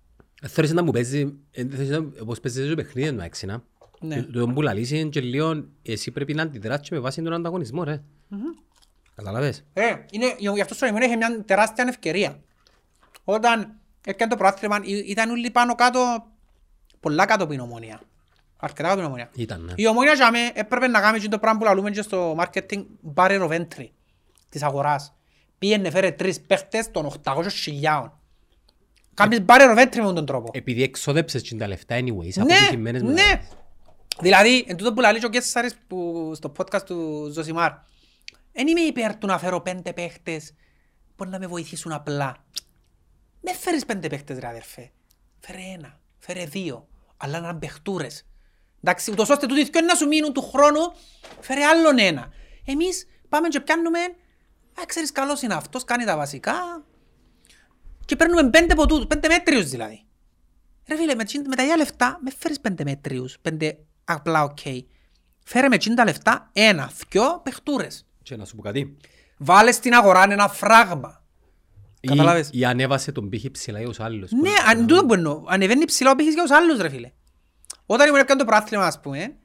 Ε, 0.44 0.48
Θέλεις 0.48 0.72
να 0.74 0.84
μου 0.84 0.92
παίζεις, 0.92 1.34
ε, 1.52 1.66
θέλεις 1.68 1.90
να- 1.90 2.12
όπως 2.22 2.40
παίζεις 2.40 2.70
το 2.70 2.76
παιχνίδι 2.76 3.08
εννοέξει, 3.08 3.46
να. 3.46 3.64
Ναι. 4.00 4.24
Το- 4.24 4.40
Το 4.40 4.48
που 4.54 4.62
λαλείς 4.62 4.92
είναι 4.92 5.10
και 5.10 5.22
λίγο, 5.22 5.66
εσύ 5.82 6.12
πρέπει 6.12 6.34
να 6.34 6.42
αντιδράσεις 6.44 6.90
με 6.90 7.00
βάση 7.00 7.22
τον 7.22 7.34
ανταγωνισμό, 7.34 7.84
ρε. 7.84 8.02
Καταλαβες. 9.16 9.64
Ε, 9.74 9.84
είναι, 10.12 10.36
γι' 10.38 10.62
αυτό 10.62 10.74
στο 10.74 10.86
ημίν 10.86 11.02
είχε 11.02 11.16
μια 11.16 11.44
τεράστια 11.46 11.86
ευκαιρία. 11.88 12.40
Όταν 13.24 13.80
έκανε 14.06 14.32
το 14.32 14.38
πρόθυμα, 14.38 14.80
ήταν 14.86 15.30
όλοι 15.30 15.52
πάνω 15.52 15.76
κάτω, 15.76 16.28
πολλά 17.00 17.26
κάτω 17.26 17.44
από 17.44 17.52
την 17.52 17.62
ομόνια. 17.62 18.02
Αρκετά 18.58 18.82
κάτω 18.88 18.94
από 18.94 19.02
την 19.02 19.06
ομόνια. 19.06 19.30
Ήταν, 19.36 19.62
ναι. 19.64 19.74
Η 19.76 19.88
ομόνια 19.88 20.14
για 20.14 20.32
μέ 20.32 20.40
έπρεπε 20.54 20.88
να 20.88 21.02
κάνει 21.02 21.20
και 21.20 21.28
το 21.28 21.40
πράγμα 21.40 21.60
που 21.60 21.66
λαλούμε 21.66 21.92
και 21.92 22.02
στο 22.02 22.36
marketing 22.40 22.86
barrier 23.14 23.48
of 23.48 23.50
entry 23.50 23.88
της 24.50 24.64
αγοράς. 24.64 25.14
Πήγαινε 25.58 25.90
φέρε 25.90 26.12
τρεις 26.12 26.42
παίχτες 26.42 26.92
των 26.92 27.06
800.000. 27.06 28.21
Κάνεις 29.14 29.40
barrier 29.46 29.78
of 29.78 29.82
entry 29.82 29.98
με 30.06 30.14
τον 30.14 30.26
τρόπο. 30.26 30.50
Επειδή 30.54 30.84
εξόδεψες 30.84 31.42
και 31.42 31.56
τα 31.56 31.68
λεφτά 31.68 31.96
anyways, 32.00 32.34
Ναι, 32.34 32.42
αποτυχημένες 32.54 33.02
ναι. 33.02 33.10
μεταγραφές. 33.10 33.48
Δηλαδή, 34.20 34.66
εν 34.68 34.76
τούτο 34.78 34.94
που 34.94 35.02
λέει 35.02 35.20
και 35.20 35.26
ο 35.26 35.30
Κέσσαρης 35.30 35.76
που, 35.88 36.32
στο 36.36 36.52
podcast 36.58 36.82
του 36.86 37.30
Ζωσιμάρ, 37.34 37.72
δεν 38.54 38.68
είμαι 38.68 38.82
υπέρ 38.82 39.16
του 39.18 39.28
να 39.28 39.38
φέρω 39.40 39.62
πέντε 39.62 39.94
παίχτες 39.94 40.54
που 41.16 41.26
να 41.26 41.40
με 41.40 41.48
βοηθήσουν 41.48 41.92
απλά. 41.92 42.36
Μες 43.42 43.58
φέρεις 43.58 43.86
πέντε 43.86 44.08
παίχτες 44.08 44.38
ρε 44.40 44.48
αδερφέ. 44.48 44.92
Φέρε 45.40 45.62
ένα, 45.78 46.00
φέρε 46.20 46.46
δύο, 46.46 46.88
αλλά 47.18 47.40
να 47.40 47.50
είναι 47.50 47.60
παιχτούρες. 47.60 48.26
Εντάξει, 48.84 49.12
ούτως 49.12 49.30
ώστε 49.30 49.46
τούτοι 49.46 49.64
δυο 49.64 49.82
να 49.82 49.96
σου 49.96 50.08
μείνουν 50.08 50.34
του 50.34 50.42
χρόνου, 50.42 50.94
φέρε 51.40 51.64
άλλον 51.64 52.00
ένα. 52.00 52.32
Εμείς 52.66 53.08
πάμε 53.30 53.48
και 53.48 53.60
πιάνουμε, 53.60 54.00
α, 54.80 54.84
ξέρεις 54.86 55.12
καλός 55.12 55.42
είναι 55.42 55.54
αυτός, 55.54 55.84
κάνει 55.84 56.06
τα 56.06 56.18
βασικά 56.18 56.86
και 58.12 58.18
παίρνουμε 58.18 58.50
πέντε 58.50 58.74
από 58.74 58.88
τούτους, 58.88 59.08
πέντε 59.08 59.28
μέτριους 59.28 59.70
δηλαδή. 59.70 60.04
Ρε 60.88 60.96
φίλε, 60.96 61.16
με, 61.16 61.24
τζειν- 61.24 61.48
με 61.48 61.56
τα 61.56 61.64
ίδια 61.64 61.78
λεφτά, 61.78 62.20
με 62.24 62.32
φέρεις 62.38 62.60
πέντε 62.60 62.84
μέτριους, 62.84 63.38
πέντε 63.42 63.78
απλά 64.06 64.44
οκ. 64.44 64.58
Φέρε 65.46 65.68
με 65.68 65.78
τζείν' 65.78 65.96
τα 65.96 66.04
λεφτά 66.04 66.50
ένα, 66.54 66.92
δυο 67.10 67.40
παιχτούρες. 67.44 68.06
Και 68.24 68.36
να 68.36 68.46
σου 68.46 68.56
πω 68.56 68.62
κάτι. 68.62 68.98
Βάλες 69.38 69.76
στην 69.76 69.94
αγορά 69.94 70.24
ένα 70.30 70.48
φράγμα. 70.48 71.24
Ή- 72.02 72.08
Καταλάβες; 72.08 72.50
Ή 72.52 72.66
ανέβασε 72.66 73.12
τον 73.12 73.30
πήχη 73.30 73.52
ψηλά 73.52 73.80
για 73.80 73.88
τους 73.88 74.00
άλλους. 74.00 74.32
Ναι, 74.32 74.52
αν 74.70 74.88
τούτο 74.88 75.06
που 75.06 75.14
εννοώ. 75.14 75.44
Ανεβαίνει 75.48 75.86
ψηλά 75.86 76.12
ο 76.12 76.16
πύχης 76.16 76.34
για 76.34 76.42
τους 76.44 76.52
άλλους 76.52 76.80
ρε 76.80 76.90
φίλε. 76.90 77.12
Όταν 77.86 78.08
ήμουν 78.08 78.20
έπιαν 78.20 78.38
το 78.38 78.46
πρωτάθλημα 78.46 78.86
ας 78.86 79.00
πούμε, 79.00 79.36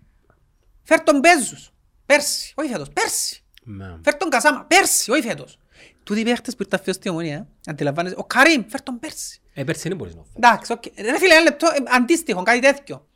φέρ 0.82 1.00
τον 1.00 1.18
Μπέζους. 1.18 1.70
Πέρσι, 2.06 2.52
όχι 2.56 2.68
φέτος, 2.70 2.88
πέρσι. 2.92 3.44
Ναι. 3.64 3.96
Φέρ 4.04 4.14
τον 4.16 4.28
Κασάμα, 4.30 4.64
πέρσι, 4.64 5.10
όχι 5.10 5.22
φέτος. 5.22 5.58
Τούτοι 6.06 6.20
οι 6.20 6.24
παίχτες 6.24 6.54
που 6.56 6.62
ήρθαν 6.62 6.78
φέτος 6.78 6.94
στη 6.94 7.08
Ομόνοια, 7.08 7.36
ε, 7.36 7.70
αντιλαμβάνεσαι. 7.70 8.14
Ο 8.18 8.24
Καρίμ, 8.24 8.64
φέρ 8.68 8.82
τον 8.82 8.98
πέρσι. 8.98 9.40
Ε, 9.54 9.64
πέρσι 9.64 9.88
δεν 9.88 9.96
μπορείς 9.96 10.14
να 10.14 10.22
φέρεις. 10.22 10.36
Εντάξει, 10.36 10.72
οκ. 10.72 10.82
Ρε 10.86 11.18
φίλε, 11.18 11.34
ένα 11.34 11.42
λεπτό, 11.42 11.66
ε, 11.66 11.82
αντίστοιχο, 11.96 12.42
κάτι 12.42 12.60
τέτοιο. 12.60 13.06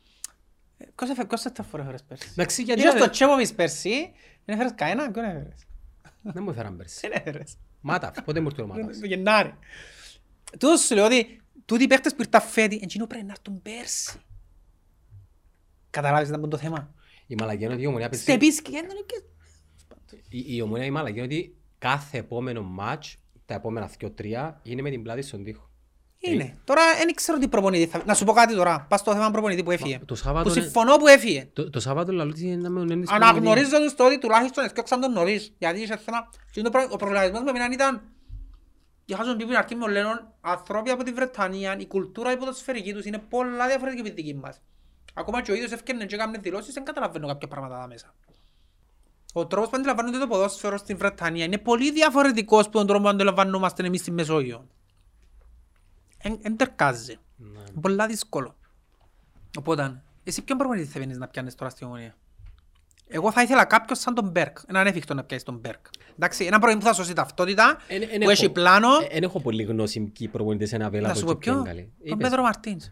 Ε, 0.78 0.84
Ποιος 0.94 1.10
έφερε- 1.10 1.28
ποιος 1.28 1.42
τα 1.42 1.62
φορές 1.62 1.86
φέρες 1.86 2.02
πέρσι. 2.02 2.28
Εντάξει, 2.30 2.62
γιατί 2.62 2.80
Ήρθες 2.80 2.94
δεν- 2.94 3.02
στο 3.02 3.12
Τσέποβιτς 3.12 3.52
πέρσι, 3.54 4.12
δεν 4.44 4.54
έφερες 4.54 4.72
κανένα, 4.74 5.10
ποιον 5.10 5.24
έφερες. 5.24 5.66
Δεν 6.22 6.42
μου 6.42 6.50
έφεραν 6.50 6.76
πέρσι. 6.76 6.98
Δεν 7.00 7.10
έφερες. 7.14 7.56
Μάτα, 7.80 8.12
πότε 8.24 8.40
μου 8.40 8.46
ήρθε 8.46 8.62
ο 8.62 8.66
Μάτας. 8.66 8.98
Το 9.00 9.06
Γενάρη. 9.06 9.54
Τούτος 10.50 10.80
σου 10.80 10.94
λέω 10.94 11.04
ότι 11.04 11.40
τούτοι 11.64 11.82
οι 11.84 11.86
παίχτες 11.86 12.14
που 12.14 12.22
ήρθαν 12.22 12.40
φέτη, 12.48 12.80
εκείνο 12.82 13.06
πρέπει 13.06 13.24
να 13.24 13.32
έρθουν 13.32 13.62
πέρσι. 13.62 14.18
Καταλάβεις 15.90 16.28
ήταν 16.28 16.48
το 16.50 16.56
θέμα. 16.56 16.94
Η 17.26 17.34
μαλακή 17.38 17.64
είναι 17.64 17.72
ότι 17.74 17.82
η 17.82 17.86
ομονία 17.86 18.08
παίζει- 18.08 18.24
Στεπίς 18.28 18.62
και 18.62 18.76
έντονε 18.76 19.00
και... 19.06 19.22
η- 20.28 20.44
η 20.56 20.60
ομονία 20.60 20.84
η 20.84 20.90
μαλακή 20.90 21.16
είναι 21.16 21.24
ότι 21.24 21.54
κάθε 21.80 22.18
επόμενο 22.18 22.62
μάτς, 22.62 23.16
τα 23.46 23.54
επόμενα 23.54 23.90
2-3, 24.00 24.52
είναι 24.62 24.82
με 24.82 24.90
την 24.90 25.02
πλάτη 25.02 25.22
στον 25.22 25.44
τοίχο. 25.44 25.68
Είναι. 26.18 26.58
Τώρα 26.64 26.82
δεν 26.96 27.14
ξέρω 27.14 27.38
τι 27.38 27.48
προπονητή 27.48 27.86
θα... 27.86 28.02
Να 28.06 28.14
σου 28.14 28.24
πω 28.24 28.32
κάτι 28.32 28.54
τώρα. 28.54 28.86
Πας 28.88 29.00
στο 29.00 29.12
θέμα 29.12 29.30
προπονητή 29.30 29.62
που 29.62 29.70
έφυγε. 29.70 29.98
Μα, 29.98 30.04
το 30.04 30.14
Σάββατο 30.14 30.48
Που 30.48 30.54
είναι- 30.54 30.64
συμφωνώ 30.64 30.96
που 30.96 31.06
έφυγε. 31.06 31.48
Το, 31.52 31.70
το 31.70 31.80
Σάββατο 31.80 32.12
λαλού 32.12 32.32
τι 32.32 32.46
είναι 32.46 32.56
να 32.56 32.70
με 32.70 32.80
ονένεις 32.80 33.10
Αναγνωρίζω 33.10 33.78
τους 33.82 33.94
το 33.94 34.06
ότι 34.06 34.18
τουλάχιστον 34.18 34.64
έφτιαξαν 34.64 35.00
τον 35.00 35.12
νωρίς. 35.12 35.54
Γιατί 35.58 35.80
είχε 35.80 35.96
θέμα... 35.96 36.28
Και 36.52 36.62
το 36.62 36.70
προ- 36.70 36.92
Ο 36.92 36.96
προβληματισμός 36.96 37.42
με 37.42 37.50
εμένα 37.50 37.68
ήταν... 37.72 38.02
Για 39.04 39.16
χάσον 39.16 39.38
τύπου 39.38 39.52
αρχή 39.56 39.74
μου 39.74 39.86
λένε 39.88 40.08
ανθρώποι 40.40 40.90
από 40.90 41.02
τη 41.02 41.12
Βρετανία, 41.12 41.76
η 41.78 41.86
κουλτούρα 41.86 42.32
η 42.32 42.36
ποδοσφαιρική 42.36 42.92
τους 42.92 43.04
είναι 43.04 43.18
πολλά 43.18 43.66
διαφορετική 43.66 44.00
από 44.00 44.08
τη 44.16 44.22
δική 44.22 44.34
μας. 44.34 44.60
Ακόμα 45.14 45.42
και 45.42 45.50
ο 45.50 45.54
ίδιος 45.54 45.72
έφτιανε 45.72 46.04
και 46.04 46.14
έκανε 46.14 46.38
δηλώσεις, 46.38 46.74
δεν 46.74 46.84
καταλαβαίνω 46.84 47.26
κάποια 47.26 47.48
πράγματα 47.48 47.76
εδώ 47.78 47.86
μέσα. 47.88 48.14
Ο 49.32 49.46
τρόπος 49.46 49.70
που 49.70 49.76
αντιλαμβάνονται 49.76 50.18
το 50.18 50.26
ποδόσφαιρο 50.26 50.76
στην 50.76 50.96
Βρετανία 50.96 51.44
είναι 51.44 51.58
πολύ 51.58 51.92
διαφορετικός 51.92 52.64
από 52.66 52.72
τον 52.76 52.86
τρόπο 52.86 53.02
που 53.02 53.08
αντιλαμβανόμαστε 53.08 53.86
εμείς 53.86 54.00
στη 54.00 54.10
Μεσόγειο. 54.10 54.66
Εν 56.42 56.56
τερκάζει. 56.56 57.16
Πολλά 57.80 58.06
δύσκολο. 58.06 58.54
Οπότε, 59.58 60.02
εσύ 60.24 60.42
ποιον 60.42 60.58
προπονητή 60.58 60.86
θα 60.86 60.98
παίρνεις 60.98 61.18
να 61.18 61.28
πιάνεις 61.28 61.54
τώρα 61.54 61.70
στη 61.70 61.84
ομονία; 61.84 62.16
Εγώ 63.08 63.32
θα 63.32 63.42
ήθελα 63.42 63.64
κάποιον 63.64 63.98
σαν 63.98 64.14
τον 64.14 64.28
Μπέρκ. 64.30 64.58
Έναν 64.66 64.86
έφικτο 64.86 65.14
να 65.14 65.24
πιάσεις 65.24 65.44
τον 65.44 65.56
Μπέρκ. 65.58 65.86
Εντάξει, 66.14 66.44
ένα 66.44 66.58
προπονητή 66.58 66.78
που 66.84 66.86
θα 66.86 66.92
σώσει 67.02 67.12
ταυτότητα, 67.14 67.78
που 68.22 68.30
έχει 68.30 68.50
πλάνο. 68.50 68.88
Δεν 69.10 69.22
έχω 69.22 69.40
πολύ 69.40 69.62
γνώση 69.62 70.00
ποιοι 70.00 70.28
προπονητές 70.28 70.70
είναι 70.72 70.88
Να 70.88 70.90
available 71.10 71.16
σου 71.16 71.24
πω 71.24 71.32
και 71.32 71.38
ποιοι 71.38 71.52
είναι 71.52 71.62
ποιο. 71.62 71.72
καλοί. 71.72 71.92
Τον 71.98 72.12
Είπες. 72.18 72.28
Πέτρο 72.28 72.42
Μαρτίνς. 72.42 72.84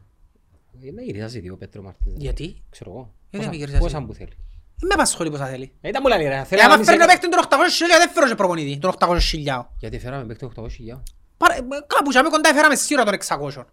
Ε, 0.82 0.91
Με 0.93 1.03
γυρίζει 1.03 1.41
δύο 1.41 1.57
Πέτρο 1.57 1.82
Μαρτίνς. 1.82 2.16
Γιατί; 2.22 2.62
Ξέρω 2.70 2.91
εγώ. 2.91 3.14
Γιατί 3.30 3.47
με 3.47 3.51
Πόσα- 3.53 3.57
γυρίζεις 3.59 3.80
Πόσα 3.80 3.97
εσύ; 3.97 4.07
που 4.07 4.12
θέλει. 4.14 4.36
Δεν 4.79 4.89
με 4.89 4.95
απασχολεί 4.95 5.31
πόσα 5.31 5.47
θέλει. 5.47 5.72
Ε, 5.81 5.89
Ήταν 5.89 6.03
μου 6.05 6.09
λέει 6.09 6.29
ρε. 6.29 6.35
Ε, 6.37 6.45
θέλει 6.45 6.61
να 6.61 6.66
άμα 6.66 6.76
μην 6.76 6.85
φέρνω 6.85 7.01
σε- 7.03 7.09
παίχτη 7.09 7.29
τον 7.29 7.41
800 7.41 7.99
δεν 7.99 8.11
φέρω 8.11 8.26
και 8.29 8.35
προπονητή, 8.35 8.79
τον 8.79 8.91
800 8.99 9.18
Γιατί 9.79 9.99
φέραμε 9.99 10.24
παίχτη 10.24 10.45
800.000. 10.57 11.03
Παρα- 11.37 11.55
ε, 11.55 11.61
Κάπου 11.87 12.11
και 12.11 12.20
κοντά 12.31 12.49
έφεραμε 12.49 12.74
σίγουρα 12.74 13.05
τον 13.05 13.14
600. 13.14 13.64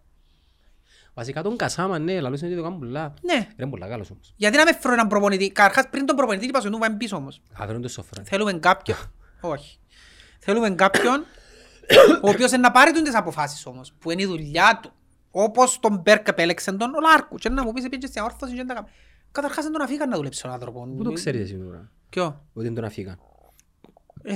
Βασικά 1.14 1.42
τον 1.42 1.58
Κασάμα, 1.58 2.00
ναι, 2.00 2.20
λαλούσαν 2.20 2.48
ότι 2.48 2.58
το 2.58 2.64
κάνουν 2.64 2.80
πολλά. 2.80 3.14
Ναι. 3.22 3.34
Ρε, 3.34 3.48
είναι 3.60 3.70
πολλά 3.70 3.88
καλός 3.88 4.12
όμως. 4.12 4.34
Γιατί 4.36 4.58
να 4.58 4.64
με 4.64 4.74
φέρω 4.80 4.94
έναν 4.94 5.08
προπονητή. 5.08 5.52
Καρχάς 5.52 5.90
πριν 5.90 6.06
τον 6.06 6.16
προπονητή 6.16 6.46
είπα 6.46 6.62
σου 6.62 6.70
νου 6.70 6.78
πάμε 6.78 6.96
πίσω 6.98 7.16
όμως. 7.16 7.42
Αβέρουν 7.54 7.82
το 7.82 7.88
σοφρά. 7.88 8.24
Θέλουμε 8.26 8.54
κάποιον. 8.54 8.98
Όχι. 9.42 9.80
Θέλουμε 10.40 10.70
κάποιον 10.70 11.26
ο 12.22 12.30
οποίος 12.30 12.52
είναι 12.52 12.62
να 12.62 12.72
πάρει 12.72 12.92
τον 12.92 13.04
τις 13.04 13.16
αποφάσεις 13.16 13.66
όμως. 13.66 13.94
Που 14.00 14.12
είναι 14.12 14.22
η 14.22 14.26
δουλειά 14.26 14.80
του. 14.82 14.92
Όπως 15.32 15.80
τον 15.80 16.00
Μπέρκ 16.04 16.28
επέλεξε 16.28 16.72
τον 16.72 16.96
ο 16.96 17.00
Λάρκου. 17.00 17.36
Και 17.36 17.50
να 17.50 17.64
μου 17.64 17.72
πεις 17.74 17.90
πήγε 17.90 18.08
στην 18.08 18.22
αόρθωση 18.22 18.52
και 18.52 18.58
δεν 18.58 18.68
τα 18.68 18.74
κάνει. 18.74 18.88
Καταρχάς 19.36 19.64
δεν 19.64 19.74
τον 19.74 19.82
αφήκαν 19.82 20.10
να 20.10 20.16
δουλέψει 20.16 20.48
ο 20.48 20.52
άνθρωπο. 20.52 20.88
Πού 20.98 21.04
το 21.04 21.12
ξέρεις 21.12 21.42
εσύ 21.42 21.58
τώρα; 21.58 21.92
Ποιο; 22.10 22.42
Ότι 22.54 22.66
δεν 22.66 22.76
τον 22.76 22.84
αφήκαν. 22.84 23.20
Ε, 24.24 24.34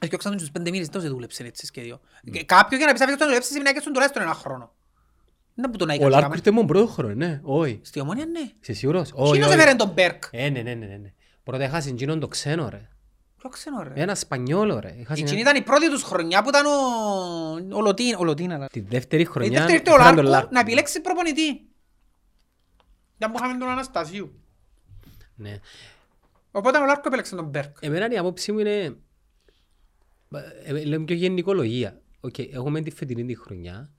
Έφτιαξαν 0.00 0.30
τον 0.30 0.40
στους 0.40 0.52
πέντε 0.52 0.70
μήνες, 0.70 0.88
τόσο 0.88 1.08
δούλεψε 1.08 1.42
έτσι 1.42 1.66
σχέδιο. 1.66 2.00
Και 2.32 2.44
Κάποιο 2.44 2.76
για 2.76 2.86
να 2.86 2.92
πεις 2.92 3.00
αφήκαν 3.00 3.18
τον 3.18 3.26
δουλέψει 3.26 3.48
σημαίνει 3.48 3.64
να 3.64 3.70
έκαισουν 3.70 3.92
τουλάχιστον 3.92 4.22
ένα 4.22 4.34
χρόνο. 4.34 4.72
Δεν 5.54 5.70
που 5.70 5.76
τον 5.78 5.88
Ο 5.88 5.92
έκανα. 5.92 6.08
Λάρκο 6.10 6.32
ήρθε 6.34 6.50
μόνο 6.50 6.66
πρώτο 6.66 6.86
χρόνο, 6.86 7.14
ναι. 7.14 7.40
Όχι. 7.42 7.80
Στη 7.82 8.00
ομόνια 8.00 8.26
ναι. 8.26 8.50
Είσαι 8.60 8.72
σίγουρος; 8.72 9.10
Όχι, 9.14 9.30
Εκείνος 9.30 9.48
όχι. 9.50 9.58
έφερε 9.60 9.76
τον 9.76 9.88
Μπέρκ; 9.88 10.22
Ε, 10.30 10.48
ναι, 10.48 10.60
ναι, 10.60 10.74
ναι, 10.74 10.86
ναι, 10.86 10.96
ναι. 10.96 11.12
Πρώτα 11.44 11.64
έχασε 11.64 11.88
εκείνον 11.88 12.20
το 12.20 12.28
ξένο, 12.28 12.68
ρε. 12.68 12.88
Ποιο 13.38 13.48
ξέρω 13.48 13.82
ρε; 13.82 13.92
Ένα 13.94 14.14
Σπανιόλο, 14.14 14.78
ρε. 14.80 14.88
Έχασε 15.00 15.20
Εκείνη 15.22 15.30
ένα- 15.40 15.50
ήταν 15.50 15.56
η 15.56 15.62
πρώτη 15.62 15.90
τους 15.90 16.02
χρονιά 16.02 16.42
που 16.42 16.48
ήταν 16.48 16.66
ο- 16.66 17.76
ο 17.76 17.80
Λωτίν- 17.80 18.18
ο 18.20 18.24
Λωτίνα. 18.24 18.54
αλλά. 18.54 18.66
Τη 18.66 18.80
δεύτερη 18.80 19.22
Η 19.22 19.24
χρονιά 19.24 19.50
δεύτερη 19.50 19.78
ήρθε 19.78 19.90
ο 19.90 19.94
έφεραν 19.94 20.14
τον 20.14 20.24
Λάρκο 20.24 20.36
Λάρκο. 20.38 20.54
να 20.54 20.60
επιλέξει 20.60 21.00
προπονητή. 21.00 21.69
Δεν 23.20 23.32
είχαμε 23.34 23.58
τον 23.58 23.68
Αναστασίου. 23.68 24.32
Ναι. 25.34 25.58
Οπότε 26.50 26.78
ο 26.78 26.84
Λάρκο 26.86 27.02
επέλεξε 27.06 27.36
τον 27.36 27.44
Μπέρκ. 27.44 27.76
Εμένα 27.80 28.14
η 28.14 28.18
απόψη 28.18 28.52
μου 28.52 28.58
είναι... 28.58 28.96
ε, 30.30 30.40
ε, 30.64 30.84
Λέμε 30.84 31.04
πιο 31.04 31.14
γενικολογία. 31.14 32.00
Οκ, 32.20 32.38
έχουμε 32.38 32.80
τη 32.80 32.90
φετινή 32.90 33.24
τη 33.24 33.34
χρονιά. 33.34 33.90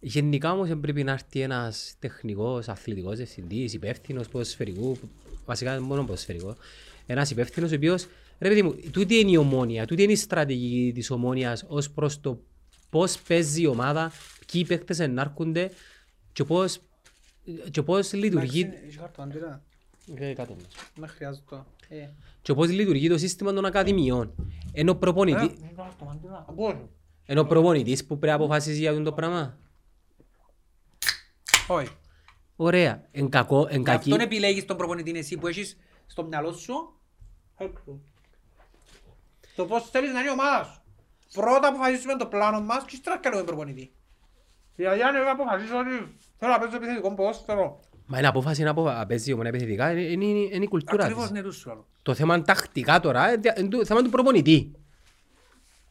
Γενικά 0.00 0.52
όμως 0.52 0.68
δεν 0.68 0.80
πρέπει 0.80 1.04
να 1.04 1.12
έρθει 1.12 1.40
ένας 1.40 1.94
τεχνικός, 1.98 2.68
αθλητικός 2.68 3.16
διευθυντής, 3.16 3.74
υπεύθυνος 3.74 4.28
ποδοσφαιρικού, 4.28 4.98
βασικά 5.46 5.80
μόνο 5.80 6.04
ποδοσφαιρικό, 6.04 6.56
ένας 7.06 7.30
υπεύθυνος 7.30 7.72
ο 7.72 7.74
οποίος, 7.74 8.06
ρε 8.38 8.48
παιδί 8.48 8.62
μου, 8.62 8.74
τούτη 8.90 9.18
είναι 9.18 9.30
η 9.30 9.36
ομόνια, 9.36 9.86
τούτη 9.86 10.02
είναι 10.02 10.12
η 10.12 10.16
στρατηγική 10.16 10.92
της 10.92 11.10
ομόνιας 11.10 11.64
ως 11.68 11.90
προς 11.90 12.20
το 12.20 12.42
πώς 12.90 13.18
παίζει 13.18 13.62
η 13.62 13.66
ομάδα, 13.66 14.12
ποιοι 14.52 14.64
παίκτες 14.64 14.98
ενάρκονται 14.98 15.70
Και 16.32 16.44
πώς, 16.44 16.80
και 17.70 17.82
πώς 17.82 18.12
λειτουργεί... 18.12 18.72
Έχει 18.86 18.98
χαρτοαντήρα. 18.98 19.62
Ε, 20.14 20.32
κάτω 20.32 20.54
μας. 20.54 20.66
Δεν 20.94 21.08
χρειάζεται 21.08 21.44
το. 21.48 21.66
Ε. 21.88 22.08
Και 22.42 22.54
πώς 22.54 22.68
λειτουργεί 22.70 23.08
το 23.08 23.18
σύστημα 23.18 23.52
των 23.52 23.64
ακαδημιών. 23.64 24.34
Ενώ 24.72 24.90
ο 24.92 24.96
προπονητής, 24.96 25.42
Ε, 25.42 25.64
έχει 25.64 25.74
χαρτοαντήρα. 25.76 26.44
Μπορεί. 26.54 26.88
ενώ 27.26 27.40
ο 27.40 27.46
προπονητής 27.46 28.00
που 28.06 28.18
πρέπει 28.18 28.26
να 28.26 28.44
αποφασίζει 28.44 28.78
για 28.80 28.90
αυτό 28.90 29.02
το 29.02 29.12
πράγμα. 29.12 29.58
Όχι. 31.68 31.88
Ωραία. 32.56 33.08
Εν 33.10 33.28
κακό, 33.28 33.66
εν 33.70 33.76
Γι' 33.78 33.82
κακή. 33.84 34.10
αυτόν 34.12 34.20
επιλέγεις 34.26 34.64
τον 34.64 34.76
προπονητή 34.76 35.18
εσύ 35.18 35.36
που 35.38 35.46
έχεις 35.46 35.76
στο 36.06 36.24
μυαλό 36.24 36.52
σου. 36.52 37.00
έξω. 37.56 38.00
Το 39.56 39.64
πώς 39.64 39.90
θέλεις 39.90 40.12
να 40.12 40.18
είναι 40.20 40.28
η 40.28 40.32
ομάδα 40.32 40.64
σου. 40.64 40.80
Πρώτα 41.32 41.68
αποφασίσουμε 41.68 42.16
το 42.16 42.26
πλάνο 42.26 42.60
μας 42.60 42.84
και 42.84 42.96
ύστερα 42.96 43.18
κάνουμε 43.18 43.42
προπονητή. 43.42 43.92
Δηλαδή 44.76 45.02
αν 45.02 45.14
εγώ 45.16 45.30
αποφασίσω 45.30 45.78
ότι 45.78 46.16
θέλω 46.38 46.52
να 46.52 46.58
παίζω 46.58 46.76
επιθετικό 46.76 47.14
ποδόσφαιρο. 47.14 47.80
Μα 48.06 48.18
είναι 48.18 48.26
απόφαση 48.26 48.62
να 48.62 48.70
αποφα- 48.70 49.06
παίζει 49.06 49.30
η 49.30 49.32
ομονία 49.32 49.50
επιθετικά, 49.54 49.90
είναι, 49.90 50.00
είναι, 50.00 50.24
είναι 50.54 50.64
η 50.64 50.68
κουλτούρα 50.68 51.02
Ακριβώς 51.02 51.22
της. 51.22 51.32
ναι, 51.32 51.40
τούτο 51.40 51.52
σου 51.54 51.68
λέω. 51.68 51.86
Το 52.02 52.14
θέμα 52.14 52.34
είναι 52.34 52.44
τακτικά 52.44 53.00
τώρα, 53.00 53.28
είναι 53.28 53.36
δια- 53.36 53.58
είναι 53.58 53.68
το 53.68 53.84
θέμα 53.84 54.02
του 54.02 54.10
προπονητή. 54.10 54.72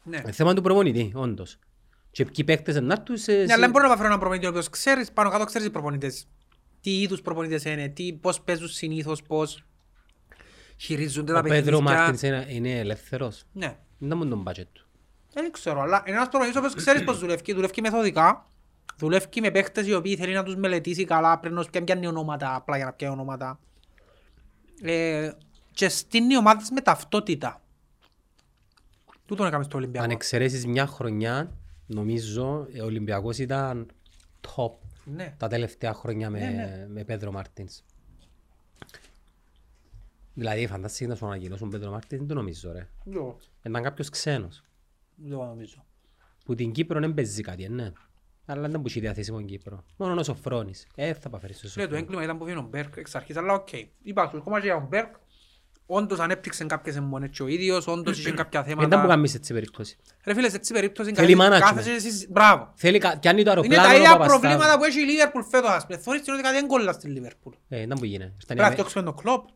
Ναι. 0.03 0.18
Είναι 0.18 0.32
θέμα 0.32 0.53
του 0.53 0.61
προπονητή, 0.61 1.11
όντως. 1.15 1.60
Και 2.11 2.26
ποιοι 2.26 2.44
παίκτες 2.45 2.82
να 2.82 2.94
έρθουν 2.94 3.18
σε... 3.18 3.32
Ναι, 3.34 3.41
αλλά 3.53 3.57
δεν 3.57 3.70
μπορώ 3.70 3.88
να 3.88 3.95
φέρω 3.95 4.07
έναν 4.07 4.20
προπονητή 4.20 4.45
ο 4.45 4.49
οποίος 4.49 4.70
ξέρεις, 4.70 5.11
πάνω 5.11 5.30
κάτω 5.30 5.45
ξέρεις 5.45 5.68
οι 5.68 5.70
προπονητές. 5.70 6.28
Τι 6.82 7.02
είδους 7.02 7.22
προπονητές 7.22 7.64
είναι, 7.64 7.88
τι, 7.88 8.14
πώς 8.14 8.41
παίζουν 8.41 8.68
συνήθως, 8.68 9.22
πώς 9.22 9.64
χειρίζονται 10.78 11.34
τα 11.34 11.40
Ο 11.40 11.41
Πέδρο 11.41 11.56
παιχνίδια. 11.78 11.82
Μάρτινς 11.82 12.22
είναι, 12.22 12.45
είναι 12.49 12.80
ελεύθερος. 12.80 13.44
Ναι. 13.53 13.78
Δεν 13.98 14.10
θα 14.10 14.15
μου 14.15 14.28
τον 14.28 14.44
budget 14.48 14.65
του. 14.74 14.86
Δεν 15.34 15.52
ξέρω, 15.52 15.82
αλλά 15.82 16.03
είναι 16.07 16.15
ένας 16.15 16.30
προπονητής 16.30 16.56
ο 16.61 16.65
οποίος 16.65 16.76
ξέρεις 16.76 17.03
πώς 17.03 17.20
δουλεύει. 17.20 17.53
Δουλεύει 17.53 17.82
μεθοδικά. 17.82 18.48
Δουλεύει 18.98 19.41
με 19.41 19.52
παίχτες 19.52 19.88
οι 19.88 19.94
οποίοι 19.94 20.15
θέλει 20.15 20.34
να 20.34 20.44
τους 20.44 20.56
μελετήσει 20.56 21.06
καλά 21.06 21.40
πριν 21.40 21.53
να 21.53 21.64
πιάνει 21.64 21.86
πιάνει 21.86 22.07
ονόματα, 22.07 22.56
απλά 22.56 22.76
για 22.76 22.86
να 22.86 22.94
πιάνει 22.94 23.14
ονόματα. 23.14 23.60
Ε, 24.82 25.32
και 25.72 25.90
στείνει 25.90 26.38
ομάδες 26.38 26.70
με 26.70 26.82
ταυτότητα. 26.82 27.61
Τούτον 29.26 29.48
έκαμε 29.48 29.64
στο 29.64 29.78
Αν 29.78 29.84
Ολυμπιακό. 29.84 30.11
εξαιρέσεις 30.11 30.65
μια 30.65 30.86
χρονιά, 30.88 31.52
νομίζω 31.88 32.68
ο 32.82 32.84
Ολυμπιακός 32.84 33.38
ήταν 33.38 33.88
top 34.56 34.72
Ναι. 35.06 35.36
τα 35.38 35.48
τελευταία 35.48 35.94
χρόνια 35.94 36.30
με, 36.30 36.40
Ναι, 36.40 36.45
ναι. 36.52 36.88
με 36.90 37.03
Πέδρο 37.03 37.32
Μάρτινς. 37.32 37.84
Δηλαδή 40.34 40.68
φαντάστηκε 40.68 41.07
να 41.10 41.15
σου 41.15 41.26
ανακοινώσουν 41.26 41.70
Πέδρο 41.70 41.91
Μάρτινς, 41.91 42.20
δεν 42.22 42.28
το 42.30 42.34
νομίζω 42.36 42.72
ρε. 42.72 42.88
Εγώ 43.11 43.38
Ήταν 43.64 43.84
κάποιος 43.84 44.10
ξένος. 44.10 44.64
εγώ 45.30 45.45
νομίζω. 45.45 45.86
Που 46.45 46.56
την 46.56 46.72
Κύπρο 46.72 46.99
δεν 46.99 47.14
παίζει 47.14 47.41
κάτι, 47.41 47.64
ε, 47.64 47.70
ναι. 47.70 47.91
Αλλά 48.45 48.68
δεν 48.68 48.80
μπορεί 48.80 48.99
διαθέσιμο 48.99 49.38
στην 49.38 49.49
Κύπρο. 49.49 49.84
Μόνο 49.98 50.20
ο 50.20 50.24
Σωφρόνης. 50.24 50.88
Ε, 50.95 51.14
θα 51.14 51.30
παφέρεις 51.30 51.60
το 51.60 51.68
Ναι, 51.68 51.72
το 51.74 51.80
Σωφρόνη. 51.82 52.02
έγκλημα 52.03 52.24
ήταν 52.24 52.38
που 52.38 52.44
βγήκε 52.45 52.60
ο 52.60 52.68
Μπέρκ 52.70 52.98
εξ 52.98 53.15
αρχής, 53.15 53.38
αλλά 53.38 53.53
οκ. 53.53 53.68
Είπα 54.03 54.28
σου, 54.30 54.38
ακόμα 54.38 54.60
και 54.60 54.65
για 54.65 54.76
τον 54.76 54.86
Μπέρκ, 54.88 55.15
όντως 55.86 56.20
ανέπτυξε 56.20 56.64
κάποιες 56.65 56.95
αιμονές 56.95 57.30
και 57.32 57.44
ο 57.44 57.48
ίδιος, 57.48 57.88
όντως 57.88 58.20
είχε 58.20 58.32
κάποια 58.32 58.64
Δεν 58.64 58.72
ήταν 58.72 58.84
που 58.86 58.90
θέματα. 58.90 59.07
κάνεις 59.14 59.36
έτσι 59.36 59.53
περίπτωση. 59.53 59.98
Ρε 60.26 60.34
φίλε, 60.34 60.49
σε 60.49 60.56
έτσι 60.56 60.74
περίπτωση 60.74 61.14
Θέλει 61.14 61.34
κάθεσαι- 61.36 61.53
management. 61.61 61.68
κάθεσαι 61.76 61.91
εσείς- 61.91 62.30
Μπράβο. 62.30 62.72
Θέλει, 62.76 62.98
κα- 62.98 63.18
πιάνει 63.20 63.44
το 63.44 63.52
Είναι 63.52 63.61
αεροπλάνο 63.61 63.84
τα 63.88 63.94
ο 63.94 63.98
ίδια 63.98 64.11
Παπασταύρου. 64.11 64.40
προβλήματα 64.40 64.78
που 64.78 64.84
έχει 64.84 65.02
η 65.02 65.06
Λίβερπουλ 65.06 65.41
φέτος, 65.44 65.70
ας 65.70 65.86
πούμε. 65.86 65.98
Θωρείς 65.98 66.22
την 66.22 66.34
ότι 66.34 66.41
κάτι 66.41 66.56
δεν 66.56 66.68
κόλλα 66.68 66.91
στη 66.94 67.07
Λίβερπουλ. 67.07 67.53
Ε, 67.70 67.82
ήταν 67.82 67.98
που 67.99 68.06
γίνεται. 68.06 68.24
Ήρθαν 68.36 68.40
οι 68.40 68.45
Πρέπει 68.45 68.60
να 68.60 68.65
Αμε- 68.65 68.76
φτιάξουμε 68.78 69.03
τον 69.03 69.15
κλόπ. 69.15 69.48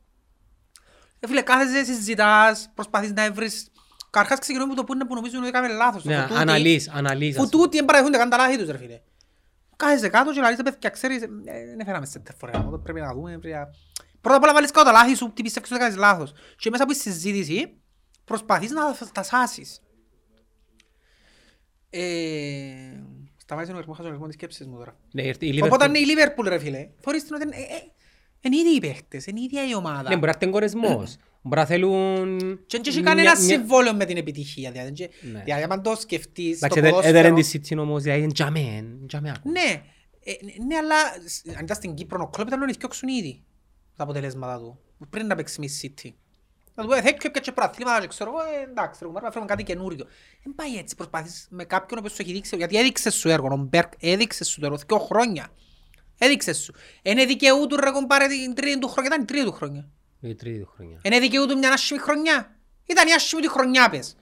Ε, 1.19 1.27
φίλε, 1.27 1.41
κάθεσαι, 1.41 1.84
συζητάς, 1.93 2.69
προσπαθείς 2.73 3.11
να 3.11 3.31
βρεις... 3.31 3.68
Καρχάς 4.09 4.39
ξεκινούμε 4.39 4.71
από 4.71 4.81
το 4.81 4.84
που 4.88 4.93
είναι 4.93 5.05
που 5.05 5.15
νομίζουν 5.15 5.39
ότι 5.39 5.47
έκαμε 5.47 5.67
λάθος. 5.67 6.03
Ναι, 6.03 6.15
Αφού 6.17 6.27
τούτοι- 6.27 6.41
αναλύς, 6.41 6.89
αναλύς. 6.89 7.35
Αφού 7.35 7.43
ας 7.43 7.49
πούμε. 7.49 7.63
τούτοι 7.63 7.77
δεν 7.77 7.85
παραδέχονται 7.85 8.17
καν 8.17 8.29
τα 8.29 8.38
λάθη 8.38 8.57
τους, 8.57 8.67
ρε 8.69 8.77
φίλε. 8.77 8.99
Κάθεσαι 9.75 10.09
κάτω 10.09 10.31
και 10.34 10.39
λαλείς, 10.39 10.59
«Ε, 10.59 10.63
παιδιά, 10.63 10.89
ξέρεις, 10.89 11.21
ε, 11.21 11.27
δεν 11.69 11.79
έφεραμε 11.79 12.05
σε 12.05 12.19
τερφορέα, 12.19 12.59
αυτό 12.65 12.79
πρέπει 12.79 12.99
να 12.99 13.13
δούμε. 13.13 13.38
πρέπει 13.38 13.55
να-» 13.55 13.67
Πρώτα 14.21 14.38
απ' 14.38 14.43
όλα 14.43 14.53
βάλεις 14.53 14.71
κάτω 14.71 14.85
τα 14.85 14.91
λάθη 14.91 15.15
σου, 15.15 15.31
τι 15.34 15.41
πιστεύεις 15.41 15.71
ότι 15.71 15.79
κάνεις 15.79 15.95
λάθος. 15.97 16.34
Και 16.57 16.69
μέσα 16.69 16.84
από 16.84 16.91
τη 16.91 16.97
συζήτηση 16.99 17.77
προσπαθείς 18.25 18.71
να 18.71 18.81
τα 19.11 19.23
σάσεις. 19.23 19.81
Ε, 21.89 21.99
Σταμάτησε 23.38 23.73
ο 23.73 23.75
αριθμός, 23.75 23.97
χάσω 23.97 24.01
τον 24.01 24.07
αριθμό 24.07 24.25
της 24.25 24.35
σκέψης 24.35 24.67
μου 24.67 24.77
τώρα. 24.77 24.95
Ναι, 25.11 25.21
ήρθε 25.21 25.45
η 25.45 25.61
Οπότε 25.61 25.85
Liverpool- 25.85 25.88
είναι 25.88 25.99
η 25.99 26.05
Λίβερπουλ 26.05 26.47
ρε 26.47 26.59
φίλε. 26.59 26.89
Θωρείς 26.99 27.23
την 27.23 27.35
ότι 27.35 27.43
είναι- 27.43 27.55
ε, 27.55 27.59
ε, 27.59 27.91
είναι 28.41 28.55
ήδη 28.57 28.69
οι 28.75 28.79
παίχτες, 28.79 29.25
είναι 29.25 29.39
η 29.39 29.43
ίδια 29.43 29.67
η 29.67 29.75
ομάδα. 29.75 30.09
Ναι, 30.09 30.15
μπορεί 30.15 30.19
να 30.25 30.27
έρθει 30.29 30.47
κορεσμός. 30.49 31.17
Μπορεί 31.48 31.60
να 31.61 31.65
θέλουν... 31.65 32.38
Και 32.65 32.78
δεν 32.78 32.82
έχει 32.86 33.02
μια- 33.02 33.10
κανένα 33.10 33.32
μια- 33.41 33.57
συμβόλαιο 33.57 33.94
με 33.94 34.06
την 34.06 34.18
επιτυχία. 34.18 34.72
Δηλαδή, 34.72 34.91
και- 34.91 35.10
Ναι. 35.32 35.41
δηλαδή 35.44 35.64
άμα 35.64 35.82
το 35.82 35.95
σκεφτείς, 35.95 36.60
το 36.60 36.65
Εντάξει, 36.65 36.80
έδε- 36.80 36.90
ποδόσφαιρο... 36.91 37.18
έδερεν 37.18 37.36
τη 37.36 37.49
City 37.53 37.78
όμως, 37.78 38.03
δηλαδή 38.03 38.22
είναι 38.22 38.32
τζαμέ, 38.32 38.86
τζαμέ 39.07 39.30
ακόμα. 39.38 39.52
Ναι, 39.60 39.82
ε, 40.24 40.32
ναι, 40.68 40.76
αλλά 40.76 40.95
σ- 41.26 41.48
αν 41.57 41.64
ήταν 41.64 41.76
στην 41.76 41.94
Κύπρο, 41.94 42.19
ο 42.22 42.28
κλόπ 42.30 42.48
ήταν 42.48 42.60
να 42.60 42.65
διώξουν 42.65 43.10
ήδη 43.10 43.44
τα 43.95 44.03
αποτελέσματα 44.03 44.57
του. 44.57 44.80
Πριν 45.10 45.28
να 45.28 45.36
παίξει 45.36 45.60
με 45.60 45.65
η 45.65 45.72
City. 45.82 46.10
Να 46.76 46.84
του 46.84 46.90
πω, 46.90 46.95
«Ε, 46.95 47.02
θα 47.02 47.07
έπιε 47.10 47.30
και 47.41 47.52
πράθλημα, 47.52 47.99
και 48.02 48.07
ξέρω 48.07 48.30
εγώ, 48.30 48.40
ε, 48.40 48.69
εντάξει, 48.69 48.99
ρε, 49.06 49.11
να 49.11 49.32
φέρουμε 49.32 49.45
κάτι 49.45 49.64
καινούριο. 49.64 50.06
Δεν 50.44 50.56
πάει 50.56 50.76
έτσι, 50.78 50.95
προσπαθείς 50.95 51.48
με 51.49 51.64
κάποιον 51.64 52.02
που 52.03 52.10
σου 52.10 52.15
έχει 52.19 52.32
δείξει, 52.32 52.56
γιατί 52.56 52.78
έδειξες 52.78 53.15
σου 53.15 53.30
έργο, 53.30 53.48
ο 53.52 53.56
Μπέρκ 53.57 53.91
έδειξες 53.99 54.48
σου 54.48 54.60
το 54.60 54.65
έργο, 54.65 54.78
δύο 54.88 54.98
χρόνια. 54.99 55.48
Έδειξες 56.18 56.57
σου. 56.57 56.74
Είναι 57.02 57.26
δικαιού 57.26 57.68
του 57.68 57.76
ρε 57.76 57.90
κομπάρε 57.91 58.28
την 58.28 58.53
τρίτη 58.53 58.80
του 58.80 58.88
χρονιά, 58.88 59.10
ήταν 59.10 59.22
η 59.22 59.26
τρίτη 59.26 59.45
του 59.45 59.52
χρονιά. 60.19 60.35
Η 60.35 60.35
τρίτη 60.35 60.60
του 60.60 60.72
χρονιά. 60.76 60.99
Είναι 61.03 61.19
δικαιού 61.19 61.45
του 61.48 61.57
μια 61.57 61.72
άσχημη 61.73 61.99
χρονιά. 61.99 62.56
Ήταν 62.85 63.07
η 63.07 63.11
άσχημη 63.14 63.41
του 63.41 63.49
χρονιά, 63.49 63.89
πες. 63.89 64.15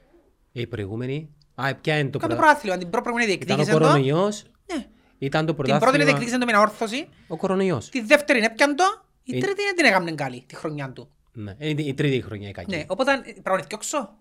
Η 0.51 0.67
προηγούμενη. 0.67 1.29
Α, 1.55 1.75
ποια 1.81 1.97
είναι 1.97 2.09
το 2.09 2.17
Κάτω 2.19 2.35
πρωτα- 2.35 2.49
πράθλημα, 2.51 2.77
την 2.77 2.89
πρώτη 2.89 3.09
Ήταν 3.09 3.21
ο 3.21 3.25
διεκδίκησε 3.25 3.71
το. 3.71 3.77
κορονοϊός. 3.79 4.43
Ναι. 4.73 4.85
Ήταν 5.17 5.45
το 5.45 5.53
Την 5.53 5.55
πρώτη 5.63 5.71
πρωτάθλημα. 5.79 6.05
διεκδίκησε 6.05 6.37
το 6.37 6.45
με 6.45 6.51
ανόρθωση. 6.51 7.07
Ο 7.27 7.37
κορονοϊός. 7.37 7.89
Τη 7.89 8.01
δεύτερη 8.01 8.37
είναι 8.37 8.47
έπιαν 8.47 8.75
το, 8.75 8.83
η 9.23 9.37
Ε- 9.37 9.39
τρίτη 9.39 9.61
δεν 9.63 9.75
την 9.75 9.85
έκαμε 9.85 10.11
καλή, 10.11 10.43
τη 10.47 10.55
χρονιά 10.55 10.91
του. 10.91 11.09
Ναι, 11.31 11.55
είναι 11.59 11.81
η 11.81 11.93
τρίτη 11.93 12.21
χρονιά 12.21 12.49
η 12.49 12.51
κακή. 12.51 12.75
Ναι, 12.75 12.83
οπότε 12.87 13.11
ε, 13.11 13.17
πρέπει 13.17 13.49
να 13.49 13.65
διώξω. 13.67 14.13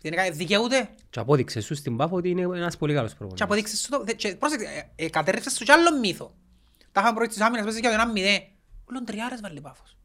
Δεν 0.00 0.12
έκαμε- 0.12 0.30
δικαιούται. 0.30 0.88
Και 1.10 1.18
απόδειξε 1.20 1.60
σου 1.60 1.74
στην 1.74 1.96
Πάφο 1.96 2.16
ότι 2.16 2.28
είναι 2.28 2.42
ένας 2.42 2.76
πολύ 2.76 2.94
καλός 2.94 3.10
Και 3.10 3.16
προπονητής. 3.16 3.44
αποδείξες 3.46 3.80
σου 3.80 3.88
το. 3.90 4.02
δε- 4.04 4.12
και 4.12 4.34
Πρόσεξε, 4.36 4.66
ε, 4.96 5.04
ε, 5.04 5.08
κατέρρευσες 5.08 5.52
σου 5.52 5.64
κι 5.64 5.70
άλλο 5.72 5.98
μύθο. 5.98 6.34
Τα 6.92 7.00
είχαμε 7.00 7.14
πρώτη 7.16 7.32
της 7.32 7.40
άμυνας, 7.40 7.62
παίζεις 7.64 7.80
για 7.80 7.90
το 7.90 7.94
1-0. 7.94 8.48
Ούλον 8.88 9.04
τριάρες 9.04 9.40
βάλει 9.40 9.60
Πάφος. 9.60 9.96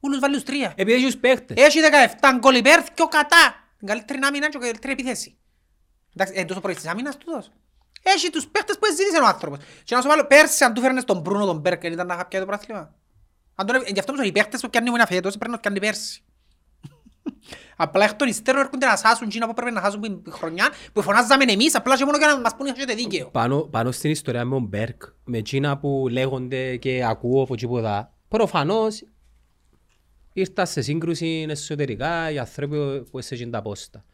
Ούλους 0.00 0.18
βάλει 0.18 0.34
τους 0.34 0.42
τρία. 0.42 0.72
Επειδή 0.76 0.96
έχει 0.96 1.04
τους 1.04 1.16
παίχτες. 1.16 1.64
Έχει 1.64 1.78
17 2.20 2.38
γκολ 2.38 2.54
υπέρ 2.54 2.82
και 2.82 3.02
ο 3.02 3.06
κατά. 3.08 3.54
Την 3.78 3.86
καλύτερη 3.86 4.18
άμυνα 4.22 4.48
και 4.48 4.56
η 4.56 4.60
καλύτερη 4.60 4.92
επίθεση. 4.92 5.36
Εντάξει, 6.14 6.40
ε, 6.40 6.44
τόσο 6.44 6.60
πρώτη 6.60 6.76
της 6.76 6.86
άμυνας 6.86 7.16
τούτος. 7.16 7.50
Έχει 8.02 8.30
τους 8.30 8.46
παίχτες 8.46 8.78
που 8.78 8.86
ζήτησε 8.86 9.18
ο 9.22 9.26
άνθρωπος. 9.26 9.58
Και 9.84 9.94
να 9.94 10.00
σου 10.00 10.08
βάλω, 10.08 10.26
πέρσι 10.26 10.64
αν 10.64 10.74
του 10.74 10.80
φέρνες 10.80 11.04
τον 11.04 11.20
Μπρούνο 11.20 11.46
τον 11.46 11.58
Μπέρκ, 11.58 11.84
ήταν 11.84 12.06
να 12.06 12.14
είχα 12.14 12.26
πιάει 12.26 12.42
το 12.42 12.48
πρωτάθλημα. 12.48 12.94
Αν 13.54 13.66
τον, 13.66 13.76
ε, 13.76 13.80
γι' 13.86 13.98
αυτό 13.98 14.12
μου 14.12 14.18
σου, 14.18 14.26
οι 14.26 14.32
παίχτες 14.32 14.60
που 14.60 14.70
πιάνουν 14.70 14.94
ένα 14.94 15.06
φέτος, 15.06 15.36
πρέπει 15.36 15.52
να 15.52 15.58
πιάνουν 15.58 15.80
πέρσι. 15.80 16.22
Απλά 17.76 18.04
εκ 18.04 18.14
των 18.14 18.28
υστέρων 18.28 18.60
έρχονται 18.60 18.86
να 18.86 18.96
σάσουν 18.96 19.26
εκείνα 19.26 19.46
που 19.46 19.54
πρέπει 19.54 19.72
να 19.72 19.80
χάσουν 19.80 20.00
την 20.00 20.22
χρονιά, 20.28 20.68
που 20.92 21.02
φωνάζαμε 21.02 21.44
εμείς, 21.48 21.74
απλά 21.74 21.96
και 21.96 22.04
μόνο 22.04 22.18
για 22.18 22.26
να 22.26 22.40
μας 22.40 22.54
πούνε 22.56 22.70
ότι 22.70 22.78
έχετε 22.78 22.94
δίκαιο. 22.94 23.28
Πάνω, 23.30 23.60
πάνω 23.62 23.90
στην 23.90 24.10
ιστορία 24.10 24.44
με 24.44 24.54
τον 24.54 24.64
Μπέρκ, 24.64 25.02
με 25.24 25.38
εκείνα 25.38 25.78
που 25.78 26.06
λέγονται 26.10 26.76
και 26.76 27.04
ακούω 27.04 27.42
από 27.42 27.54
εκεί 27.54 27.66
που 27.66 27.80
δά, 27.80 28.12
προφανώς 28.28 29.02
ήρθα 30.40 30.64
σε 30.64 30.80
σύγκρουση 30.80 31.46
εσωτερικά 31.48 32.30
οι 32.30 32.38
άνθρωποι 32.38 32.76
που 33.10 33.20
σε 33.20 33.34
εκείνα 33.34 33.50
τα 33.50 33.62
πόστα. 33.62 34.04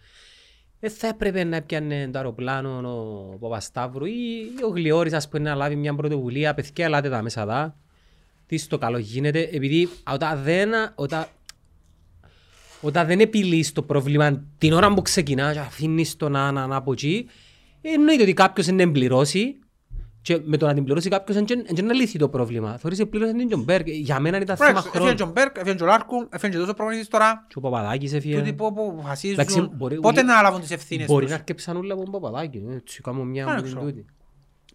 Δεν 0.81 0.91
θα 0.91 1.07
έπρεπε 1.07 1.45
να 1.45 1.57
έπιανε 1.57 2.09
το 2.13 2.19
αεροπλάνο 2.19 2.91
ο 3.33 3.37
Παπασταύρου 3.39 4.05
ή 4.05 4.45
ο 4.65 4.69
Γλιώρης 4.69 5.13
ας 5.13 5.29
πούμε 5.29 5.49
να 5.49 5.55
λάβει 5.55 5.77
μια 5.77 5.95
πρωτοβουλία, 5.95 6.55
παιδιά 6.55 6.85
ελάτε 6.85 7.09
τα 7.09 7.23
μέσα 7.23 7.47
δά, 7.47 7.77
τι 8.47 8.57
στο 8.57 8.79
καλό 8.79 8.99
γίνεται, 8.99 9.49
επειδή 9.53 9.89
όταν 10.13 10.43
δεν, 10.43 10.71
όταν, 10.95 11.27
όταν 12.81 13.07
δεν 13.07 13.21
επιλύεις 13.21 13.73
το 13.73 13.83
πρόβλημα 13.83 14.45
την 14.59 14.73
ώρα 14.73 14.95
που 14.95 15.03
ξεκινάς 15.03 15.53
και 15.53 15.59
αφήνεις 15.59 16.17
το 16.17 16.29
να, 16.29 16.53
να, 16.53 16.67
να 16.67 16.77
από 16.77 16.93
εκεί, 16.93 17.29
εννοείται 17.81 18.23
ότι 18.23 18.33
κάποιος 18.33 18.67
είναι 18.67 18.83
εμπληρώσει 18.83 19.57
και 20.23 20.41
με 20.45 20.57
το 20.57 20.67
να 20.67 20.75
την 20.75 20.85
πληρώσει 20.85 21.09
κάποιος 21.09 21.39
δεν 21.75 21.85
να 21.85 21.93
λύσει 21.93 22.19
το 22.19 22.29
πρόβλημα. 22.29 22.79
Θωρείς 22.79 22.99
επλήρωσε 22.99 23.33
την 23.33 23.49
Τζον 23.49 23.63
Μπέρκ. 23.63 23.89
Για 23.89 24.21
μένα 24.21 24.41
ήταν 24.41 24.57
θέμα 24.57 24.71
Έφυγε 24.71 24.89
χρόνου. 25.05 25.15
ο 25.23 25.27
Μπέρκ, 25.33 25.57
έφυγε 25.59 25.75
και 25.77 25.83
ο 25.83 25.87
Λάρκου, 25.87 26.29
έφυγε 26.31 26.53
και 26.53 26.59
τόσο 26.59 26.75
προπονητής 26.75 27.09
τώρα. 27.09 27.45
Και 27.49 27.55
ο 27.59 27.61
Παπαδάκης 27.61 28.13
έφυγε. 28.13 28.39
Τούτοι 28.39 28.53
που 28.53 28.73
που 28.75 28.81
Εντάξει, 28.81 29.31
αποφασίζουν 29.31 29.71
μπορεί- 29.77 30.01
πότε 30.01 30.23
να 30.23 30.33
αναλάβουν 30.33 30.61
τις 30.61 30.71
ευθύνες 30.71 31.07
Μπορεί 31.07 31.23
τους. 31.23 31.31
να 31.31 31.37
αρκεψαν 31.39 31.77
όλα 31.77 31.93
από 31.95 32.03
τον 32.03 32.13
Παπαδάκη. 32.13 32.63
ε, 32.71 32.75
Έτσι 32.75 33.01
κάνω 33.01 33.25
μια 33.25 33.45
Δεν 33.45 33.53
από 33.55 33.63
την 33.63 33.71
ξέρω. 33.73 33.87
τούτη. 33.91 34.05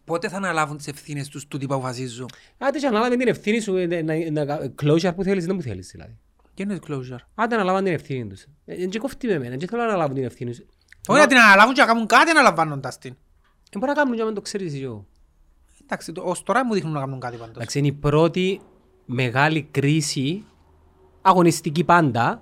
Πότε 0.05 0.29
θα 0.29 0.37
αναλάβουν 0.37 0.77
τις 0.77 0.87
ευθύνες 0.87 1.27
τους 1.27 1.47
τούτοι 1.47 1.65
που 1.65 1.73
αποφασίζουν; 1.73 2.25
Άντε 2.57 2.79
και 2.79 2.87
ανάλαβε 2.87 3.15
την 3.17 3.27
ευθύνη 3.27 3.59
σου, 3.59 3.75
ε, 3.75 3.85
να- 4.31 4.45
να- 4.45 4.71
closure 4.81 5.15
που 5.15 5.23
θέλεις, 5.23 5.45
δεν 5.45 5.55
που 5.55 5.61
θέλεις 5.61 5.89
δηλαδή. 5.91 6.17
Και 6.53 6.63
είναι 6.63 6.79
closure; 6.87 7.17
Άντε 7.35 7.55
αναλάβαν 7.55 7.83
την 7.83 7.93
ευθύνη 7.93 8.27
τους. 8.27 8.41
Ε, 8.65 8.75
Δεν 8.75 8.89
και 8.89 8.99
κοφτεί 8.99 9.27
με 9.27 9.33
εμένα, 9.33 9.55
δεν 9.57 9.67
θέλω 9.67 9.81
να 9.81 9.87
αναλάβουν 9.87 10.15
την 10.15 10.23
ευθύνη 10.23 10.49
τους. 10.51 10.59
Όχι 11.07 11.19
να 11.19 11.27
την 11.27 11.37
αναλάβουν 11.37 11.73
και 11.73 11.81
να 11.81 11.87
κάνουν 11.87 12.05
κάτι 12.05 12.29
αναλαμβάνοντας 12.29 12.97
την. 12.97 13.11
Ε, 13.73 13.77
Μπορεί 13.77 13.87
να 13.91 13.93
κάνουν 13.97 14.13
και 14.13 14.19
να 14.19 14.25
μην 14.25 14.35
το 14.35 14.41
ξέρεις 14.41 14.73
εσύ 14.73 14.81
εγώ. 14.83 15.05
Εντάξει, 15.89 16.11
το- 16.11 16.21
ως 16.25 16.43
τώρα 16.43 16.65
μου 16.65 16.73
δείχνουν 16.73 16.93
να 16.93 16.99
κάνουν 16.99 17.19
κάτι 17.19 17.37
πάντως. 17.37 17.55
Εντάξει, 17.55 17.77
είναι 17.79 17.87
η 17.87 17.91
πρώτη 17.93 18.61
μεγάλη 19.05 19.67
κρίση, 19.71 20.43
αγωνιστική 21.21 21.83
πάντα, 21.83 22.41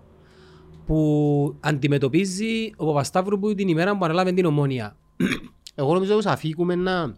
που 0.86 1.58
αντιμετωπίζει 1.60 2.72
ο 2.76 2.86
Παπασταύρου 2.86 3.40
που 3.40 3.56
την 3.56 3.68
ημέρα 3.68 3.98
που 3.98 4.06
αναλάβει 4.06 4.34
την 4.34 4.46
ομόνια. 4.46 4.96
Εγώ 5.76 5.94
νομίζω 5.94 6.16
πως 6.16 6.26
αφήκουμε 6.26 6.76
να, 6.76 7.16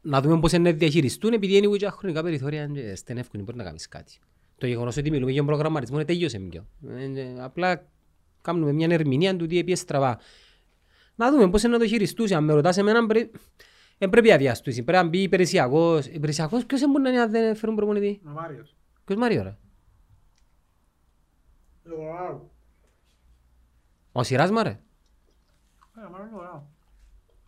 να 0.00 0.20
δούμε 0.20 0.40
πώς 0.40 0.52
είναι 0.52 0.70
να 0.70 0.76
διαχειριστούν 0.76 1.32
επειδή 1.32 1.56
είναι 1.56 1.76
και 1.76 1.88
χρονικά 1.88 2.22
περιθώρια 2.22 2.66
και 2.66 2.94
στενεύκουν, 2.94 3.42
μπορεί 3.42 3.56
να 3.56 3.64
κάνεις 3.64 3.88
κάτι. 3.88 4.18
Το 4.58 4.66
γεγονός 4.66 4.96
ότι 4.96 5.10
μιλούμε 5.10 5.30
για 5.30 5.38
τον 5.40 5.46
προγραμματισμό 5.46 5.96
είναι 5.96 6.04
τέλειωσε 6.04 6.38
πιο. 6.38 6.66
Ε, 6.88 7.20
ε, 7.20 7.34
Απλά 7.42 7.86
κάνουμε 8.42 8.72
μια 8.72 8.88
ερμηνεία 8.90 9.36
του 9.36 9.46
τι 9.46 9.58
έπιε 9.58 9.74
στραβά. 9.74 10.18
Να 11.14 11.30
δούμε 11.30 11.50
πώς 11.50 11.62
είναι 11.62 11.72
να 11.72 11.78
το 11.78 11.86
χειριστούς. 11.86 12.30
Αν 12.30 12.44
με 12.44 12.52
ρωτάς 12.52 12.76
εμένα, 12.76 13.06
πρέ... 13.06 13.28
δεν 13.98 14.10
πρέπει 14.10 14.28
να 14.28 14.36
διαστούσει. 14.36 14.82
Πρέπει 14.82 15.02
να 15.02 15.08
μπει 15.08 15.22
υπηρεσιακός. 15.22 16.06
Υπηρεσιακός 16.06 16.66
ποιος 16.66 16.80
δεν 16.80 16.90
μπορεί 16.90 17.02
να 17.02 17.08
είναι 17.08 17.20
αν 17.20 17.30
δεν 17.30 17.56
φέρουν 17.56 17.76
προπονητή; 17.76 18.20
Ο 18.26 18.28
Μάριος. 18.30 18.76
Ποιος 19.04 19.18
Μάριο 19.18 19.42
ρε; 19.42 19.56
Ο 24.12 24.22
Σιράς 24.22 24.50
μα 24.50 24.62
ρε; 24.62 24.68
Ε, 24.68 24.80
Μάριος 26.10 26.28
είναι 26.30 26.38
ωραίο. 26.38 26.70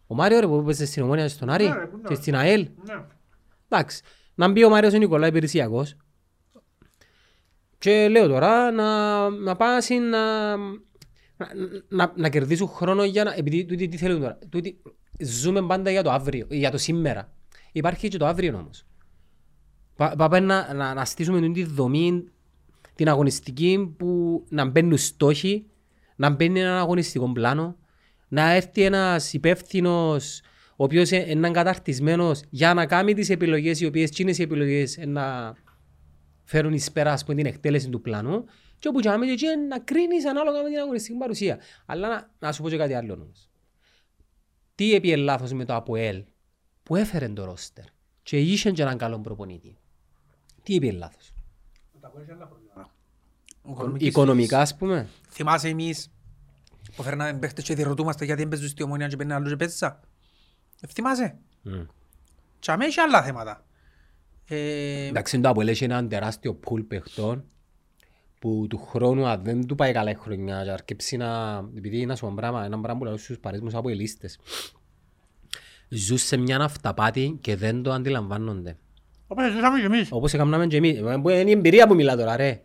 Ο 0.06 0.14
Μάριο 0.14 0.40
ρε 0.40 0.46
που 0.46 0.56
έπαιζε 0.58 0.86
στην 0.86 1.02
Ομόνια 1.02 1.28
στον 1.28 1.50
Άρη 1.50 1.68
Ναι, 1.68 1.74
ρε, 1.74 1.86
πού 1.86 1.96
είναι. 1.98 2.08
και 2.08 2.14
στην 2.14 2.36
ΑΕΛ. 2.36 2.68
Ναι. 2.84 3.04
Εντάξει. 3.68 4.02
Να 4.34 4.48
μπει 4.48 4.64
ο 4.64 4.68
Μάριος 4.68 4.94
ο 4.94 4.98
Νικολά 4.98 5.26
υπηρεσιακός. 5.26 5.96
Και 7.78 8.08
λέω 8.08 8.28
τώρα 8.28 8.70
να, 8.70 9.30
να 9.30 9.56
πάσει 9.56 9.98
να, 9.98 10.56
να, 10.56 11.48
να, 11.88 12.12
να 12.16 12.28
κερδίσουν 12.28 12.68
χρόνο 12.68 13.04
για 13.04 13.24
να... 13.24 13.32
Επειδή 13.34 13.64
τούτοι 13.64 13.88
τι 13.88 13.96
θέλουν 13.96 14.20
τώρα. 14.20 14.38
Τούτοι 14.48 14.82
ζούμε 15.18 15.62
πάντα 15.62 15.90
για 15.90 16.02
το 16.02 16.10
αύριο, 16.10 16.46
για 16.50 16.70
το 16.70 16.78
σήμερα. 16.78 17.32
Υπάρχει 17.72 18.08
και 18.08 18.18
το 18.18 18.26
αύριο 18.26 18.56
όμως. 18.56 18.86
Πα- 19.96 20.14
Πάμε 20.16 20.40
να, 20.40 20.74
να, 20.74 20.94
να 20.94 21.04
στήσουμε 21.04 21.50
τη 21.52 21.64
δομή, 21.64 22.24
την 22.94 23.08
αγωνιστική 23.08 23.94
που 23.98 24.44
να 24.48 24.64
μπαίνουν 24.64 24.96
στόχοι, 24.98 25.66
να 26.16 26.30
μπαίνει 26.30 26.60
ένα 26.60 26.78
αγωνιστικό 26.80 27.32
πλάνο, 27.32 27.76
να 28.28 28.52
έρθει 28.52 28.82
ένας 28.82 29.32
υπεύθυνος 29.32 30.40
ο 30.80 30.84
οποίος 30.84 31.10
είναι 31.10 31.24
έναν 31.28 31.52
καταρτισμένος 31.52 32.42
για 32.50 32.74
να 32.74 32.86
κάνει 32.86 33.14
τις 33.14 33.30
επιλογές 33.30 33.80
οι 33.80 33.86
οποίες 33.86 34.10
και 34.10 34.22
είναι 34.22 34.34
οι 34.36 34.42
επιλογές 34.42 34.96
ε, 34.96 35.06
να 35.06 35.54
φέρουν 36.44 36.72
εις 36.72 36.92
πέρα 36.92 37.12
ας 37.12 37.24
πούμε, 37.24 37.36
την 37.36 37.46
εκτέλεση 37.46 37.88
του 37.88 38.00
πλάνου 38.00 38.44
και 38.78 38.88
όπου 38.88 39.00
και 39.00 39.08
να 39.08 39.34
και 39.34 39.46
να 39.68 39.78
κρίνεις 39.78 40.26
ανάλογα 40.26 40.62
με 40.62 40.68
την 40.68 40.78
αγωνιστική 40.78 41.18
παρουσία. 41.18 41.58
Αλλά 41.86 42.08
να, 42.08 42.30
να 42.38 42.52
σου 42.52 42.62
πω 42.62 42.68
και 42.68 42.76
κάτι 42.76 42.94
άλλο 42.94 43.12
όμως. 43.12 43.50
Τι 44.78 44.94
έπιε 44.94 45.16
λάθος 45.16 45.52
με 45.52 45.64
το 45.64 45.74
ΑΠΟΕΛ 45.74 46.24
που 46.82 46.96
έφερε 46.96 47.28
το 47.28 47.44
ρόστερ 47.44 47.84
και 48.22 48.40
είχε 48.40 48.70
και 48.70 48.82
έναν 48.82 48.98
καλό 48.98 49.18
προπονητή. 49.20 49.76
Τι 50.62 50.74
έπιε 50.74 50.92
λάθος. 50.92 51.32
Οικονομικά 53.98 54.60
ας 54.60 54.76
πούμε. 54.76 55.08
Θυμάσαι 55.30 55.68
εμείς 55.68 56.10
που 56.96 57.02
φέρναμε 57.02 57.38
παίχτες 57.38 57.64
και 57.64 57.74
διερωτούμαστε 57.74 58.24
γιατί 58.24 58.40
δεν 58.40 58.50
παίζουν 58.50 58.68
στη 58.68 58.82
ομονία 58.82 59.08
και 59.08 59.16
παίρνουν 59.16 59.34
άλλους 59.34 59.48
και 59.48 59.56
παίζσα. 59.56 60.00
Ε, 60.80 60.86
Θυμάσαι. 60.86 61.38
Και 62.58 62.70
αμέ 62.70 62.84
είχε 62.84 63.00
άλλα 63.00 63.22
θέματα. 63.22 63.64
Ε, 64.44 65.06
Εντάξει, 65.06 65.40
το 65.40 65.48
ΑΠΟΕΛ 65.48 65.68
έχει 65.68 65.84
έναν 65.84 66.08
τεράστιο 66.08 66.54
πουλ 66.54 66.80
παιχτών 66.80 67.44
που 68.38 68.66
του 68.68 68.78
χρόνου 68.78 69.26
αν 69.26 69.42
δεν 69.44 69.66
του 69.66 69.74
πάει 69.74 69.92
καλά 69.92 70.10
η 70.10 70.14
χρονιά 70.14 70.62
και 70.64 70.70
αρκεψεί 70.70 71.16
να... 71.16 71.56
Επειδή 71.76 72.00
είναι 72.00 72.14
ένα 72.22 72.32
πράγμα, 72.34 72.64
ένα 72.64 72.80
πράγμα 72.80 72.98
που 72.98 73.04
λέω 73.04 73.16
στους 73.16 73.38
παρέσμους 73.38 73.74
ΑΠΟΕΛίστες. 73.74 74.38
Ζουν 75.88 76.18
σε 76.18 76.36
μια 76.36 76.60
αυταπάτη 76.60 77.38
και 77.40 77.56
δεν 77.56 77.82
το 77.82 77.92
αντιλαμβάνονται. 77.92 78.76
Όπως 79.26 79.52
ζούσαμε 79.52 79.78
και 79.78 79.84
εμείς. 79.84 80.08
Όπως 80.10 80.32
έκαναμε 80.34 80.66
και 80.66 80.76
εμείς. 80.76 80.98
Ε, 80.98 81.18
που 81.22 81.28
Είναι 81.28 81.50
η 81.50 81.52
εμπειρία 81.52 81.86
που 81.86 81.94
μιλά 81.94 82.16
τώρα 82.16 82.36
ρε. 82.36 82.60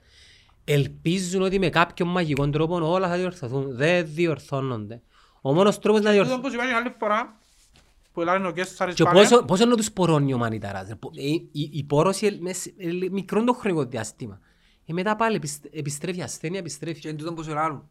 Ελπίζουν 0.63 1.41
ότι 1.41 1.59
με 1.59 1.69
κάποιον 1.69 2.09
μαγικό 2.09 2.49
τρόπο 2.49 2.91
όλα 2.91 3.07
θα 3.07 3.17
διορθωθούν. 3.17 3.75
Δεν 3.75 4.05
διορθώνονται. 4.13 5.01
Ο 5.41 5.53
μόνος 5.53 5.79
τρόπος 5.79 6.01
να 6.01 6.05
Τούτο 6.05 6.13
διορθωθούν... 6.13 6.41
που 6.43 6.49
συμβαίνει 6.49 6.71
άλλη 6.71 6.93
φορά 6.99 7.37
που 8.13 8.21
έλαβε 8.21 8.47
ο 8.47 8.51
Κέσταρης 8.51 8.95
Και 8.95 9.03
πάνε. 9.03 9.19
πόσο, 9.19 9.43
πόσο 9.45 9.65
να 9.65 9.75
τους 9.75 9.91
πορώνει 9.91 10.33
ο 10.33 10.37
μανιταράς. 10.37 10.87
ρε. 10.87 10.95
Πο- 10.95 11.11
ε, 11.15 11.21
Η, 11.21 11.49
η 11.71 11.83
πόρωση 11.83 12.25
ε, 12.25 12.37
μες- 12.39 12.65
ε, 12.77 13.09
μικρό 13.11 13.43
το 13.43 13.53
χρονικό 13.53 13.85
διάστημα. 13.85 14.39
Ε, 14.85 14.93
μετά 14.93 15.15
πάλι 15.15 15.35
επιστ- 15.35 15.65
επιστρέφει, 15.71 16.21
ασθένεια 16.21 16.59
επιστρέφει. 16.59 16.99
Και 16.99 17.07
είναι 17.07 17.17
τούτο 17.17 17.33
που 17.33 17.43
σου 17.43 17.53
λάλλουν. 17.53 17.89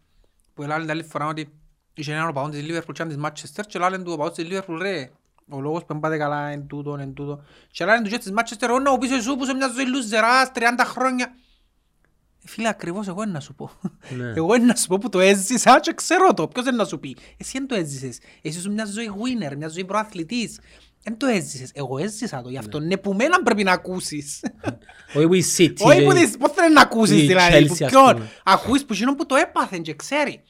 Που 0.55 0.62
έλαβε 0.62 0.81
την 0.81 0.90
άλλη 0.90 1.02
φορά 1.02 1.27
ότι 1.27 1.52
είχε 1.94 2.12
έναν 2.12 2.28
οπαδόν 2.28 2.51
της 2.51 2.62
Liverpool 2.69 2.93
και 2.93 3.05
της 3.05 3.16
Manchester 3.24 3.60
και 3.69 3.78
λάλλον 3.78 4.05
του 4.05 4.12
οπαδόν 4.12 4.32
της 4.35 4.47
Liverpool 4.51 4.78
ρε. 4.81 5.10
Ο 5.48 5.60
λόγος 5.60 5.81
που 5.81 5.86
δεν 5.89 6.01
πάτε 6.01 6.16
καλά 6.16 6.47
εν 6.48 6.66
τούτον, 6.66 7.01
εν 7.01 7.12
τούτο. 7.14 7.43
Και 7.70 7.85
λάλλον 7.85 8.05
του 8.05 8.10
και 8.10 8.19
της 8.19 8.32
Manchester 8.36 8.69
«Ω, 8.73 8.78
να 8.78 8.90
μου 8.90 8.98
πεις 8.98 9.10
εσύ 9.10 9.36
που 9.36 9.44
σε 9.44 9.55
μιας 9.55 9.73
ζωής 9.73 9.89
λουζεράς 9.89 10.51
30 10.55 10.85
χρόνια. 10.85 11.35
Ε, 12.44 12.48
Φίλε, 12.48 12.69
ακριβώς 12.69 13.09
εγώ 13.09 13.23
είναι 13.23 13.32
να 13.32 13.40
σου 13.40 13.55
πω. 13.55 13.70
Ναι. 14.16 14.32
Εγώ 14.39 14.55
είναι 14.55 14.64
να 14.64 14.74
σου 14.77 14.86
πω 14.86 14.98
που 14.98 15.09
το 15.09 15.19
έζησα 15.20 15.81
και 15.81 15.93
ξέρω 15.94 16.35
το. 16.35 16.48
Ποιος 16.48 16.66
είναι 16.66 16.77
να 16.77 16.85
σου 16.85 16.98
πει. 17.01 17.16
Εσύ 17.36 17.59
δεν 17.59 17.66
το 17.66 17.74
έζησες. 17.74 18.19
Εσύ 18.43 18.59
είσαι 18.59 18.69
μιας 18.70 18.89
ζωής 18.89 19.09
winner, 19.10 19.56
μιας 19.56 19.73
ζωής 19.73 19.85
προαθλητής. 19.85 20.60
Δεν 21.03 21.16
το 21.16 21.27
έζησες. 21.27 21.70
Εγώ 21.74 21.99
έζησα 21.99 22.43
το. 22.43 22.49
Γι' 22.49 22.57
αυτό 22.59 22.81
ναι 22.81 22.97
που 22.97 23.12
μένα 23.15 23.43
πρέπει 23.43 23.62
να 23.62 23.73
ακούσεις. 23.73 24.41
Όχι 25.16 25.27
που 25.27 25.35
η 25.35 25.45
City. 25.59 25.74
Όχι 25.79 25.99
και- 25.99 26.05
που 26.05 26.12
τις, 26.12 26.37
πώς 26.37 26.51
θέλεις 26.53 26.74
να 26.74 26.81
ακούσεις 26.81 27.23
η 27.23 27.27
δηλαδή, 27.27 27.66
που 27.66 27.74
Chelsea, 27.74 27.83
ας 27.85 27.91
ποιον. 27.91 28.12
πούμε. 28.12 28.29
Ακούεις 28.45 28.85
που 28.85 28.93
εκείνον 28.93 29.15
που 29.15 29.27
το 29.27 29.35
έπαθεν 29.35 29.83
και 29.83 29.95
ξέρει. 29.95 30.43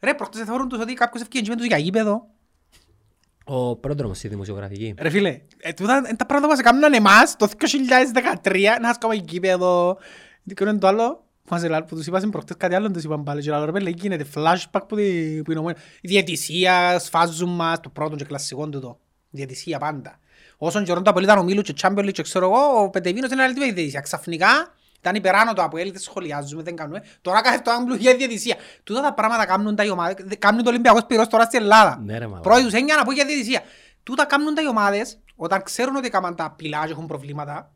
Ρε, 0.00 0.14
προχτές 0.14 0.42
θεωρούν 0.42 0.68
τους 0.68 0.78
ότι 0.80 0.92
κάποιος 0.94 1.22
ευκαιρία 1.22 1.48
με 1.50 1.56
τους 1.56 1.66
για 1.66 1.76
γήπεδο. 1.78 2.26
Ο 3.44 3.76
πρόδρομος 3.76 4.18
στη 4.18 4.28
δημοσιογραφική. 4.28 4.94
Ρε 4.98 5.10
φίλε, 5.10 5.40
ε, 5.58 5.72
τούτα 5.72 5.96
είναι 5.96 6.16
τα 6.16 6.26
πράγματα 6.26 6.40
που 6.46 6.48
μας 6.48 6.58
έκαναν 6.58 6.92
εμάς 6.92 7.36
το 7.36 7.48
2013 8.42 8.78
να 8.80 8.92
σκάμε 8.92 9.14
γήπεδο. 9.14 9.98
Τι 10.46 10.54
είναι 10.64 10.78
το 10.78 10.86
άλλο. 10.86 11.24
Που 11.44 11.54
μας 11.56 11.62
ελάλ- 11.62 11.84
που 11.84 11.94
τους 11.96 12.06
είπασαν 12.06 12.30
προχτές 12.30 12.56
κάτι 12.56 12.74
άλλο, 12.74 12.90
τους 12.90 13.04
είπαν 13.04 13.22
πάλι. 13.22 13.42
Και 13.42 13.50
λέω, 13.50 13.64
ρε 13.64 13.72
πέλε, 13.72 13.90
γίνεται 13.90 14.26
flashback 14.34 14.80
που, 14.88 14.96
τη- 14.96 15.42
που 15.44 15.50
είναι 15.50 15.60
ομόνια. 15.60 15.78
Η 16.00 16.08
διαιτησία, 16.08 16.98
σφάζουν 16.98 17.54
μας, 17.54 17.80
το 17.80 17.88
πρώτο 17.88 18.16
και 18.16 18.24
κλασικό 18.24 18.68
τούτο. 18.68 18.98
Διαιτησία 19.30 19.78
πάντα. 19.78 20.18
Όσον 20.56 20.84
καιρόν 20.84 21.02
το 21.02 21.10
Αποέλ 21.10 21.24
ήταν 21.24 21.38
ομίλου 21.38 21.62
και 21.62 21.74
Champions 21.80 21.98
League 21.98 22.12
και 22.12 22.22
ξέρω 22.22 22.46
εγώ, 22.46 22.82
ο 22.82 22.90
Πετεβίνος 22.90 23.30
είναι 23.30 23.42
άλλη 23.42 23.54
τύπη 23.54 23.72
διαιτησία. 23.72 24.00
Ξαφνικά 24.00 24.48
ήταν 25.00 25.14
υπεράνω 25.14 25.52
το 25.52 25.62
Αποέλ, 25.62 25.92
δεν 25.92 26.00
σχολιάζουμε, 26.00 26.62
δεν 26.62 26.76
κάνουμε. 26.76 27.02
Τώρα 27.20 27.42
κάθε 27.42 27.56
αυτό 27.56 27.70
κάνουν 27.70 27.96
για 27.96 28.14
διαιτησία. 28.14 28.56
Τούτα 28.84 29.00
τα 29.00 29.14
πράγματα 29.14 29.46
κάνουν 29.46 29.76
τα 29.76 29.84
οι 29.84 29.90
ομάδες, 29.90 30.16
κάνουν 30.38 30.62
το 30.62 30.70
Ολυμπιακός 30.70 31.06
πυρός 31.06 31.28
τώρα 31.28 31.44
στην 31.44 31.60
Ελλάδα. 31.60 32.00
Ναι, 32.04 32.18
ρε, 32.18 32.26
μαλάκα. 32.26 32.48
Πρώτη 32.48 32.62
τους 32.62 32.72
έννοια 32.72 32.96
να 32.96 33.04
πω 33.04 33.12
για 33.12 33.24
διαιτησία. 33.24 33.62
Τούτα 34.02 34.24
κάνουν 34.24 34.54
τα 34.54 34.62
οι 34.62 34.68
ομάδες 34.68 35.18
όταν 35.36 35.62
ξέρουν 35.62 35.96
ότι 35.96 36.06
έκαναν 36.06 36.36
τα 36.36 36.54
πυλά 36.56 36.86
και 36.86 36.92
έχουν 36.92 37.06
προβλήματα 37.06 37.72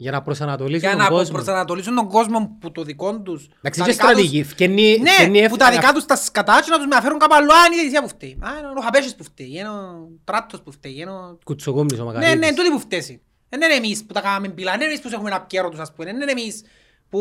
Για, 0.00 0.10
για 0.10 0.18
να 0.18 0.22
προσανατολίσουν 0.22 0.80
για 0.88 0.90
τον 0.90 0.98
να 0.98 1.08
κόσμο. 1.08 1.32
προσανατολίσουν 1.34 1.94
τον 1.94 2.08
κόσμο 2.08 2.56
που 2.60 2.72
το 2.72 2.82
δικό 2.82 3.20
τους 3.20 3.48
Εντάξει 3.62 3.80
τα 3.80 3.86
και 3.86 3.92
δικά 3.92 4.04
τους- 4.06 4.12
στρατηγική. 4.12 4.42
Φκένει- 4.48 5.08
φκένει 5.08 5.40
Ναι, 5.40 5.48
που 5.48 5.56
τα 5.56 5.64
εύκολα. 5.66 5.80
δικά 5.80 5.92
τους 5.92 6.04
τα 6.06 6.16
σκατά 6.16 6.60
και 6.64 6.70
να 6.70 6.76
τους 6.76 6.86
μεταφέρουν 6.86 7.18
κάπου 7.18 7.34
αλλού. 7.34 7.52
Α, 7.52 7.56
είναι 7.66 7.74
η 7.74 7.78
διαιτησία 7.78 8.02
που 8.02 8.08
φταίει. 8.08 8.30
Α, 8.30 8.48
είναι 8.58 8.68
ο 8.78 8.80
Χαπέσης 8.82 9.14
που 9.14 9.24
φταίει. 9.24 9.50
Είναι 9.58 9.68
ο 9.68 10.08
Τράτος 10.24 10.62
που 10.62 10.72
φταίει. 10.72 10.94
Είναι 10.96 11.10
ο... 11.10 11.38
Κουτσοκόμνης 11.44 11.98
ο 11.98 12.04
Ναι, 12.04 12.12
Μακαρίτης. 12.12 12.48
ναι, 12.48 12.54
τούτοι 12.54 12.70
που 12.70 12.78
φταίσει. 12.80 13.22
Δεν 13.48 13.60
είναι 13.62 13.74
εμείς 13.74 14.04
που 14.04 14.12
τα 14.12 14.20
κάναμε 14.20 14.48
πυλά. 14.48 14.70
Δεν 14.70 14.80
είναι 14.80 14.90
εμείς 14.90 15.00
που 15.00 15.08
έχουμε 15.12 15.30
ένα 15.30 15.40
πιέρο 15.40 15.68
τους, 15.68 15.78
ας 15.80 15.92
πούμε. 15.92 16.04
Δεν 16.12 16.20
είναι 16.20 16.30
εμείς 16.30 16.62
που... 17.08 17.18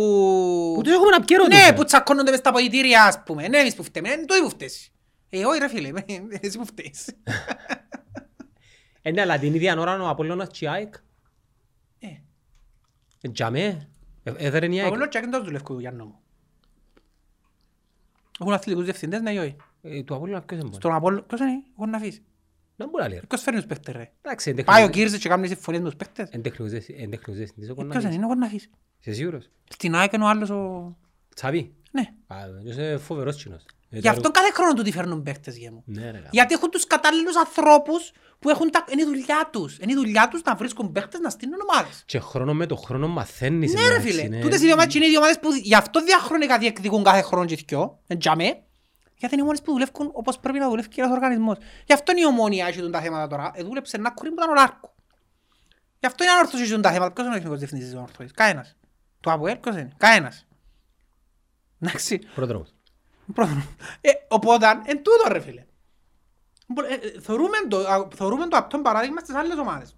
Που 0.76 0.82
τους 0.84 0.94
έχουμε 0.94 1.10
να 1.10 1.20
πιέρω 1.22 1.44
τους, 1.46 1.58
Ναι, 1.58 1.66
ρε. 1.66 1.74
που 1.74 1.84
τσακώνονται 1.84 2.30
μες 2.32 2.40
στα 2.40 2.52
ποδητήρια, 2.52 3.04
ας 3.04 3.24
πούμε. 3.26 3.42
Δεν 3.42 3.52
είναι 3.52 3.62
εμείς 3.62 3.76
που 3.76 3.84
φταίμε. 3.84 4.10
Είναι 4.10 4.26
τούτοι 4.26 4.42
που 4.42 4.50
φταίσει. 4.50 4.92
Ε, 5.30 5.46
όχι 5.46 5.60
ρε 5.60 5.68
φίλε, 5.70 5.90
εσύ 6.42 6.58
που 6.58 6.66
φταίεις. 6.66 7.08
Ε, 9.02 9.12
ναι, 9.12 9.22
αλλά 9.22 9.38
την 9.40 9.54
ίδια 9.54 9.76
ώρα 9.80 10.02
ο 10.02 10.08
Απολλώνας 10.10 10.48
και 10.52 10.66
η 10.66 10.68
ΑΕΚ. 10.68 10.94
Ε, 13.22 13.28
Ε, 13.28 13.32
τζαμέ. 13.32 13.90
Ε, 14.24 14.32
Έδερε 14.38 14.66
η 14.66 14.70
ο 14.70 14.74
ΑΕΚ. 14.74 14.86
Απολλώνας 14.86 15.10
και 15.10 15.20
δεν 15.30 15.44
δουλεύει 15.44 15.64
Γιάννο 15.80 16.06
μου. 16.06 16.20
Έχουν 18.40 18.54
αθλητικούς 18.54 18.84
διευθυντές, 18.86 19.22
ναι 19.22 19.32
ή 19.32 19.38
όχι; 19.38 19.56
Ε, 19.82 20.04
Του 20.04 20.16
Απολλώνα 20.16 20.42
ποιος 20.42 20.60
είναι 20.62 20.70
Στον 20.74 20.94
Απόλλω, 20.94 21.22
ποιος 21.22 21.40
είναι, 21.40 21.64
εγώ 21.78 21.86
να 21.86 21.98
αφήσει. 21.98 22.22
Δεν 22.76 22.90
μπορεί 22.90 23.04
να 23.04 23.10
λέει. 23.10 23.20
ρε. 23.20 23.26
Ποιος 23.26 23.42
φέρνει 23.42 23.60
τους 23.60 23.68
παίχτες 23.68 23.96
ρε; 23.96 24.12
Εντάξει, 24.22 24.50
εν 24.50 24.56
Πάει 24.56 24.64
ο 24.64 24.66
τεχνικός- 24.68 24.96
Κύρζες 24.96 25.20
και 25.20 25.30
κάνει 25.30 25.48
συμφωνίες 25.48 25.84
με 25.84 25.90
τους 25.90 25.98
παίχτες; 25.98 26.30
εν 26.30 26.42
τεχνικός 26.42 26.72
δεσ- 26.72 26.90
εν 26.90 27.10
τεχνικός 27.10 27.36
διευθυντής 27.36 27.70
ο 27.70 27.74
Ποιος 27.74 27.88
Κονάκης. 27.88 28.04
είναι, 28.06 28.14
είναι 28.14 28.26
ο 28.26 28.28
Κορναφής. 28.28 28.70
Είσαι 29.00 29.14
σίγουρος; 29.14 29.50
Στην 29.70 29.96
ΑΕΚ 29.96 30.14
είναι 30.14 30.24
ο 30.24 30.28
άλλος 30.28 30.50
ο... 30.50 30.96
Τσαβί. 31.36 31.74
Ναι. 31.92 32.02
Α, 32.28 32.38
είσαι 32.64 32.98
φοβερός 32.98 33.44
κοινός. 33.44 33.66
Ε, 33.92 33.96
Γι' 33.96 34.02
τώρα- 34.02 34.16
αυτό 34.18 34.32
κάθε 34.32 34.52
χρόνο 34.52 34.74
του 34.74 34.82
τι 34.82 34.92
φέρνουν 34.92 35.24
παίχτες 35.24 35.58
για 35.58 35.72
μου. 35.72 35.84
Ναι, 35.86 36.02
ρε, 36.02 36.18
γάμο. 36.18 36.30
Γιατί 36.32 36.54
έχουν 36.54 36.70
τους 36.70 36.88
κατάλληλους 36.88 37.36
ανθρώπους 37.36 38.12
που 38.40 38.50
έχουν 38.50 38.72
τα... 38.72 38.86
είναι 38.92 39.02
η 39.02 39.06
δουλειά 39.06 39.50
τους. 39.52 39.78
Είναι 39.78 39.92
η 39.92 39.96
δουλειά 39.96 40.28
τους 40.28 40.42
να 40.42 40.56
βρίσκουν 40.56 40.92
παίχτες 40.92 41.20
να 41.20 41.30
στείλουν 41.30 41.58
ομάδες. 41.70 42.04
Και 42.06 42.20
χρόνο 42.20 42.54
με 42.54 42.66
το 42.66 42.76
χρόνο 42.76 43.08
μαθαίνεις. 43.08 43.74
Ναι 43.74 43.82
ρε 43.82 43.88
εντάξει, 43.88 44.08
φίλε, 44.08 44.24
ναι. 44.28 44.40
τούτες 44.40 44.60
οι 44.60 44.64
δύο 44.64 44.74
ομάδες 44.74 44.94
είναι 44.94 45.06
οι 45.06 45.10
δύο 45.10 45.18
ομάδες 45.18 45.40
που 45.40 45.50
γι' 45.54 45.76
αυτό 45.76 46.04
διαχρονικά 46.04 46.58
διεκδικούν 46.58 47.04
κάθε 47.04 47.22
χρόνο 47.22 47.46
και 47.46 47.56
δυο, 47.68 48.00
εντιαμέ, 48.08 48.64
γιατί 49.16 49.34
είναι 49.34 49.44
οι 49.44 49.46
μόνες 49.46 49.62
που 49.62 49.72
δουλεύουν 49.72 50.10
όπως 50.14 50.40
πρέπει 50.40 50.60
να 50.60 50.70
δουλεύει 50.70 50.88
και 50.88 51.02
ένας 51.02 51.14
οργανισμός. 51.14 51.58
Γι' 51.86 51.94
αυτό 51.94 52.12
είναι 52.12 52.22
η 52.22 52.26
ομόνια 52.26 52.68
έχει 52.68 52.90
τα 52.90 53.02
θέματα 53.02 53.28
τώρα, 53.28 53.52
ε, 53.54 53.64
δούλεψε 53.64 53.98
ένα 53.98 54.12
κουρί 54.12 54.30
που 54.30 54.36
ήταν 54.38 54.50
ο 54.50 54.54
Λάρκο. 54.54 54.94
Γι' 56.00 56.06
αυτό 56.06 56.24
είναι 56.24 56.34
ανόρθωση 56.34 56.64
έχουν 56.64 56.82
τα 56.82 56.92
θέματα, 56.92 57.14
ποιος 57.14 57.26
είναι 57.26 57.36
ο 57.36 57.38
εθνικός 57.38 57.60
διευθυντής 57.60 57.88
της 57.88 57.96
ανόρθωσης, 57.96 58.32
κανένας. 58.32 58.76
Το 59.20 59.32
ΑΠΟΕΛ, 59.32 59.58
ποιος 59.58 59.76
είναι, 59.76 59.92
κανένας. 59.98 60.46
Εντάξει, 61.82 62.20
Πρόδρομος. 62.36 62.74
Πρώτον. 63.34 63.64
Ε, 64.02 64.10
οπότε, 64.28 64.66
εν 64.86 64.98
τούτο 65.04 65.32
ρε 65.34 65.40
φίλε. 65.40 65.64
Μπο- 66.68 66.84
ε, 66.84 66.94
ε, 66.94 67.20
Θεωρούμε 67.22 67.58
το, 67.68 67.78
α, 67.78 68.08
θεωρούμε 68.16 68.48
το 68.48 68.58
απτόν 68.58 68.82
παράδειγμα 68.82 69.20
στις 69.20 69.36
άλλες 69.36 69.58
ομάδες. 69.58 69.94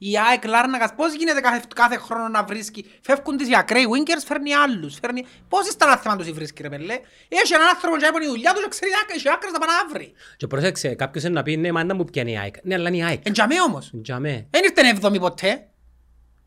Η 0.00 0.18
ΑΕΚ 0.18 0.44
Λάρνακας 0.44 0.94
πώς 0.96 1.14
γίνεται 1.14 1.40
κάθε, 1.40 1.62
κάθε 1.74 1.96
χρόνο 1.96 2.28
να 2.28 2.44
βρίσκει. 2.44 2.84
Φεύγουν 3.02 3.36
τις 3.36 3.48
οι 3.48 3.54
ακραίοι 3.56 3.84
winkers, 3.94 4.22
φέρνει 4.26 4.54
άλλους. 4.54 4.98
Φέρνει... 5.00 5.24
Πώς 5.48 5.60
είναι 5.62 5.70
στα 5.70 5.96
θέμα 5.96 6.16
τους 6.16 6.26
η 6.26 6.32
βρίσκει 6.32 6.62
ρε 6.62 6.68
πέλε. 6.68 6.92
Έχει 7.28 7.54
έναν 7.54 7.68
άνθρωπο 7.68 7.96
και 7.96 8.04
έπαιρνε 8.06 8.26
η 8.26 8.28
δουλειά 8.28 8.52
τους 8.52 8.62
και 8.62 8.68
ξέρει 8.68 8.90
έχει 9.14 9.28
άκρες 9.30 9.52
να 9.52 9.58
πάει 9.58 9.68
να 9.82 9.88
βρει. 9.94 10.12
Και 10.36 10.46
πρόσεξε, 10.46 10.94
κάποιος 10.94 11.24
είναι 11.24 11.32
να 11.32 11.42
πει, 11.42 11.56
ναι, 11.56 11.72
μα 11.72 11.84
δεν 11.84 11.96
μου 11.96 12.04
πιάνει 12.04 12.32
η 12.32 12.38
ΑΕΚ. 12.38 12.54
Ναι, 12.62 12.74
αλλά 12.74 12.88
είναι 12.88 12.96
η 12.96 13.02
ΑΕΚ. 13.04 13.20
Εν 13.26 13.32
τζαμέ 13.32 13.60
όμως. 13.60 13.90
Τζαμέ. 14.02 14.46
Δεν 14.50 14.62
ήρθαν 14.64 14.86
έβδομοι 14.86 15.18
ποτέ. 15.18 15.68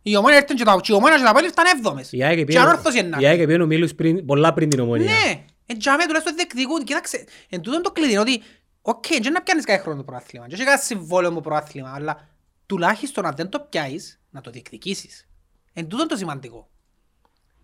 Η 0.01 0.15
Ομόνοια 0.17 0.37
ήρθαν 0.37 0.55
και 0.57 0.63
τα 0.63 0.79
και 0.81 0.91
η 0.91 0.95
Ομόνοια 0.95 1.17
και 1.17 1.23
τα 1.23 1.33
πέλη 1.33 1.45
ήρθαν 1.45 1.65
έβδομες. 1.75 2.11
Η 2.11 2.23
ΑΕΚ 2.23 2.37
Και 2.37 2.43
πήγαινε- 2.45 2.67
Ανόρθωση 2.67 2.99
είναι 2.99 3.07
να 3.07 3.17
η 3.19 3.25
ΑΕΚ 3.25 3.37
πήγαινε 3.45 3.63
ο 3.63 3.65
Μίλους 3.65 3.95
πριν- 3.95 4.25
πολλά 4.25 4.53
πριν 4.53 4.69
την 4.69 4.79
Ομόνοια. 4.79 5.05
Ναι, 5.11 5.43
εν 5.65 5.77
τζαμέ 5.77 6.05
τουλάχιστον 6.05 6.35
διεκδικούν. 6.35 6.83
Κοίταξε, 6.83 7.25
εν 7.49 7.61
τούτον 7.61 7.81
το 7.81 7.91
κλειδί 7.91 8.11
είναι 8.11 8.19
ότι 8.19 8.43
οκ, 8.81 9.05
δεν 9.21 9.31
να 9.31 9.41
πιάνεις 9.41 9.65
κάθε 9.65 9.81
χρόνο 9.81 9.97
το 9.97 10.03
πρωτάθλημα. 10.03 10.45
Δεν 10.45 10.53
έχει 10.59 10.67
κάθε 10.67 10.83
συμβόλαιο 10.85 11.31
με 11.31 11.41
πρωτάθλημα, 11.41 11.93
αλλά 11.93 12.27
τουλάχιστον 12.65 13.25
αν 13.25 13.33
δεν 13.35 13.49
το 13.49 13.59
πιάσεις, 13.59 14.21
να 14.29 14.41
το 14.41 14.51
διεκδικήσεις. 14.51 15.27
Εν 15.73 15.87
τούτον 15.87 16.07
το 16.07 16.15
σημαντικό. 16.15 16.69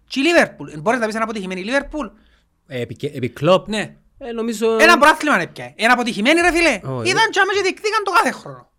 Και 0.07 0.19
η 0.19 0.23
Λίβερπουλ, 0.23 0.71
εν 0.71 0.81
μπορείς 0.81 0.99
να 0.99 1.05
πεις 1.05 1.15
ένα 1.15 1.23
αποτυχημένη 1.23 1.63
Λίβερπουλ; 1.63 2.07
Ε, 2.67 2.79
επί, 2.81 2.97
επί 3.13 3.29
Κλοπ. 3.29 3.67
Ναι. 3.67 3.95
Ε, 4.17 4.31
νομίζω... 4.31 4.77
Ένα 4.79 4.97
πρωτάθλημα 4.97 5.35
είναι 5.35 5.47
πια. 5.47 5.73
Ένα 5.75 5.93
αποτυχημένη 5.93 6.41
ρε 6.41 6.51
φίλε. 6.51 6.79
Όχι. 6.83 7.09
Ήταν 7.09 7.31
τζαμέ 7.31 7.53
και 7.53 7.61
διεκδίκαν 7.61 8.03
το 8.03 8.11
κάθε 8.11 8.31
χρόνο. 8.31 8.71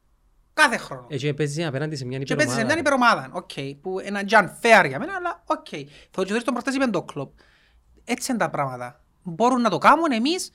Κάθε 0.52 0.76
χρόνο. 0.76 1.06
Ε, 1.10 1.16
και 1.16 1.34
παίζει 1.34 1.64
απέναντι 1.64 1.96
σε 1.96 2.04
μια 2.04 2.18
Και 2.18 2.34
παίζεις 2.34 2.54
σε 2.54 2.64
μια 2.64 2.78
υπερομάδα. 2.78 3.26
υπερομάδα. 3.26 3.72
Οκ, 3.72 3.80
που 3.82 4.00
είναι 4.00 4.20
unfair 4.30 4.88
για 4.88 4.98
μένα, 4.98 5.14
αλλά 5.14 5.42
οκ. 5.46 5.66
Θα 6.10 6.24
το 6.24 6.34
δεις 6.34 6.44
τον 6.44 6.54
προχτές 6.54 6.74
είπε 6.74 6.86
το 6.86 7.02
Κλοπ. 7.02 7.32
Έτσι 8.04 8.30
είναι 8.30 8.40
τα 8.40 8.50
πράγματα. 8.50 9.04
Μπορούν 9.28 9.60
να 9.60 9.70
το 9.70 9.78
κάνουν 9.78 10.12
εμείς. 10.12 10.52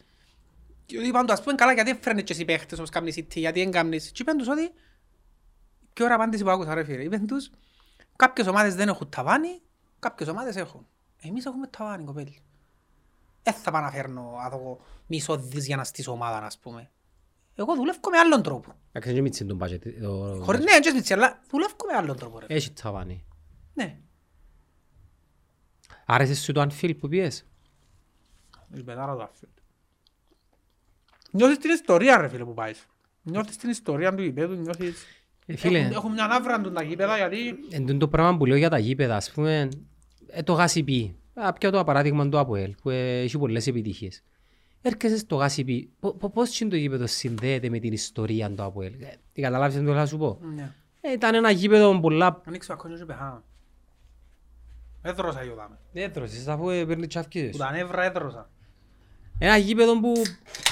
Και 0.86 0.98
είπαν 0.98 1.26
το 1.26 1.34
ας 1.34 1.42
πούμε 1.44 1.56
καλά 1.56 1.74
γιατί 1.74 1.90
έφερνες 1.90 2.24
και 2.24 2.34
εσύ 2.34 2.46
παίχτες 2.46 2.78
όπως 2.78 2.90
κάνεις 2.90 3.16
η 3.18 3.28
City, 3.30 3.36
γιατί 3.38 3.60
δεν 3.60 3.72
κάνεις. 3.72 4.12
Και 4.12 4.22
είπαν 4.22 4.38
τους 4.38 4.48
ότι 4.48 4.72
και 5.94 6.04
ωραία 6.04 6.16
απάντηση 6.16 6.44
που 6.44 6.50
άκουσα 6.50 6.74
ρε 6.74 6.84
φίλε. 6.84 7.04
Είπαν 7.04 7.28
τους 7.28 7.50
κάποιες 8.16 8.48
ομάδες 8.48 8.76
δεν 8.76 8.88
έχουν 8.88 9.10
ταβάνι, 9.10 9.62
κάποιες 10.00 10.30
ομάδες 10.30 10.56
έχουν. 10.56 10.88
Εμείς 11.22 11.46
έχουμε 11.46 11.68
ταβάνι 11.68 12.04
κοπέλι. 12.04 12.38
Δεν 13.44 13.54
θα 13.54 13.72
πάω 13.72 13.82
να 13.82 13.92
φέρνω 13.92 14.36
αδω, 14.40 14.80
μισό 15.08 15.38
δις 15.38 15.66
για 15.66 15.76
να 15.76 15.84
στήσω 15.84 16.12
ομάδα 16.12 16.38
ας 16.46 16.58
πούμε. 16.60 16.92
Εγώ 17.56 17.76
δουλεύω 17.76 18.10
με 18.12 18.18
άλλον 18.18 18.44
τρόπο. 18.44 18.74
Εντάξει, 18.92 19.14
δεν 19.14 19.22
μίτσι 19.24 19.46
τον 19.46 19.60
budget. 19.64 19.80
το- 20.02 20.40
Χωρίς 20.44 20.64
ναι, 20.64 20.80
δεν 20.92 21.02
ξέρω, 21.04 21.22
αλλά 21.22 21.42
δουλεύω 21.50 21.76
με 21.92 21.98
άλλον 21.98 22.18
τρόπο 22.18 22.40
ρε. 22.40 22.46
Έχεις 22.50 22.74
τσαβάνι. 22.74 23.26
Ναι. 23.74 23.98
Άρεσε 26.06 26.36
σου 26.36 26.52
το 26.52 26.62
Anfield 26.62 26.98
που 27.00 27.08
πιες. 27.08 27.46
Έχει 28.74 28.84
πετάρα 28.84 29.16
το 29.16 29.30
Anfield. 29.32 29.62
Νιώθεις 31.32 31.58
την 31.58 31.72
ιστορία 31.72 32.18
ρε 32.18 32.28
φίλε 32.28 32.44
που 32.44 32.54
πάεις. 32.54 32.86
Νιώθεις 33.22 33.58
την 33.58 33.70
ιστορία 33.70 34.14
του 34.16 34.22
γηπέδου, 34.24 34.56
νιώθεις... 34.56 35.06
Ε, 35.46 35.56
φίλε, 35.56 35.80
Έχουν, 35.80 35.92
έχουν 35.92 36.12
μια 36.12 36.28
ναύρα 36.28 36.62
του 36.62 36.72
τα 36.72 36.84
γήπεδα 36.84 37.18
γιατί... 37.18 37.56
εν 37.72 37.86
τούτο 37.86 37.98
το 37.98 38.08
πράγμα 38.08 38.38
που 38.38 38.46
λέω 38.46 38.58
για 38.58 38.70
τα 38.70 38.78
γήπεδα, 38.78 39.16
ας 39.16 39.32
πούμε, 39.32 39.70
ε, 40.28 40.44
το 40.44 40.54
γάσιπι. 40.54 41.16
Α, 41.34 41.54
πιω 41.54 41.70
το 41.70 41.84
παράδειγμα 41.84 42.30
του 42.30 42.40
ΑΠΟΕΛ, 42.40 42.76
που 42.82 42.90
ε, 42.90 43.20
έχει 43.20 43.38
πολλές 43.38 43.68
επιτυχίες. 43.68 44.24
Έρχεσαι 44.82 45.18
στο 45.18 45.36
γάσιπι, 45.36 45.90
πο- 46.00 46.14
πο- 46.14 46.30
πώς 46.30 46.60
είναι 46.60 46.70
το 46.70 46.76
γήπεδο 46.76 47.08
συνδέεται 47.08 47.70
με 47.70 47.80
την 47.80 47.94
ιστορία 47.94 48.52
του 48.52 48.64
ΑΠΟΕΛ. 48.64 48.94
Ε, 49.02 49.14
Τι 49.34 49.42
καταλάβεις 49.42 49.76
τι 49.76 49.82
θέλω 49.82 49.94
να 49.94 50.06
σου 50.06 50.18
πω; 50.18 50.40
Ναι. 50.56 50.74
Ε, 51.02 51.12
ήταν 51.12 51.36
ένα 51.36 51.52
γήπεδο 51.52 52.00
πολλά... 52.00 52.42
Ανοίξω 52.46 52.74
ακόμα 52.74 52.98
και 52.98 53.06
πεθάνω. 53.06 53.44
Έδρωσα 55.02 55.42
εγώ 55.42 55.56
δάμε. 55.56 55.80
Έδρωσες 55.94 56.48
αφού 56.48 56.70
ε, 56.70 56.86
παίρνει 56.86 57.08
τσαφκίδες 57.08 57.50
Που 57.52 57.58
σου. 57.58 57.64
τα 57.64 57.72
νεύρα 57.72 58.04
έδρωσα. 58.04 58.50
Ένα 59.38 59.58
γήπεδο 59.58 60.00
που 60.00 60.12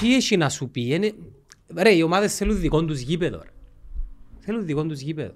τι 0.00 0.14
έχει 0.14 0.36
να 0.36 0.48
σου 0.48 0.68
πει. 0.70 0.94
Είναι... 0.94 1.14
Ρε, 1.76 1.90
οι 1.94 2.02
ομάδες 2.02 2.36
θέλουν 2.36 2.60
δικό 2.60 2.84
τους 2.84 3.00
γήπεδο. 3.00 3.38
ρε. 3.42 3.50
Θέλουν 4.40 4.64
δικό 4.66 4.84
τους 4.86 5.00
γήπεδο. 5.00 5.32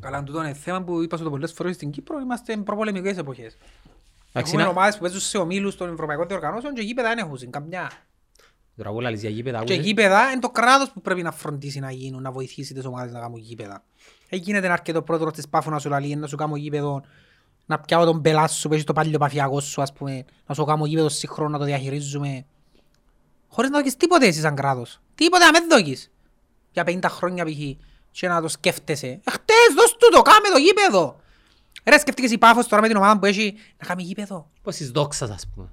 Καλά, 0.00 0.22
τούτο 0.22 0.38
είναι 0.38 0.52
θέμα 0.54 0.82
που 0.82 1.02
είπα 1.02 1.16
σου 1.16 1.24
το 1.24 1.30
πολλές 1.30 1.52
φορές 1.52 1.74
στην 1.74 1.90
Κύπρο, 1.90 2.20
είμαστε 2.20 2.56
προπολεμικές 2.56 3.16
εποχές. 3.18 3.56
Εντάξει, 4.32 4.52
Έχουμε 4.52 4.62
να- 4.62 4.68
ομάδες 4.68 4.94
που 4.94 5.00
παίζουν 5.00 5.20
σε 5.20 5.38
ομίλους 5.38 5.76
των 5.76 5.92
Ευρωπαϊκών 5.92 6.26
Διοργανώσεων 6.26 6.74
και 6.74 6.82
γήπεδα 6.82 7.08
δεν 7.08 7.18
έχουν 7.18 7.50
καμιά. 7.50 7.90
Τώρα 8.76 8.88
εγώ 8.90 9.00
λαλείς 9.00 9.20
για 9.20 9.30
γήπεδα. 9.30 9.56
Και 9.56 9.62
άκουσες; 9.72 9.84
γήπεδα 9.84 10.30
είναι 10.30 10.40
το 10.40 10.50
κράτος 10.50 10.90
που 10.92 11.00
πρέπει 11.00 11.22
να 11.22 11.32
φροντίσει 11.32 11.80
να 11.80 11.90
γίνουν, 11.90 12.22
να 12.22 12.30
βοηθήσει 12.32 12.74
τις 12.74 12.84
ομάδες 12.84 13.12
να 13.12 13.20
κάνουν 13.20 13.38
γήπεδα. 13.38 13.84
Δεν 14.28 14.40
γίνεται 14.40 14.66
να 14.66 14.72
έρχεται 14.72 14.98
ο 14.98 15.02
πρόεδρος 15.02 15.32
της 15.32 15.48
Πάφου 15.48 15.70
να 15.70 15.78
σου 15.78 15.88
λαλεί, 15.88 16.16
να 16.16 16.26
σου 16.26 16.36
κάνω 16.36 16.56
γήπεδο, 16.56 17.02
να 17.66 17.80
πιάω 17.80 18.04
τον 18.04 18.22
πελά 18.22 18.48
σου 18.48 18.68
που 18.68 18.74
έχει 18.74 18.84
το 18.84 18.92
παλιό 18.92 19.18
παφιακό 19.18 19.60
σου, 19.60 19.82
ας 19.82 19.92
πούμε, 19.92 20.24
να 20.46 20.54
σου 20.54 20.64
κάνω 20.64 20.86
γήπεδο 20.86 21.08
σύγχρονο, 21.08 21.50
να 21.50 21.58
το 21.58 21.64
διαχειρίζουμε. 21.64 22.44
Χωρίς 23.48 23.70
να 23.70 23.78
δώσεις 23.78 23.96
τίποτε 23.96 24.26
εσύ 24.26 24.40
σαν 24.40 24.54
κράτος. 24.54 25.00
Τίποτε 25.14 25.44
να 25.44 25.50
με 25.60 25.66
δώσεις. 25.76 26.10
Για 26.72 26.84
50 26.86 26.98
χρόνια 27.08 27.44
π.χ. 27.44 27.58
και 28.10 28.28
να 28.28 28.40
το 28.40 28.48
σκέφτεσαι. 28.48 29.06
Ε, 29.06 29.30
χτες 29.30 29.56
δώσ' 29.76 29.92
του 29.96 30.08
το, 30.12 30.22
κάμε 30.22 30.48
το 30.52 30.58
γήπεδο. 30.58 31.20
Ρε 31.84 31.98
σκέφτηκες 31.98 32.30
η 32.30 32.38
Πάφος 32.38 32.66
τώρα 32.66 32.82
με 32.82 32.88
την 32.88 32.96
ομάδα 32.96 33.18
που 33.18 33.26
έχει 33.26 33.54
να 33.80 33.86
κάνει 33.86 34.02
γήπεδο. 34.02 34.50
Πώς 34.62 34.76
της 34.76 34.90
δόξας 34.90 35.30
ας 35.30 35.46
πούμε. 35.54 35.68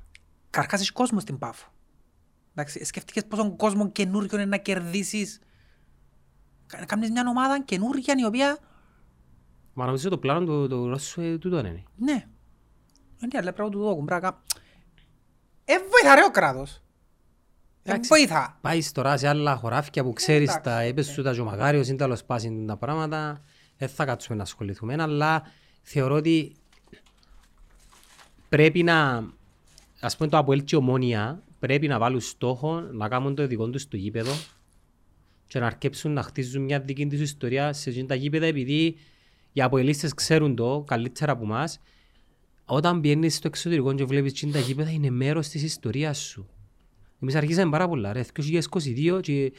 Καρκάς 0.50 0.80
έχεις 0.80 0.92
κόσμο 0.92 1.20
στην 1.20 1.38
Πάφο. 1.38 1.68
Εντάξει, 2.56 2.86
σκέφτηκες 2.86 3.26
πόσον 3.26 3.56
κόσμο 3.56 3.90
καινούριο 3.92 4.30
είναι 4.38 4.46
να 4.46 4.58
κερδίσεις. 4.58 5.40
Κα- 6.68 6.80
Να 6.80 6.86
κάνεις 6.86 7.10
μια 7.10 7.24
ομάδα 7.30 7.62
καινούρια 7.64 8.14
η 8.18 8.26
οποία... 8.26 8.58
Μα 9.80 9.86
νομίζω 9.86 10.10
το 10.10 10.18
πλάνο 10.18 10.46
του, 10.46 10.68
του 10.68 10.88
Ρώσου 10.88 11.22
ε, 11.22 11.38
τούτο 11.38 11.60
είναι. 11.60 11.84
Ναι. 11.96 12.26
Είναι 13.24 13.38
αλλά 13.38 13.54
πρέπει 13.54 13.62
να 13.62 13.70
του 13.70 13.80
δώκουν. 13.80 14.06
Πρέπει 14.06 14.22
να 14.24 14.30
κα- 14.30 14.42
Ε, 15.66 15.74
βοηθά 15.78 16.16
ρε 16.16 16.24
ο 16.26 16.32
κράτος. 16.32 16.72
Ε, 16.76 16.82
Εντάξει. 17.84 18.10
βοηθά. 18.10 18.58
Πάει 18.62 18.80
τώρα 18.92 19.18
σε 19.18 19.28
άλλα 19.28 19.56
χωράφια 19.56 20.04
που 20.04 20.14
ξέρεις 20.14 20.48
εντάξει, 20.50 20.64
τα 20.64 20.82
έπες 20.82 21.08
σου 21.08 21.22
τα 21.22 21.32
ζωμαγάριος 21.32 21.88
ή 21.88 21.96
τέλος 21.96 22.24
πάσιν 22.24 22.68
τα 22.68 22.78
πράγματα. 22.78 23.42
Δεν 23.78 23.90
θα 23.90 24.06
κάτσουμε 24.06 24.38
να 24.38 24.44
ασχοληθούμε, 24.44 24.96
αλλά 25.00 25.44
θεωρώ 25.82 26.16
ότι 26.16 26.56
πρέπει 28.50 28.84
να, 28.84 29.28
ας 30.00 30.18
πούμε 30.18 30.30
το 30.30 30.38
Αποέλ 30.38 30.64
και 30.64 30.76
η 30.76 30.80
Ομόνια, 30.80 31.44
πρέπει 31.60 31.88
να 31.88 32.00
βάλουν 32.00 32.20
στόχο 32.22 32.80
να 32.80 33.08
κάνουν 33.08 33.36
το 33.36 33.48
δικό 33.48 33.70
τους 33.70 33.88
το 33.88 33.98
γήπεδο 33.98 34.32
και 35.48 35.60
να 35.60 35.66
αρκέψουν 35.66 36.12
να 36.14 36.24
χτίζουν 36.24 36.64
μια 36.64 36.80
δική 36.80 37.08
τους 37.08 37.20
ιστορία 37.20 37.74
σε 37.74 37.90
εκείνα 37.90 38.08
τα 38.08 38.16
γήπεδα 38.16 38.46
επειδή 38.46 38.98
οι 39.54 39.62
Αποελίστες 39.62 40.14
ξέρουν 40.14 40.56
το 40.56 40.84
καλύτερα 40.88 41.32
από 41.32 41.44
εμάς 41.44 41.80
όταν 42.66 43.02
πιένεις 43.02 43.36
στο 43.36 43.48
εξωτερικό 43.48 43.94
και 43.94 44.04
βλέπεις 44.06 44.32
εκείνα 44.32 44.52
τα 44.52 44.60
γήπεδα 44.60 44.90
είναι 44.92 45.10
μέρος 45.10 45.48
της 45.48 45.64
ιστορίας 45.64 46.18
σου. 46.18 46.48
Εμείς 47.22 47.36
αρχίσαμε 47.36 47.72
πάρα 47.72 47.88
πολλά 47.88 48.14
ρε, 48.14 48.24
2022 48.34 49.20
και 49.22 49.52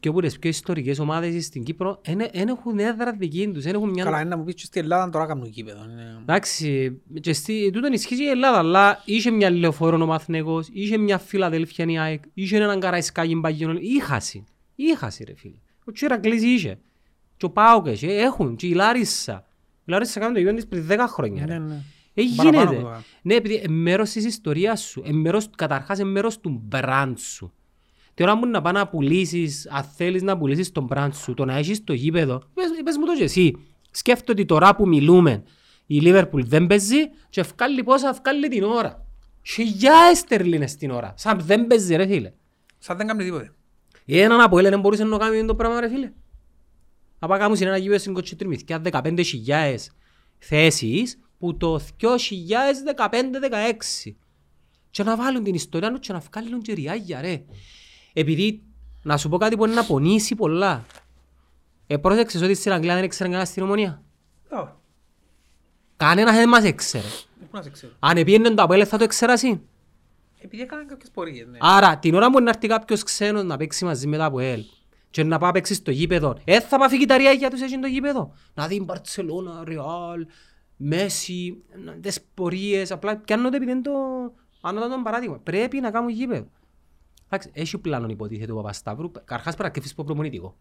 δύο 0.00 0.10
από 0.10 0.20
τις 0.20 0.38
πιο 0.38 0.50
ιστορικές 0.50 0.98
ομάδες 0.98 1.44
στην 1.44 1.62
Κύπρο 1.64 2.00
δεν 2.04 2.48
έχουν 2.48 2.78
έδρα 2.78 3.12
δική 3.12 3.50
τους, 3.54 3.62
δεν 3.64 3.74
έχουν 3.74 3.90
μια... 3.90 4.04
Καλά, 4.04 4.20
είναι 4.20 4.28
να 4.28 4.36
μου 4.36 4.44
πεις 4.44 4.54
και 4.54 4.64
στην 4.64 4.82
Ελλάδα 4.82 5.10
τώρα 5.10 5.26
κάνουν 5.26 5.46
γήπεδο. 5.46 5.84
Είναι- 5.90 6.18
Εντάξει, 6.20 7.00
και 7.20 7.32
στη, 7.32 7.70
τούτον 7.72 7.92
ισχύει 7.92 8.16
και 8.16 8.22
η 8.22 8.28
Ελλάδα, 8.28 8.58
αλλά 8.58 9.02
είχε 9.04 9.30
μια 9.30 9.50
λεωφόρο 9.50 10.02
ο 10.02 10.06
Μαθηναίκος, 10.06 10.68
είχε 10.72 10.96
μια 10.98 11.18
Φιλαδέλφια 11.18 11.84
η 11.88 11.98
ΑΕΚ, 11.98 12.22
είχε 12.34 12.56
έναν 12.56 12.80
Καραϊσκάκι 12.80 13.34
μπαγιόν, 13.36 13.78
είχασαι, 13.80 14.44
είχασαι 14.74 15.24
ρε 15.24 15.34
φίλε. 15.34 15.56
Ο 15.84 15.92
Τσιρακλής 15.92 16.42
είχε, 16.42 16.78
και 17.42 17.48
ο 17.48 17.50
Πάοκ 17.50 17.86
είχε, 17.86 18.06
έχουν, 18.12 18.56
και 18.56 18.66
η 18.66 18.72
Λάρισα. 18.74 19.44
Η 19.84 19.90
Λάρισα 19.90 20.18
κάνουν 20.20 20.34
το 20.34 20.40
γήπεδο 20.40 20.56
της 20.56 20.66
πριν 20.66 20.86
10 20.88 21.04
χρόνια. 21.08 21.46
ρε. 21.46 21.58
Ναι, 21.58 21.64
ναι. 21.66 21.82
Ε, 22.14 22.22
Παραπάνω 22.36 22.70
γίνεται. 22.70 22.86
από 22.86 22.96
το- 22.96 23.02
Ναι, 23.22 23.34
επειδή 23.34 23.54
είναι 23.54 23.68
μέρος 23.68 24.10
της 24.10 24.24
ιστορίας 24.24 24.80
σου. 24.82 25.02
Ε, 25.06 25.12
μέρος, 25.12 25.48
καταρχάς 25.56 25.98
είναι 25.98 26.10
μέρος 26.10 26.40
του 26.40 26.68
brand 26.72 27.12
σου. 27.16 27.52
Τη 28.14 28.22
ώρα 28.22 28.34
μου 28.34 28.46
να 28.46 28.62
πάει 28.62 28.72
να 28.72 28.88
πουλήσεις, 28.88 29.68
αν 29.70 29.82
θέλεις 29.82 30.22
να 30.22 30.38
πουλήσεις 30.38 30.72
τον 30.72 30.88
brand 30.94 31.08
σου, 31.12 31.34
το 31.34 31.44
να 31.44 31.56
έχεις 31.56 31.84
το 31.84 31.92
γήπεδο, 31.92 32.42
πες, 32.54 32.66
πες 32.84 32.96
μου 32.96 33.06
το 33.06 33.14
και 33.16 33.24
εσύ. 33.24 33.56
Σκέφτομαι 33.90 34.40
ότι 34.40 34.44
τώρα 34.44 34.76
που 34.76 34.88
μιλούμε, 34.88 35.42
η 35.86 36.00
Liverpool 36.04 36.44
δεν 36.44 36.66
παίζει 36.66 36.96
και 37.30 37.40
ευκάλλει 37.40 37.82
πόσα 37.84 38.08
ευκάλλει 38.08 38.48
την 38.48 38.62
ώρα. 38.62 39.04
Χιλιάδες 39.42 40.24
τερλίνες 40.24 40.76
την 40.76 40.90
ώρα. 40.90 41.14
Σαν 41.16 41.40
δεν 41.44 41.66
παίζει 41.66 41.96
ρε 41.96 42.06
φίλε. 42.06 42.32
Σαν 42.78 42.96
δεν 42.96 43.06
κάνει 43.06 43.24
τίποτε. 43.24 43.52
Έναν 44.06 44.40
από 44.40 44.58
έλε 44.58 44.68
δεν 44.68 44.80
μπορούσε 44.80 45.04
να 45.04 45.16
κάνει 45.18 45.44
το 45.44 45.54
πράγμα 45.54 45.80
ρε 45.80 45.88
φίλε. 45.88 46.12
Να 47.22 47.28
πάει 47.28 47.38
κάμουν 47.38 47.56
σε 47.56 47.64
ένα 47.64 47.76
γήπεδο 47.76 47.98
στην 47.98 48.14
Κοτσιτριμηθιά 48.14 48.82
15.000 48.90 49.76
θέσεις 50.38 51.18
που 51.38 51.56
το 51.56 51.80
2015-16 52.00 52.14
και 54.90 55.02
να 55.02 55.16
βάλουν 55.16 55.42
την 55.42 55.54
ιστορία 55.54 55.90
τους 55.90 56.06
και 56.06 56.12
να 56.12 56.18
βγάλουν 56.18 56.62
και 56.62 56.72
ριάγια 56.72 57.20
ρε. 57.20 57.42
Επειδή 58.12 58.62
να 59.02 59.16
σου 59.16 59.28
πω 59.28 59.36
κάτι 59.36 59.56
που 59.56 59.64
είναι 59.64 59.74
να 59.74 59.84
πονήσει 59.84 60.34
πολλά. 60.34 60.84
Ε, 61.86 61.96
πρόσεξες 61.96 62.42
ότι 62.42 62.54
στην 62.54 62.72
Αγγλία 62.72 62.94
δεν 62.94 63.04
έξερε 63.04 63.28
κανένας 63.28 63.48
στην 63.48 63.62
ομονία; 63.62 64.02
Ω, 64.50 64.68
Κανένας 65.96 66.34
δεν 66.34 66.48
μας 66.48 66.64
έξερε. 66.64 67.04
δεν 67.38 67.48
μπορώ 67.50 67.50
να 67.52 67.62
σε 67.62 67.70
ξέρω. 67.70 67.92
Αν 67.98 68.16
επίενε 68.16 68.50
το 68.50 68.62
Αποέλ 68.62 68.86
θα 68.88 68.98
το 68.98 69.04
εξερασεί. 69.04 69.60
Επειδή 70.38 70.62
έκαναν 70.62 70.86
κάποιες 70.86 71.10
πορείες, 71.10 71.46
ναι. 71.46 71.58
Άρα 71.60 71.98
την 71.98 72.14
ώρα 72.14 72.30
που 72.30 72.40
να 72.40 72.50
έρθει 72.50 72.68
κάποιος 72.68 73.02
ξένος 73.02 73.44
να 73.44 73.56
παίξει 73.56 73.84
μαζί 73.84 74.06
με 74.06 74.16
το 74.16 74.24
ΑΠΟΕΛ 74.24 74.64
και 75.12 75.22
να 75.24 75.38
πάει 75.38 75.46
να 75.48 75.54
παίξει 75.54 75.74
στο 75.74 75.90
γήπεδο, 75.90 76.36
ε, 76.44 76.60
θα 76.60 76.78
πάει 76.78 76.88
φύγει 76.88 77.04
τα 77.04 77.16
ριάγια 77.16 77.50
τους 77.50 77.60
έτσι 77.60 77.80
το 77.80 77.86
γήπεδο. 77.86 78.32
Να 78.54 78.66
δει 78.66 78.80
Μπαρτσελώνα, 78.80 79.64
Ρεάλ, 79.64 80.26
Μέση, 80.76 81.62
να- 81.84 81.92
τις 81.92 82.20
πορείες, 82.34 82.90
απλά 82.90 83.16
πιάνονται 83.16 83.56
επειδή 83.56 83.70
είναι 83.70 83.80
το 83.80 83.92
ανώτατο 84.60 85.00
παράδειγμα. 85.04 85.38
Πρέπει 85.38 85.80
να 85.80 85.90
κάνουν 85.90 86.10
γήπεδο. 86.10 86.46
Εντάξει, 87.26 87.50
έχει 87.52 87.78
πλάνο 87.78 88.06
υποτίθεται 88.08 88.52
ο 88.52 88.54
Παπασταύρου, 88.54 89.10
καρχάς 89.10 89.42
πρέπει 89.56 89.62
να 89.62 89.68
κρυφείς 89.70 89.92
από 89.92 90.04
προπονητικό. 90.04 90.56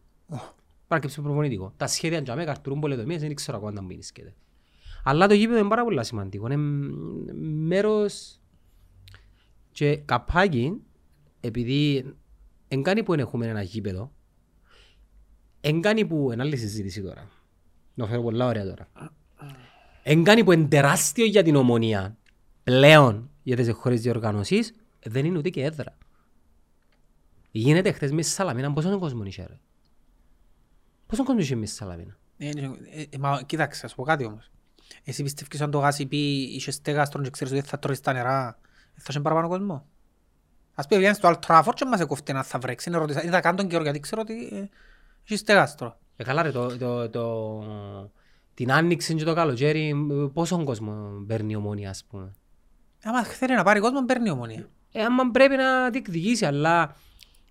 Πράκεψε 0.87 1.21
προπονητικό. 1.21 1.73
Τα 1.77 1.87
σχέδια 1.87 2.19
για 2.19 2.35
μένα 2.35 2.47
καρτουρούν 2.47 2.79
πολετομίες, 2.79 3.21
δεν 3.21 3.35
ξέρω 3.35 3.57
ακόμα 3.57 3.73
αν 3.79 3.85
μην 3.85 4.03
σκέτε. 4.03 4.33
Αλλά 5.03 5.27
το 5.27 5.33
γήπεδο 5.33 5.59
είναι 5.59 5.67
πάρα 5.69 5.83
πολύ 5.83 6.05
σημαντικό. 6.05 6.47
Είναι 6.51 6.55
μέρος 7.67 8.39
και 9.71 9.95
καπάκι, 9.95 10.81
επειδή 11.39 12.13
εν 12.67 12.83
κάνει 12.83 13.03
που 13.03 13.13
έχουμε 13.13 13.47
ένα 13.47 13.61
γήπεδο, 13.61 14.11
εν 15.61 15.81
κάνει 15.81 16.05
που, 16.05 16.31
είναι 16.31 16.41
άλλη 16.41 16.57
συζήτηση 16.57 17.01
τώρα, 17.01 17.29
να 17.93 18.07
φέρω 18.07 18.21
πολλά 18.21 18.45
ωραία 18.45 18.63
τώρα, 18.63 18.88
εν 20.03 20.23
κάνει 20.23 20.43
που 20.43 20.51
είναι 20.51 20.67
τεράστιο 20.67 21.25
για 21.25 21.43
την 21.43 21.55
ομονία, 21.55 22.17
πλέον 22.63 23.29
για 23.43 23.55
τις 23.55 23.71
χώρες 23.71 24.01
διοργανώσεις, 24.01 24.73
δεν 25.05 25.25
είναι 25.25 25.38
ούτε 25.38 25.49
και 25.49 25.63
έδρα. 25.63 25.97
Γίνεται 27.51 27.91
χθες 27.91 28.11
μέσα 28.11 28.27
στη 28.29 28.38
Σαλαμίνα, 28.38 28.73
πόσο 28.73 28.99
κόσμος 28.99 29.27
είχε 29.27 29.45
ρε; 29.47 29.59
Πόσο 31.05 31.23
κόσμος 31.23 31.43
είχε 31.43 31.55
μέσα 31.55 31.73
στη 31.73 31.83
Σαλαμίνα; 31.83 32.17
Ε, 32.38 32.49
ε, 32.49 33.07
ε, 33.09 33.17
Μα 33.17 33.41
κοίταξε, 33.45 33.85
ας 33.85 33.95
πω 33.95 34.03
κάτι 34.03 34.25
όμως. 34.25 34.51
Εσύ 35.03 35.23
πιστεύεις 35.23 35.61
αν 35.61 35.71
το 35.71 35.77
γάσι 35.77 36.05
πει 36.05 36.17
είσαι 36.41 36.71
στέγαστρον 36.71 37.23
και 37.23 37.29
ξέρεις 37.29 37.53
ότι 37.53 37.67
θα 37.67 37.79
τρώεις 37.79 37.99
τα 37.99 38.13
νερά, 38.13 38.59
θα 38.95 39.05
έχει 39.09 39.21
παραπάνω 39.21 39.47
κόσμο; 39.47 39.85
Ας 40.73 40.88
πει 40.88 40.97
βγαίνεις 40.97 41.17
στο 41.17 41.29
Old 41.29 41.39
Trafford 41.47 41.73
και 41.75 41.85
μας 41.85 41.99
εκοφτεί 41.99 42.33
να 42.33 42.43
θα 42.43 42.59
βρέξει. 42.59 42.89
Είναι 42.89 42.97
ρωτήσα, 42.97 43.23
είδα 43.23 43.39
καν 43.39 43.55
τον 43.55 43.67
καιρό 43.67 43.83
γιατί 43.83 43.99
ξέρω 43.99 44.21
ότι 44.21 44.69
ε, 45.23 45.34
έχει 45.34 45.39
στέγαστρο. 45.39 45.99
Ε, 46.15 46.23
καλά 46.23 46.41
ρε, 46.41 46.52
το, 46.52 46.77
το, 46.77 47.10
το, 47.10 47.64
την 48.53 48.72
άνοιξη 48.72 49.15
και 49.15 49.23
το 49.23 49.34
καλοκαίρι, 49.34 49.95
πόσο 50.34 50.64
κόσμο 50.64 50.93
παίρνει 51.27 51.52
η 51.52 51.56
ομόνια, 51.56 51.89
ας 51.89 52.06
πούμε; 52.10 52.31
Άμα 53.03 53.23
θέλει 53.23 53.56
να 53.56 53.64
πάρει 53.64 53.80
κόσμο, 53.80 54.06
παίρνει 54.06 54.27
η 54.27 54.31
ομονία. 54.31 54.69
Ε, 54.91 55.03
άμα 55.03 55.31
πρέπει 55.31 55.56
να 55.56 55.89
διεκδικήσει, 55.89 56.45
αλλά 56.45 56.95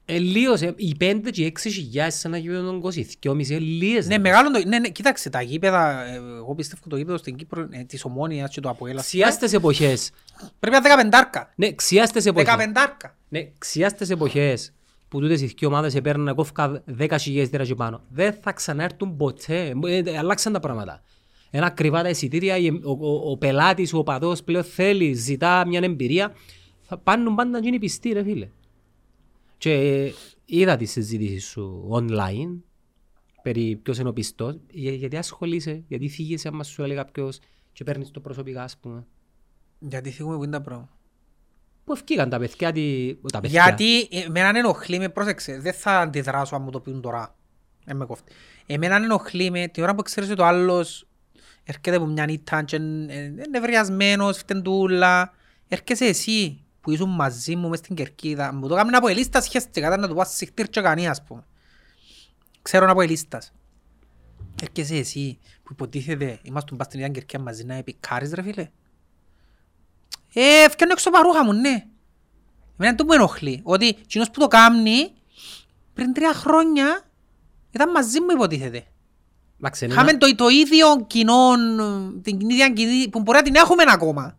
ε, 0.04 0.18
λίγος, 0.18 0.60
ε, 0.60 0.74
οι 0.76 0.94
πέντε 0.96 1.30
και 1.30 1.42
οι 1.42 1.44
έξι 1.44 1.70
χιλιάδες 1.70 2.14
σε 2.14 2.28
ένα 2.28 2.38
γήπεδο 2.38 2.62
των 2.62 2.82
22,5 3.22 3.50
ε, 3.50 3.58
λίγες. 3.58 4.06
Ναι, 4.06 4.18
μεγάλο 4.18 4.50
το... 4.50 4.62
Ναι, 4.66 4.78
ναι, 4.78 4.88
κοίταξε, 4.88 5.30
τα 5.30 5.42
γήπεδα, 5.42 6.04
ε, 6.04 6.14
εγώ 6.14 6.54
πιστεύω 6.54 6.82
το 6.88 6.96
γήπεδο 6.96 7.16
στην 7.16 7.36
Κύπρο 7.36 7.68
ε, 7.70 7.84
της 7.84 8.04
Ομόνιας 8.04 8.50
και 8.50 8.60
το 8.60 8.68
Αποέλ. 8.68 8.98
ας 8.98 9.10
πούμε, 9.10 9.22
Ξιάστες 9.22 9.52
εποχές. 9.52 10.10
Πρέπει 10.58 10.76
να 10.76 10.82
δεκαπεντάρκα. 10.82 11.52
Ναι, 11.54 11.72
ξιάστες 11.72 12.26
εποχές. 12.26 12.44
Δεκαπεντάρκα. 12.44 13.16
Ναι, 13.28 13.50
ξιάστες 13.58 14.10
εποχές 14.10 14.72
που 15.10 15.20
τούτες 15.20 15.40
οι 15.42 15.46
δύο 15.46 15.68
ομάδες 15.68 15.94
έπαιρναν 15.94 16.34
κόφκα 16.34 16.84
10 16.98 17.16
χιλιάδες 17.20 17.50
τέρα 17.50 17.64
και 17.64 17.74
πάνω. 17.74 18.02
Δεν 18.08 18.32
θα 18.32 18.52
ξανάρθουν 18.52 19.16
ποτέ. 19.16 19.74
Ε, 19.84 19.96
ε, 20.04 20.18
αλλάξαν 20.18 20.52
τα 20.52 20.60
πράγματα. 20.60 21.02
Ένα 21.50 21.66
ακριβά 21.66 22.02
τα 22.02 22.08
εισιτήρια, 22.08 22.56
η- 22.56 22.68
ο, 22.68 22.90
ο, 23.00 23.30
ο 23.30 23.36
πελάτης, 23.36 23.92
ο 23.92 23.98
οπαδός 23.98 24.42
πλέον 24.42 24.64
θέλει, 24.64 25.12
ζητά 25.14 25.66
μια 25.66 25.80
εμπειρία. 25.82 26.32
Θα 26.80 26.98
πάνουν 26.98 27.34
πάντα 27.34 27.50
να 27.50 27.58
γίνει 27.58 27.78
πιστοί 27.78 28.12
ρε 28.12 28.22
φίλε. 28.22 28.48
Και 29.58 29.72
ε, 29.72 30.12
είδα 30.44 30.76
τη 30.76 30.84
συζήτηση 30.84 31.38
σου 31.38 31.88
online 31.92 32.60
περί 33.42 33.76
ποιος 33.82 33.98
είναι 33.98 34.08
ο 34.08 34.12
πιστός. 34.12 34.58
Για, 34.70 34.92
γιατί 34.92 35.16
ασχολείσαι, 35.16 35.84
γιατί 35.88 36.08
θίγεσαι 36.08 36.48
άμα 36.48 36.64
σου 36.64 36.82
έλεγα 36.82 37.04
ποιος 37.04 37.38
και 37.72 37.84
παίρνεις 37.84 38.10
το 38.10 38.20
προσωπικά 38.20 38.62
ας 38.62 38.76
πούμε. 38.78 39.06
Γιατί 39.78 40.10
θίγουμε 40.10 40.36
που 40.36 40.42
είναι 40.42 40.52
τα 40.52 40.60
πράγματα. 40.62 40.98
Πού 41.84 41.92
ευκήκαν 41.92 42.28
τα 42.28 42.38
παιδιά, 42.38 42.72
τη- 42.72 43.16
τα 43.32 43.40
παιδιά. 43.40 43.62
Γιατί 43.64 44.08
εμένα 44.26 44.58
ενοχλεί 44.58 44.98
με, 44.98 45.08
πρόσεξε, 45.08 45.58
δεν 45.60 45.72
θα 45.72 45.98
αντιδράσω 45.98 46.56
αν 46.56 46.62
μου 46.62 46.70
το 46.70 46.80
πούν 46.80 47.00
τώρα. 47.00 47.34
Δεν 47.84 47.96
με 47.96 48.04
κόφτει. 48.06 48.32
Εμένα 48.66 48.96
ενοχλεί 48.96 49.50
με 49.50 49.66
την 49.68 49.82
ώρα 49.82 49.94
που 49.94 50.02
ξέρεις 50.02 50.30
ότι 50.30 50.40
ο 50.40 50.46
άλλος 50.46 51.06
έρχεται 51.64 51.96
από 51.96 52.06
μια 52.06 52.26
νύχτα 52.26 52.62
και 52.62 52.76
είναι 52.76 53.14
είναι 53.14 53.44
νευριασμένος, 53.50 54.38
φτεντούλα. 54.38 55.32
Έρχεσαι 55.68 56.04
εσύ 56.04 56.64
που 56.80 56.90
ήσουν 56.90 57.08
μαζί 57.10 57.56
μου 57.56 57.68
μες 57.68 57.78
στην 57.78 57.96
κερκίδα. 57.96 58.52
Μου 58.54 58.68
το 58.68 58.74
κάνουν 58.74 58.94
από 58.94 59.08
ελίστας 59.08 59.44
σχέστηκα, 59.44 59.86
ήταν 59.86 60.00
να 60.00 60.08
του 60.08 60.14
πω 60.14 60.24
συχτήρ 60.24 60.68
και 60.68 60.80
κανείς 60.80 61.06
ας 61.08 61.22
πούμε. 61.22 61.44
Ξέρω 62.62 62.90
από 62.90 63.00
ελίστας. 63.00 63.52
Έρχεσαι 64.62 64.96
εσύ 64.96 65.38
που 65.62 65.68
υποτίθεται 65.72 66.38
είμαστε 66.42 66.74
πας 66.76 66.86
στην 66.86 66.98
ίδια 67.00 67.12
κερκίδα 67.12 67.42
μαζί 67.42 67.64
να 67.64 67.74
επικάρεις 67.74 68.32
ρε 68.32 68.42
φίλε. 68.42 68.68
Ε, 70.34 70.68
φτιάχνω 70.68 70.92
έξω 70.92 71.10
παρούχα 71.10 71.44
μου, 71.44 71.52
ναι. 71.52 71.84
Εμένα 72.78 72.96
το 72.96 73.02
που 73.04 73.08
με 73.08 73.14
ενοχλεί, 73.14 73.60
ότι 73.64 73.86
εκείνος 73.88 74.30
που 74.30 74.40
το 74.40 74.46
κάνει 74.48 75.12
πριν 75.94 76.12
τρία 76.12 76.32
χρόνια 76.32 77.00
ήταν 77.70 77.90
μαζί 77.90 78.20
μου 78.20 78.26
υποτίθεται. 78.30 78.84
Εντάξει, 79.58 79.84
είναι 79.84 79.94
Είχαμε 79.94 80.10
ένα- 80.10 80.18
το, 80.18 80.34
το 80.34 80.48
ίδιο 80.48 81.04
κοινό, 81.06 81.54
την 82.22 82.50
ίδια 82.50 82.68
κοινή, 82.70 83.08
που 83.08 83.20
μπορεί 83.20 83.38
να 83.38 83.44
την 83.44 83.54
έχουμε 83.54 83.82
ακόμα. 83.86 84.38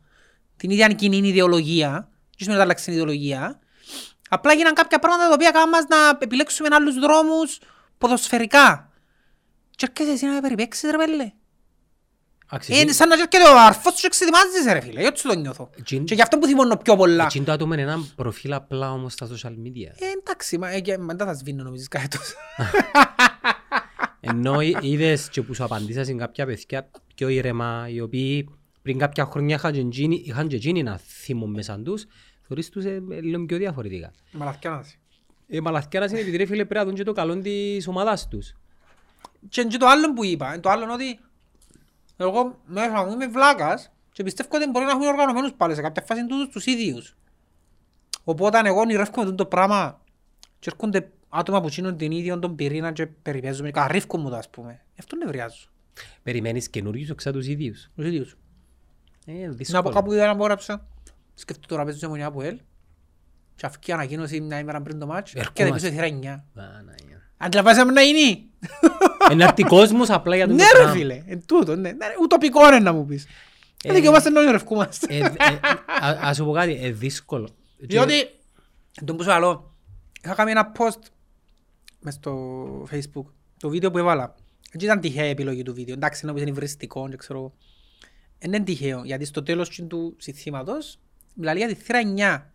Την 0.56 0.70
ίδια 0.70 0.88
κοινή 0.88 1.28
ιδεολογία. 1.28 2.10
Και 2.30 2.38
σημαίνει 2.44 2.56
ότι 2.56 2.64
άλλαξε 2.64 2.86
την 2.86 2.94
ιδεολογία. 2.94 3.60
Απλά 4.30 4.54
γίναν 4.54 4.74
κάποια 4.74 5.00
πράγματα 5.00 5.28
τα 5.28 5.34
οποία 5.34 5.52
κάνουν 5.52 5.70
μας 5.70 5.86
να 5.90 5.98
επιλέξουμε 6.22 6.68
άλλους 6.72 6.96
δρόμους 7.00 7.60
ποδοσφαιρικά. 7.98 8.92
Και 9.76 9.88
έρχεσαι 9.90 10.12
εσύ 10.12 10.26
να 10.26 10.42
περιπέξεις 10.42 10.92
ρε 10.92 10.98
πέλε. 10.98 11.32
Εντάξει, 12.54 12.82
Είναι 12.82 12.92
σαν 12.92 13.08
να 13.08 13.14
έρχεται 13.14 13.38
ο 13.38 13.60
αρφός 13.68 13.94
σου 13.94 14.02
και 14.02 14.08
ξετοιμάζεσαι 14.10 14.74
ρε 14.74 14.80
φίλε. 14.80 15.06
Έτσι 15.06 15.28
το 15.28 15.36
νιώθω. 15.36 15.70
Εκείν- 15.78 16.08
Και 16.08 16.14
γι' 16.14 16.22
αυτό 16.22 16.38
που 16.38 16.46
θυμώνω 16.48 16.78
πιο 16.78 16.96
πολλά. 16.96 17.24
Εκείνο 17.24 17.46
το 17.46 17.52
άτομο 17.52 17.74
είναι 17.74 17.82
ένα 17.82 18.06
προφίλ 18.16 18.54
απλά 18.54 18.92
όμως 18.92 19.14
στα 19.14 19.28
social 19.28 19.50
media. 19.52 19.92
Ε, 20.00 20.06
εντάξει, 20.22 20.58
μα, 20.58 20.70
ε, 20.70 20.80
και- 20.80 20.98
μα 20.98 21.14
δεν 21.14 21.28
θα 21.28 21.34
σβήνω 21.34 21.64
νομίζεις 21.64 21.88
κάτι 21.88 22.08
τόσο. 22.08 22.36
Ενώ 24.20 24.62
εί- 24.62 24.78
είδες 24.82 25.30
και 25.30 25.42
που 25.42 25.54
σου 25.54 25.64
απαντήσα 25.64 26.04
σε 26.04 26.14
κάποια 26.14 26.46
παιδιά 26.46 26.90
πιο 27.16 27.28
ήρεμα, 27.28 27.88
οι 27.90 28.02
οποίοι 28.02 28.50
πριν 28.82 28.98
κάποια 28.98 29.26
χρόνια 29.26 29.56
είχαν 29.56 29.72
και 29.72 29.80
εκείνοι- 29.80 30.28
είχαν 30.28 30.48
και 30.48 30.56
εκείνοι 30.56 30.80
ένα 30.80 30.98
θύμο 31.24 31.46
μέσα 31.46 31.80
τους, 31.80 32.06
θεωρείς 32.48 32.70
τους 32.70 32.86
ε, 32.86 33.04
ε, 33.12 33.22
λίγο 33.22 33.46
πιο 33.46 33.58
διαφορετικά. 33.58 34.12
Μαλαθκιάνας. 34.32 34.98
Η 35.48 35.60
μαλαθκιάνας 35.60 36.12
είναι 36.12 36.20
επειδή 36.20 36.38
ρε 36.38 36.46
φίλε 36.46 36.66
πρέπει 36.66 36.80
να 36.80 36.86
δουν 36.86 36.94
και 36.96 37.04
το 37.04 37.12
καλό 37.12 37.38
της 37.38 37.88
ομάδας 37.88 38.28
τους. 38.28 38.54
Και, 39.50 39.64
και 39.64 39.78
το 39.78 39.88
άλλο 39.88 40.14
που 40.14 40.26
είπα, 40.26 40.60
το 40.60 40.70
άλλο 40.70 40.84
είναι 40.84 40.94
ότι 40.94 41.20
εγώ 42.24 42.60
μέσα 42.66 43.06
μου 43.06 43.12
είμαι 43.12 43.28
βλάκας 43.28 43.92
και 44.12 44.24
πιστεύω 44.24 44.50
ότι 44.54 44.70
μπορεί 44.70 44.86
να 44.86 44.92
έχουν 44.92 45.04
οργανωμένους 45.08 45.54
πάλι 45.54 45.76
σε 45.76 45.82
κάποια 45.82 46.04
φάση 46.08 46.26
τούτους 46.26 46.50
τους 46.54 46.66
ίδιους. 46.66 47.16
Οπότε 48.24 48.58
αν 48.58 48.66
εγώ 48.66 48.80
ονειρεύομαι 48.80 49.24
τούτο 49.26 49.36
το 49.36 49.46
πράγμα 49.46 50.02
και 50.60 50.70
έρχονται 50.74 51.12
άτομα 51.30 51.62
που 51.62 51.68
γίνουν 51.68 51.98
την 51.98 52.12
ίδια 52.12 52.40
τον 52.40 52.56
πυρήνα 52.56 52.92
και 52.92 53.06
περιπέζουν 53.08 53.66
και 53.66 53.72
καρύφκουν 53.72 54.22
μου 54.22 54.30
το 54.30 54.36
ας 54.36 54.50
πούμε. 54.50 54.72
Γι' 54.94 55.00
αυτό 55.00 55.16
νευριάζω. 55.16 55.68
Περιμένεις 56.24 56.70
καινούριους 56.70 57.10
εξά 57.10 57.32
τους 57.32 57.48
ίδιους; 57.48 57.90
Τους 57.96 58.06
ίδιους. 58.06 58.38
Ε, 59.26 59.32
Να 59.34 59.48
πω 59.50 59.54
δύσκολο. 59.56 59.90
κάπου 59.90 60.14
είδα 60.14 60.26
να 60.26 60.36
πω 60.36 60.44
γράψα. 60.44 60.88
Σκέφτομαι 61.34 61.68
τώρα 61.68 61.84
παίζουν 61.84 62.00
σε 62.02 62.08
μονιά 62.08 62.26
από 62.26 62.42
ελ. 62.42 62.60
Και 63.56 63.66
αυκεί 63.66 63.92
ανακοίνωση 63.92 64.42
μια 64.42 64.60
ημέρα 64.60 64.82
πριν 64.82 65.00
το 65.00 65.06
μάτς. 65.08 65.32
Και 65.32 65.40
Ερχόμαστε. 65.40 65.64
δεν 65.64 65.74
πίσω 65.74 65.88
θύρα 65.90 66.06
9. 66.06 66.44
Παναγία. 66.54 67.22
Αντιλαμβάσαμε 67.38 67.92
να 67.92 68.02
είναι. 68.02 68.44
Είναι 69.32 69.44
έρθει 69.44 69.64
κόσμος 69.64 70.10
απλά 70.10 70.36
για 70.36 70.48
τον 70.48 70.56
Ναι 70.56 70.62
το 70.64 70.70
ρε 70.72 70.78
πράγμα. 70.78 70.94
φίλε, 71.00 71.24
εν 71.28 71.46
τούτο, 71.46 71.76
ναι. 71.76 71.92
Ναι, 71.92 72.08
ρε, 72.08 72.14
Ουτοπικό 72.22 72.68
είναι 72.68 72.80
να 72.80 72.94
μου 72.94 73.06
πεις. 73.06 73.26
Ε, 73.84 73.90
Ε, 73.90 73.94
δικαιούμαστε 73.94 74.30
να 74.30 74.42
ονειρευκούμαστε. 74.42 75.16
Ε, 75.16 75.18
ε, 75.20 75.26
α- 76.02 76.18
Ας 76.22 76.36
σου 76.36 76.46
πω 76.46 76.52
κάτι, 76.52 76.80
ε, 76.82 76.92
δύσκολο. 76.92 77.50
Διότι, 77.78 78.14
τον 79.06 79.18
που 79.18 79.24
σου 79.24 79.30
λέω, 79.40 79.74
είχα 80.24 80.34
κάνει 80.36 80.52
ένα 80.52 80.72
post 80.78 81.00
μες 82.00 82.14
στο 82.14 82.58
facebook, 82.92 83.26
το 83.60 83.70
βίντεο 83.70 83.92
που 83.92 83.98
έβαλα. 83.98 84.36
Έτσι 84.72 84.86
ήταν 84.86 85.00
τυχαία 85.00 85.26
η 85.26 85.30
επιλογή 85.30 85.64
του 85.64 85.74
βίντεο. 85.74 85.94
Εντάξει, 85.94 86.28
είναι 86.28 86.40
είναι 86.42 86.50
υβριστικό, 86.50 87.08
δεν 87.08 87.18
ξέρω. 87.18 87.40
εγώ. 87.40 87.54
Ε, 88.38 88.48
Είναι 88.48 88.60
τυχαίο, 88.60 89.02
γιατί 89.04 89.26
στο 89.26 89.44
τέλος 89.44 89.70
τσιν 89.70 89.88
του 89.88 90.16
συστήματος, 90.18 91.00
μιλάει 91.34 91.58
για 91.58 91.68
τη 91.68 91.74
θύρα 91.74 92.00
9. 92.00 92.52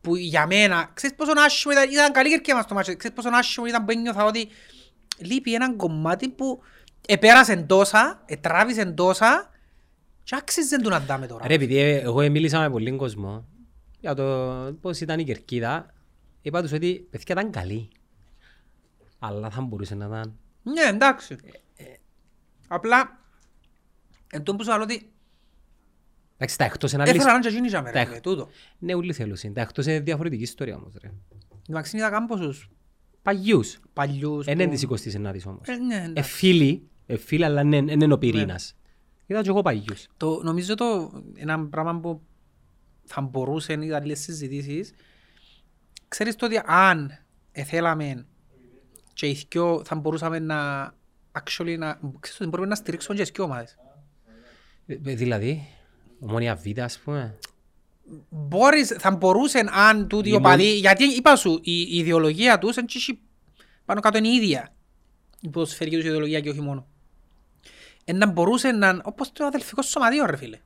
Που 0.00 0.16
για 0.16 0.46
μένα, 0.46 0.90
ξέρεις 0.94 1.16
πόσο 1.16 1.32
άσχημο 1.36 1.72
ήταν, 1.72 1.90
ήταν 1.90 2.12
καλή 2.12 2.28
κερκία 2.28 2.54
μας 2.54 2.66
το 2.66 2.74
μάτσο, 2.74 2.96
ξέρεις 2.96 3.16
πόσο 3.16 3.28
άσχημο 3.32 3.66
ήταν 3.66 3.84
που 3.84 3.90
ένιωθα 3.90 4.24
ότι 4.24 4.48
λείπει 5.20 5.54
έναν 5.54 5.76
κομμάτι 5.76 6.28
που 6.28 6.60
επέρασε 7.06 7.56
τόσα, 7.56 8.22
ετράβησε 8.26 8.84
τόσα 8.84 9.50
και 10.22 10.36
άξιζε 10.36 10.80
του 10.80 10.88
να 10.88 11.00
δάμε 11.00 11.26
τώρα. 11.26 11.46
Ρε, 11.46 11.54
επειδή 11.54 11.76
ε, 11.76 11.96
εγώ 12.00 12.30
μίλησα 12.30 12.60
με 12.60 12.70
πολλοί 12.70 12.96
κόσμο 12.96 13.48
για 14.00 14.14
το 14.14 14.24
πώς 14.80 15.00
ήταν 15.00 15.18
η 15.18 15.24
κερκίδα, 15.24 15.94
είπα 16.42 16.62
τους 16.62 16.72
ότι 16.72 17.06
παιδιά 17.10 17.34
ήταν 17.38 17.50
καλή. 17.50 17.88
Αλλά 19.18 19.50
θα 19.50 19.60
μπορούσε 19.60 19.94
να 19.94 20.06
ήταν. 20.06 20.38
Ναι, 20.62 20.82
εντάξει. 20.82 21.36
Απλά, 22.68 23.18
εν 24.30 24.42
τόν 24.42 24.56
που 24.56 24.64
σου 24.64 24.70
λέω 24.70 24.82
ότι 24.82 25.12
Εντάξει, 26.36 26.58
τα 26.58 26.64
εκτός 26.64 26.92
είναι 26.92 27.02
άλλη... 27.02 27.10
έφερα 27.16 27.32
να 27.32 27.40
και 27.40 27.48
εκείνη 27.48 27.68
για 27.68 27.82
μέρα, 27.82 28.04
Τα- 28.04 28.12
ρε, 28.12 28.20
τούτο. 28.20 28.48
Ναι, 28.78 28.94
ούλοι 28.94 29.12
θέλουν. 29.12 29.36
Τα 29.54 29.60
εκτός 29.60 29.86
είναι 29.86 30.00
διαφορετική 30.00 30.42
ιστορία 30.42 30.76
όμως, 30.76 30.92
ρε. 31.02 31.10
Εντάξει, 31.68 31.96
είδα 31.96 32.10
κάμποσους 32.10 32.70
Παγιούς. 33.22 33.78
παλιούς. 33.92 34.46
Είναι 34.46 34.64
που- 34.64 34.70
της 34.70 34.82
29ης 34.82 35.46
όμως. 35.46 35.68
Ε, 35.68 35.74
ναι, 35.76 35.94
Ε, 35.94 36.04
εντάξει. 36.04 36.32
φίλοι, 36.32 36.88
ε, 37.06 37.16
φίλοι, 37.16 37.44
αλλά 37.44 37.62
δεν 37.62 37.88
είναι 37.88 38.12
ο 38.12 38.18
πυρήνας. 38.18 38.74
Είδα 39.26 39.42
και 39.42 39.48
εγώ 39.48 39.62
παγιούς. 39.62 40.06
Το, 40.16 40.40
νομίζω 40.42 40.74
το 40.74 41.12
ένα 41.34 41.66
πράγμα 41.66 42.00
που 42.00 42.20
θα 43.04 43.20
μπορούσε 43.20 43.76
να 43.76 43.84
ήταν 43.84 44.02
λίγες 44.02 44.18
συζητήσεις 44.20 44.92
ξέρεις 46.08 46.36
το 46.36 46.46
ότι 46.46 46.60
αν 46.64 47.10
θέλαμε 47.64 48.26
και 49.12 49.26
οι 49.28 49.46
δυο 49.50 49.82
θα 49.84 49.94
μπορούσαμε 49.96 50.38
να 50.38 50.90
actually 51.32 51.76
να, 51.78 52.00
ξέρεις 52.20 52.40
ότι 52.40 52.48
μπορούμε 52.48 52.68
να 52.68 52.74
στηρίξουμε 52.74 53.16
και 53.16 53.22
τις 53.22 53.30
δυο 53.30 53.44
ομάδες. 53.44 53.76
Ε, 54.86 54.92
ε, 55.04 55.14
Δηλαδή, 55.14 55.66
ομόνια 56.20 56.54
Β, 56.54 56.80
ας 56.80 56.98
πούμε. 56.98 57.38
Μπορείς, 58.28 58.96
θα 58.98 59.10
μπορούσε 59.10 59.64
αν 59.72 60.08
τούτοι 60.08 60.28
Η 60.28 60.32
οι 60.32 60.36
οπαδοί, 60.36 60.72
γιατί 60.76 61.04
είπα 61.04 61.36
σου, 61.36 61.60
η, 61.62 61.80
η 61.80 61.96
ιδεολογία 61.98 62.58
τους 62.58 62.76
εν 62.76 62.86
τσίσι 62.86 63.18
πάνω 63.84 64.00
κάτω 64.00 64.18
είναι 64.18 64.28
η 64.28 64.34
ίδια. 64.34 64.72
η 65.40 65.48
ποδοσφαιρική 65.48 65.96
τους 65.96 66.04
ιδεολογία 66.04 66.40
και 66.40 66.48
όχι 66.50 66.60
μόνο. 66.60 66.86
Ε, 68.04 68.12
να 68.12 68.26
μπορούσε 68.26 68.70
να... 68.70 69.00
Όπως 69.02 69.32
το 69.32 69.44
αδελφικό 69.44 69.82
σωματείο 69.82 70.26
ρε 70.26 70.36
φίλε. 70.36 70.58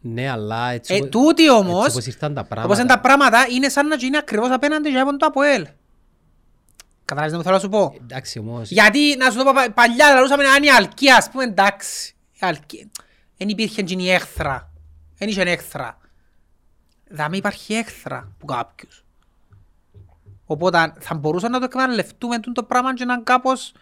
Ναι, 0.00 0.30
αλλά 0.30 0.70
έτσι, 0.70 0.94
Ε, 0.94 0.96
οπο- 0.96 1.08
τούτοι 1.08 1.42
έτσι 1.44 1.54
όμως, 1.56 1.88
όπως 1.88 2.06
ήρθαν 2.06 2.34
τα 2.34 2.44
πράγματα. 2.44 2.64
όπως 2.64 2.78
είναι 2.78 2.88
τα 2.94 3.00
πράγματα, 3.00 3.46
είναι 3.50 3.68
σαν 3.68 3.86
να 3.86 3.96
γίνει 3.96 4.16
ακριβώς 4.16 4.50
απέναντι 4.50 4.90
για 4.90 5.02
από 5.02 5.16
το 5.16 5.26
ΑΠΟΕΛ. 5.26 5.66
Καταλάβεις 7.04 7.30
τι 7.32 7.36
μου 7.38 7.42
θέλω 7.44 7.54
να 7.54 7.60
σου 7.62 7.68
πω; 7.68 7.94
Εντάξει 8.02 8.38
όμως, 8.38 8.70
Γιατί, 8.70 9.16
να 9.16 9.30
σου 9.30 9.36
το 9.38 9.44
πω, 9.44 9.52
πα- 9.54 9.70
παλιά 9.72 10.12
λαλούσαμε 10.14 10.46
αν 10.46 10.62
η 10.62 10.70
Αλκία, 10.70 11.16
ας 11.16 11.30
πούμε, 11.30 11.44
εντάξει. 11.44 12.14
Η 12.32 12.38
Αλκία. 12.40 12.88
Δεν 13.36 13.48
υπήρχε 13.48 13.80
εκείνη 13.80 14.02
η 14.04 14.10
έχθρα. 14.10 14.70
Δεν 15.18 15.28
είχε 15.28 15.40
έχθρα. 15.42 15.98
Δεν 17.14 17.32
υπάρχει 17.32 17.74
έχθρα 17.74 18.32
που 18.38 18.46
κάποιους. 18.46 19.04
Οπότε 20.46 20.94
θα 20.98 21.14
μπορούσαν 21.14 21.50
να 21.50 21.58
το 21.58 21.64
εκμεταλλευτούμε 21.64 22.38
τούτο 22.38 22.60
το 22.60 22.66
πράγμα 22.66 22.94
και 22.94 23.04
να 23.04 23.12
είναι 23.14 23.22
κάπως... 23.22 23.74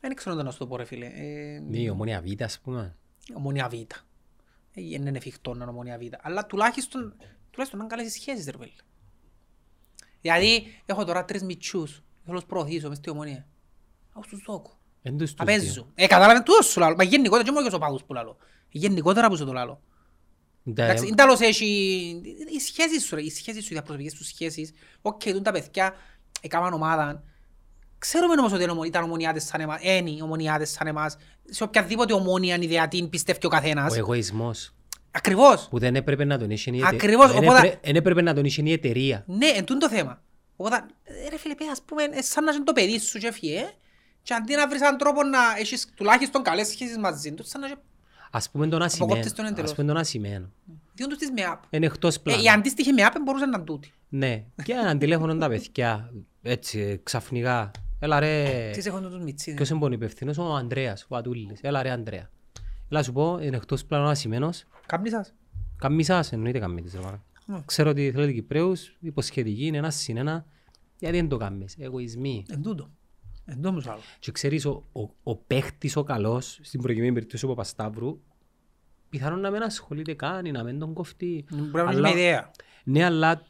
Δεν 0.00 0.14
ξέρω 0.14 0.34
να 0.42 0.50
σου 0.50 0.58
το 0.58 0.66
πω 0.66 0.76
ρε 0.76 0.84
φίλε. 0.84 1.06
Ε, 1.06 1.58
ναι, 1.68 1.78
η 1.78 1.88
ομόνια 1.88 2.22
Β, 2.26 2.42
ας 2.42 2.60
πούμε. 2.60 2.96
ομονία 3.34 3.68
Β. 3.68 3.72
Ε, 3.72 3.84
Δεν 4.72 5.06
είναι 5.06 5.16
εφικτό 5.16 5.54
να 5.54 5.62
είναι 5.62 5.70
ομονία 5.72 5.98
Β. 5.98 6.02
Αλλά 6.20 6.46
τουλάχιστον, 6.46 7.14
τουλάχιστον 7.50 7.78
να 7.80 7.84
είναι 7.84 7.94
καλές 7.94 8.06
οι 8.06 8.10
σχέσεις 8.18 8.46
ρε 8.46 8.56
φίλε. 8.58 8.72
Δηλαδή, 10.20 10.80
έχω 10.86 11.04
τώρα 11.04 11.24
τρεις 11.24 11.42
μητσούς. 11.42 11.90
Θέλω 11.90 12.34
να 12.34 12.34
τους 12.34 12.44
προωθήσω 12.44 12.88
μες 12.88 12.96
στη 12.96 13.10
ομονία. 13.10 13.46
Να 14.14 14.20
τους 14.20 14.42
δώκω. 14.46 14.78
Εν 15.02 15.16
τους 15.18 15.30
τους 15.30 15.38
Να 15.38 15.44
δύο. 15.44 15.56
παίζουν. 15.56 15.90
Ε, 15.94 16.06
κατάλαβε 16.06 16.38
τούτος 16.42 16.66
σου 16.66 16.80
λάλο. 16.80 16.94
Μα 16.96 17.04
γενικότερα 17.04 17.42
και 17.44 17.50
μόνο 17.50 17.60
για 17.62 17.70
τους 17.70 17.78
οπαδούς 17.78 18.04
που 18.04 18.12
λάλο. 18.12 18.36
Γενικότερα 18.68 19.28
που 19.28 19.36
σου 19.36 19.44
το 19.44 19.52
λάλο. 19.52 19.80
Ναι, 20.68 20.84
Εντάξει, 20.84 21.06
είναι 21.06 21.14
τέλος 21.14 21.40
έχει... 21.40 21.64
Οι 22.54 22.58
σχέσεις 22.60 23.04
σου 23.04 23.14
ρε, 23.14 23.22
οι 23.22 23.30
σχέσεις 23.30 23.62
σου, 23.64 23.68
οι 23.72 23.74
διαπροσωπικές 23.74 24.12
σου 24.16 24.24
σχέσεις. 24.24 24.72
Οκ, 25.02 25.22
τούν 25.24 25.42
τα 25.42 25.52
παιδιά, 25.52 25.94
έκαναν 26.40 26.72
ομάδα. 26.72 27.22
Ξέρουμε 27.98 28.34
όμως 28.38 28.52
ότι 28.52 28.62
είναι 28.62 28.72
ομο- 28.72 28.82
ήταν 28.84 29.02
Ομονοιάτες 29.04 29.44
σαν 29.44 29.60
εμάς, 29.60 29.80
είναι 29.82 30.22
Ομονοιάτες 30.22 30.70
σαν 30.70 30.86
εμάς. 30.86 31.16
Σε 31.44 31.62
οποιαδήποτε 31.62 32.12
Ομόνοια 32.12 32.56
ιδεατή 32.60 33.06
πιστεύει 33.08 33.38
ο 33.44 33.46
Ο 33.46 33.48
καθένας. 33.50 33.96
εγωισμός 33.96 34.74
Ακριβώς. 35.10 35.66
που 35.70 35.78
δεν 35.78 35.96
έπρεπε 35.96 36.24
να 36.24 36.38
τον 36.38 36.50
είχε 36.50 36.70
η 36.70 36.78
εται- 36.78 36.88
Ακριβώς, 36.94 37.32
δεν 37.32 37.36
οπότε- 37.44 37.56
έπρε- 37.64 37.78
δεν 37.84 37.96
έπρεπε 37.96 38.22
να 38.22 38.34
τον 38.34 38.44
είχε 38.44 38.62
η 38.64 38.72
εταιρεία. 38.72 39.24
Ναι, 39.26 39.46
εν 39.46 39.64
τούτο 39.64 39.88
το 39.88 39.94
θέμα. 39.94 40.22
Οπότε, 40.56 40.84
ε, 41.04 41.28
ρε 41.28 41.38
φίλε, 41.38 41.54
παι, 41.54 41.64
ας 41.70 41.82
πούμε, 41.82 42.02
ε, 42.02 42.22
σαν 42.22 42.44
να 42.44 42.52
είναι 42.52 42.64
το 42.64 42.72
παιδί 42.72 42.98
σου 42.98 43.18
και 43.18 43.26
έφυγε, 43.26 43.58
ε, 43.58 43.68
και 44.22 44.34
αντί 44.34 44.54
να 44.54 44.68
βρεις 44.68 44.80
έναν 44.80 44.96
τρόπο 44.98 45.22
να 45.22 45.38
έχεις 45.58 45.86
τουλάχιστον 45.94 46.42
καλές 46.42 46.66
σχέσεις 46.68 46.98
μαζί 46.98 47.32
τους, 47.32 47.48
σαν 47.48 47.60
να 47.60 47.66
είναι 47.66 47.76
Ας 48.36 48.50
πούμε 48.50 48.66
τον 48.68 48.82
Αποκόπτεις 48.82 49.00
ασημένο. 49.18 49.34
τον 49.36 49.44
εντελώς. 49.46 49.70
Ας 49.70 49.76
πούμε 49.76 49.86
τον 49.86 49.96
ασημένο. 49.96 50.50
διόν 50.94 51.08
τους 51.08 51.18
της 51.18 51.30
ΜΕΑΠ. 51.30 51.62
Είναι 51.70 51.86
εκτός 51.86 52.16
Ε, 52.16 52.20
πλάνου. 52.22 52.42
η 52.42 52.48
αντίστοιχη 52.48 52.92
ΜΕΑΠ 52.92 53.12
μπορούσε 53.24 53.44
να 53.44 53.56
είναι 53.56 53.66
τούτη. 53.66 53.92
Ναι, 54.08 54.44
και 54.64 54.72
έναν 54.72 54.98
τηλέφωνο 54.98 55.36
τα 55.36 55.48
παιδιά, 55.48 56.12
έτσι, 56.42 57.00
ξαφνικά. 57.02 57.70
Έλα 57.98 58.20
ρε, 58.20 58.70
Τις 58.72 58.86
έχουν 58.86 59.02
τους 59.02 59.18
μητσίδες. 59.18 59.56
ποιος 59.56 59.68
είναι 59.68 59.84
ο 59.84 59.88
υπευθύνος, 59.92 60.38
ο 60.38 60.54
Ανδρέας, 60.54 61.06
ο 61.08 61.16
Ατούλης. 61.16 61.60
Έλα 61.62 61.82
ρε 61.82 61.90
Ανδρέα. 61.90 62.30
Έλα 62.88 63.02
σου 63.02 63.12
πω, 63.12 63.38
είναι 63.42 63.56
εκτός 63.56 63.84
πλάνου 63.84 64.08
ασημένος. 64.08 64.64
Κάμνη 64.86 65.10
σας. 65.10 65.34
Καμίσας, 65.78 66.32
εννοείται 66.32 66.58
καμίτης 66.58 66.92
ρε 66.94 67.00
μάνα. 67.00 67.22
Ναι. 67.46 67.58
Ξέρω 67.64 67.90
ότι 67.90 68.10
θέλετε 68.10 68.32
Κυπρέους, 68.32 68.96
υποσχετική, 69.00 69.66
είναι 69.66 69.76
ένας 69.76 69.94
συν 69.96 70.16
ένα. 70.16 70.44
Γιατί 70.98 71.16
δεν 71.16 71.28
το 71.28 71.36
κάνεις, 71.36 71.76
εγωισμοί. 71.78 72.44
Εν 72.50 72.62
τούτο. 72.62 72.90
Εν 73.48 73.54
τούτο 73.54 73.68
όμως 73.68 73.86
άλλο. 73.86 74.00
Και 74.18 74.32
ξέρεις, 74.32 74.64
ο, 74.64 74.84
ο, 74.92 75.00
ο 75.22 75.36
παίχτης 75.36 75.96
ο 75.96 76.02
καλός, 76.04 76.58
στην 76.62 76.82
προηγούμενη 76.82 77.12
περίπτωση 77.14 77.44
ο 77.44 77.48
Παπασταύρου, 77.48 78.20
πιθανόν 79.08 79.40
να 79.40 79.50
μην 79.50 79.62
ασχολείται 79.62 80.14
καν 80.14 80.44
ή 80.44 80.50
να 80.50 80.62
μην 80.62 80.78
τον 80.78 80.92
κοφτεί. 80.92 81.44
Πρέπει 81.48 81.72
να 81.72 81.82
Αλλά- 81.82 82.08
έχει 82.08 82.16
μια 82.16 82.24
ιδέα. 82.26 82.50
Ναι, 82.84 83.04
αλλά 83.04 83.42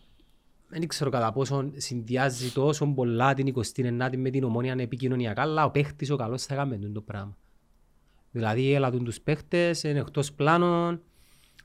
δεν 0.69 0.89
ξέρω 0.89 1.11
κατά 1.11 1.33
πόσο 1.33 1.71
συνδυάζει 1.77 2.51
τόσο 2.51 2.87
πολλά 2.87 3.35
την 3.35 3.55
29η 3.55 4.17
με 4.17 4.31
την 4.31 4.45
ομόνια 4.45 4.75
επικοινωνιακά, 4.79 5.43
αλλά 5.43 5.65
ο 5.65 5.71
παίχτης 5.71 6.11
ο 6.11 6.17
καλός 6.17 6.43
θα 6.45 6.55
κάνει 6.55 6.91
το 6.93 7.01
πράγμα. 7.01 7.37
Δηλαδή, 8.31 8.73
έλα 8.73 8.91
τους 8.91 9.03
τους 9.03 9.21
παίχτες, 9.21 9.83
είναι 9.83 9.99
εκτός 9.99 10.33
πλάνων. 10.33 11.01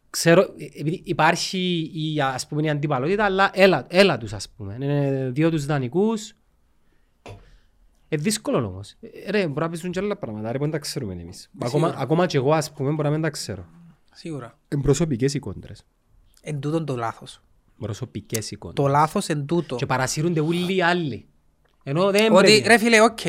Ξέρω, 0.09 0.41
ε, 0.41 0.65
επειδή 0.79 1.01
υπάρχει 1.05 1.91
η, 1.93 2.21
ας 2.21 2.47
πούμε, 2.47 2.61
η 2.61 2.69
αντιπαλότητα, 2.69 3.25
αλλά 3.25 3.49
έλα, 3.53 3.85
έλα 3.89 4.17
τους, 4.17 4.33
ας 4.33 4.49
πούμε. 4.49 4.77
Είναι 4.81 5.29
δύο 5.33 5.49
τους 5.49 5.65
δανεικούς. 5.65 6.33
Ε, 8.13 8.17
δύσκολο 8.17 8.57
όμως. 8.67 8.95
Ε, 9.25 9.31
ρε, 9.31 9.47
μπορεί 9.47 9.59
να 9.65 9.69
πείσουν 9.69 9.91
και 9.91 9.99
άλλα 9.99 10.15
πράγματα, 10.17 10.51
ρε, 10.51 10.57
που 10.57 10.63
δεν 10.63 10.71
τα 10.73 10.79
ξέρουμε 10.79 11.13
εμείς. 11.13 11.49
Ακόμα, 11.59 11.69
σίγουρα. 11.87 12.01
ακόμα 12.03 12.25
και 12.25 12.37
εγώ, 12.37 12.53
ας 12.53 12.71
πούμε, 12.71 12.89
μπορεί 12.89 13.03
να 13.03 13.09
μην 13.09 13.21
τα 13.21 13.29
ξέρω. 13.29 13.65
Σίγουρα. 14.13 14.57
Είναι 14.73 14.81
προσωπικές 14.81 15.33
οι 15.33 15.39
κόντρες. 15.39 15.85
Εν 16.41 16.59
τούτον 16.59 16.85
το 16.85 16.95
λάθος. 16.95 17.41
Προσωπικές 17.79 18.51
οι 18.51 18.55
κόντρες. 18.55 18.85
Το 18.85 18.91
λάθος 18.91 19.27
εν 19.29 19.45
τούτο. 19.45 19.75
Και 19.75 19.85
παρασύρονται 19.85 20.39
όλοι 20.39 20.75
οι 20.75 20.81
άλλοι. 20.81 21.25
Ενώ 21.83 22.11
δεν 22.11 22.33
Ότι 22.33 22.45
πρέπει. 22.45 22.67
ρε 22.67 22.77
φίλε, 22.77 23.01
οκ. 23.01 23.19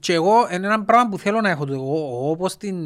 Και 0.00 0.12
εγώ 0.12 0.34
είναι 0.52 0.66
ένα 0.66 0.84
πράγμα 0.84 1.08
που 1.10 1.18
θέλω 1.18 1.40
να 1.40 1.50
έχω. 1.50 1.64
το 1.64 1.72
Εγώ, 1.72 1.82
εγώ 1.96 2.30
όπως 2.30 2.56
την... 2.56 2.76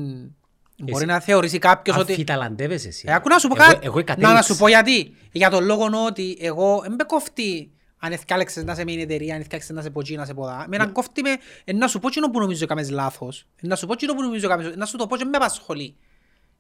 Μπορεί 0.79 1.07
να 1.07 1.21
θεωρήσει 1.21 1.59
κάποιος 1.59 1.97
ότι... 1.97 2.12
Αμφιταλαντεύεσαι 2.12 2.89
εσύ. 2.89 3.05
Ε, 3.09 3.15
άκου 3.15 3.28
να 3.29 3.39
σου 3.39 3.49
πω 3.49 3.55
Εγώ- 3.62 3.73
κάτι. 3.73 3.87
Εγώ 3.87 3.95
Να, 3.95 4.01
εκατέληξα. 4.01 4.35
να 4.35 4.43
σου 4.43 4.57
πω 4.57 4.69
γιατί. 4.69 5.15
Για 5.33 5.51
τον 5.51 5.65
λόγο 5.65 5.85
ότι 6.07 6.37
εγώ 6.41 6.81
δεν 6.83 6.93
με 6.93 7.05
κοφτεί 7.07 7.71
αν 8.05 8.12
εθκάλεξες 8.12 8.64
να 8.64 8.74
σε 8.74 8.85
μια 8.85 9.01
εταιρεία, 9.01 9.35
αν 9.35 9.40
εθκάλεξες 9.40 9.76
να 9.76 9.82
σε 9.82 9.90
πω 9.90 10.01
εκεί, 10.01 10.16
να 10.16 10.24
σε 10.24 10.35
πω 10.35 10.44
δά. 10.44 10.64
Με 10.68 10.76
έναν 10.76 10.93
κοφτεί 10.93 11.22
με 11.22 11.36
ε, 11.64 11.72
να 11.72 11.89
σου 11.89 11.98
πω 11.98 12.09
εκείνο 12.09 12.31
που 12.31 12.40
νομίζω 12.40 12.64
έκαμες 12.64 12.90
λάθος. 12.90 13.47
Ε, 13.62 13.66
Να 13.66 13.76
σου 13.76 13.86
πω 13.86 13.93
εκείνο 13.93 14.14
που 14.14 14.22
νομίζω 14.22 14.47
έκαμες, 14.47 14.76
να 14.76 14.86
σου 14.86 14.97
το 14.97 15.06
πω 15.06 15.16
και 15.16 15.24
με 15.24 15.36
απασχολεί. 15.36 15.97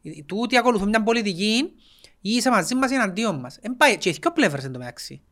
Ε, 0.02 0.10
Τούτοι 0.26 0.56
ακολουθούν 0.56 0.88
μια 0.88 1.02
πολιτική 1.02 1.72
ή 2.20 2.30
είσαι 2.30 2.50
μαζί 2.50 2.74
μας 2.74 2.90
ή 2.90 2.94
εναντίον 2.94 3.40
μας. 3.40 3.58
Εν 3.60 3.76
πάει, 3.76 3.98
και 3.98 4.08
οι 4.08 4.16
δυο 4.20 4.32
πλευρές 4.32 4.64
εν 4.64 4.72
τω 4.72 4.78
μεταξύ. 4.78 5.22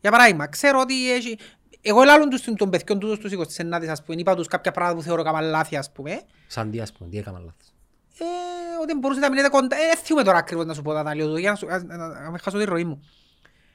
Για 0.00 0.10
παράδειγμα, 0.10 0.46
ξέρω 0.46 0.80
ότι 0.80 1.12
έχει... 1.12 1.38
Εγώ 1.80 2.02
ελάλλον 2.02 2.28
τους 2.28 2.44
των 2.56 2.70
παιδιών 2.70 2.98
τούτος 2.98 3.18
τους 3.18 3.56
29 3.56 3.86
ας 3.88 4.02
πούμε, 4.02 4.20
είπα 4.20 4.34
τους 4.34 4.46
κάποια 4.46 4.72
πράγματα 4.72 4.98
που 4.98 5.02
θεωρώ 5.02 5.20
έκαναν 5.20 5.44
λάθη 5.44 5.76
ας 5.76 5.92
πούμε. 5.92 6.22
Σαν 6.46 6.70
τι 6.70 6.80
ας 6.80 6.92
πούμε, 6.92 7.10
τι 7.10 7.18
έκανα 7.18 7.38
λάθος. 7.38 7.72
Ε, 8.18 8.24
ότι 8.82 8.94
μπορούσε 8.94 9.20
να 9.20 9.30
μείνετε 9.30 9.48
κοντά. 9.48 9.76
Ε, 9.76 9.96
θυμούμε 9.96 10.24
τώρα 10.24 10.38
ακριβώς 10.38 10.66
να 10.66 10.74
σου 10.74 10.82
πω 10.82 10.92
τα 10.92 11.00
αναλύω 11.00 11.28
του, 11.28 11.36
για 11.36 11.50
να, 11.50 11.56
σου, 11.56 11.66
να, 11.66 11.82
να, 11.82 12.08
να 12.08 12.30
μην 12.30 12.38
χάσω 12.38 12.58
τη 12.58 12.64
ροή 12.64 12.84
μου. 12.84 13.02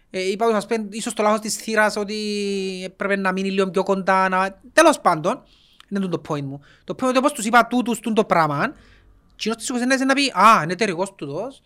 Ε, 0.10 0.30
είπα 0.32 0.46
τους, 0.46 0.56
ας 0.56 0.66
πούμε, 0.66 0.88
ίσως 0.90 1.14
το 1.14 1.24
λάθος 1.24 1.40
της 1.40 1.56
θύρας 1.56 1.96
ότι 1.96 2.16
πρέπει 2.96 3.22
να 3.22 3.32
μείνει 3.32 3.52
λίγο 3.52 3.70
πιο 3.70 3.84
κοντά. 3.84 4.30
Να... 4.30 4.60
Τέλος 4.74 5.00
πάντων, 5.00 5.44
είναι 5.90 6.08
το 6.08 6.22
point 6.28 6.42
μου. 6.42 6.62
Το 6.84 6.94
point 6.94 7.00
είναι 7.00 7.10
ότι 7.10 7.18
όπως 7.18 7.32
τους 7.32 7.46
είπα 7.46 7.68
τούτους 7.68 8.00
τούν 8.00 8.14
το 8.14 8.26
πράγμα, 8.26 8.74
κοινός 9.36 9.58
της 9.58 9.72
29 9.72 10.06
να 10.06 10.14
πει 10.14 10.32
«Α, 10.36 10.64
είναι 10.64 10.74
εταιρικός 10.74 11.16
τούτος, 11.16 11.62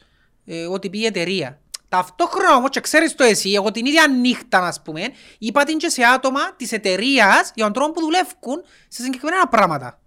ε, 0.46 0.66
ότι 0.66 0.90
πει 0.90 1.00
η 1.00 1.06
εταιρεία». 1.06 1.58
Ταυτόχρονα 1.90 2.56
όμως 2.56 2.70
και 2.70 2.80
ξέρεις 2.80 3.16
το 3.16 3.24
εσύ, 3.24 3.52
εγώ 3.52 3.72
την 3.72 3.86
ίδια 3.86 4.08
νύχτα, 4.08 4.60
ας 4.68 4.82
πούμε, 4.82 5.02
είπα 5.40 5.64
την 5.64 5.78
και 5.78 5.90
σε 5.90 6.04
άτομα 6.04 6.56
της 6.56 6.72
εταιρείας 6.72 7.52
για 7.56 7.64
τον 7.64 7.74
τρόπο 7.74 7.92
που 7.92 8.02
δουλεύουν 8.02 8.64
σε 8.88 9.04
συγκεκριμένα 9.04 9.48
πράγματα. 9.48 10.02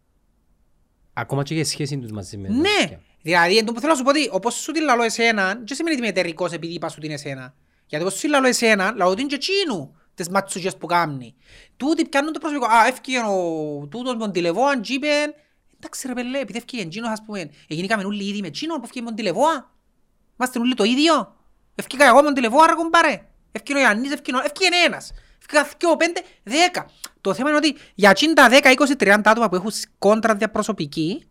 Ακόμα 1.13 1.43
και 1.43 1.55
για 1.55 1.65
σχέση 1.65 1.99
τους 1.99 2.11
μαζί 2.11 2.37
με 2.37 2.49
τα 2.49 2.55
Ναι, 2.55 2.63
παιδιά. 2.81 3.01
δηλαδή 3.23 3.57
εν 3.57 3.65
τω 3.65 3.73
που 3.73 3.81
θέλω 3.81 3.93
να 3.93 3.99
σου 3.99 4.05
πω 4.05 4.11
ότι 4.11 4.29
όπως 4.33 4.55
σου 4.55 4.73
την 4.73 4.83
λαλώ 4.83 5.03
εσένα, 5.03 5.45
δεν 5.55 5.67
σημαίνει 5.77 5.95
ότι 5.97 6.05
είμαι 6.05 6.09
εταιρικός 6.09 6.53
επειδή 6.53 6.73
είπα 6.75 6.89
σου 6.89 7.01
την 7.01 7.11
εσένα. 7.11 7.55
Γιατί 7.87 8.05
όπως 8.05 8.15
σου 8.17 8.21
την 8.21 8.31
λαλώ 8.31 8.47
εσένα, 8.47 8.93
λαλώ 8.97 9.15
την 9.15 9.27
και 9.27 9.35
εκείνου 9.35 9.97
τις 10.15 10.29
ματσουγιές 10.29 10.77
που 10.77 10.87
κάνει. 10.87 11.35
Τούτοι 11.77 12.05
πιάνουν 12.09 12.33
το 12.33 12.39
προσωπικό. 12.39 12.67
Α, 12.67 12.87
έφυγε 12.87 13.19
ο 13.19 13.87
τούτος 13.91 14.13
με 14.13 14.19
τον 14.19 14.33
τηλεβόαν 14.33 14.81
και 14.81 14.93
είπε 14.93 15.09
Εντάξει 15.79 16.07
ρε 16.07 16.13
πελέ, 16.13 16.39
επειδή 16.39 16.59
έφυγε 16.59 16.83
εκείνος 16.83 17.11
ας 17.11 17.23
πούμε, 17.27 17.51
εγινήκαμε 17.69 18.05
όλοι 18.05 18.25
ήδη 18.29 18.41
με 18.41 18.47
εκείνον 18.47 18.77
που 18.79 18.83
έφυγε 18.85 19.01
με 19.01 19.07
τον 19.07 19.17
τηλεβόα. 19.17 19.71
Είμαστε 20.39 20.59
όλοι 20.59 20.75
το 20.75 20.85
ίδιο. 20.85 21.37
Έφυγε 21.75 22.05
εγώ 22.05 22.17
με 22.17 22.23
τον 22.23 22.35
τηλεβόα 22.35 22.67
ρε 22.67 22.73
κομπάρε. 22.75 23.27
Έφυγε 23.53 23.79
ο 23.79 23.83
Ιαννής, 23.83 24.13
έφυγε 24.13 24.37
ο- 24.37 24.41
έφυγε 24.45 24.85
ένας. 24.87 25.13
Έφυγε 25.53 25.93
ο 25.93 25.97
πέντε, 25.97 26.21
δέκα. 26.43 26.87
Το 27.21 27.35
θέμα 27.35 27.49
είναι 27.49 27.59
ότι 27.59 27.77
για 27.95 28.13
50, 28.13 28.49
10, 28.49 28.71
20, 28.71 28.97
30 28.97 29.31
άτομα 29.31 29.49
που 29.49 29.55
έχουν 29.55 29.71
κόντρα 29.99 30.35
διαπροσωπική, 30.35 31.27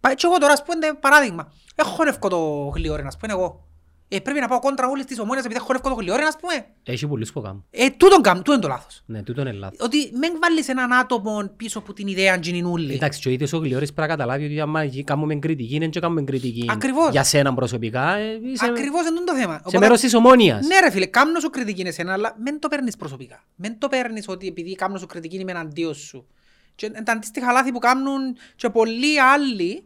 Πάει 0.00 0.14
και 0.14 0.26
εγώ 0.26 0.38
τώρα, 0.38 0.52
ας 0.52 0.62
πούμε, 0.62 0.92
παράδειγμα. 1.00 1.52
Έχω 1.74 1.90
χωνεύκω 1.90 2.28
το 2.28 2.38
γλυόρεν, 2.74 3.06
ας 3.06 3.16
πούμε, 3.16 3.32
εγώ. 3.32 3.66
Ε, 4.14 4.20
πρέπει 4.20 4.40
να 4.40 4.48
πάω 4.48 4.58
κόντρα 4.58 4.88
όλες 4.88 5.04
τις 5.04 5.18
ομόνιες 5.18 5.40
επειδή 5.44 5.56
έχω 5.56 5.64
χωνεύκω 5.66 5.88
το 5.88 5.94
γλυόρεν, 5.94 6.26
ας 6.26 6.36
πούμε. 6.40 6.66
Έχει 6.82 7.06
πολλούς 7.06 7.32
που 7.32 7.40
κάνουν. 7.40 7.64
Ε, 7.70 7.90
τούτον 7.90 8.22
κάνω, 8.22 8.42
τούτον 8.42 8.60
το 8.60 8.68
λάθος. 8.68 9.02
Ναι, 9.06 9.22
τούτο 9.22 9.40
είναι 9.40 9.52
λάθος. 9.52 9.78
Ότι 9.80 9.96
μην 9.98 10.32
βάλεις 10.40 10.68
έναν 10.68 10.92
άτομο 10.92 11.50
πίσω 11.56 11.78
από 11.78 11.92
την 11.92 12.06
ιδέα 12.06 12.38
τζινινούλη. 12.38 12.94
Εντάξει, 12.94 13.20
και 13.20 13.28
ο 13.28 13.32
ίδιος 13.32 13.52
ο 13.52 13.58
Γλιόρης 13.58 13.92
πρέπει 13.92 14.08
να 14.08 14.16
καταλάβει 14.16 14.44
ότι 14.44 14.60
άμα 14.60 14.84
γι- 14.84 15.04
κάνουμε 15.04 15.34
κριτική, 15.34 15.74
είναι 15.74 15.86
και 15.88 16.00
κάνουμε 16.00 16.22
κριτική 16.22 16.66
Ακριβώς. 16.70 17.10
για 17.10 17.22
σένα 17.24 17.54
προσωπικά. 17.54 18.14
ε, 18.16 18.40
είσαι 18.52 18.64
Ακριβώς 18.68 19.06
είναι 19.08 19.20
το 19.26 19.34
θέμα. 19.34 19.62
σε 19.66 19.78
μέρος 19.78 20.00
της 20.00 20.14
ομόνιας. 20.14 20.66
Ναι 20.66 20.78
ρε 20.80 20.90
φίλε, 20.90 21.06
κάμνω 21.06 21.40
σου 21.40 21.50
κριτική 21.50 21.80
είναι 21.80 21.88
εσένα, 21.88 22.12
αλλά 22.12 22.36
μην 22.44 22.58
το 22.60 22.68
παίρνεις 22.68 22.96
προσωπικά. 22.96 23.44
Μην 23.56 23.78
το 23.78 23.88
παίρνεις 23.88 24.28
ότι 24.28 24.46
επειδή 24.46 24.74
κάμνω 24.74 24.98
σου 24.98 25.06
κριτική 25.06 25.36
είμαι 25.36 25.50
εναντίον 25.50 25.94
σου. 25.94 26.26
Και 26.74 26.86
είναι 26.86 27.02
τα 27.02 27.12
αντίστοιχα 27.12 27.52
λάθη 27.52 27.72
που 27.72 27.78
κάνουν 27.78 28.36
και 28.56 28.70
πολλοί 28.70 29.20
άλλοι, 29.20 29.84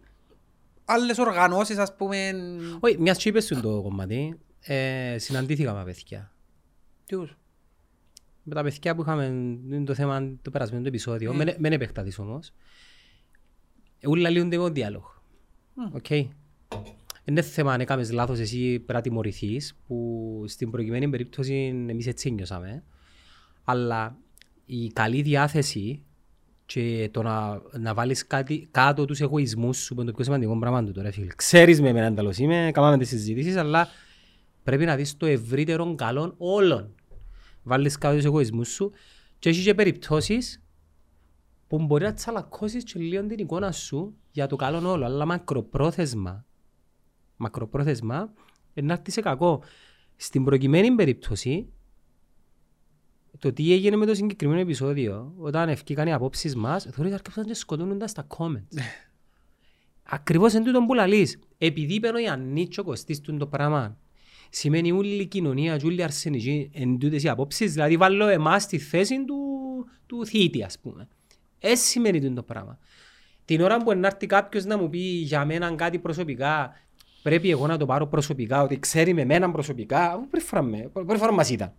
άλλες 0.88 1.18
οργανώσεις 1.18 1.78
ας 1.78 1.96
πούμε... 1.96 2.34
Όχι, 2.80 2.98
μιας 2.98 3.18
και 3.18 3.28
είπες 3.28 3.44
σου 3.44 3.60
το 3.60 3.82
κομμάτι, 3.82 4.38
ε, 4.60 5.16
συναντήθηκα 5.18 5.74
με 5.74 5.84
παιδιά. 5.84 6.32
Ποιους; 7.06 7.36
Με 8.42 8.54
τα 8.54 8.62
παιδιά 8.62 8.94
που 8.94 9.02
είχαμε 9.02 9.24
είναι 9.24 9.84
το 9.84 9.94
θέμα 9.94 10.36
το 10.42 10.50
περασμένο 10.50 10.82
το 10.82 10.88
επεισόδιο, 10.88 11.34
μεν 11.34 11.54
μεν 11.58 11.72
επεκταθείς 11.72 12.18
όμως. 12.18 12.52
Όλοι 14.04 14.20
λύονται 14.20 14.56
με 14.56 14.62
τον 14.62 14.72
διάλογο. 14.74 15.22
Οκ. 15.92 16.10
Είναι 17.24 17.42
θέμα 17.42 17.72
αν 17.72 17.80
έκαμες 17.80 18.12
λάθος 18.12 18.38
εσύ 18.38 18.72
πρέπει 18.78 18.92
να 18.92 19.00
τιμωρηθείς, 19.00 19.78
που 19.86 20.44
στην 20.46 20.70
προκειμένη 20.70 21.08
περίπτωση 21.08 21.84
εμείς 21.88 22.06
έτσι 22.06 22.30
νιώσαμε. 22.30 22.84
Αλλά 23.64 24.16
η 24.66 24.88
καλή 24.88 25.22
διάθεση 25.22 26.02
και 26.68 27.08
το 27.12 27.22
να, 27.22 27.62
να 27.78 27.94
βάλεις 27.94 28.26
κάτι 28.26 28.68
κάτω 28.70 29.04
τους 29.04 29.20
εγωισμούς 29.20 29.78
σου 29.78 29.94
που 29.94 30.00
είναι 30.00 30.10
το 30.10 30.16
πιο 30.16 30.24
σημαντικό 30.24 30.58
πράγμα 30.58 30.84
του 30.84 30.92
τώρα 30.92 31.12
φίλε. 31.12 31.26
Ξέρεις 31.36 31.80
με 31.80 31.88
εμένα 31.88 32.14
τέλος 32.14 32.38
είμαι, 32.38 32.70
κάναμε 32.72 32.98
τις 32.98 33.08
συζητήσεις, 33.08 33.56
αλλά 33.56 33.88
πρέπει 34.62 34.84
να 34.84 34.96
δεις 34.96 35.16
το 35.16 35.26
ευρύτερο 35.26 35.94
καλό 35.94 36.34
όλων. 36.38 36.94
Βάλεις 37.62 37.98
κάτω 37.98 38.14
τους 38.16 38.24
εγωισμούς 38.24 38.68
σου 38.68 38.92
και 39.38 39.48
έχεις 39.48 39.64
και 39.64 39.74
περιπτώσεις 39.74 40.62
που 41.66 41.78
μπορεί 41.78 42.04
να 42.04 42.12
τσαλακώσεις 42.12 42.84
και 42.84 42.98
λίγο 42.98 43.26
την 43.26 43.38
εικόνα 43.38 43.72
σου 43.72 44.14
για 44.30 44.46
το 44.46 44.56
καλό 44.56 44.90
όλο, 44.90 45.04
αλλά 45.04 45.26
μακροπρόθεσμα, 45.26 46.44
μακροπρόθεσμα, 47.36 48.32
ε, 48.74 48.82
να 48.82 48.92
έρθεις 48.92 49.14
σε 49.14 49.20
κακό. 49.20 49.62
Στην 50.16 50.44
προκειμένη 50.44 50.90
περίπτωση, 50.90 51.68
το 53.38 53.52
τι 53.52 53.72
έγινε 53.72 53.96
με 53.96 54.06
το 54.06 54.14
συγκεκριμένο 54.14 54.60
επεισόδιο, 54.60 55.32
όταν 55.38 55.68
ευκήκαν 55.68 56.06
οι 56.06 56.12
απόψεις 56.12 56.56
μας, 56.56 56.86
θεωρείς 56.90 57.12
αρκετά 57.12 57.44
και 57.44 57.54
σκοτώνονταν 57.54 58.08
στα 58.08 58.26
comments. 58.36 58.78
Ακριβώς 60.10 60.54
εν 60.54 60.64
τούτον 60.64 60.86
που 60.86 60.94
λαλείς. 60.94 61.38
Επειδή 61.58 61.94
είπε 61.94 62.08
ο 62.08 62.18
Ιαννής 62.18 62.68
και 62.68 62.80
ο 62.80 62.84
Κωστής 62.84 63.20
τούτο 63.20 63.38
το 63.38 63.46
πράγμα, 63.46 63.96
σημαίνει 64.50 64.92
όλη 64.92 65.08
η 65.08 65.26
κοινωνία 65.26 65.76
και 65.76 65.86
όλη 65.86 65.98
η 65.98 66.02
αρσενική 66.02 66.70
εν 66.74 66.98
τούτες 66.98 67.22
οι 67.22 67.28
απόψεις, 67.28 67.72
δηλαδή 67.72 67.96
βάλω 67.96 68.26
εμάς 68.26 68.62
στη 68.62 68.78
θέση 68.78 69.24
του, 69.24 69.36
του 70.06 70.26
θήτη, 70.26 70.62
ας 70.62 70.78
πούμε. 70.78 71.08
Έτσι 71.58 71.84
σημαίνει 71.84 72.20
τούτο 72.20 72.34
το 72.34 72.42
πράγμα. 72.42 72.78
Την 73.44 73.60
ώρα 73.60 73.76
που 73.76 73.94
να 73.94 74.06
έρθει 74.06 74.26
κάποιος 74.26 74.64
να 74.64 74.78
μου 74.78 74.88
πει 74.88 74.98
για 74.98 75.44
μένα 75.44 75.74
κάτι 75.74 75.98
προσωπικά, 75.98 76.72
πρέπει 77.22 77.50
εγώ 77.50 77.66
να 77.66 77.76
το 77.76 77.86
πάρω 77.86 78.06
προσωπικά, 78.06 78.62
ότι 78.62 78.78
ξέρει 78.78 79.14
με 79.14 79.24
μένα 79.24 79.50
προσωπικά, 79.50 80.12
αφού 80.12 80.28
πρώτη 80.28 80.44
φορά, 80.44 80.62
με, 80.62 80.90
πρώτη 80.92 81.18
φορά 81.18 81.32
μας 81.32 81.50
ήταν. 81.50 81.72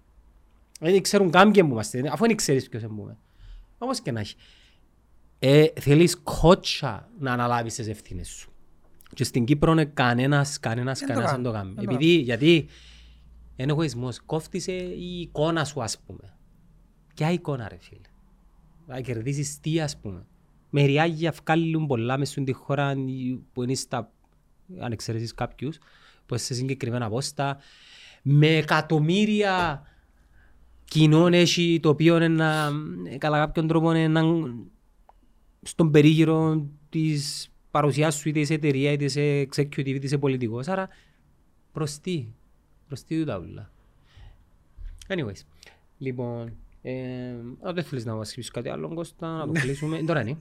Δεν 0.80 1.02
ξέρουν 1.02 1.32
κάποιοι 1.32 1.64
που 1.64 1.70
είμαστε, 1.70 2.10
αφού 2.12 2.28
δεν 2.28 2.36
ξέρεις 2.36 2.70
ποιος 2.70 2.84
είμαι. 2.84 3.18
Όπως 3.78 4.00
και 4.02 4.12
να 4.12 4.20
έχει. 4.20 4.36
Ε, 5.40 5.66
θέλεις 5.80 6.18
κότσα 6.24 7.10
να 7.20 7.34
αναλάβεις 7.34 7.76
τις 7.76 7.88
ευθύνες 7.88 8.28
σου. 8.28 8.52
Και 9.14 9.24
στην 9.24 9.46
Κύπρο 9.46 9.72
είναι 9.72 9.86
κανένας, 9.86 10.60
κανένας, 10.60 11.00
Δεν 11.00 11.08
το 11.08 11.14
κανένας 11.14 11.36
δεν 11.36 11.44
κάνει. 11.44 11.56
το 11.56 11.60
κάνει. 11.60 11.74
Δεν 11.74 11.86
το 11.86 11.94
Επειδή, 11.94 12.16
γιατί 12.16 12.68
είναι 13.56 13.72
εγωισμός. 13.72 14.20
Κόφτησε 14.26 14.72
η 14.72 15.20
εικόνα 15.20 15.66
σου, 15.66 15.84
ας 15.84 16.00
πούμε. 16.00 16.34
Ποια 17.16 17.32
εικόνα, 17.32 17.68
ρε 17.68 17.78
φίλε; 17.80 18.08
Να 18.88 19.02
κερδίσεις 19.02 19.60
τι, 19.60 19.82
ας 19.82 19.98
πούμε. 19.98 20.26
Μεριάγια 20.70 21.34
βγάλουν 21.44 21.88
πολλά 21.88 22.18
μες 22.18 22.30
στην 22.30 22.46
τη 22.46 22.52
χώρα 22.52 22.94
που 23.54 23.64
είναι 23.64 23.76
στα, 23.76 24.12
αν 24.80 24.92
εξαιρέσεις 24.92 25.34
κάποιους, 25.34 25.78
που 25.78 26.34
είναι 26.34 26.40
σε 26.40 26.54
συγκεκριμένα 26.54 27.10
πόστα, 27.10 27.58
με 28.22 28.48
εκατομμύρια 28.48 29.84
κοινών 30.90 31.34
έχει, 31.34 31.80
το 31.82 31.90
οποίο 31.90 32.16
είναι 32.16 32.28
να, 32.28 32.72
κατά 33.18 33.38
κάποιον 33.38 33.68
τρόπο 33.68 33.94
είναι 33.94 34.08
να, 34.08 34.22
στον 35.62 35.92
περίγυρο 35.92 36.68
της 36.90 37.50
παρουσιάς 37.72 38.16
σου 38.16 38.30
είτε 38.30 38.44
σε 38.44 38.54
εταιρεία, 38.54 38.92
είτε 38.92 39.08
σε 39.08 39.22
executive, 39.42 39.88
είτε 39.88 40.08
σε 40.08 40.18
πολιτικός. 40.18 40.68
Άρα, 40.68 40.90
προς 41.72 42.00
τι, 42.00 42.28
προς 42.88 43.04
τι 43.04 43.20
τούτα 43.20 43.38
ούλα. 43.40 43.72
Anyways, 45.08 45.42
λοιπόν, 45.98 46.58
ε, 46.82 47.30
αν 47.62 47.74
δεν 47.74 47.84
θέλεις 47.84 48.06
να 48.06 48.16
μας 48.16 48.34
πεις 48.34 48.52
κάτι 48.52 48.70
άλλο, 48.70 48.94
Κώστα, 48.94 49.38
να 49.38 49.46
το 49.46 49.52
κλείσουμε. 49.52 50.04
Τώρα 50.04 50.22
είναι. 50.22 50.38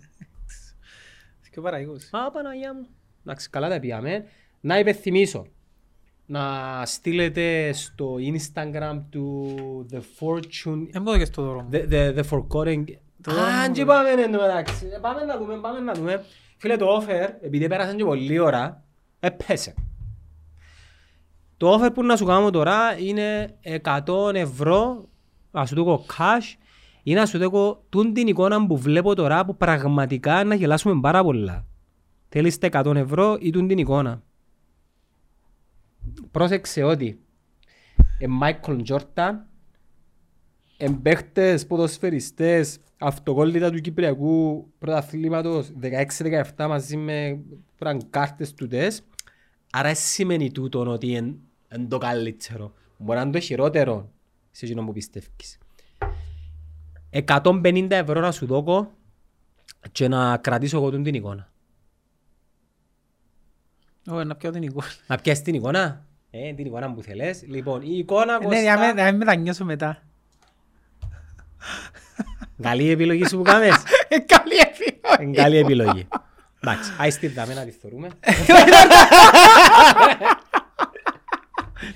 Και 1.50 1.60
παραγωγούς. 1.60 2.08
Α, 2.12 2.30
Παναγιά 2.30 2.74
μου. 2.74 2.86
Εντάξει, 3.20 3.50
καλά 3.50 3.68
τα 3.68 3.80
πιάμε. 3.80 4.24
Να 4.60 4.78
υπενθυμίσω 4.78 5.46
να 6.30 6.82
στείλετε 6.84 7.72
στο 7.72 8.16
Instagram 8.34 9.00
του 9.10 9.56
The 9.92 9.96
Fortune 9.96 10.86
Δεν 10.90 11.02
μπορώ 11.02 11.18
και 11.18 11.24
στο 11.24 11.42
δώρο 11.42 11.60
μου. 11.62 11.68
The, 11.72 11.92
the, 11.92 12.18
the 12.18 12.22
Forgotten... 12.30 12.84
Το 13.22 13.30
δώρο 13.30 13.42
Α, 13.46 13.66
μου, 13.66 13.72
και 13.72 13.80
ρε. 13.80 13.86
πάμε 13.86 14.10
εν 14.10 14.32
τω 14.32 14.40
μεταξύ. 14.40 14.86
Ε, 14.94 14.98
Πάμε 14.98 15.24
να 15.24 15.38
δούμε, 15.38 15.56
πάμε 15.56 15.80
να 15.80 15.92
δούμε. 15.92 16.24
Φίλε, 16.56 16.76
το 16.76 16.86
offer, 16.96 17.28
επειδή 17.42 17.68
πέρασαν 17.68 17.96
και 17.96 18.04
πολλή 18.04 18.38
ώρα, 18.38 18.82
έπεσε. 19.20 19.74
Το 21.56 21.74
offer 21.74 21.94
που 21.94 22.04
να 22.04 22.16
σου 22.16 22.24
κάνω 22.24 22.50
τώρα 22.50 22.98
είναι 22.98 23.56
100 24.06 24.34
ευρώ, 24.34 25.08
να 25.50 25.66
σου 25.66 25.74
δω 25.84 26.04
cash, 26.18 26.56
ή 27.02 27.14
να 27.14 27.26
σου 27.26 27.38
δω 27.38 27.84
τούν 27.88 28.12
την 28.12 28.26
εικόνα 28.26 28.66
που 28.66 28.76
βλέπω 28.76 29.14
τώρα 29.14 29.44
που 29.44 29.56
πραγματικά 29.56 30.44
να 30.44 30.54
γελάσουμε 30.54 31.00
πάρα 31.00 31.22
πολλά. 31.22 31.66
Θέλεις 32.28 32.58
τα 32.58 32.68
100 32.84 32.94
ευρώ 32.94 33.36
ή 33.40 33.50
τούν 33.50 33.68
την 33.68 33.78
εικόνα; 33.78 34.22
Πρόσεξε 36.30 36.82
ότι 36.82 37.20
ε, 38.18 38.26
Michael 38.42 38.80
Jordan 38.86 39.32
εμπαίχτες, 40.76 41.66
ποδοσφαιριστές, 41.66 42.78
αυτοκόλλητα 42.98 43.70
του 43.70 43.80
Κυπριακού 43.80 44.66
πρωταθλήματος 44.78 45.72
16-17 46.56 46.66
μαζί 46.68 46.96
με 46.96 47.40
φραγκάρτες 47.74 48.54
του 48.54 48.66
τες. 48.66 49.02
Άρα 49.72 49.94
σημαίνει 49.94 50.50
τούτο 50.52 50.86
ότι 50.86 51.06
είναι 51.06 51.36
το 51.88 51.98
καλύτερο. 51.98 52.72
Μπορεί 52.98 53.18
να 53.18 53.24
είναι 53.24 53.32
το 53.32 53.40
χειρότερο 53.40 54.10
σε 54.50 54.64
εκείνο 54.64 54.84
που 54.84 54.92
πιστεύεις. 54.92 55.58
150 57.10 57.86
ευρώ 57.90 58.20
να 58.20 58.32
σου 58.32 58.46
δώκω 58.46 58.92
και 59.92 60.08
να 60.08 60.36
κρατήσω 60.36 60.76
εγώ 60.76 60.90
τούτη 60.90 61.02
την 61.02 61.14
εικόνα. 61.14 61.52
Όχι, 64.10 64.26
να 64.26 64.34
πιω 64.36 64.50
την 64.50 64.62
εικόνα. 64.62 64.86
Να 65.06 65.16
πιάσεις 65.16 65.42
την 65.42 65.54
εικόνα. 65.54 66.04
Ε, 66.30 66.52
την 66.52 66.66
εικόνα 66.66 66.92
που 66.92 67.02
θέλεις. 67.02 67.42
Λοιπόν, 67.48 67.82
η 67.82 67.98
εικόνα 67.98 68.46
Ναι, 68.46 68.60
για 68.60 68.74
κοστά... 68.74 68.94
να 68.94 69.04
μην 69.04 69.16
μετανιώσω 69.16 69.64
μετά. 69.64 70.02
Καλή 72.62 72.90
επιλογή 72.90 73.26
σου 73.26 73.36
που 73.36 73.42
κάνεις. 73.42 73.74
Ε, 74.08 74.18
Καλή 74.18 74.54
επιλογή. 74.56 75.22
Είναι 75.22 75.36
καλή 75.42 75.56
επιλογή. 75.56 76.08
Εντάξει, 76.60 76.92
άι 76.98 77.10
στη 77.10 77.26
δάμε 77.28 77.54
να 77.54 77.64
τη 77.64 77.70
θεωρούμε. 77.70 78.08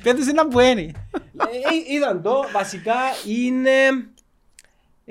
Πέτες 0.02 0.28
ένα 0.28 0.48
που 0.48 0.60
είναι. 0.60 0.80
Ε, 0.80 1.94
Είδαν 1.94 2.22
το, 2.22 2.44
βασικά 2.52 2.94
είναι 3.26 3.70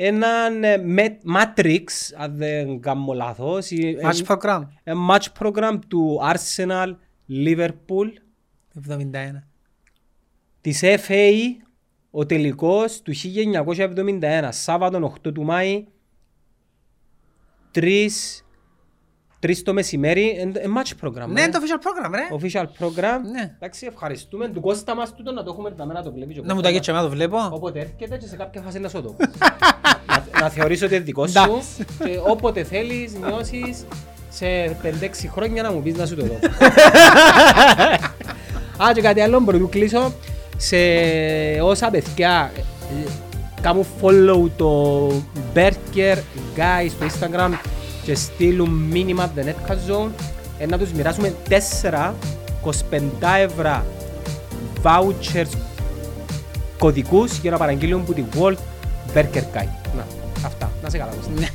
έναν 0.05 0.63
ε, 0.63 0.77
με- 0.77 1.17
Matrix, 1.35 1.83
αν 2.17 2.37
δεν 2.37 2.79
κάνω 2.81 3.13
λάθος. 3.13 3.71
ε, 3.71 3.95
Match 4.03 4.19
ε, 4.19 4.23
program. 4.27 4.61
ε, 4.83 4.93
match 5.09 5.25
program 5.39 5.79
του 5.87 6.19
Arsenal 6.33 6.95
Liverpool 7.29 8.07
71. 8.87 9.43
της 10.61 10.81
FA 10.83 11.31
ο 12.11 12.25
τελικός 12.25 13.01
του 13.01 13.13
1971 13.15 14.47
Σάββατο 14.49 15.13
8 15.27 15.33
του 15.33 15.43
Μάη 15.43 15.85
3 17.75 18.07
3 19.47 19.51
το 19.63 19.73
μεσημέρι 19.73 20.29
ε, 20.29 20.41
ε, 20.59 20.63
match 20.77 21.05
program 21.07 21.27
Ναι, 21.27 21.41
ε. 21.41 21.43
είναι 21.43 21.51
το 21.51 21.59
official 21.61 21.79
program, 21.85 22.11
ρε. 22.13 22.27
official 22.39 22.65
program 22.85 23.19
Ναι. 23.31 23.55
εντάξει 23.59 23.85
ευχαριστούμε 23.89 24.47
του 24.47 24.61
Κώστα 24.61 24.95
μας 24.95 25.15
τούτο 25.15 25.31
να 25.31 25.43
το 25.43 25.51
έχουμε 25.53 25.71
τα 25.71 25.85
μένα 25.85 26.03
το 26.03 26.11
βλέπει 26.11 26.33
και 26.33 26.39
ο 26.39 26.43
Να 26.45 26.55
μου 26.55 26.61
Κώστας 26.61 26.71
τα 26.71 26.77
μας. 26.77 26.85
και 26.85 26.91
να 26.91 27.01
το 27.01 27.09
βλέπω. 27.15 27.37
Όποτε 27.51 27.79
έρχεται 27.79 28.17
και 28.17 28.27
σε 28.27 28.35
κάποια 28.35 28.61
φάση 28.61 28.79
να 28.79 28.89
σου 28.89 29.01
το 29.01 29.09
πω. 29.09 29.15
να, 30.33 30.41
να 30.41 30.49
θεωρήσω 30.49 30.85
ότι 30.85 30.95
είναι 30.95 31.03
δικό 31.03 31.27
σου 31.27 31.33
Εντάξει. 31.39 31.85
και 32.03 32.19
όποτε 32.27 32.63
θέλεις 32.63 33.13
νιώσεις 33.15 33.85
σε 34.29 34.45
5-6 34.83 34.85
χρόνια 35.31 35.61
να 35.63 35.71
μου 35.71 35.81
πεις 35.81 35.95
να 35.95 36.05
σου 36.05 36.15
το 36.15 36.25
δω. 36.25 36.35
Α, 38.85 38.91
και 38.93 39.01
κάτι 39.01 39.21
άλλο 39.21 39.41
πρωτού 39.41 39.69
κλείσω. 39.69 40.13
Σε 40.57 40.75
όσα 41.61 41.89
παιδιά 41.89 42.51
ε, 42.55 42.61
κάνουν 43.61 43.85
follow 44.01 44.49
το 44.57 45.07
Berker 45.55 46.15
Guy 46.55 46.89
στο 46.89 47.05
Instagram 47.05 47.51
και 48.11 48.17
στείλουν 48.17 48.69
μήνυμα 48.69 49.31
The 49.35 49.39
Netcast 49.39 49.91
Zone 49.91 50.09
ε, 50.57 50.65
να 50.65 50.77
τους 50.77 50.91
μοιράσουμε 50.91 51.33
4 51.81 52.11
25 52.63 53.01
ευρώ 53.37 53.85
vouchers 54.83 55.57
κωδικούς 56.77 57.37
για 57.37 57.51
να 57.51 57.57
παραγγείλουν 57.57 58.05
που 58.05 58.13
τη 58.13 58.23
World 58.35 58.57
Burger 59.13 59.43
Guy. 59.53 59.67
Να, 59.95 60.05
αυτά. 60.45 60.71
Να 60.83 60.89
σε 60.89 60.97
καλά. 60.97 61.11
Κώστα. 61.11 61.31
Ναι. 61.39 61.47